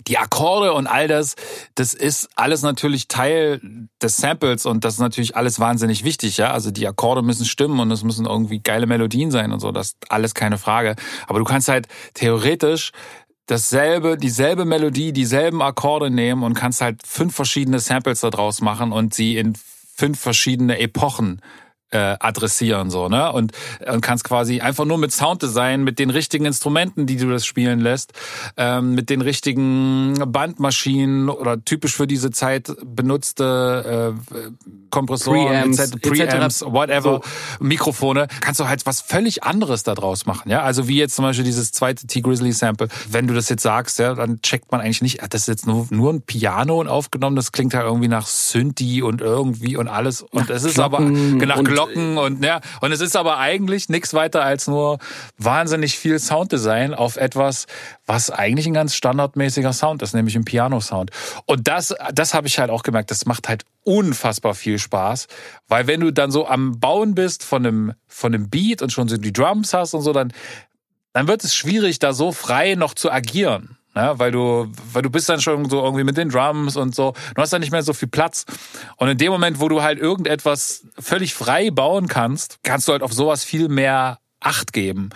die 0.08 0.18
Akkorde 0.18 0.74
und 0.74 0.88
all 0.88 1.08
das, 1.08 1.36
das 1.76 1.94
ist 1.94 2.30
alles 2.36 2.62
natürlich 2.62 3.08
Teil 3.08 3.62
des 4.02 4.18
Samples 4.18 4.66
und 4.66 4.84
das 4.84 4.96
ist 4.96 5.00
natürlich 5.00 5.36
alles 5.36 5.60
wahnsinnig 5.60 6.04
wichtig, 6.04 6.38
ja. 6.38 6.52
Also 6.52 6.72
die 6.72 6.88
Akkorde 6.88 7.22
müssen 7.22 7.46
stimmen 7.46 7.80
und 7.80 7.92
es 7.92 8.04
müssen 8.04 8.26
irgendwie 8.26 8.60
geile 8.60 8.86
Melodien 8.86 9.32
sein 9.32 9.52
und 9.52 9.60
so, 9.60 9.72
das 9.72 9.88
ist 9.88 9.98
alles 10.10 10.34
keine 10.34 10.58
Frage. 10.58 10.96
Aber 11.28 11.40
du 11.40 11.46
kannst 11.46 11.68
halt 11.68 11.88
theoretisch 12.14 12.92
dasselbe, 13.46 14.18
dieselbe 14.18 14.66
Melodie, 14.66 15.12
dieselben 15.12 15.62
Akkorde 15.62 16.10
nehmen 16.10 16.44
und 16.44 16.54
kannst 16.54 16.82
halt 16.82 17.06
fünf 17.06 17.36
verschiedene 17.36 17.80
Samples 17.80 18.22
daraus 18.22 18.62
machen 18.62 18.92
und 18.92 19.14
sie 19.14 19.38
in 19.38 19.54
fünf 19.96 20.20
verschiedene 20.20 20.80
Epochen 20.80 21.42
äh, 21.94 22.16
adressieren 22.20 22.90
so 22.90 23.08
ne? 23.10 23.32
Und 23.32 23.52
und 23.88 24.02
kannst 24.02 24.24
quasi 24.24 24.62
einfach 24.62 24.86
nur 24.86 24.98
mit 24.98 25.12
Sounddesign 25.12 25.84
mit 25.84 26.00
den 26.00 26.10
richtigen 26.10 26.46
Instrumenten 26.46 27.06
die 27.06 27.18
du 27.18 27.30
das 27.30 27.46
spielen 27.46 27.80
lässt 27.80 28.14
ähm, 28.58 28.96
mit 28.96 29.10
den 29.10 29.22
richtigen 29.22 30.16
Bandmaschinen 30.28 31.30
oder 31.30 31.64
typisch 31.64 31.96
für 31.96 32.08
diese 32.08 32.32
Zeit 32.32 32.74
benutzte 32.84 34.16
äh, 34.34 34.52
Kompressoren 34.90 35.48
Preamps, 35.48 35.80
etc, 35.80 36.02
Preamps 36.02 36.62
whatever 36.66 37.22
so. 37.24 37.66
Mikrofone 37.66 38.28
kannst 38.42 38.60
du 38.60 38.68
halt 38.68 38.86
was 38.86 39.02
völlig 39.02 39.44
anderes 39.44 39.84
daraus 39.84 40.26
machen 40.26 40.50
ja? 40.50 40.64
Also 40.64 40.88
wie 40.88 40.98
jetzt 40.98 41.16
zum 41.16 41.24
Beispiel 41.24 41.46
dieses 41.46 41.72
zweite 41.72 42.08
T 42.08 42.22
Grizzly 42.22 42.52
Sample 42.52 42.90
wenn 43.10 43.28
du 43.28 43.34
das 43.34 43.50
jetzt 43.50 43.64
sagst 43.64 44.00
ja 44.00 44.14
dann 44.14 44.42
checkt 44.42 44.72
man 44.72 44.82
eigentlich 44.82 45.02
nicht 45.02 45.22
das 45.30 45.42
ist 45.42 45.48
jetzt 45.48 45.68
nur 45.68 45.88
nur 45.90 46.12
ein 46.12 46.22
Piano 46.22 46.80
und 46.80 46.88
aufgenommen 46.88 47.36
das 47.36 47.52
klingt 47.52 47.74
halt 47.74 47.86
irgendwie 47.86 48.08
nach 48.08 48.28
Synthi 48.28 49.02
und 49.02 49.22
irgendwie 49.22 49.78
und 49.78 49.88
alles. 49.88 50.22
Und 50.22 50.50
es 50.50 50.64
ist 50.64 50.80
aber 50.80 51.00
Glocken 51.00 51.66
Glocken 51.86 52.18
und 52.18 52.44
ja, 52.44 52.62
und 52.82 52.92
es 52.92 53.02
ist 53.02 53.16
aber 53.16 53.38
eigentlich 53.38 53.90
nichts 53.90 54.14
weiter 54.14 54.44
als 54.44 54.68
nur 54.68 55.00
wahnsinnig 55.38 55.98
viel 55.98 56.20
Sounddesign 56.20 56.94
auf 56.94 57.18
etwas, 57.18 57.66
was 58.06 58.30
eigentlich 58.30 58.66
ein 58.68 58.74
ganz 58.74 58.96
standardmäßiger 58.96 59.74
Sound 59.74 60.02
ist, 60.02 60.14
nämlich 60.14 60.36
ein 60.36 60.46
Piano-Sound. 60.46 61.12
Und 61.46 61.68
das, 61.68 61.96
das 62.14 62.34
habe 62.34 62.48
ich 62.48 62.60
halt 62.60 62.70
auch 62.70 62.84
gemerkt, 62.84 63.12
das 63.12 63.26
macht 63.26 63.50
halt 63.50 63.66
unfassbar 63.84 64.56
viel 64.56 64.80
Spaß, 64.80 65.28
weil 65.68 65.88
wenn 65.88 66.00
du 66.00 66.12
dann 66.12 66.32
so 66.32 66.48
am 66.48 66.80
Bauen 66.80 67.16
bist 67.16 67.44
von 67.44 67.66
einem, 67.66 67.94
von 68.08 68.34
einem 68.34 68.50
Beat 68.50 68.82
und 68.82 68.92
schon 68.92 69.08
so 69.08 69.18
die 69.18 69.34
Drums 69.34 69.74
hast 69.74 69.94
und 69.94 70.02
so, 70.02 70.14
dann, 70.14 70.32
dann 71.14 71.28
wird 71.28 71.44
es 71.44 71.56
schwierig, 71.56 72.00
da 72.00 72.14
so 72.14 72.32
frei 72.32 72.76
noch 72.76 72.94
zu 72.94 73.12
agieren. 73.12 73.78
Ne? 73.96 74.14
Weil 74.18 74.32
du, 74.32 74.72
weil 74.92 75.02
du 75.02 75.10
bist 75.10 75.30
dann 75.30 75.42
schon 75.42 75.70
so 75.70 75.84
irgendwie 75.84 76.04
mit 76.04 76.18
den 76.18 76.30
Drums 76.30 76.76
und 76.76 76.96
so. 76.96 77.14
Du 77.36 77.42
hast 77.42 77.54
dann 77.54 77.62
nicht 77.62 77.72
mehr 77.72 77.84
so 77.84 77.94
viel 77.94 78.08
Platz. 78.08 78.46
Und 78.98 79.08
in 79.08 79.18
dem 79.18 79.32
Moment, 79.32 79.60
wo 79.60 79.70
du 79.70 79.82
halt 79.82 80.00
irgendetwas 80.00 80.86
völlig 81.00 81.34
frei 81.34 81.70
bauen 81.72 82.08
kannst, 82.08 82.60
kannst 82.64 82.88
du 82.88 82.92
halt 82.94 83.04
auf 83.04 83.14
sowas 83.14 83.44
viel 83.44 83.70
mehr 83.70 84.20
Acht 84.40 84.74
geben. 84.74 85.10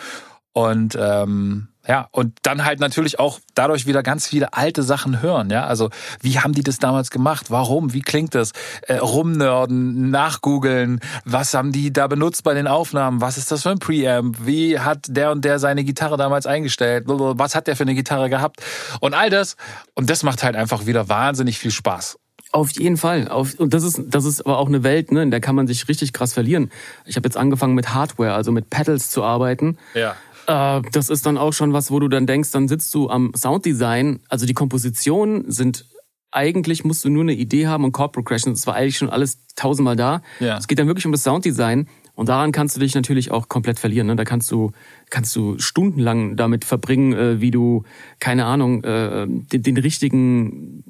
Und 0.54 0.98
ähm, 1.00 1.68
ja, 1.88 2.08
und 2.12 2.38
dann 2.44 2.66
halt 2.66 2.80
natürlich 2.80 3.20
auch 3.20 3.40
dadurch 3.56 3.86
wieder 3.86 4.04
ganz 4.04 4.28
viele 4.28 4.54
alte 4.54 4.84
Sachen 4.84 5.22
hören. 5.22 5.50
Ja, 5.50 5.66
also 5.66 5.90
wie 6.22 6.40
haben 6.40 6.54
die 6.54 6.64
das 6.64 6.80
damals 6.80 7.12
gemacht? 7.12 7.50
Warum? 7.50 7.94
Wie 7.94 8.02
klingt 8.02 8.36
das? 8.36 8.52
Äh, 8.82 8.96
rumnörden, 8.98 10.10
nachgoogeln. 10.10 11.00
Was 11.24 11.54
haben 11.54 11.72
die 11.72 11.94
da 11.94 12.08
benutzt 12.08 12.44
bei 12.44 12.54
den 12.54 12.68
Aufnahmen? 12.68 13.22
Was 13.22 13.38
ist 13.38 13.52
das 13.52 13.64
für 13.64 13.70
ein 13.72 13.80
Preamp? 13.80 14.38
Wie 14.46 14.80
hat 14.80 15.06
der 15.08 15.32
und 15.32 15.46
der 15.46 15.60
seine 15.60 15.84
Gitarre 15.84 16.18
damals 16.18 16.46
eingestellt? 16.46 17.06
Was 17.08 17.56
hat 17.56 17.68
der 17.68 17.76
für 17.76 17.84
eine 17.84 17.96
Gitarre 17.96 18.30
gehabt? 18.30 18.62
Und 19.00 19.14
all 19.14 19.30
das. 19.30 19.56
Und 19.96 20.10
das 20.10 20.24
macht 20.24 20.44
halt 20.44 20.56
einfach 20.56 20.86
wieder 20.86 21.08
wahnsinnig 21.08 21.58
viel 21.58 21.72
Spaß. 21.72 22.18
Auf 22.52 22.72
jeden 22.72 22.98
Fall. 22.98 23.28
Auf, 23.28 23.56
und 23.60 23.74
das 23.74 23.84
ist, 23.84 24.02
das 24.08 24.26
ist 24.26 24.46
aber 24.46 24.58
auch 24.58 24.68
eine 24.68 24.84
Welt, 24.84 25.12
ne, 25.12 25.22
in 25.22 25.32
der 25.32 25.42
kann 25.42 25.56
man 25.56 25.68
sich 25.68 25.88
richtig 25.90 26.14
krass 26.14 26.34
verlieren. 26.34 26.72
Ich 27.06 27.18
habe 27.18 27.28
jetzt 27.28 27.36
angefangen 27.36 27.76
mit 27.76 27.94
Hardware, 27.94 28.34
also 28.34 28.52
mit 28.52 28.70
Pedals 28.70 29.10
zu 29.10 29.24
arbeiten. 29.24 29.78
Ja. 29.94 30.16
Äh, 30.48 30.82
das 30.92 31.10
ist 31.10 31.26
dann 31.26 31.38
auch 31.38 31.54
schon 31.54 31.74
was, 31.74 31.92
wo 31.92 32.00
du 32.00 32.08
dann 32.08 32.26
denkst, 32.26 32.52
dann 32.52 32.68
sitzt 32.68 32.94
du 32.96 33.10
am 33.10 33.34
Sounddesign. 33.36 34.22
Also 34.30 34.46
die 34.46 34.54
Kompositionen 34.54 35.52
sind 35.52 35.86
eigentlich 36.32 36.84
musst 36.84 37.06
du 37.06 37.10
nur 37.10 37.24
eine 37.24 37.34
Idee 37.34 37.68
haben 37.68 37.84
und 37.84 37.94
Chord 37.94 38.12
Progression, 38.12 38.54
das 38.54 38.68
war 38.68 38.76
eigentlich 38.76 38.98
schon 38.98 39.10
alles 39.10 39.46
tausendmal 39.56 39.96
da. 39.96 40.22
Ja. 40.40 40.58
Es 40.58 40.68
geht 40.68 40.78
dann 40.78 40.88
wirklich 40.88 41.06
um 41.06 41.12
das 41.12 41.24
Sounddesign 41.24 41.88
und 42.16 42.30
daran 42.30 42.52
kannst 42.52 42.76
du 42.76 42.80
dich 42.80 42.96
natürlich 42.96 43.32
auch 43.32 43.48
komplett 43.48 43.80
verlieren. 43.80 44.08
Ne? 44.08 44.16
Da 44.16 44.24
kannst 44.24 44.52
du 44.52 44.72
kannst 45.10 45.36
du 45.36 45.58
stundenlang 45.58 46.36
damit 46.36 46.66
verbringen, 46.66 47.14
äh, 47.14 47.42
wie 47.42 47.52
du 47.52 47.84
keine 48.20 48.46
Ahnung 48.46 48.84
äh, 48.84 49.26
den, 49.28 49.64
den 49.64 49.78
richtigen 49.78 50.84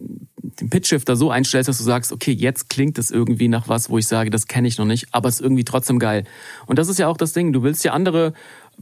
den 0.60 0.70
Pitchshifter 0.70 1.16
so 1.16 1.30
einstellst, 1.30 1.68
dass 1.68 1.78
du 1.78 1.84
sagst, 1.84 2.12
okay, 2.12 2.32
jetzt 2.32 2.70
klingt 2.70 2.98
es 2.98 3.12
irgendwie 3.12 3.48
nach 3.48 3.68
was, 3.68 3.90
wo 3.90 3.98
ich 3.98 4.08
sage, 4.08 4.30
das 4.30 4.48
kenne 4.48 4.68
ich 4.68 4.78
noch 4.78 4.86
nicht, 4.86 5.08
aber 5.12 5.30
es 5.30 5.36
ist 5.36 5.42
irgendwie 5.42 5.66
trotzdem 5.66 6.00
geil. 6.00 6.24
Und 6.66 6.80
das 6.80 6.88
ist 6.88 6.98
ja 7.00 7.08
auch 7.08 7.18
das 7.18 7.34
Ding, 7.34 7.54
du 7.54 7.64
willst 7.64 7.84
ja 7.84 7.94
andere 7.94 8.34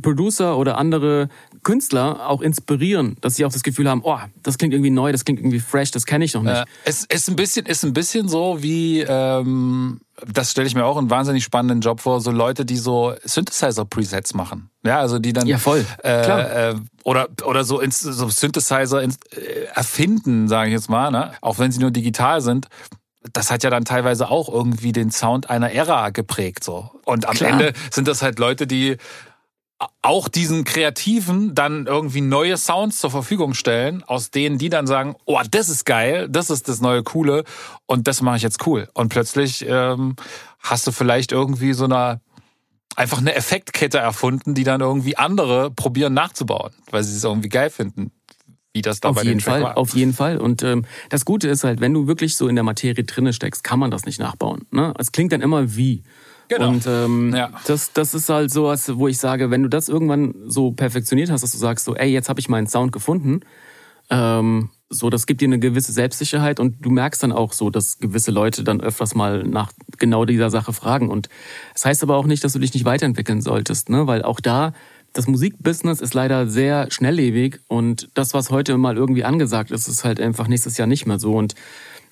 Producer 0.02 0.58
oder 0.58 0.78
andere 0.78 1.30
Künstler 1.64 2.30
auch 2.30 2.42
inspirieren, 2.42 3.18
dass 3.22 3.36
sie 3.36 3.46
auch 3.46 3.52
das 3.52 3.64
Gefühl 3.64 3.90
haben, 3.90 4.02
oh, 4.04 4.20
das 4.44 4.58
klingt 4.58 4.74
irgendwie 4.74 4.92
neu, 4.92 5.12
das 5.12 5.26
klingt 5.26 5.40
irgendwie 5.40 5.60
fresh, 5.60 5.92
das 5.92 6.06
kenne 6.06 6.26
ich 6.26 6.34
noch 6.34 6.44
nicht. 6.44 6.56
Äh, 6.56 6.66
es 6.86 7.06
ist 7.06 7.28
ein 7.30 7.36
bisschen, 7.36 7.66
ist 7.66 7.84
ein 7.84 7.94
bisschen 7.94 8.28
so 8.28 8.62
wie, 8.62 9.02
ähm, 9.02 10.00
das 10.32 10.52
stelle 10.52 10.68
ich 10.68 10.76
mir 10.76 10.86
auch 10.86 10.98
einen 10.98 11.10
wahnsinnig 11.10 11.44
spannenden 11.44 11.82
Job 11.82 12.02
vor, 12.02 12.22
so 12.22 12.32
Leute, 12.32 12.66
die 12.66 12.78
so 12.78 13.14
Synthesizer-Presets 13.24 14.34
machen. 14.36 14.70
Ja, 14.84 15.00
also 15.00 15.18
die 15.18 15.34
dann 15.34 15.48
ja 15.48 15.58
voll 15.58 15.86
äh, 16.04 16.24
Klar. 16.24 16.52
Äh, 16.52 16.76
oder 17.04 17.28
oder 17.44 17.64
so, 17.64 17.80
ins, 17.80 18.00
so 18.00 18.30
Synthesizer 18.30 19.02
ins, 19.02 19.18
äh, 19.32 19.66
erfinden, 19.74 20.48
sage 20.48 20.70
ich 20.70 20.74
jetzt 20.74 20.90
mal, 20.90 21.10
ne? 21.10 21.32
auch 21.42 21.58
wenn 21.58 21.72
sie 21.72 21.80
nur 21.80 21.92
digital 21.92 22.42
sind 22.42 22.68
das 23.34 23.52
hat 23.52 23.64
ja 23.64 23.72
dann 23.72 23.86
teilweise 23.86 24.30
auch 24.30 24.50
irgendwie 24.50 24.92
den 24.92 25.10
Sound 25.10 25.50
einer 25.50 25.72
Ära 25.72 26.10
geprägt 26.12 26.64
so. 26.64 26.92
Und 27.06 27.28
am 27.28 27.36
Klar. 27.36 27.52
Ende 27.52 27.74
sind 27.92 28.08
das 28.08 28.22
halt 28.22 28.40
Leute, 28.40 28.68
die 28.68 28.98
auch 30.02 30.30
diesen 30.30 30.64
Kreativen 30.64 31.54
dann 31.54 31.86
irgendwie 31.86 32.22
neue 32.22 32.58
Sounds 32.58 33.00
zur 33.00 33.12
Verfügung 33.12 33.54
stellen, 33.54 34.04
aus 34.04 34.32
denen 34.32 34.58
die 34.58 34.70
dann 34.70 34.88
sagen, 34.88 35.16
oh, 35.26 35.40
das 35.52 35.68
ist 35.68 35.86
geil, 35.86 36.30
das 36.30 36.50
ist 36.50 36.70
das 36.70 36.80
neue 36.80 37.04
Coole 37.04 37.44
und 37.86 38.08
das 38.08 38.22
mache 38.22 38.38
ich 38.38 38.44
jetzt 38.44 38.66
cool. 38.66 38.88
Und 38.94 39.10
plötzlich 39.10 39.66
ähm, 39.68 40.16
hast 40.60 40.88
du 40.88 40.92
vielleicht 40.92 41.32
irgendwie 41.32 41.74
so 41.74 41.86
eine 41.86 42.22
einfach 42.96 43.18
eine 43.18 43.36
Effektkette 43.36 43.98
erfunden, 43.98 44.54
die 44.54 44.64
dann 44.64 44.80
irgendwie 44.80 45.18
andere 45.18 45.70
probieren 45.70 46.14
nachzubauen, 46.14 46.72
weil 46.92 47.04
sie 47.04 47.16
es 47.16 47.24
irgendwie 47.26 47.50
geil 47.50 47.70
finden. 47.70 48.12
Wie 48.74 48.82
das 48.82 49.00
da 49.00 49.10
auf 49.10 49.16
bei 49.16 49.24
jeden 49.24 49.40
den 49.40 49.42
Fall, 49.42 49.64
war. 49.64 49.78
auf 49.78 49.96
jeden 49.96 50.14
Fall. 50.14 50.38
Und 50.38 50.62
ähm, 50.64 50.86
das 51.10 51.24
Gute 51.26 51.48
ist 51.48 51.64
halt, 51.64 51.80
wenn 51.80 51.94
du 51.94 52.08
wirklich 52.08 52.36
so 52.36 52.48
in 52.48 52.56
der 52.56 52.64
Materie 52.64 53.04
drinne 53.06 53.32
steckst, 53.32 53.64
kann 53.64 53.80
man 53.80 53.90
das 53.90 54.06
nicht 54.06 54.20
nachbauen. 54.20 54.66
Ne? 54.72 54.94
Es 54.98 55.12
klingt 55.12 55.32
dann 55.32 55.42
immer 55.42 55.76
wie. 55.76 56.04
Genau. 56.48 56.70
Und 56.70 56.86
ähm, 56.88 57.34
ja. 57.36 57.50
das, 57.66 57.94
das 57.94 58.14
ist 58.14 58.30
halt 58.30 58.52
so 58.52 58.66
was, 58.66 58.96
wo 58.98 59.08
ich 59.08 59.18
sage, 59.18 59.52
wenn 59.52 59.64
du 59.64 59.70
das 59.70 59.90
irgendwann 59.90 60.36
so 60.48 60.72
perfektioniert 60.72 61.32
hast, 61.32 61.42
dass 61.42 61.52
du 61.52 61.58
sagst, 61.58 61.86
so, 61.86 61.96
ey, 61.96 62.10
jetzt 62.10 62.30
habe 62.30 62.40
ich 62.40 62.50
meinen 62.50 62.68
Sound 62.68 62.92
gefunden, 62.92 63.42
ähm, 64.10 64.70
so, 64.90 65.10
das 65.10 65.26
gibt 65.26 65.42
dir 65.42 65.48
eine 65.48 65.60
gewisse 65.60 65.92
Selbstsicherheit 65.92 66.60
und 66.60 66.86
du 66.86 66.92
merkst 66.92 67.24
dann 67.24 67.32
auch 67.32 67.54
so, 67.54 67.70
dass 67.70 67.98
gewisse 67.98 68.32
Leute 68.32 68.64
dann 68.64 68.82
öfters 68.82 69.16
mal 69.16 69.44
nach 69.44 69.72
genau 69.98 70.26
dieser 70.26 70.52
Sache 70.52 70.74
fragen. 70.74 71.10
Und 71.10 71.30
das 71.74 71.86
heißt 71.86 72.04
aber 72.04 72.16
auch 72.18 72.28
nicht, 72.28 72.44
dass 72.44 72.54
du 72.54 72.60
dich 72.60 72.74
nicht 72.74 72.86
weiterentwickeln 72.86 73.42
solltest, 73.42 73.90
ne? 73.90 74.06
Weil 74.06 74.22
auch 74.22 74.40
da, 74.40 74.74
das 75.14 75.28
Musikbusiness 75.28 76.02
ist 76.02 76.14
leider 76.14 76.48
sehr 76.48 76.92
schnelllebig 76.92 77.60
und 77.68 78.10
das, 78.14 78.34
was 78.34 78.52
heute 78.52 78.78
mal 78.78 78.96
irgendwie 78.96 79.24
angesagt 79.24 79.72
ist, 79.72 79.88
ist 79.88 80.04
halt 80.04 80.20
einfach 80.20 80.48
nächstes 80.48 80.78
Jahr 80.78 80.88
nicht 80.88 81.08
mehr 81.08 81.20
so. 81.20 81.34
Und 81.34 81.56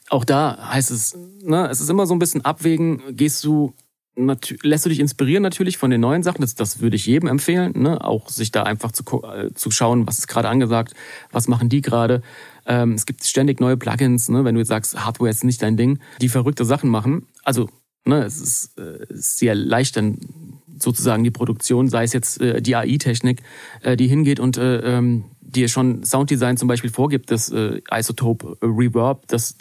auch 0.09 0.25
da 0.25 0.69
heißt 0.71 0.89
es, 0.89 1.15
ne, 1.43 1.67
es 1.69 1.79
ist 1.79 1.89
immer 1.89 2.07
so 2.07 2.15
ein 2.15 2.19
bisschen 2.19 2.43
abwägen, 2.43 3.01
gehst 3.11 3.43
du 3.43 3.73
lässt 4.15 4.85
du 4.85 4.89
dich 4.89 4.99
inspirieren 4.99 5.43
natürlich 5.43 5.77
von 5.77 5.89
den 5.89 6.01
neuen 6.01 6.23
Sachen. 6.23 6.41
Das, 6.41 6.55
das 6.55 6.81
würde 6.81 6.95
ich 6.95 7.05
jedem 7.05 7.27
empfehlen. 7.27 7.73
Ne? 7.75 8.03
Auch 8.03 8.29
sich 8.29 8.51
da 8.51 8.63
einfach 8.63 8.91
zu, 8.91 9.03
äh, 9.23 9.53
zu 9.53 9.71
schauen, 9.71 10.05
was 10.05 10.19
ist 10.19 10.27
gerade 10.27 10.49
angesagt, 10.49 10.93
was 11.31 11.47
machen 11.47 11.69
die 11.69 11.81
gerade. 11.81 12.21
Ähm, 12.65 12.93
es 12.93 13.05
gibt 13.05 13.23
ständig 13.23 13.59
neue 13.59 13.77
Plugins, 13.77 14.29
ne? 14.29 14.45
wenn 14.45 14.55
du 14.55 14.61
jetzt 14.61 14.69
sagst, 14.69 15.03
Hardware 15.03 15.29
ist 15.29 15.43
nicht 15.43 15.61
dein 15.61 15.77
Ding, 15.77 15.99
die 16.21 16.29
verrückte 16.29 16.65
Sachen 16.65 16.89
machen. 16.89 17.27
Also 17.43 17.69
ne, 18.05 18.23
es 18.23 18.39
ist, 18.41 18.77
äh, 18.77 19.05
sehr 19.09 19.55
leicht 19.55 19.97
dann 19.97 20.19
sozusagen 20.79 21.23
die 21.23 21.31
Produktion, 21.31 21.87
sei 21.87 22.03
es 22.03 22.13
jetzt 22.13 22.41
äh, 22.41 22.61
die 22.61 22.75
AI-Technik, 22.75 23.41
äh, 23.81 23.95
die 23.95 24.07
hingeht 24.07 24.39
und 24.39 24.57
äh, 24.57 24.97
ähm, 24.97 25.25
dir 25.41 25.67
schon 25.67 26.03
Sounddesign 26.03 26.57
zum 26.57 26.67
Beispiel 26.67 26.89
vorgibt, 26.89 27.31
das 27.31 27.49
äh, 27.49 27.81
Isotope 27.91 28.57
Reverb, 28.61 29.27
das 29.27 29.55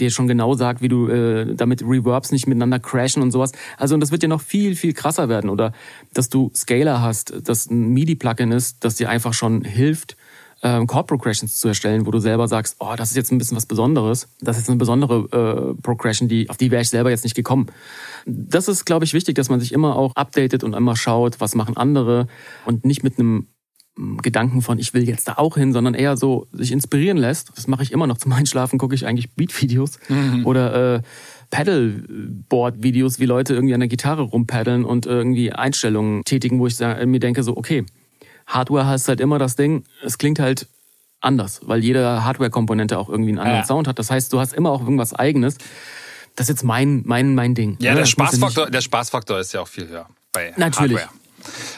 dir 0.00 0.10
schon 0.10 0.26
genau 0.26 0.54
sagt, 0.54 0.82
wie 0.82 0.88
du 0.88 1.08
äh, 1.08 1.54
damit 1.54 1.82
Reverbs 1.82 2.32
nicht 2.32 2.46
miteinander 2.46 2.78
crashen 2.78 3.22
und 3.22 3.30
sowas. 3.30 3.52
Also 3.76 3.94
und 3.94 4.00
das 4.00 4.12
wird 4.12 4.22
ja 4.22 4.28
noch 4.28 4.40
viel, 4.40 4.76
viel 4.76 4.92
krasser 4.92 5.28
werden. 5.28 5.50
Oder 5.50 5.72
dass 6.12 6.28
du 6.28 6.50
Scaler 6.54 7.00
hast, 7.00 7.34
das 7.44 7.70
ein 7.70 7.90
MIDI-Plugin 7.90 8.52
ist, 8.52 8.84
das 8.84 8.96
dir 8.96 9.08
einfach 9.08 9.34
schon 9.34 9.62
hilft, 9.62 10.16
ähm, 10.62 10.86
Chord 10.86 11.06
Progressions 11.06 11.58
zu 11.58 11.68
erstellen, 11.68 12.06
wo 12.06 12.10
du 12.10 12.18
selber 12.18 12.46
sagst, 12.46 12.76
oh, 12.80 12.94
das 12.96 13.10
ist 13.10 13.16
jetzt 13.16 13.32
ein 13.32 13.38
bisschen 13.38 13.56
was 13.56 13.66
Besonderes. 13.66 14.28
Das 14.40 14.56
ist 14.56 14.62
jetzt 14.62 14.70
eine 14.70 14.78
besondere 14.78 15.74
äh, 15.76 15.82
Progression, 15.82 16.28
die, 16.28 16.50
auf 16.50 16.58
die 16.58 16.70
wäre 16.70 16.82
ich 16.82 16.90
selber 16.90 17.10
jetzt 17.10 17.24
nicht 17.24 17.36
gekommen. 17.36 17.66
Das 18.26 18.68
ist, 18.68 18.84
glaube 18.84 19.04
ich, 19.04 19.14
wichtig, 19.14 19.36
dass 19.36 19.48
man 19.48 19.60
sich 19.60 19.72
immer 19.72 19.96
auch 19.96 20.14
updatet 20.16 20.62
und 20.62 20.74
immer 20.74 20.96
schaut, 20.96 21.40
was 21.40 21.54
machen 21.54 21.76
andere 21.76 22.26
und 22.66 22.84
nicht 22.84 23.02
mit 23.02 23.18
einem 23.18 23.46
Gedanken 24.22 24.62
von, 24.62 24.78
ich 24.78 24.94
will 24.94 25.08
jetzt 25.08 25.28
da 25.28 25.34
auch 25.36 25.56
hin, 25.56 25.72
sondern 25.72 25.94
eher 25.94 26.16
so 26.16 26.46
sich 26.52 26.72
inspirieren 26.72 27.16
lässt. 27.16 27.52
Das 27.56 27.66
mache 27.66 27.82
ich 27.82 27.92
immer 27.92 28.06
noch 28.06 28.18
zum 28.18 28.32
Einschlafen, 28.32 28.78
gucke 28.78 28.94
ich 28.94 29.06
eigentlich 29.06 29.30
Beat-Videos 29.32 29.98
mhm. 30.08 30.46
oder 30.46 30.96
äh, 30.96 31.02
Paddleboard-Videos, 31.50 33.18
wie 33.18 33.26
Leute 33.26 33.54
irgendwie 33.54 33.74
an 33.74 33.80
der 33.80 33.88
Gitarre 33.88 34.22
rumpaddeln 34.22 34.84
und 34.84 35.06
irgendwie 35.06 35.52
Einstellungen 35.52 36.24
tätigen, 36.24 36.60
wo 36.60 36.66
ich 36.66 36.78
mir 36.78 37.18
denke 37.18 37.42
so, 37.42 37.56
okay, 37.56 37.84
Hardware 38.46 38.86
heißt 38.86 39.08
halt 39.08 39.20
immer 39.20 39.38
das 39.38 39.56
Ding, 39.56 39.84
es 40.04 40.18
klingt 40.18 40.38
halt 40.38 40.68
anders, 41.20 41.60
weil 41.64 41.82
jede 41.82 42.24
Hardware-Komponente 42.24 42.98
auch 42.98 43.08
irgendwie 43.08 43.30
einen 43.30 43.38
anderen 43.38 43.60
ja. 43.60 43.66
Sound 43.66 43.88
hat. 43.88 43.98
Das 43.98 44.10
heißt, 44.10 44.32
du 44.32 44.40
hast 44.40 44.52
immer 44.52 44.70
auch 44.70 44.80
irgendwas 44.80 45.12
Eigenes. 45.12 45.56
Das 46.36 46.44
ist 46.44 46.50
jetzt 46.50 46.64
mein, 46.64 47.02
mein, 47.04 47.34
mein 47.34 47.54
Ding. 47.54 47.76
Ja, 47.80 47.94
der 47.94 48.06
Spaßfaktor, 48.06 48.70
der 48.70 48.80
Spaßfaktor 48.80 49.40
ist 49.40 49.52
ja 49.52 49.60
auch 49.60 49.68
viel 49.68 49.88
höher 49.88 50.06
bei 50.32 50.54
Natürlich. 50.56 50.98
Hardware. 50.98 51.19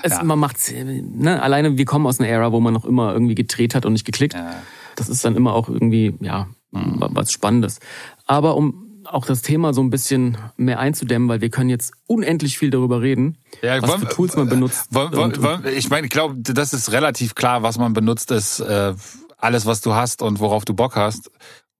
Es, 0.02 0.12
ja. 0.12 0.22
Man 0.22 0.38
macht's, 0.38 0.72
ne, 0.72 1.42
alleine 1.42 1.76
wir 1.76 1.84
kommen 1.84 2.06
aus 2.06 2.20
einer 2.20 2.28
Ära, 2.28 2.52
wo 2.52 2.60
man 2.60 2.74
noch 2.74 2.84
immer 2.84 3.12
irgendwie 3.12 3.34
gedreht 3.34 3.74
hat 3.74 3.86
und 3.86 3.92
nicht 3.92 4.04
geklickt. 4.04 4.34
Ja. 4.34 4.54
Das 4.96 5.08
ist 5.08 5.24
dann 5.24 5.36
immer 5.36 5.54
auch 5.54 5.68
irgendwie, 5.68 6.14
ja, 6.20 6.48
mhm. 6.70 6.96
was 6.98 7.32
Spannendes. 7.32 7.78
Aber 8.26 8.56
um 8.56 8.88
auch 9.04 9.26
das 9.26 9.42
Thema 9.42 9.74
so 9.74 9.82
ein 9.82 9.90
bisschen 9.90 10.38
mehr 10.56 10.78
einzudämmen, 10.78 11.28
weil 11.28 11.40
wir 11.40 11.50
können 11.50 11.70
jetzt 11.70 11.92
unendlich 12.06 12.58
viel 12.58 12.70
darüber 12.70 13.00
reden, 13.00 13.38
ja, 13.60 13.80
was 13.82 13.90
wollen, 13.90 14.00
für 14.00 14.08
Tools 14.08 14.36
man 14.36 14.48
benutzt. 14.48 14.86
Wollen, 14.90 15.12
wollen, 15.14 15.42
wollen, 15.42 15.66
ich 15.76 15.90
meine, 15.90 16.06
ich 16.06 16.12
glaube, 16.12 16.36
das 16.38 16.72
ist 16.72 16.92
relativ 16.92 17.34
klar, 17.34 17.62
was 17.62 17.78
man 17.78 17.92
benutzt, 17.92 18.30
ist 18.30 18.60
äh, 18.60 18.94
alles, 19.38 19.66
was 19.66 19.80
du 19.80 19.94
hast 19.94 20.22
und 20.22 20.40
worauf 20.40 20.64
du 20.64 20.74
Bock 20.74 20.96
hast. 20.96 21.30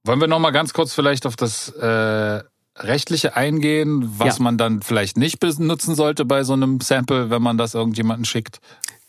Wollen 0.04 0.20
wir 0.20 0.26
noch 0.26 0.40
mal 0.40 0.50
ganz 0.50 0.72
kurz 0.72 0.94
vielleicht 0.94 1.26
auf 1.26 1.36
das 1.36 1.68
äh, 1.68 2.42
rechtliche 2.76 3.36
eingehen, 3.36 4.14
was 4.18 4.38
ja. 4.38 4.44
man 4.44 4.58
dann 4.58 4.82
vielleicht 4.82 5.16
nicht 5.16 5.40
benutzen 5.40 5.94
sollte 5.94 6.24
bei 6.24 6.42
so 6.42 6.54
einem 6.54 6.80
Sample, 6.80 7.30
wenn 7.30 7.42
man 7.42 7.58
das 7.58 7.74
irgendjemanden 7.74 8.24
schickt? 8.24 8.60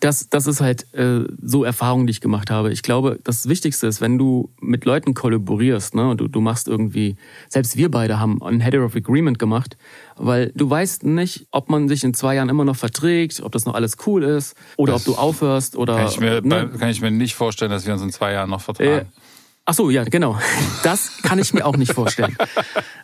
Das, 0.01 0.27
das 0.27 0.47
ist 0.47 0.59
halt 0.59 0.93
äh, 0.93 1.21
so 1.41 1.63
Erfahrungen, 1.63 2.07
die 2.07 2.11
ich 2.11 2.19
gemacht 2.19 2.51
habe. 2.51 2.73
Ich 2.73 2.83
glaube, 2.83 3.19
das 3.23 3.47
Wichtigste 3.47 3.87
ist, 3.87 4.01
wenn 4.01 4.17
du 4.17 4.49
mit 4.59 4.83
Leuten 4.83 5.13
kollaborierst, 5.13 5.95
ne, 5.95 6.13
du, 6.17 6.27
du 6.27 6.41
machst 6.41 6.67
irgendwie, 6.67 7.15
selbst 7.47 7.77
wir 7.77 7.89
beide 7.89 8.19
haben 8.19 8.43
ein 8.43 8.59
Header 8.59 8.83
of 8.83 8.97
Agreement 8.97 9.39
gemacht, 9.39 9.77
weil 10.17 10.51
du 10.55 10.69
weißt 10.69 11.05
nicht, 11.05 11.47
ob 11.51 11.69
man 11.69 11.87
sich 11.87 12.03
in 12.03 12.13
zwei 12.13 12.35
Jahren 12.35 12.49
immer 12.49 12.65
noch 12.65 12.75
verträgt, 12.75 13.41
ob 13.43 13.53
das 13.53 13.65
noch 13.65 13.75
alles 13.75 13.95
cool 14.05 14.23
ist, 14.23 14.57
oder 14.75 14.91
das 14.91 15.07
ob 15.07 15.15
du 15.15 15.21
aufhörst 15.21 15.77
oder. 15.77 15.95
Kann 15.95 16.07
ich, 16.07 16.19
mir, 16.19 16.41
ne? 16.41 16.69
kann 16.77 16.89
ich 16.89 16.99
mir 16.99 17.11
nicht 17.11 17.35
vorstellen, 17.35 17.71
dass 17.71 17.85
wir 17.85 17.93
uns 17.93 18.01
in 18.01 18.11
zwei 18.11 18.33
Jahren 18.33 18.49
noch 18.49 18.61
vertragen. 18.61 19.07
Äh, 19.07 19.22
Ach 19.65 19.73
so, 19.73 19.89
ja, 19.89 20.03
genau. 20.03 20.37
Das 20.83 21.21
kann 21.21 21.39
ich 21.39 21.53
mir 21.53 21.65
auch 21.65 21.77
nicht 21.77 21.93
vorstellen. 21.93 22.35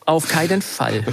Auf 0.05 0.27
keinen 0.27 0.61
Fall. 0.61 1.05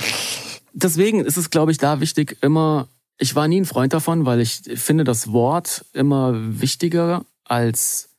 Deswegen 0.72 1.24
ist 1.24 1.36
es, 1.36 1.50
glaube 1.50 1.72
ich, 1.72 1.78
da 1.78 2.00
wichtig, 2.00 2.38
immer, 2.42 2.88
ich 3.18 3.34
war 3.34 3.46
nie 3.46 3.60
ein 3.60 3.64
Freund 3.64 3.92
davon, 3.92 4.26
weil 4.26 4.40
ich 4.40 4.62
finde 4.74 5.04
das 5.04 5.32
Wort 5.32 5.84
immer 5.92 6.32
wichtiger 6.34 7.24
als 7.44 8.10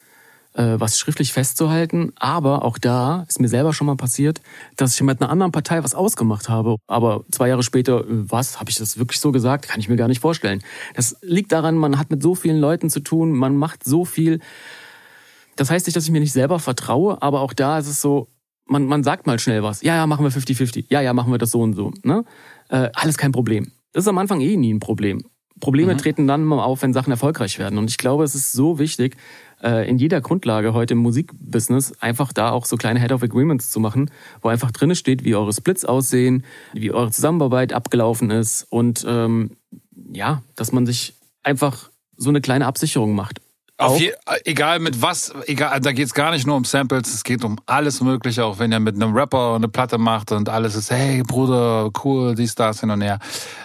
äh, 0.54 0.80
was 0.80 0.98
schriftlich 0.98 1.34
festzuhalten. 1.34 2.14
Aber 2.16 2.66
auch 2.66 2.78
da 2.78 3.26
ist 3.28 3.40
mir 3.40 3.50
selber 3.50 3.74
schon 3.74 3.88
mal 3.88 3.96
passiert, 3.96 4.42
dass 4.76 4.96
ich 4.96 5.02
mit 5.02 5.22
einer 5.22 5.30
anderen 5.30 5.52
Partei 5.52 5.84
was 5.84 5.96
ausgemacht 5.96 6.50
habe. 6.50 6.78
Aber 6.88 7.26
zwei 7.32 7.50
Jahre 7.50 7.64
später, 7.64 8.02
äh, 8.02 8.06
was, 8.08 8.60
habe 8.60 8.70
ich 8.70 8.78
das 8.78 8.98
wirklich 8.98 9.20
so 9.20 9.32
gesagt? 9.32 9.68
Kann 9.68 9.80
ich 9.80 9.90
mir 9.90 9.98
gar 9.98 10.08
nicht 10.08 10.22
vorstellen. 10.22 10.64
Das 10.96 11.18
liegt 11.22 11.52
daran, 11.52 11.76
man 11.76 12.00
hat 12.00 12.10
mit 12.10 12.24
so 12.24 12.36
vielen 12.36 12.60
Leuten 12.60 12.90
zu 12.90 13.02
tun, 13.02 13.34
man 13.34 13.56
macht 13.58 13.84
so 13.84 14.06
viel 14.06 14.40
das 15.58 15.70
heißt 15.70 15.88
nicht, 15.88 15.96
dass 15.96 16.06
ich 16.06 16.12
mir 16.12 16.20
nicht 16.20 16.32
selber 16.32 16.60
vertraue, 16.60 17.22
aber 17.22 17.42
auch 17.42 17.54
da 17.54 17.80
ist 17.80 17.88
es 17.88 18.00
so, 18.00 18.30
man, 18.66 18.86
man 18.86 19.04
sagt 19.04 19.28
mal 19.28 19.40
schnell 19.40 19.64
was. 19.64 19.82
Ja, 19.82 19.96
ja, 19.96 20.08
machen 20.08 20.24
wir 20.24 20.32
50-50. 20.32 20.86
Ja, 20.90 21.02
ja, 21.02 21.14
machen 21.14 21.32
wir 21.32 21.38
das 21.38 21.52
so 21.52 21.62
und 21.62 21.74
so. 21.74 21.92
Ne? 22.04 22.24
Äh, 22.70 22.90
alles 22.94 23.18
kein 23.18 23.32
Problem. 23.32 23.72
Das 23.94 24.04
ist 24.04 24.08
am 24.08 24.18
Anfang 24.18 24.42
eh 24.42 24.56
nie 24.58 24.74
ein 24.74 24.80
Problem. 24.80 25.24
Probleme 25.60 25.94
mhm. 25.94 25.98
treten 25.98 26.28
dann 26.28 26.44
mal 26.44 26.64
auf, 26.64 26.84
wenn 26.84 26.94
Sachen 26.94 27.12
erfolgreich 27.12 27.58
werden. 27.58 27.80
Und 27.80 27.90
ich 27.90 27.98
glaube, 27.98 28.24
es 28.24 28.36
ist 28.36 28.52
so 28.52 28.78
wichtig, 28.78 29.18
äh, 29.64 29.90
in 29.90 29.98
jeder 29.98 30.22
Grundlage 30.22 30.74
heute 30.74 30.94
im 30.94 31.00
Musikbusiness 31.00 31.94
einfach 32.00 32.32
da 32.32 32.52
auch 32.52 32.66
so 32.66 32.78
kleine 32.78 33.00
Head 33.00 33.12
of 33.12 33.24
Agreements 33.24 33.72
zu 33.72 33.80
machen, 33.80 34.12
wo 34.42 34.50
einfach 34.50 34.72
drin 34.72 34.94
steht, 34.94 35.24
wie 35.24 35.36
eure 35.36 35.54
Splits 35.54 35.84
aussehen, 35.84 36.44
wie 36.74 36.92
eure 36.92 37.10
Zusammenarbeit 37.10 37.74
abgelaufen 37.74 38.30
ist 38.30 38.68
und 38.70 39.04
ähm, 39.08 39.52
ja, 40.14 40.44
dass 40.56 40.72
man 40.72 40.86
sich 40.86 41.16
einfach 41.42 41.90
so 42.18 42.30
eine 42.30 42.42
kleine 42.42 42.68
Absicherung 42.68 43.16
macht 43.16 43.42
Auf 43.80 44.00
je, 44.00 44.12
egal 44.44 44.80
mit 44.80 45.04
was, 45.04 45.32
egal, 45.46 45.80
da 45.80 45.92
geht's 45.92 46.16
gar 46.16 46.32
nicht 46.32 46.48
nur 46.48 46.56
um 46.56 46.66
Samples, 46.66 47.14
es 47.14 47.24
geht 47.24 47.44
um 47.44 47.58
alles 47.68 48.02
Mögliche, 48.02 48.44
auch 48.44 48.58
wenn 48.58 48.72
er 48.72 48.80
mit 48.80 48.96
einem 48.96 49.16
Rapper 49.16 49.54
eine 49.54 49.68
Platte 49.68 50.00
macht 50.00 50.32
und 50.32 50.50
alles 50.50 50.74
ist, 50.74 50.90
hey 50.90 51.22
Bruder, 51.22 51.92
cool, 52.04 52.34
dies, 52.34 52.56
das, 52.56 52.80
hin 52.80 52.90
und 52.90 53.02
her. 53.02 53.20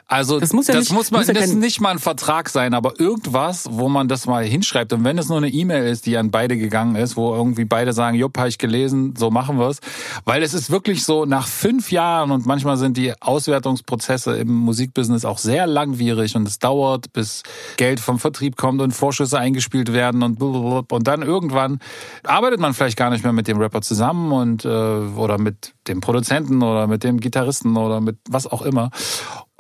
Also 0.08 0.38
das 0.38 0.52
muss, 0.52 0.66
ja 0.66 0.74
das 0.74 0.84
nicht, 0.84 0.92
muss 0.92 1.10
man, 1.10 1.20
muss 1.20 1.28
ja 1.28 1.32
das 1.32 1.54
nicht 1.54 1.80
mal 1.80 1.92
ein 1.92 1.98
Vertrag 1.98 2.50
sein, 2.50 2.74
aber 2.74 3.00
irgendwas, 3.00 3.66
wo 3.70 3.88
man 3.88 4.06
das 4.08 4.26
mal 4.26 4.44
hinschreibt. 4.44 4.92
Und 4.92 5.02
wenn 5.04 5.16
es 5.16 5.30
nur 5.30 5.38
eine 5.38 5.48
E-Mail 5.48 5.86
ist, 5.86 6.04
die 6.04 6.18
an 6.18 6.30
beide 6.30 6.58
gegangen 6.58 6.96
ist, 6.96 7.16
wo 7.16 7.34
irgendwie 7.34 7.64
beide 7.64 7.94
sagen, 7.94 8.14
jupp, 8.14 8.36
habe 8.36 8.50
ich 8.50 8.58
gelesen, 8.58 9.14
so 9.16 9.30
machen 9.30 9.58
wir's. 9.58 9.78
Weil 10.26 10.42
es 10.42 10.52
ist 10.52 10.70
wirklich 10.70 11.04
so, 11.04 11.24
nach 11.24 11.46
fünf 11.46 11.90
Jahren 11.90 12.32
und 12.32 12.44
manchmal 12.44 12.76
sind 12.76 12.98
die 12.98 13.14
Auswertungsprozesse 13.18 14.36
im 14.36 14.52
Musikbusiness 14.52 15.24
auch 15.24 15.38
sehr 15.38 15.66
langwierig 15.66 16.36
und 16.36 16.46
es 16.46 16.58
dauert, 16.58 17.14
bis 17.14 17.42
Geld 17.78 17.98
vom 17.98 18.18
Vertrieb 18.18 18.58
kommt 18.58 18.82
und 18.82 18.92
Vorschüsse 18.92 19.38
eingespielt 19.38 19.94
werden 19.94 20.01
und 20.11 20.38
blablabla. 20.38 20.96
und 20.96 21.07
dann 21.07 21.22
irgendwann 21.22 21.78
arbeitet 22.24 22.61
man 22.61 22.74
vielleicht 22.74 22.96
gar 22.96 23.11
nicht 23.11 23.24
mehr 23.24 23.32
mit 23.32 23.48
dem 23.48 23.59
Rapper 23.59 23.82
zusammen 23.82 24.32
und 24.32 24.64
äh, 24.64 24.68
oder 24.68 25.38
mit 25.38 25.74
dem 25.88 26.00
Produzenten 26.00 26.62
oder 26.62 26.86
mit 26.86 27.05
dem 27.05 27.20
Gitarristen 27.20 27.76
oder 27.76 28.00
mit 28.00 28.18
was 28.28 28.46
auch 28.46 28.62
immer. 28.62 28.90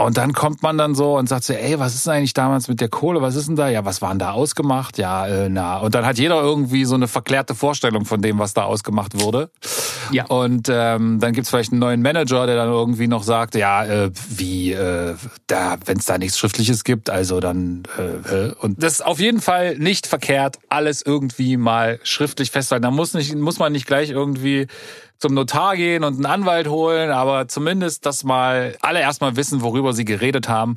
Und 0.04 0.16
dann 0.16 0.32
kommt 0.32 0.62
man 0.62 0.78
dann 0.78 0.94
so 0.94 1.16
und 1.16 1.28
sagt 1.28 1.44
so, 1.44 1.52
ey, 1.52 1.78
was 1.78 1.94
ist 1.94 2.06
denn 2.06 2.14
eigentlich 2.14 2.34
damals 2.34 2.68
mit 2.68 2.80
der 2.80 2.88
Kohle? 2.88 3.22
Was 3.22 3.36
ist 3.36 3.48
denn 3.48 3.56
da? 3.56 3.68
Ja, 3.68 3.84
was 3.84 4.02
waren 4.02 4.18
da 4.18 4.32
ausgemacht? 4.32 4.98
Ja, 4.98 5.26
äh, 5.26 5.48
na. 5.48 5.78
Und 5.78 5.94
dann 5.94 6.04
hat 6.04 6.18
jeder 6.18 6.40
irgendwie 6.40 6.84
so 6.84 6.94
eine 6.94 7.08
verklärte 7.08 7.54
Vorstellung 7.54 8.04
von 8.04 8.20
dem, 8.20 8.38
was 8.38 8.54
da 8.54 8.64
ausgemacht 8.64 9.20
wurde. 9.20 9.50
Ja. 10.10 10.26
Und 10.26 10.68
ähm, 10.70 11.20
dann 11.20 11.32
gibt's 11.32 11.50
vielleicht 11.50 11.72
einen 11.72 11.80
neuen 11.80 12.02
Manager, 12.02 12.46
der 12.46 12.56
dann 12.56 12.68
irgendwie 12.68 13.06
noch 13.06 13.22
sagt, 13.22 13.54
ja, 13.54 13.84
äh, 13.84 14.10
wie, 14.28 14.72
äh, 14.72 15.14
da, 15.46 15.76
wenn 15.84 15.98
es 15.98 16.04
da 16.04 16.18
nichts 16.18 16.38
Schriftliches 16.38 16.84
gibt, 16.84 17.08
also 17.08 17.40
dann 17.40 17.84
äh, 17.98 18.46
äh, 18.48 18.54
und 18.60 18.82
das 18.82 18.94
ist 18.94 19.06
auf 19.06 19.20
jeden 19.20 19.40
Fall 19.40 19.76
nicht 19.78 20.06
verkehrt, 20.06 20.58
alles 20.68 21.02
irgendwie 21.02 21.56
mal 21.56 22.00
schriftlich 22.02 22.50
festhalten. 22.50 22.82
Da 22.82 22.90
muss 22.90 23.14
nicht, 23.14 23.34
muss 23.34 23.58
man 23.58 23.72
nicht 23.72 23.86
gleich 23.86 24.10
irgendwie 24.10 24.66
zum 25.22 25.34
Notar 25.34 25.76
gehen 25.76 26.02
und 26.02 26.16
einen 26.16 26.26
Anwalt 26.26 26.66
holen, 26.66 27.10
aber 27.10 27.46
zumindest, 27.46 28.06
dass 28.06 28.24
mal 28.24 28.76
alle 28.82 29.00
erstmal 29.00 29.36
wissen, 29.36 29.62
worüber 29.62 29.92
sie 29.92 30.04
geredet 30.04 30.48
haben. 30.48 30.76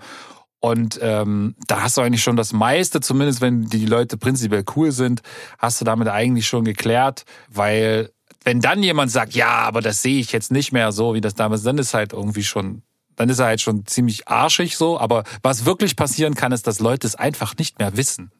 Und 0.60 1.00
ähm, 1.02 1.56
da 1.66 1.82
hast 1.82 1.98
du 1.98 2.02
eigentlich 2.02 2.22
schon 2.22 2.36
das 2.36 2.54
meiste, 2.54 3.02
zumindest 3.02 3.42
wenn 3.42 3.66
die 3.66 3.88
Leute 3.88 4.18
prinzipiell 4.18 4.64
cool 4.76 4.92
sind, 4.92 5.24
hast 5.58 5.82
du 5.82 5.86
damit 5.86 6.08
eigentlich 6.10 6.48
schon 6.48 6.64
geklärt, 6.64 7.26
weil 7.50 8.12
wenn 8.44 8.62
dann 8.62 8.84
jemand 8.84 9.10
sagt, 9.10 9.34
ja, 9.34 9.50
aber 9.50 9.82
das 9.82 10.04
sehe 10.04 10.20
ich 10.20 10.32
jetzt 10.32 10.52
nicht 10.52 10.72
mehr 10.72 10.92
so, 10.92 11.16
wie 11.16 11.22
das 11.22 11.34
damals, 11.34 11.64
dann 11.64 11.80
ist 11.80 11.96
halt 11.96 12.14
irgendwie 12.14 12.44
schon, 12.44 12.84
dann 13.16 13.30
ist 13.30 13.40
er 13.40 13.48
halt 13.48 13.62
schon 13.62 13.88
ziemlich 13.88 14.28
arschig 14.28 14.78
so. 14.78 15.00
Aber 15.00 15.24
was 15.42 15.66
wirklich 15.66 15.96
passieren 15.96 16.36
kann, 16.36 16.52
ist, 16.52 16.68
dass 16.68 16.80
Leute 16.80 17.08
es 17.08 17.16
einfach 17.16 17.58
nicht 17.58 17.80
mehr 17.80 17.98
wissen. 17.98 18.32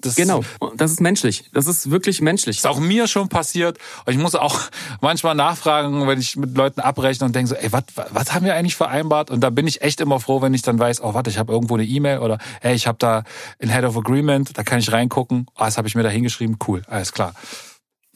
Das 0.00 0.14
genau, 0.14 0.44
das 0.76 0.92
ist 0.92 1.00
menschlich. 1.00 1.50
Das 1.52 1.66
ist 1.66 1.90
wirklich 1.90 2.20
menschlich. 2.20 2.58
Ist 2.58 2.66
auch 2.68 2.78
mir 2.78 3.08
schon 3.08 3.28
passiert. 3.28 3.78
Ich 4.06 4.16
muss 4.16 4.36
auch 4.36 4.60
manchmal 5.00 5.34
nachfragen, 5.34 6.06
wenn 6.06 6.20
ich 6.20 6.36
mit 6.36 6.56
Leuten 6.56 6.80
abrechne 6.80 7.26
und 7.26 7.34
denke 7.34 7.48
so, 7.48 7.56
ey, 7.56 7.72
was 7.72 7.84
was 8.10 8.32
haben 8.32 8.44
wir 8.44 8.54
eigentlich 8.54 8.76
vereinbart? 8.76 9.30
Und 9.30 9.40
da 9.40 9.50
bin 9.50 9.66
ich 9.66 9.82
echt 9.82 10.00
immer 10.00 10.20
froh, 10.20 10.40
wenn 10.40 10.54
ich 10.54 10.62
dann 10.62 10.78
weiß, 10.78 11.02
oh, 11.02 11.14
warte, 11.14 11.30
ich 11.30 11.38
habe 11.38 11.52
irgendwo 11.52 11.74
eine 11.74 11.84
E-Mail 11.84 12.20
oder 12.20 12.38
hey, 12.60 12.76
ich 12.76 12.86
habe 12.86 12.98
da 12.98 13.24
ein 13.60 13.70
Head 13.70 13.84
of 13.84 13.96
Agreement, 13.96 14.56
da 14.56 14.62
kann 14.62 14.78
ich 14.78 14.92
reingucken. 14.92 15.46
Oh, 15.56 15.64
das 15.64 15.78
habe 15.78 15.88
ich 15.88 15.96
mir 15.96 16.04
da 16.04 16.10
hingeschrieben. 16.10 16.58
Cool, 16.66 16.82
alles 16.86 17.12
klar. 17.12 17.34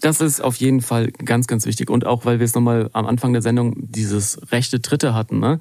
Das 0.01 0.21
ist 0.21 0.41
auf 0.41 0.57
jeden 0.57 0.83
Fall 0.83 1.11
ganz, 1.13 1.47
ganz 1.47 1.65
wichtig. 1.67 1.89
Und 1.89 2.07
auch, 2.07 2.25
weil 2.25 2.39
wir 2.41 2.45
es 2.45 2.55
nochmal 2.55 2.91
am 2.93 3.07
Anfang 3.07 3.33
der 3.33 3.43
Sendung 3.43 3.75
dieses 3.77 4.53
rechte 4.53 4.81
Dritte 4.81 5.15
hatten, 5.15 5.39
ne? 5.39 5.61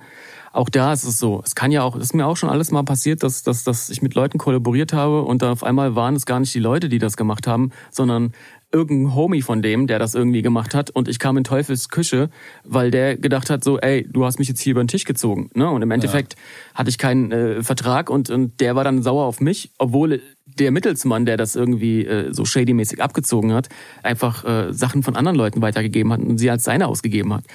Auch 0.53 0.69
da 0.69 0.91
ist 0.93 1.03
es 1.03 1.17
so. 1.17 1.41
Es 1.45 1.55
kann 1.55 1.71
ja 1.71 1.83
auch, 1.83 1.95
ist 1.95 2.13
mir 2.13 2.27
auch 2.27 2.37
schon 2.37 2.49
alles 2.49 2.71
mal 2.71 2.83
passiert, 2.83 3.23
dass, 3.23 3.43
dass, 3.43 3.63
dass 3.63 3.89
ich 3.89 4.01
mit 4.01 4.15
Leuten 4.15 4.37
kollaboriert 4.37 4.93
habe 4.93 5.23
und 5.23 5.41
dann 5.41 5.51
auf 5.51 5.63
einmal 5.63 5.95
waren 5.95 6.15
es 6.15 6.25
gar 6.25 6.39
nicht 6.39 6.53
die 6.53 6.59
Leute, 6.59 6.89
die 6.89 6.99
das 6.99 7.15
gemacht 7.15 7.47
haben, 7.47 7.71
sondern 7.89 8.33
irgendein 8.71 9.15
Homie 9.15 9.41
von 9.41 9.61
dem, 9.61 9.87
der 9.87 9.99
das 9.99 10.15
irgendwie 10.15 10.41
gemacht 10.41 10.73
hat 10.73 10.89
und 10.89 11.07
ich 11.07 11.19
kam 11.19 11.37
in 11.37 11.43
Teufels 11.43 11.89
Küche, 11.89 12.29
weil 12.63 12.91
der 12.91 13.17
gedacht 13.17 13.49
hat 13.49 13.63
so, 13.63 13.79
ey, 13.79 14.07
du 14.09 14.25
hast 14.25 14.39
mich 14.39 14.47
jetzt 14.47 14.61
hier 14.61 14.71
über 14.71 14.83
den 14.83 14.87
Tisch 14.87 15.03
gezogen, 15.03 15.49
ne? 15.53 15.69
Und 15.69 15.81
im 15.81 15.91
Endeffekt 15.91 16.35
ja. 16.35 16.75
hatte 16.75 16.89
ich 16.89 16.97
keinen 16.97 17.31
äh, 17.31 17.63
Vertrag 17.63 18.09
und 18.09 18.29
und 18.29 18.59
der 18.61 18.75
war 18.75 18.83
dann 18.83 19.03
sauer 19.03 19.25
auf 19.25 19.41
mich, 19.41 19.71
obwohl 19.77 20.21
der 20.59 20.71
Mittelsmann, 20.71 21.25
der 21.25 21.37
das 21.37 21.55
irgendwie 21.55 22.05
äh, 22.05 22.33
so 22.33 22.43
shady-mäßig 22.45 23.01
abgezogen 23.01 23.53
hat, 23.53 23.69
einfach 24.03 24.43
äh, 24.45 24.73
Sachen 24.73 25.03
von 25.03 25.15
anderen 25.15 25.37
Leuten 25.37 25.61
weitergegeben 25.61 26.11
hat 26.11 26.21
und 26.21 26.37
sie 26.37 26.49
als 26.49 26.63
seine 26.63 26.87
ausgegeben 26.87 27.33
hat. 27.33 27.45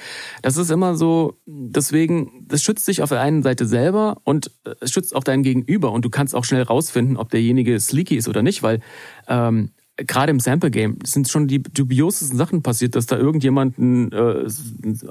Das 0.41 0.57
ist 0.57 0.71
immer 0.71 0.95
so, 0.95 1.37
deswegen, 1.45 2.45
das 2.47 2.63
schützt 2.63 2.87
dich 2.87 3.01
auf 3.01 3.09
der 3.09 3.21
einen 3.21 3.43
Seite 3.43 3.65
selber 3.65 4.17
und 4.23 4.51
äh, 4.65 4.71
es 4.81 4.91
schützt 4.91 5.15
auch 5.15 5.23
dein 5.23 5.43
Gegenüber 5.43 5.91
und 5.91 6.05
du 6.05 6.09
kannst 6.09 6.35
auch 6.35 6.45
schnell 6.45 6.63
rausfinden, 6.63 7.17
ob 7.17 7.29
derjenige 7.29 7.79
sleaky 7.79 8.15
ist 8.15 8.27
oder 8.27 8.43
nicht, 8.43 8.63
weil 8.63 8.81
ähm, 9.27 9.71
gerade 9.97 10.31
im 10.31 10.39
Sample-Game 10.39 10.99
sind 11.03 11.27
schon 11.27 11.47
die 11.47 11.61
dubiosesten 11.61 12.37
Sachen 12.37 12.61
passiert, 12.61 12.95
dass 12.95 13.07
da 13.07 13.17
irgendjemanden, 13.17 14.11
äh, 14.11 14.47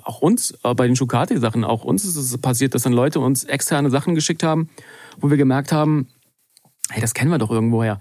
auch 0.05 0.22
uns, 0.22 0.53
äh, 0.62 0.74
bei 0.74 0.87
den 0.87 0.97
Schukati-Sachen, 0.97 1.64
auch 1.64 1.84
uns 1.84 2.05
ist 2.05 2.16
es 2.16 2.39
passiert, 2.39 2.74
dass 2.74 2.82
dann 2.82 2.93
Leute 2.93 3.20
uns 3.20 3.45
externe 3.45 3.91
Sachen 3.91 4.14
geschickt 4.14 4.43
haben, 4.43 4.68
wo 5.20 5.30
wir 5.30 5.37
gemerkt 5.37 5.72
haben, 5.72 6.09
hey, 6.91 7.01
das 7.01 7.14
kennen 7.14 7.30
wir 7.30 7.39
doch 7.39 7.51
irgendwoher. 7.51 7.99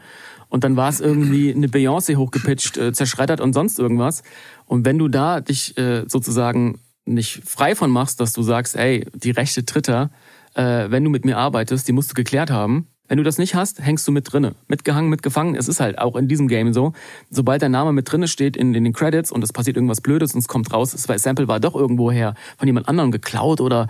Und 0.50 0.64
dann 0.64 0.76
war 0.76 0.90
es 0.90 1.00
irgendwie 1.00 1.54
eine 1.54 1.68
Beyoncé 1.68 2.16
hochgepitcht, 2.16 2.78
äh, 2.78 2.94
zerschreddert 2.94 3.42
und 3.42 3.54
sonst 3.54 3.80
irgendwas. 3.80 4.24
Und 4.66 4.86
wenn 4.86 4.98
du 4.98 5.08
da 5.08 5.42
dich 5.42 5.78
äh, 5.78 6.04
sozusagen 6.08 6.80
nicht 7.06 7.42
frei 7.46 7.76
von 7.76 7.92
machst, 7.92 8.20
dass 8.20 8.34
du 8.34 8.42
sagst, 8.42 8.76
ey, 8.76 9.06
die 9.14 9.32
rechte 9.32 9.64
Dritter, 9.64 10.10
äh, 10.54 10.90
wenn 10.90 11.04
du 11.04 11.10
mit 11.10 11.26
mir 11.26 11.38
arbeitest, 11.38 11.88
die 11.88 11.92
musst 11.92 12.12
du 12.12 12.14
geklärt 12.14 12.52
haben. 12.52 12.88
Wenn 13.08 13.18
du 13.18 13.24
das 13.24 13.38
nicht 13.38 13.54
hast, 13.54 13.80
hängst 13.80 14.08
du 14.08 14.12
mit 14.12 14.32
drinne. 14.32 14.56
Mitgehangen, 14.68 15.12
mitgefangen. 15.12 15.56
Es 15.56 15.68
ist 15.68 15.80
halt 15.80 16.00
auch 16.00 16.16
in 16.16 16.28
diesem 16.28 16.48
Game 16.48 16.74
so. 16.74 16.94
Sobald 17.30 17.62
dein 17.62 17.72
Name 17.72 17.94
mit 17.94 18.12
drinne 18.12 18.28
steht 18.28 18.58
in, 18.58 18.74
in 18.74 18.84
den 18.84 18.94
Credits 18.94 19.32
und 19.32 19.44
es 19.44 19.54
passiert 19.54 19.78
irgendwas 19.78 20.02
Blödes 20.02 20.34
und 20.34 20.40
es 20.40 20.48
kommt 20.48 20.74
raus, 20.74 20.92
das 20.92 21.22
Sample 21.22 21.48
war 21.48 21.60
doch 21.60 21.76
irgendwoher 21.76 22.34
von 22.58 22.68
jemand 22.68 22.88
anderem 22.88 23.12
geklaut 23.12 23.62
oder 23.62 23.88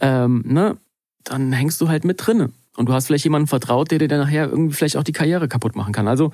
ähm, 0.00 0.42
ne, 0.44 0.76
dann 1.22 1.52
hängst 1.52 1.80
du 1.80 1.88
halt 1.88 2.04
mit 2.04 2.26
drinne. 2.26 2.50
Und 2.76 2.88
du 2.88 2.92
hast 2.92 3.06
vielleicht 3.06 3.24
jemanden 3.24 3.48
vertraut, 3.48 3.90
der 3.90 3.98
dir 3.98 4.08
dann 4.08 4.20
nachher 4.20 4.48
irgendwie 4.48 4.74
vielleicht 4.74 4.96
auch 4.96 5.04
die 5.04 5.12
Karriere 5.12 5.48
kaputt 5.48 5.76
machen 5.76 5.92
kann. 5.92 6.08
Also 6.08 6.32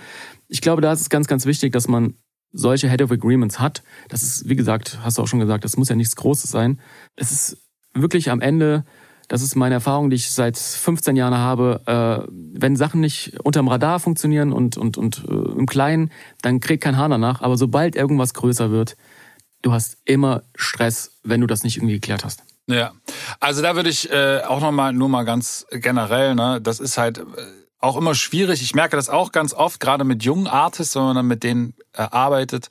ich 0.48 0.60
glaube, 0.60 0.82
da 0.82 0.92
ist 0.92 1.00
es 1.00 1.10
ganz, 1.10 1.26
ganz 1.26 1.46
wichtig, 1.46 1.72
dass 1.72 1.88
man 1.88 2.14
solche 2.52 2.88
Head 2.88 3.02
of 3.02 3.10
Agreements 3.10 3.58
hat. 3.58 3.82
Das 4.08 4.22
ist, 4.22 4.48
wie 4.48 4.56
gesagt, 4.56 4.98
hast 5.02 5.18
du 5.18 5.22
auch 5.22 5.28
schon 5.28 5.40
gesagt, 5.40 5.64
das 5.64 5.76
muss 5.76 5.88
ja 5.88 5.96
nichts 5.96 6.16
Großes 6.16 6.50
sein. 6.50 6.80
Es 7.16 7.32
ist 7.32 7.58
wirklich 7.94 8.30
am 8.30 8.40
Ende, 8.40 8.84
das 9.28 9.42
ist 9.42 9.54
meine 9.56 9.76
Erfahrung, 9.76 10.10
die 10.10 10.16
ich 10.16 10.30
seit 10.30 10.58
15 10.58 11.16
Jahren 11.16 11.34
habe, 11.34 11.80
äh, 11.86 12.30
wenn 12.30 12.76
Sachen 12.76 13.00
nicht 13.00 13.40
unterm 13.42 13.68
Radar 13.68 14.00
funktionieren 14.00 14.52
und, 14.52 14.76
und, 14.76 14.98
und 14.98 15.24
äh, 15.28 15.32
im 15.32 15.66
Kleinen, 15.66 16.10
dann 16.42 16.60
kriegt 16.60 16.82
kein 16.82 16.98
Hahn 16.98 17.10
danach. 17.10 17.40
Aber 17.40 17.56
sobald 17.56 17.96
irgendwas 17.96 18.34
größer 18.34 18.70
wird, 18.70 18.96
du 19.62 19.72
hast 19.72 19.96
immer 20.04 20.42
Stress, 20.54 21.18
wenn 21.22 21.40
du 21.40 21.46
das 21.46 21.64
nicht 21.64 21.78
irgendwie 21.78 21.94
geklärt 21.94 22.24
hast. 22.24 22.42
Ja, 22.68 22.92
also 23.40 23.60
da 23.60 23.74
würde 23.74 23.90
ich 23.90 24.10
äh, 24.10 24.42
auch 24.46 24.60
nochmal, 24.60 24.92
nur 24.92 25.08
mal 25.08 25.24
ganz 25.24 25.66
generell, 25.70 26.34
ne, 26.34 26.60
das 26.60 26.78
ist 26.78 26.96
halt 26.96 27.18
äh, 27.18 27.22
auch 27.80 27.96
immer 27.96 28.14
schwierig. 28.14 28.62
Ich 28.62 28.74
merke 28.74 28.96
das 28.96 29.08
auch 29.08 29.32
ganz 29.32 29.52
oft, 29.52 29.80
gerade 29.80 30.04
mit 30.04 30.22
jungen 30.22 30.46
Artists, 30.46 30.94
wenn 30.94 31.02
man 31.02 31.16
dann 31.16 31.26
mit 31.26 31.42
denen 31.42 31.74
äh, 31.92 32.02
arbeitet. 32.02 32.68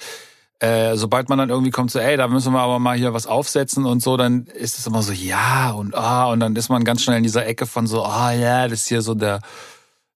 Äh, 0.60 0.96
sobald 0.96 1.28
man 1.28 1.40
dann 1.40 1.50
irgendwie 1.50 1.72
kommt 1.72 1.92
so, 1.92 2.00
ey, 2.00 2.16
da 2.18 2.28
müssen 2.28 2.54
wir 2.54 2.60
aber 2.60 2.78
mal 2.80 2.96
hier 2.96 3.14
was 3.14 3.26
aufsetzen 3.26 3.86
und 3.86 4.02
so, 4.02 4.16
dann 4.16 4.46
ist 4.46 4.78
es 4.78 4.86
immer 4.86 5.02
so, 5.02 5.12
ja 5.12 5.72
und 5.72 5.96
ah, 5.96 6.28
und 6.28 6.40
dann 6.40 6.56
ist 6.56 6.70
man 6.70 6.84
ganz 6.84 7.02
schnell 7.02 7.18
in 7.18 7.24
dieser 7.24 7.48
Ecke 7.48 7.66
von 7.66 7.88
so, 7.88 8.06
ah 8.06 8.32
ja, 8.32 8.68
das 8.68 8.82
ist 8.82 8.88
hier 8.88 9.02
so 9.02 9.16
der 9.16 9.40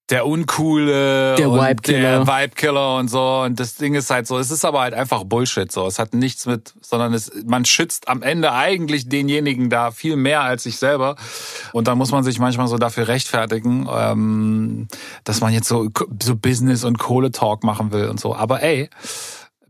der 0.09 0.27
uncoole 0.27 1.35
der 1.35 1.51
Vibe-Killer. 1.51 1.99
der 1.99 2.27
Vibe-Killer 2.27 2.97
und 2.97 3.09
so. 3.09 3.41
Und 3.41 3.59
das 3.59 3.75
Ding 3.75 3.95
ist 3.95 4.11
halt 4.11 4.27
so, 4.27 4.37
es 4.37 4.51
ist 4.51 4.63
aber 4.63 4.81
halt 4.81 4.93
einfach 4.93 5.23
Bullshit 5.23 5.71
so. 5.71 5.87
Es 5.87 5.97
hat 5.97 6.13
nichts 6.13 6.45
mit, 6.45 6.73
sondern 6.81 7.13
es, 7.13 7.31
man 7.45 7.65
schützt 7.65 8.07
am 8.07 8.21
Ende 8.21 8.51
eigentlich 8.51 9.09
denjenigen 9.09 9.69
da 9.69 9.89
viel 9.89 10.15
mehr 10.15 10.41
als 10.41 10.63
sich 10.63 10.77
selber. 10.77 11.15
Und 11.73 11.87
dann 11.87 11.97
muss 11.97 12.11
man 12.11 12.23
sich 12.23 12.37
manchmal 12.37 12.67
so 12.67 12.77
dafür 12.77 13.07
rechtfertigen, 13.07 13.89
ähm, 13.91 14.87
dass 15.23 15.41
man 15.41 15.53
jetzt 15.53 15.67
so, 15.67 15.89
so 16.21 16.35
Business 16.35 16.83
und 16.83 16.99
Kohle-Talk 16.99 17.63
machen 17.63 17.91
will 17.91 18.07
und 18.07 18.19
so. 18.19 18.35
Aber 18.35 18.61
ey, 18.61 18.89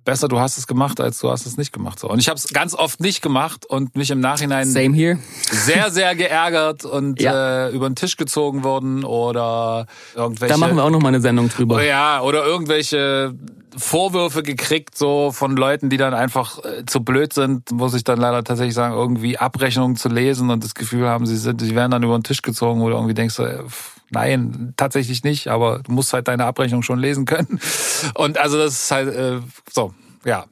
besser 0.06 0.28
du 0.28 0.40
hast 0.40 0.58
es 0.58 0.68
gemacht, 0.68 1.02
als 1.02 1.20
du 1.20 1.30
hast 1.30 1.46
es 1.46 1.58
nicht 1.58 1.74
gemacht. 1.74 2.00
So. 2.00 2.08
Und 2.10 2.20
ich 2.20 2.30
habe 2.30 2.38
es 2.38 2.48
ganz 2.50 2.74
oft 2.74 3.02
nicht 3.02 3.22
gemacht 3.22 3.66
und 3.66 3.98
mich 3.98 4.12
im 4.12 4.20
Nachhinein 4.22 4.70
Same 4.70 4.96
here. 4.96 5.20
sehr, 5.52 5.92
sehr 5.92 6.16
geärgert 6.16 6.86
und 6.86 7.22
ja. 7.22 7.68
äh, 7.68 7.72
über 7.72 7.90
den 7.90 7.96
Tisch 7.96 8.16
gezogen 8.16 8.64
worden 8.64 9.04
oder 9.04 9.88
irgendwelche. 10.16 10.54
Da 10.54 10.58
machen 10.58 10.78
wir 10.78 10.84
auch 10.84 10.90
noch 10.92 11.02
mal 11.02 11.10
eine 11.10 11.22
Sendung 11.22 11.50
drüber. 11.50 11.84
Ja, 11.84 12.22
oder 12.22 12.46
irgendwelche 12.46 13.34
Vorwürfe 13.78 14.44
gekriegt, 14.44 14.98
so 14.98 15.32
von 15.32 15.56
Leuten, 15.56 15.90
die 15.90 15.98
dann 15.98 16.14
einfach 16.14 16.64
äh, 16.64 16.86
zu 16.86 17.04
blöd 17.04 17.34
sind, 17.34 17.72
muss 17.72 17.94
ich 17.94 18.04
dann 18.04 18.20
leider 18.20 18.44
tatsächlich 18.44 18.76
sagen, 18.76 18.96
irgendwie 18.96 19.38
Abrechnungen 19.38 19.96
zu 19.96 20.10
lesen 20.10 20.50
und 20.50 20.64
das 20.64 20.76
Gefühl 20.76 21.08
haben, 21.08 21.26
sie 21.26 21.38
sind, 21.38 21.62
sie 21.62 21.76
werden 21.76 21.92
dann 21.92 22.04
über 22.04 22.18
den 22.18 22.24
Tisch 22.24 22.42
gezogen 22.42 22.82
oder 22.82 22.96
irgendwie 22.96 23.14
denkst 23.14 23.36
du, 23.36 23.44
äh, 23.44 23.64
nein, 24.10 24.74
tatsächlich 24.78 25.24
nicht, 25.24 25.48
aber 25.48 25.80
du 25.80 25.92
musst 25.92 26.14
halt 26.14 26.28
deine 26.28 26.46
Abrechnung 26.46 26.84
schon 26.84 27.00
lesen 27.00 27.26
können. 27.26 27.60
Und 28.16 28.38
also 28.38 28.58
das 28.58 28.84
ist 28.84 28.92
halt 28.92 29.14
äh, 29.14 29.40
so, 29.72 29.94
ja. 30.24 30.46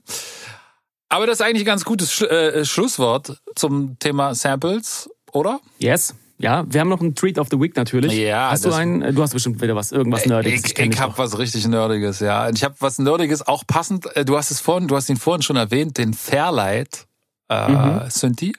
Aber 1.09 1.27
das 1.27 1.39
ist 1.39 1.45
eigentlich 1.45 1.63
ein 1.63 1.67
ganz 1.67 1.85
gutes 1.85 2.21
äh, 2.21 2.65
Schlusswort 2.65 3.39
zum 3.55 3.97
Thema 3.99 4.33
Samples, 4.33 5.09
oder? 5.31 5.59
Yes. 5.77 6.15
Ja, 6.39 6.65
wir 6.67 6.81
haben 6.81 6.89
noch 6.89 6.99
einen 6.99 7.15
Treat 7.15 7.37
of 7.39 7.47
the 7.51 7.59
Week 7.59 7.75
natürlich. 7.75 8.13
Ja, 8.13 8.49
hast 8.51 8.65
du 8.65 8.73
einen? 8.73 9.15
Du 9.15 9.21
hast 9.21 9.33
bestimmt 9.33 9.61
wieder 9.61 9.75
was, 9.75 9.91
irgendwas 9.91 10.25
Nerdiges. 10.25 10.65
Ich, 10.65 10.75
kenn 10.75 10.91
ich, 10.91 10.99
habe 10.99 11.17
was 11.17 11.37
richtig 11.37 11.65
Nerdiges, 11.67 12.19
ja. 12.19 12.47
Und 12.47 12.57
ich 12.57 12.63
habe 12.63 12.75
was 12.79 12.99
Nerdiges 12.99 13.47
auch 13.47 13.63
passend. 13.65 14.13
äh, 14.15 14.25
Du 14.25 14.37
hast 14.37 14.51
es 14.51 14.59
vorhin, 14.59 14.87
du 14.87 14.95
hast 14.95 15.09
ihn 15.09 15.17
vorhin 15.17 15.41
schon 15.41 15.55
erwähnt, 15.55 15.97
den 15.97 16.13
Fairlight 16.13 17.05
äh, 17.49 17.69
Mhm. 17.69 18.01
Synthi. 18.09 18.53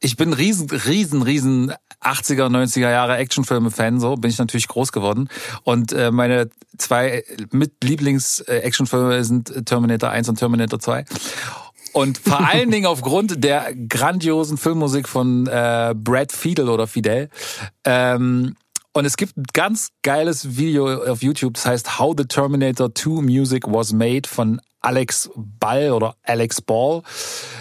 Ich 0.00 0.16
bin 0.16 0.32
riesen, 0.32 0.68
riesen, 0.70 1.22
riesen 1.22 1.72
80er, 2.02 2.48
90er 2.48 2.90
Jahre 2.90 3.16
Actionfilme-Fan, 3.16 4.00
so 4.00 4.16
bin 4.16 4.30
ich 4.30 4.38
natürlich 4.38 4.66
groß 4.68 4.90
geworden. 4.92 5.28
Und 5.62 5.92
äh, 5.92 6.10
meine 6.10 6.50
zwei 6.76 7.24
mit 7.52 7.72
Lieblings-Actionfilme 7.82 9.22
sind 9.24 9.66
Terminator 9.66 10.10
1 10.10 10.28
und 10.28 10.36
Terminator 10.38 10.78
2. 10.80 11.04
Und 11.92 12.18
vor 12.18 12.40
allen 12.48 12.70
Dingen 12.70 12.86
aufgrund 12.86 13.42
der 13.42 13.74
grandiosen 13.74 14.56
Filmmusik 14.58 15.08
von 15.08 15.46
äh, 15.46 15.94
Brad 15.96 16.32
Fiedel 16.32 16.68
oder 16.68 16.86
Fidel. 16.86 17.28
Ähm, 17.84 18.56
und 18.94 19.06
es 19.06 19.16
gibt 19.16 19.36
ein 19.38 19.44
ganz 19.54 19.88
geiles 20.02 20.56
Video 20.56 21.02
auf 21.04 21.22
YouTube, 21.22 21.54
das 21.54 21.64
heißt 21.64 21.98
How 21.98 22.14
the 22.16 22.26
Terminator 22.26 22.94
2 22.94 23.22
Music 23.22 23.64
Was 23.66 23.92
Made 23.92 24.28
von 24.28 24.60
Alex 24.82 25.30
Ball 25.34 25.92
oder 25.92 26.16
Alex 26.24 26.60
Ball. 26.60 27.02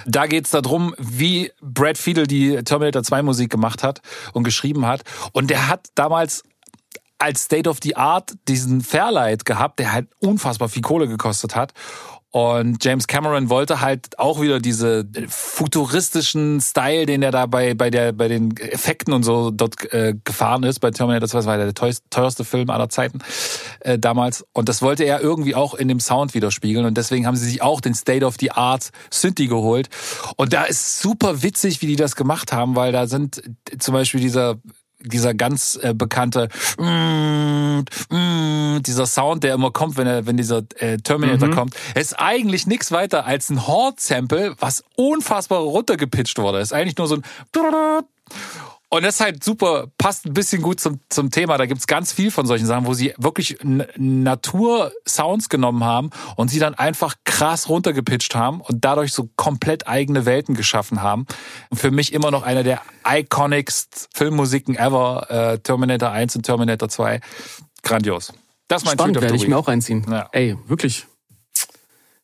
Da 0.06 0.26
geht's 0.28 0.50
darum, 0.50 0.94
wie 0.98 1.52
Brad 1.62 1.98
Fiedel 1.98 2.28
die 2.28 2.62
Terminator 2.64 3.04
2 3.04 3.22
Musik 3.22 3.50
gemacht 3.50 3.84
hat 3.84 4.02
und 4.34 4.44
geschrieben 4.44 4.86
hat. 4.86 5.04
Und 5.32 5.50
der 5.50 5.70
hat 5.70 5.88
damals 5.96 6.44
als 7.18 7.44
State 7.44 7.70
of 7.70 7.78
the 7.84 7.96
Art 7.96 8.34
diesen 8.48 8.82
Fairlight 8.82 9.46
gehabt, 9.46 9.80
der 9.80 9.94
halt 9.94 10.08
unfassbar 10.20 10.70
viel 10.70 10.82
Kohle 10.82 11.08
gekostet 11.08 11.56
hat. 11.56 11.74
Und 12.32 12.84
James 12.84 13.08
Cameron 13.08 13.50
wollte 13.50 13.82
halt 13.82 14.18
auch 14.18 14.40
wieder 14.40 14.60
diese 14.60 15.06
futuristischen 15.28 16.62
Style, 16.62 17.06
den 17.06 17.22
er 17.24 17.32
da 17.32 17.46
bei, 17.46 17.74
bei, 17.74 17.90
der, 17.90 18.14
bei 18.14 18.30
den 18.30 18.56
Effekten 18.56 19.14
und 19.14 19.24
so 19.24 19.52
dort 19.52 19.94
äh, 19.94 20.16
gefahren 20.24 20.64
ist. 20.64 20.80
Bei 20.80 20.92
Terminator 20.92 21.28
2 21.28 21.38
das 21.38 21.46
war 21.46 21.58
der 21.58 21.74
teuerste, 21.74 22.46
Film 22.46 22.70
aller 22.70 22.90
Zeiten 22.90 23.20
äh, 23.82 24.00
damals. 24.00 24.46
Und 24.54 24.70
das 24.70 24.82
wollte 24.82 25.04
er 25.04 25.22
irgendwie 25.22 25.56
auch 25.56 25.74
in 25.74 25.88
dem 25.88 26.00
Sound 26.00 26.34
widerspiegeln. 26.34 26.86
Und 26.86 26.98
deswegen 26.98 27.28
haben 27.28 27.36
sie 27.36 27.50
sich 27.50 27.62
auch 27.62 27.82
den 27.82 27.94
State 27.94 28.26
of 28.26 28.36
the 28.40 28.52
Art 28.52 28.92
Synthi 29.10 29.48
geholt. 29.48 29.90
Und 30.38 30.54
da 30.54 30.64
ist 30.64 31.02
super 31.02 31.44
witzig, 31.44 31.82
wie 31.82 31.88
die 31.88 31.96
das 31.96 32.16
gemacht 32.16 32.54
haben, 32.54 32.76
weil 32.76 32.92
da 32.92 33.08
sind 33.08 33.42
zum 33.78 33.94
Beispiel 33.94 34.22
dieser 34.22 34.58
dieser 35.04 35.34
ganz 35.34 35.80
äh, 35.82 35.94
bekannte 35.94 36.50
mm, 36.78 37.84
mm, 38.10 38.84
dieser 38.84 39.06
Sound, 39.06 39.44
der 39.44 39.56
immer 39.56 39.72
kommt, 39.72 39.98
wenn 39.98 40.08
er, 40.08 40.26
wenn 40.26 40.38
dieser 40.38 40.64
äh, 40.78 40.98
Terminator 40.98 41.50
kommt, 41.52 41.76
ist 41.96 42.20
eigentlich 42.20 42.68
nichts 42.68 42.92
weiter 42.92 43.26
als 43.26 43.50
ein 43.50 43.68
Horde-Sample, 43.68 44.56
was 44.60 44.84
unfassbar 44.96 45.60
runtergepitcht 45.60 46.38
wurde. 46.38 46.60
Ist 46.60 46.74
eigentlich 46.74 46.98
nur 46.98 47.08
so 47.08 47.16
ein 47.16 47.24
und 48.94 49.04
das 49.04 49.16
ist 49.16 49.22
halt 49.22 49.42
super, 49.42 49.88
passt 49.98 50.26
ein 50.26 50.34
bisschen 50.34 50.62
gut 50.62 50.82
zum, 50.82 51.00
zum 51.08 51.32
Thema. 51.32 51.58
Da 51.58 51.66
gibt's 51.66 51.88
ganz 51.88 52.12
viel 52.12 52.30
von 52.30 52.46
solchen 52.46 52.66
Sachen, 52.66 52.86
wo 52.86 52.94
sie 52.94 53.14
wirklich 53.18 53.58
Natur-Sounds 53.64 55.48
genommen 55.48 55.86
haben 55.86 56.10
und 56.36 56.50
sie 56.50 56.60
dann 56.60 56.76
einfach 56.76 57.16
krass 57.24 57.70
runtergepitcht 57.70 58.36
haben 58.36 58.60
und 58.60 58.84
dadurch 58.84 59.14
so 59.14 59.30
komplett 59.38 59.88
eigene 59.88 60.26
Welten 60.26 60.56
geschaffen 60.56 61.02
haben. 61.02 61.26
Und 61.70 61.78
für 61.78 61.90
mich 61.90 62.12
immer 62.12 62.32
noch 62.32 62.44
einer 62.44 62.64
der 62.64 62.82
iconicst 63.08 64.10
Filmmusiken 64.14 64.76
ever, 64.76 65.26
äh, 65.30 65.60
Terminator 65.60 66.12
1 66.12 66.36
und 66.36 66.46
Terminator 66.46 66.90
2. 66.90 67.22
Grandios. 67.84 68.34
Das 68.68 68.82
ist 68.82 68.86
mein 68.86 68.96
Spannend, 68.96 69.22
werde 69.22 69.36
ich 69.36 69.48
mir 69.48 69.58
auch 69.58 69.70
reinziehen. 69.70 70.06
Ja. 70.10 70.28
Ey, 70.34 70.58
wirklich. 70.68 71.08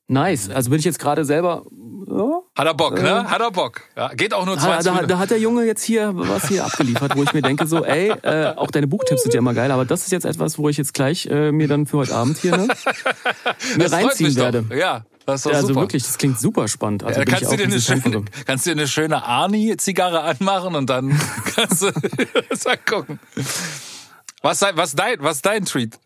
Nice. 0.07 0.49
Also 0.49 0.69
bin 0.69 0.79
ich 0.79 0.85
jetzt 0.85 0.99
gerade 0.99 1.25
selber. 1.25 1.63
Ja, 2.09 2.39
Hat 2.55 2.65
er 2.67 2.73
Bock, 2.73 3.01
ne? 3.01 3.29
Hat 3.29 3.41
er 3.41 3.51
Bock. 3.51 3.81
Ja, 3.97 4.07
geht 4.13 4.33
auch 4.33 4.45
nur 4.45 4.55
da, 4.55 4.61
20 4.61 4.85
da, 4.85 4.91
Minuten. 4.93 5.09
da 5.09 5.19
hat 5.19 5.29
der 5.29 5.39
Junge 5.39 5.65
jetzt 5.65 5.83
hier 5.83 6.11
was 6.15 6.47
hier 6.47 6.63
abgeliefert, 6.65 7.17
wo 7.17 7.23
ich 7.23 7.33
mir 7.33 7.41
denke, 7.41 7.67
so, 7.67 7.83
ey, 7.83 8.11
äh, 8.21 8.53
auch 8.55 8.71
deine 8.71 8.87
Buchtipps 8.87 9.23
sind 9.23 9.33
ja 9.33 9.39
immer 9.39 9.53
geil, 9.53 9.69
aber 9.71 9.83
das 9.83 10.03
ist 10.03 10.11
jetzt 10.11 10.25
etwas, 10.25 10.57
wo 10.57 10.69
ich 10.69 10.77
jetzt 10.77 10.93
gleich 10.93 11.25
äh, 11.25 11.51
mir 11.51 11.67
dann 11.67 11.85
für 11.85 11.97
heute 11.97 12.15
Abend 12.15 12.37
hier 12.37 12.55
ne, 12.55 12.67
mir 13.77 13.91
reinziehen 13.91 14.27
mich 14.27 14.35
doch. 14.37 14.43
werde. 14.43 14.65
Ja, 14.73 15.05
das 15.25 15.41
ist 15.41 15.45
doch 15.47 15.51
Ja, 15.51 15.57
also 15.57 15.67
super. 15.67 15.81
wirklich, 15.81 16.03
das 16.03 16.17
klingt 16.17 16.39
super 16.39 16.69
spannend. 16.69 17.03
Also 17.03 17.19
Ja, 17.19 17.25
kannst, 17.25 17.51
du 17.51 17.57
dir 17.57 17.65
eine 17.65 17.81
schöne, 17.81 18.01
so. 18.13 18.23
kannst 18.45 18.65
du 18.65 18.69
dir 18.69 18.77
eine 18.79 18.87
schöne 18.87 19.23
Arnie-Zigarre 19.25 20.21
anmachen 20.21 20.75
und 20.75 20.89
dann 20.89 21.19
kannst 21.55 21.81
du 21.81 21.91
das 22.49 22.65
angucken. 22.65 23.19
Was, 24.41 24.61
was, 24.61 24.95
dein, 24.95 25.17
was 25.19 25.41
dein 25.41 25.65
Treat? 25.65 25.99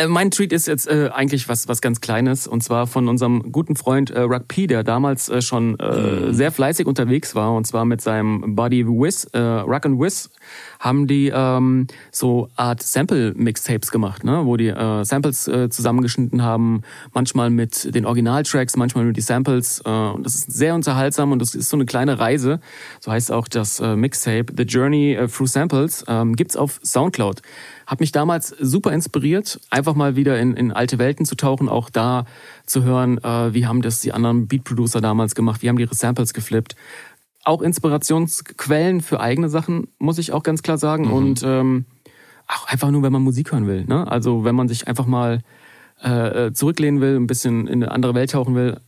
Äh, 0.00 0.08
mein 0.08 0.30
Treat 0.30 0.52
ist 0.52 0.66
jetzt 0.66 0.88
äh, 0.88 1.10
eigentlich 1.12 1.48
was 1.48 1.68
was 1.68 1.80
ganz 1.80 2.00
Kleines. 2.00 2.46
Und 2.46 2.62
zwar 2.62 2.86
von 2.86 3.08
unserem 3.08 3.52
guten 3.52 3.76
Freund 3.76 4.10
äh, 4.10 4.40
P, 4.40 4.66
der 4.66 4.82
damals 4.82 5.28
äh, 5.28 5.42
schon 5.42 5.78
äh, 5.78 6.32
sehr 6.32 6.52
fleißig 6.52 6.86
unterwegs 6.86 7.34
war. 7.34 7.54
Und 7.54 7.66
zwar 7.66 7.84
mit 7.84 8.00
seinem 8.00 8.54
Buddy 8.56 8.86
Wiz, 8.86 9.24
äh, 9.32 9.38
Ruck 9.38 9.86
and 9.86 10.00
Wiz 10.00 10.30
haben 10.78 11.06
die 11.06 11.30
ähm, 11.34 11.86
so 12.10 12.48
Art 12.56 12.82
Sample 12.82 13.34
Mixtapes 13.36 13.90
gemacht, 13.90 14.24
ne, 14.24 14.42
wo 14.44 14.56
die 14.56 14.68
äh, 14.68 15.04
Samples 15.04 15.46
äh, 15.48 15.68
zusammengeschnitten 15.68 16.42
haben, 16.42 16.82
manchmal 17.12 17.50
mit 17.50 17.94
den 17.94 18.06
Originaltracks, 18.06 18.76
manchmal 18.76 19.04
nur 19.04 19.12
die 19.12 19.20
Samples 19.20 19.82
äh, 19.84 19.90
und 19.90 20.24
das 20.24 20.34
ist 20.34 20.52
sehr 20.52 20.74
unterhaltsam 20.74 21.32
und 21.32 21.40
das 21.40 21.54
ist 21.54 21.68
so 21.68 21.76
eine 21.76 21.86
kleine 21.86 22.18
Reise, 22.18 22.60
so 23.00 23.12
heißt 23.12 23.32
auch 23.32 23.48
das 23.48 23.80
äh, 23.80 23.96
Mixtape 23.96 24.46
The 24.56 24.64
Journey 24.64 25.14
äh, 25.14 25.28
Through 25.28 25.48
Samples, 25.48 26.04
ähm, 26.08 26.36
gibt's 26.36 26.56
auf 26.56 26.80
Soundcloud. 26.82 27.42
Hat 27.86 27.98
mich 27.98 28.12
damals 28.12 28.50
super 28.50 28.92
inspiriert, 28.92 29.60
einfach 29.68 29.96
mal 29.96 30.14
wieder 30.14 30.38
in, 30.38 30.54
in 30.54 30.70
alte 30.70 30.98
Welten 30.98 31.26
zu 31.26 31.34
tauchen, 31.34 31.68
auch 31.68 31.90
da 31.90 32.24
zu 32.64 32.84
hören, 32.84 33.18
äh, 33.18 33.52
wie 33.52 33.66
haben 33.66 33.82
das 33.82 34.00
die 34.00 34.12
anderen 34.12 34.46
Beat-Producer 34.46 35.00
damals 35.00 35.34
gemacht, 35.34 35.62
wie 35.62 35.68
haben 35.68 35.76
die 35.76 35.82
ihre 35.82 35.94
Samples 35.96 36.32
geflippt. 36.32 36.76
Auch 37.44 37.62
Inspirationsquellen 37.62 39.00
für 39.00 39.20
eigene 39.20 39.48
Sachen, 39.48 39.88
muss 39.98 40.18
ich 40.18 40.32
auch 40.32 40.42
ganz 40.42 40.62
klar 40.62 40.78
sagen. 40.78 41.10
Und 41.10 41.42
ähm, 41.42 41.86
auch 42.46 42.66
einfach 42.66 42.90
nur, 42.90 43.02
wenn 43.02 43.12
man 43.12 43.22
Musik 43.22 43.52
hören 43.52 43.66
will. 43.66 43.84
Ne? 43.84 44.10
Also 44.10 44.44
wenn 44.44 44.54
man 44.54 44.68
sich 44.68 44.88
einfach 44.88 45.06
mal 45.06 45.40
äh, 46.02 46.46
äh, 46.46 46.52
zurücklehnen 46.52 47.00
will, 47.00 47.16
ein 47.16 47.26
bisschen 47.26 47.66
in 47.66 47.82
eine 47.82 47.92
andere 47.92 48.14
Welt 48.14 48.30
tauchen 48.32 48.54
will. 48.54 48.80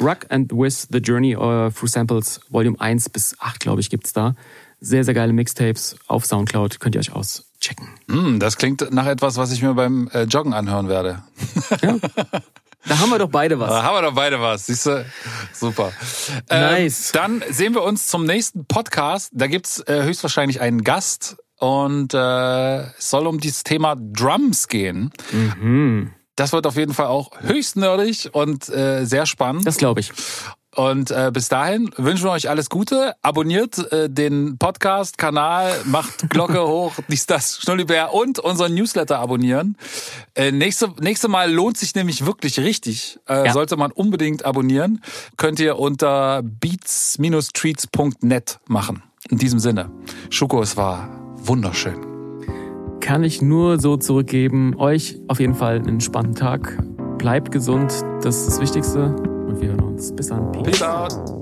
Ruck 0.00 0.26
and 0.30 0.52
Wiz 0.52 0.88
The 0.90 0.98
Journey 0.98 1.36
uh, 1.36 1.70
Through 1.70 1.88
Samples, 1.88 2.40
Volume 2.48 2.80
1 2.80 3.10
bis 3.10 3.36
8, 3.38 3.60
glaube 3.60 3.80
ich, 3.80 3.90
gibt's 3.90 4.12
da. 4.12 4.34
Sehr, 4.80 5.04
sehr 5.04 5.12
geile 5.12 5.32
Mixtapes 5.34 5.96
auf 6.06 6.24
Soundcloud, 6.24 6.80
könnt 6.80 6.94
ihr 6.94 7.00
euch 7.00 7.12
auschecken. 7.12 7.88
Hm, 8.08 8.40
das 8.40 8.56
klingt 8.56 8.88
nach 8.92 9.06
etwas, 9.06 9.36
was 9.36 9.52
ich 9.52 9.62
mir 9.62 9.74
beim 9.74 10.08
äh, 10.14 10.22
Joggen 10.22 10.54
anhören 10.54 10.88
werde. 10.88 11.22
Da 12.86 12.98
haben 12.98 13.10
wir 13.10 13.18
doch 13.18 13.30
beide 13.30 13.58
was. 13.58 13.70
Da 13.70 13.82
haben 13.82 13.94
wir 13.96 14.02
doch 14.02 14.14
beide 14.14 14.40
was, 14.40 14.66
siehst 14.66 14.86
du? 14.86 15.04
Super. 15.52 15.92
Nice. 16.48 17.12
Ähm, 17.14 17.40
dann 17.40 17.52
sehen 17.52 17.74
wir 17.74 17.82
uns 17.82 18.08
zum 18.08 18.24
nächsten 18.24 18.64
Podcast. 18.66 19.30
Da 19.34 19.46
gibt's 19.46 19.80
äh, 19.80 20.02
höchstwahrscheinlich 20.02 20.60
einen 20.60 20.82
Gast 20.82 21.36
und 21.58 22.14
äh, 22.14 22.80
es 22.98 23.10
soll 23.10 23.26
um 23.26 23.38
dieses 23.38 23.64
Thema 23.64 23.96
Drums 23.96 24.68
gehen. 24.68 25.12
Mhm. 25.30 26.12
Das 26.36 26.52
wird 26.52 26.66
auf 26.66 26.76
jeden 26.76 26.94
Fall 26.94 27.06
auch 27.06 27.38
höchst 27.40 27.76
nerdig 27.76 28.30
und 28.32 28.68
äh, 28.70 29.04
sehr 29.04 29.26
spannend. 29.26 29.66
Das 29.66 29.76
glaube 29.76 30.00
ich. 30.00 30.10
Und 30.76 31.10
äh, 31.10 31.30
bis 31.32 31.48
dahin 31.48 31.90
wünschen 31.96 32.24
wir 32.24 32.30
euch 32.30 32.48
alles 32.48 32.70
Gute. 32.70 33.14
Abonniert 33.22 33.90
äh, 33.92 34.08
den 34.08 34.56
Podcast-Kanal, 34.56 35.72
macht 35.86 36.30
Glocke 36.30 36.62
hoch, 36.66 36.92
dies, 37.08 37.26
das, 37.26 37.58
Schnullibär 37.58 38.14
und 38.14 38.38
unseren 38.38 38.74
Newsletter 38.74 39.18
abonnieren. 39.18 39.76
Äh, 40.34 40.52
nächste, 40.52 40.90
nächste 41.00 41.26
Mal 41.28 41.52
lohnt 41.52 41.76
sich 41.76 41.94
nämlich 41.96 42.24
wirklich 42.24 42.60
richtig. 42.60 43.18
Äh, 43.28 43.46
Ja. 43.46 43.52
Sollte 43.52 43.76
man 43.76 43.90
unbedingt 43.90 44.44
abonnieren. 44.44 45.02
Könnt 45.36 45.58
ihr 45.58 45.76
unter 45.78 46.42
beats-treats.net 46.42 48.60
machen. 48.66 49.02
In 49.28 49.38
diesem 49.38 49.58
Sinne. 49.58 49.90
Schuko, 50.30 50.62
es 50.62 50.76
war 50.76 51.08
wunderschön. 51.36 52.06
Kann 53.00 53.24
ich 53.24 53.42
nur 53.42 53.80
so 53.80 53.96
zurückgeben. 53.96 54.76
Euch 54.76 55.18
auf 55.26 55.40
jeden 55.40 55.54
Fall 55.54 55.76
einen 55.76 55.88
entspannten 55.88 56.34
Tag. 56.34 56.78
Bleibt 57.18 57.50
gesund, 57.50 57.92
das 58.22 58.36
ist 58.38 58.46
das 58.48 58.60
Wichtigste. 58.60 59.39
Uns. 60.00 60.16
Bis 60.16 60.28
dann. 60.28 60.50
Peace. 60.52 60.62
Peace 60.62 60.82
out. 60.82 61.39